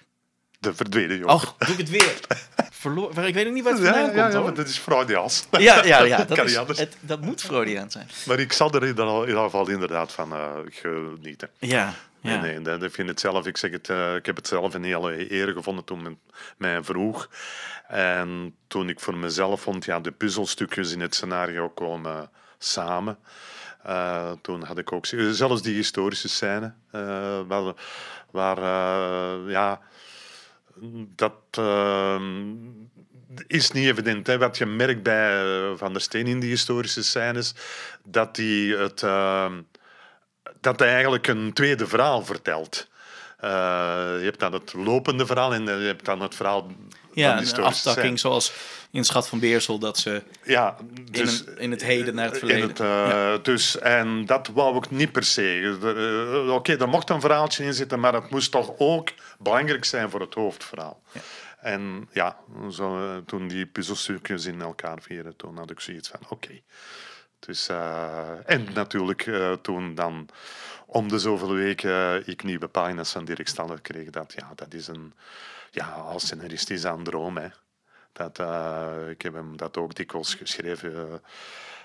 De 0.59 0.75
verdwenen 0.75 1.17
jongen. 1.17 1.33
Och, 1.33 1.55
doe 1.57 1.73
ik 1.73 1.77
het 1.77 1.89
weer. 1.89 2.19
Verloren, 2.71 3.27
ik 3.27 3.33
weet 3.33 3.47
ook 3.47 3.53
niet 3.53 3.63
waar 3.63 3.73
het 3.73 3.81
vandaan 3.81 4.01
ja, 4.01 4.21
komt 4.21 4.33
ja, 4.33 4.39
hoor. 4.39 4.53
dat 4.53 4.67
is 4.67 4.77
Freudiaans. 4.77 5.45
Ja, 5.51 5.85
ja, 5.85 6.03
ja 6.03 6.23
dat, 6.25 6.69
is, 6.69 6.79
het, 6.79 6.97
dat 6.99 7.21
moet 7.21 7.41
Freudiaan 7.41 7.91
zijn. 7.91 8.07
Maar 8.25 8.39
ik 8.39 8.53
zal 8.53 8.71
er 8.71 8.81
in 8.81 8.87
ieder 8.87 9.27
geval 9.43 9.69
inderdaad 9.69 10.11
van 10.11 10.31
eh, 10.31 10.49
genieten. 10.69 11.49
Ja. 11.59 11.93
Nee, 12.25 12.37
nee, 12.37 12.61
dat- 12.61 12.83
ik 12.83 12.91
vind 12.91 13.09
het 13.09 13.19
zelf, 13.19 13.45
ik, 13.47 13.57
zeg 13.57 13.71
het, 13.71 13.89
eh, 13.89 14.15
ik 14.15 14.25
heb 14.25 14.35
het 14.35 14.47
zelf 14.47 14.73
een 14.73 14.83
hele 14.83 15.31
eer 15.31 15.47
gevonden 15.53 15.83
toen 15.85 16.01
men 16.03 16.19
mij 16.57 16.83
vroeg. 16.83 17.29
En 17.87 18.55
toen 18.67 18.89
ik 18.89 18.99
voor 18.99 19.17
mezelf 19.17 19.61
vond, 19.61 19.85
ja, 19.85 19.99
de 19.99 20.11
puzzelstukjes 20.11 20.91
in 20.91 20.99
het 21.01 21.15
scenario 21.15 21.69
komen 21.69 22.29
samen. 22.57 23.17
Eh, 23.83 24.31
toen 24.41 24.63
had 24.63 24.77
ik 24.77 24.91
ook, 24.91 25.05
zelfs 25.31 25.61
die 25.61 25.75
historische 25.75 26.29
scène, 26.29 26.73
eh, 26.91 27.39
waar, 27.47 27.73
waar 28.31 28.59
ja, 29.49 29.81
dat 31.15 31.33
is 33.47 33.71
niet 33.71 33.85
evident. 33.87 34.27
Hè. 34.27 34.37
Wat 34.37 34.57
je 34.57 34.65
merkt 34.65 35.03
bij 35.03 35.43
Van 35.75 35.93
der 35.93 36.01
Steen 36.01 36.27
in 36.27 36.39
die 36.39 36.49
historische 36.49 37.03
scènes, 37.03 37.55
dat 38.03 38.37
hij 38.37 38.45
het... 38.77 39.03
dat 40.61 40.79
hij 40.79 40.89
eigenlijk 40.93 41.27
een 41.27 41.53
tweede 41.53 41.87
verhaal 41.87 42.25
vertelt. 42.25 42.87
Eh, 43.39 43.49
je 44.17 44.23
hebt 44.23 44.39
dan 44.39 44.53
het 44.53 44.73
lopende 44.73 45.25
verhaal 45.25 45.53
en 45.53 45.63
je 45.63 45.69
hebt 45.85 46.05
dan 46.05 46.21
het 46.21 46.35
verhaal 46.35 46.71
Ja, 47.13 47.43
van 47.43 47.57
een 47.57 47.63
aftakking 47.63 48.19
zoals 48.19 48.53
in 48.91 49.03
Schat 49.03 49.27
van 49.27 49.39
Beersel, 49.39 49.79
dat 49.79 49.97
ze 49.97 50.23
Ja, 50.43 50.75
in, 50.95 51.07
dus, 51.11 51.43
een- 51.45 51.57
in 51.57 51.71
het 51.71 51.83
heden 51.83 52.15
naar 52.15 52.25
het 52.25 52.33
in 52.33 52.39
verleden. 52.39 52.69
het, 52.69 52.79
eh, 52.79 53.33
dus, 53.43 53.79
en 53.79 54.25
dat 54.25 54.47
wou 54.47 54.77
ik 54.77 54.89
niet 54.91 55.11
per 55.11 55.23
se. 55.23 55.77
Eh, 56.45 56.53
Oké, 56.53 56.75
er 56.77 56.89
mocht 56.89 57.09
een 57.09 57.21
verhaaltje 57.21 57.63
in 57.63 57.73
zitten, 57.73 57.99
maar 57.99 58.13
het 58.13 58.29
moest 58.29 58.51
toch 58.51 58.71
ook 58.77 59.09
belangrijk 59.39 59.85
zijn 59.85 60.09
voor 60.09 60.19
het 60.21 60.33
hoofdverhaal. 60.33 61.01
En 61.59 62.09
ja, 62.11 62.37
zo, 62.71 63.21
toen 63.25 63.47
die 63.47 63.65
puzzelstukjes 63.65 64.45
in 64.45 64.61
elkaar 64.61 64.97
vieren, 65.01 65.35
toen 65.35 65.57
had 65.57 65.69
ik 65.71 65.79
zoiets 65.79 66.09
van, 66.09 66.19
oké. 66.29 66.59
Dus, 67.45 67.69
eh, 67.69 68.31
en 68.45 68.67
natuurlijk 68.73 69.25
eh, 69.25 69.51
toen 69.51 69.95
dan 69.95 70.29
om 70.85 71.07
de 71.07 71.19
zoveel 71.19 71.53
weken 71.53 71.91
eh, 71.91 72.27
ik 72.27 72.43
nieuwe 72.43 72.67
pagina's 72.67 73.11
van 73.11 73.25
Dirk 73.25 73.47
Staller 73.47 73.81
kreeg, 73.81 74.09
dat, 74.09 74.33
ja, 74.37 74.51
dat 74.55 74.73
is 74.73 74.87
een, 74.87 75.13
ja, 75.71 75.85
als 75.85 76.23
scenarist 76.23 76.69
is 76.69 76.81
dat 76.81 76.97
een 76.97 77.03
droom, 77.03 77.37
hè. 77.37 77.47
Dat, 78.13 78.39
ik 79.09 79.21
heb 79.21 79.33
hem 79.33 79.57
dat 79.57 79.77
ook 79.77 79.95
dikwijls 79.95 80.33
geschreven. 80.33 81.21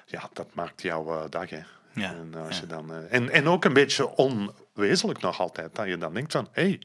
ja, 0.07 0.29
dat 0.33 0.55
maakt 0.55 0.83
jouw 0.83 1.29
dag. 1.29 1.51
Hè. 1.51 1.63
Ja, 1.95 2.11
En, 2.11 2.35
als 2.35 2.55
ja. 2.55 2.61
je 2.61 2.67
dan, 2.67 2.93
en, 2.93 3.31
en 3.31 3.49
ook 3.49 3.65
een 3.65 3.73
beetje 3.73 4.17
onwezenlijk 4.17 5.21
nog 5.21 5.41
altijd. 5.41 5.75
Dat 5.75 5.87
je 5.87 5.99
dan 5.99 6.15
denkt 6.15 6.33
van, 6.33 6.49
hé, 6.53 6.63
hey, 6.63 6.81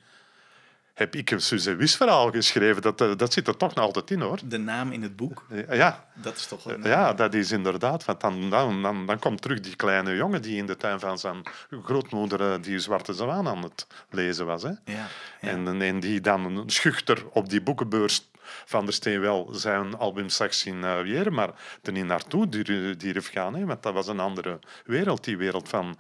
heb 0.96 1.16
ik 1.16 1.32
een 1.32 1.42
Suze 1.42 1.76
Wis 1.76 1.96
verhaal 1.96 2.32
geschreven? 2.32 2.82
Dat, 2.82 3.02
eh, 3.02 3.16
dat 3.18 3.34
zit 3.34 3.48
er 3.48 3.58
toch 3.58 3.76
nog 3.76 3.86
altijd 3.86 4.12
in, 4.12 4.22
hoor. 4.22 4.40
De 4.46 4.58
naam 4.58 4.92
in 4.92 5.02
het 5.02 5.16
boek, 5.16 5.46
Ja, 5.70 6.06
dat 6.14 6.36
is 6.36 6.48
toch 6.48 6.66
een... 6.66 6.84
ja, 6.84 7.14
dat 7.14 7.34
is 7.34 7.52
inderdaad. 7.52 8.06
Want 8.06 8.22
dan, 8.22 8.50
dan, 8.50 8.82
dan, 8.82 9.06
dan 9.06 9.20
komt 9.20 9.42
terug 9.42 9.60
die 9.60 9.76
kleine 9.76 10.16
jongen 10.16 10.42
die 10.42 10.58
in 10.58 10.66
de 10.66 10.78
tuin 10.78 11.00
van 11.00 11.18
zijn 11.18 11.42
grootmoeder 11.84 12.52
eh, 12.52 12.62
die 12.62 12.80
Zwarte 12.80 13.14
Zwaan 13.14 13.48
aan 13.48 13.64
het 13.64 13.88
lezen 14.10 14.46
was. 14.46 14.64
Hè. 14.64 14.70
Ja, 14.70 14.78
ja. 14.86 15.08
En, 15.50 15.82
en 15.82 16.00
die 16.00 16.22
dan 16.22 16.64
schuchter 16.66 17.26
op 17.32 17.50
die 17.50 17.62
boekenbeurs 17.62 18.30
van 18.66 18.86
der 18.86 18.94
Steen 18.94 19.20
wel 19.20 19.50
zijn 19.52 19.98
album 19.98 20.30
straks 20.30 20.60
zien 20.60 20.84
eh, 20.84 21.02
weer, 21.02 21.34
maar 21.34 21.50
er 21.82 21.92
niet 21.92 22.06
naartoe 22.06 22.50
durf, 22.50 22.98
durf 22.98 23.32
gaan. 23.32 23.56
Hè, 23.56 23.66
want 23.66 23.84
dat 23.84 23.94
was 23.94 24.08
een 24.08 24.20
andere 24.20 24.60
wereld, 24.86 25.24
die 25.24 25.38
wereld 25.38 25.70
van 25.70 25.98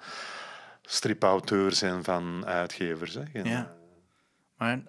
stripauteurs 0.81 1.81
en 1.81 2.03
van 2.03 2.45
uitgevers. 2.45 3.13
Hè. 3.13 3.23
En, 3.34 3.49
Ja. 3.49 3.74
Maar 4.57 4.84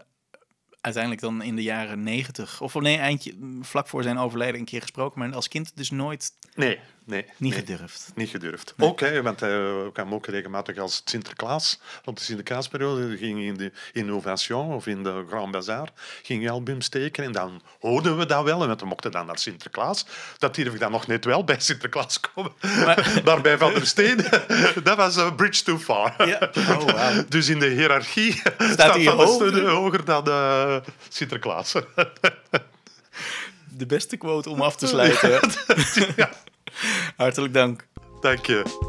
uiteindelijk 0.81 1.23
dan 1.23 1.43
in 1.43 1.57
de 1.57 1.63
jaren 1.63 2.03
negentig, 2.03 2.61
of 2.61 2.75
nee, 2.75 2.97
eindje, 2.97 3.59
vlak 3.61 3.89
voor 3.89 4.03
zijn 4.03 4.19
overlijden 4.19 4.61
een 4.61 4.67
keer 4.67 4.81
gesproken, 4.81 5.19
maar 5.19 5.35
als 5.35 5.49
kind 5.49 5.77
dus 5.77 5.91
nooit 5.91 6.33
Nee, 6.55 6.79
nee. 7.07 7.25
niet 7.37 7.53
nee. 7.55 7.65
gedurfd. 7.65 8.13
Niet 8.15 8.29
gedurfd. 8.29 8.75
Ook, 8.79 9.01
hè, 9.01 9.23
want 9.23 9.41
hij 9.41 9.91
kwam 9.93 10.15
ook 10.15 10.27
regelmatig 10.27 10.79
als 10.79 11.03
Sinterklaas, 11.05 11.81
rond 12.05 12.19
de 12.19 12.25
Sinterklaasperiode, 12.25 13.17
ging 13.17 13.41
in 13.41 13.57
de 13.57 13.73
Innovation 13.93 14.75
of 14.75 14.87
in 14.87 15.03
de 15.03 15.25
Grand 15.29 15.51
Bazaar, 15.51 15.93
ging 16.23 16.43
hij 16.43 16.51
albums 16.51 16.89
tekenen. 16.89 17.27
En 17.27 17.33
dan 17.33 17.63
hoorden 17.81 18.19
we 18.19 18.27
dat 18.27 18.45
wel, 18.45 18.61
en 18.61 18.69
want 18.69 18.81
we 18.81 18.87
mochten 18.87 19.11
dan 19.11 19.27
naar 19.27 19.39
Sinterklaas. 19.39 20.07
Dat 20.39 20.55
durf 20.55 20.73
ik 20.73 20.81
dan 20.81 20.91
nog 20.91 21.07
net 21.07 21.25
wel 21.25 21.45
bij 21.45 21.61
Sinterklaas 21.61 22.21
komen. 22.21 22.53
Maar 23.25 23.41
bij 23.43 23.59
Van 23.59 23.73
der 23.73 23.87
Steen, 23.87 24.17
dat 24.83 24.97
was 24.97 25.17
een 25.17 25.35
bridge 25.35 25.63
too 25.63 25.79
far. 25.79 26.29
Ja. 26.29 26.51
Oh, 26.55 26.85
wauw. 26.85 27.25
Dus 27.29 27.49
in 27.49 27.59
de 27.59 27.67
hiërarchie 27.67 28.33
staat, 28.59 28.95
hij 28.95 29.05
Van 29.05 29.17
der 29.17 29.27
hoger? 29.27 29.69
Hoger 29.69 30.05
dan 30.05 30.27
eh, 30.27 30.77
Sinterklaas. 31.09 31.75
De 33.69 33.87
beste 33.87 34.17
quote 34.17 34.51
om 34.51 34.61
af 34.61 34.77
te 34.77 34.87
sluiten. 34.87 35.41
ja, 36.17 36.31
Hartelijk 37.17 37.55
dank. 37.55 37.89
dank 38.21 38.47
je. 38.47 38.85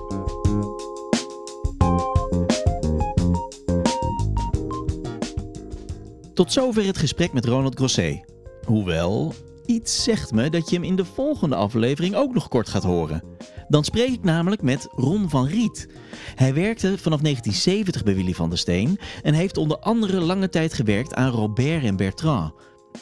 Tot 6.34 6.52
zover 6.52 6.86
het 6.86 6.98
gesprek 6.98 7.34
met 7.34 7.46
Ronald 7.46 7.76
Grosset. 7.76 8.26
Hoewel, 8.66 9.34
iets 9.66 10.04
zegt 10.04 10.32
me 10.32 10.50
dat 10.50 10.70
je 10.70 10.76
hem 10.76 10.86
in 10.86 10.96
de 10.96 11.06
volgende 11.06 11.56
aflevering 11.56 12.16
ook 12.16 12.34
nog 12.34 12.48
kort 12.48 12.70
gaat 12.70 12.84
horen. 12.84 13.24
Dan 13.68 13.84
spreek 13.84 14.10
ik 14.10 14.24
namelijk 14.24 14.62
met 14.62 14.88
Ron 14.92 15.30
van 15.30 15.48
Riet. 15.48 15.88
Hij 16.36 16.54
werkte 16.54 16.98
vanaf 16.98 17.22
1970 17.22 18.04
bij 18.04 18.16
Willy 18.16 18.34
van 18.34 18.50
der 18.50 18.58
Steen 18.58 19.00
en 19.24 19.34
heeft 19.34 19.58
onder 19.58 19.78
andere 19.78 20.20
lange 20.20 20.50
tijd 20.50 20.74
gewerkt 20.74 21.14
aan 21.14 21.32
Robert 21.32 21.84
en 21.84 21.96
Bertrand. 21.96 22.54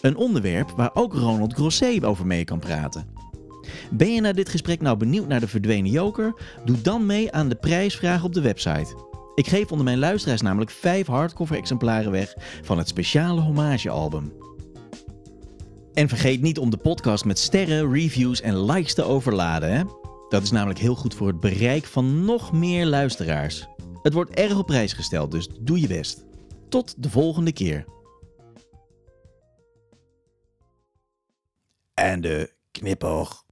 Een 0.02 0.16
onderwerp 0.16 0.74
waar 0.76 0.92
ook 0.94 1.14
Ronald 1.14 1.54
Grosset 1.54 2.04
over 2.04 2.26
mee 2.26 2.44
kan 2.44 2.60
praten. 2.60 3.15
Ben 3.92 4.14
je 4.14 4.22
na 4.22 4.34
dit 4.34 4.50
gesprek 4.50 4.82
nou 4.82 4.98
benieuwd 4.98 5.28
naar 5.28 5.40
de 5.40 5.48
verdwenen 5.48 5.92
joker? 5.92 6.34
Doe 6.66 6.82
dan 6.82 7.06
mee 7.06 7.32
aan 7.32 7.50
de 7.50 7.56
prijsvraag 7.56 8.24
op 8.24 8.34
de 8.34 8.42
website. 8.42 8.96
Ik 9.36 9.48
geef 9.48 9.70
onder 9.70 9.86
mijn 9.86 10.00
luisteraars 10.00 10.42
namelijk 10.42 10.72
5 10.72 11.08
hardcover 11.08 11.56
exemplaren 11.56 12.12
weg 12.12 12.34
van 12.62 12.78
het 12.78 12.88
speciale 12.88 13.42
hommagealbum. 13.42 14.34
En 15.94 16.10
vergeet 16.10 16.42
niet 16.42 16.60
om 16.60 16.70
de 16.70 16.78
podcast 16.78 17.26
met 17.26 17.40
sterren, 17.40 17.92
reviews 17.92 18.42
en 18.42 18.66
likes 18.66 18.94
te 18.94 19.04
overladen. 19.04 19.74
Hè? 19.74 19.84
Dat 20.30 20.44
is 20.44 20.52
namelijk 20.52 20.80
heel 20.80 20.96
goed 20.96 21.16
voor 21.16 21.28
het 21.28 21.40
bereik 21.40 21.86
van 21.86 22.26
nog 22.26 22.54
meer 22.54 22.86
luisteraars. 22.86 23.68
Het 24.02 24.14
wordt 24.14 24.32
erg 24.32 24.58
op 24.58 24.66
prijs 24.66 24.94
gesteld, 24.94 25.32
dus 25.32 25.50
doe 25.60 25.80
je 25.80 25.88
best. 25.88 26.26
Tot 26.70 27.04
de 27.04 27.10
volgende 27.10 27.52
keer. 27.52 27.86
En 31.94 32.22
de 32.22 32.54
knipoog. 32.72 33.45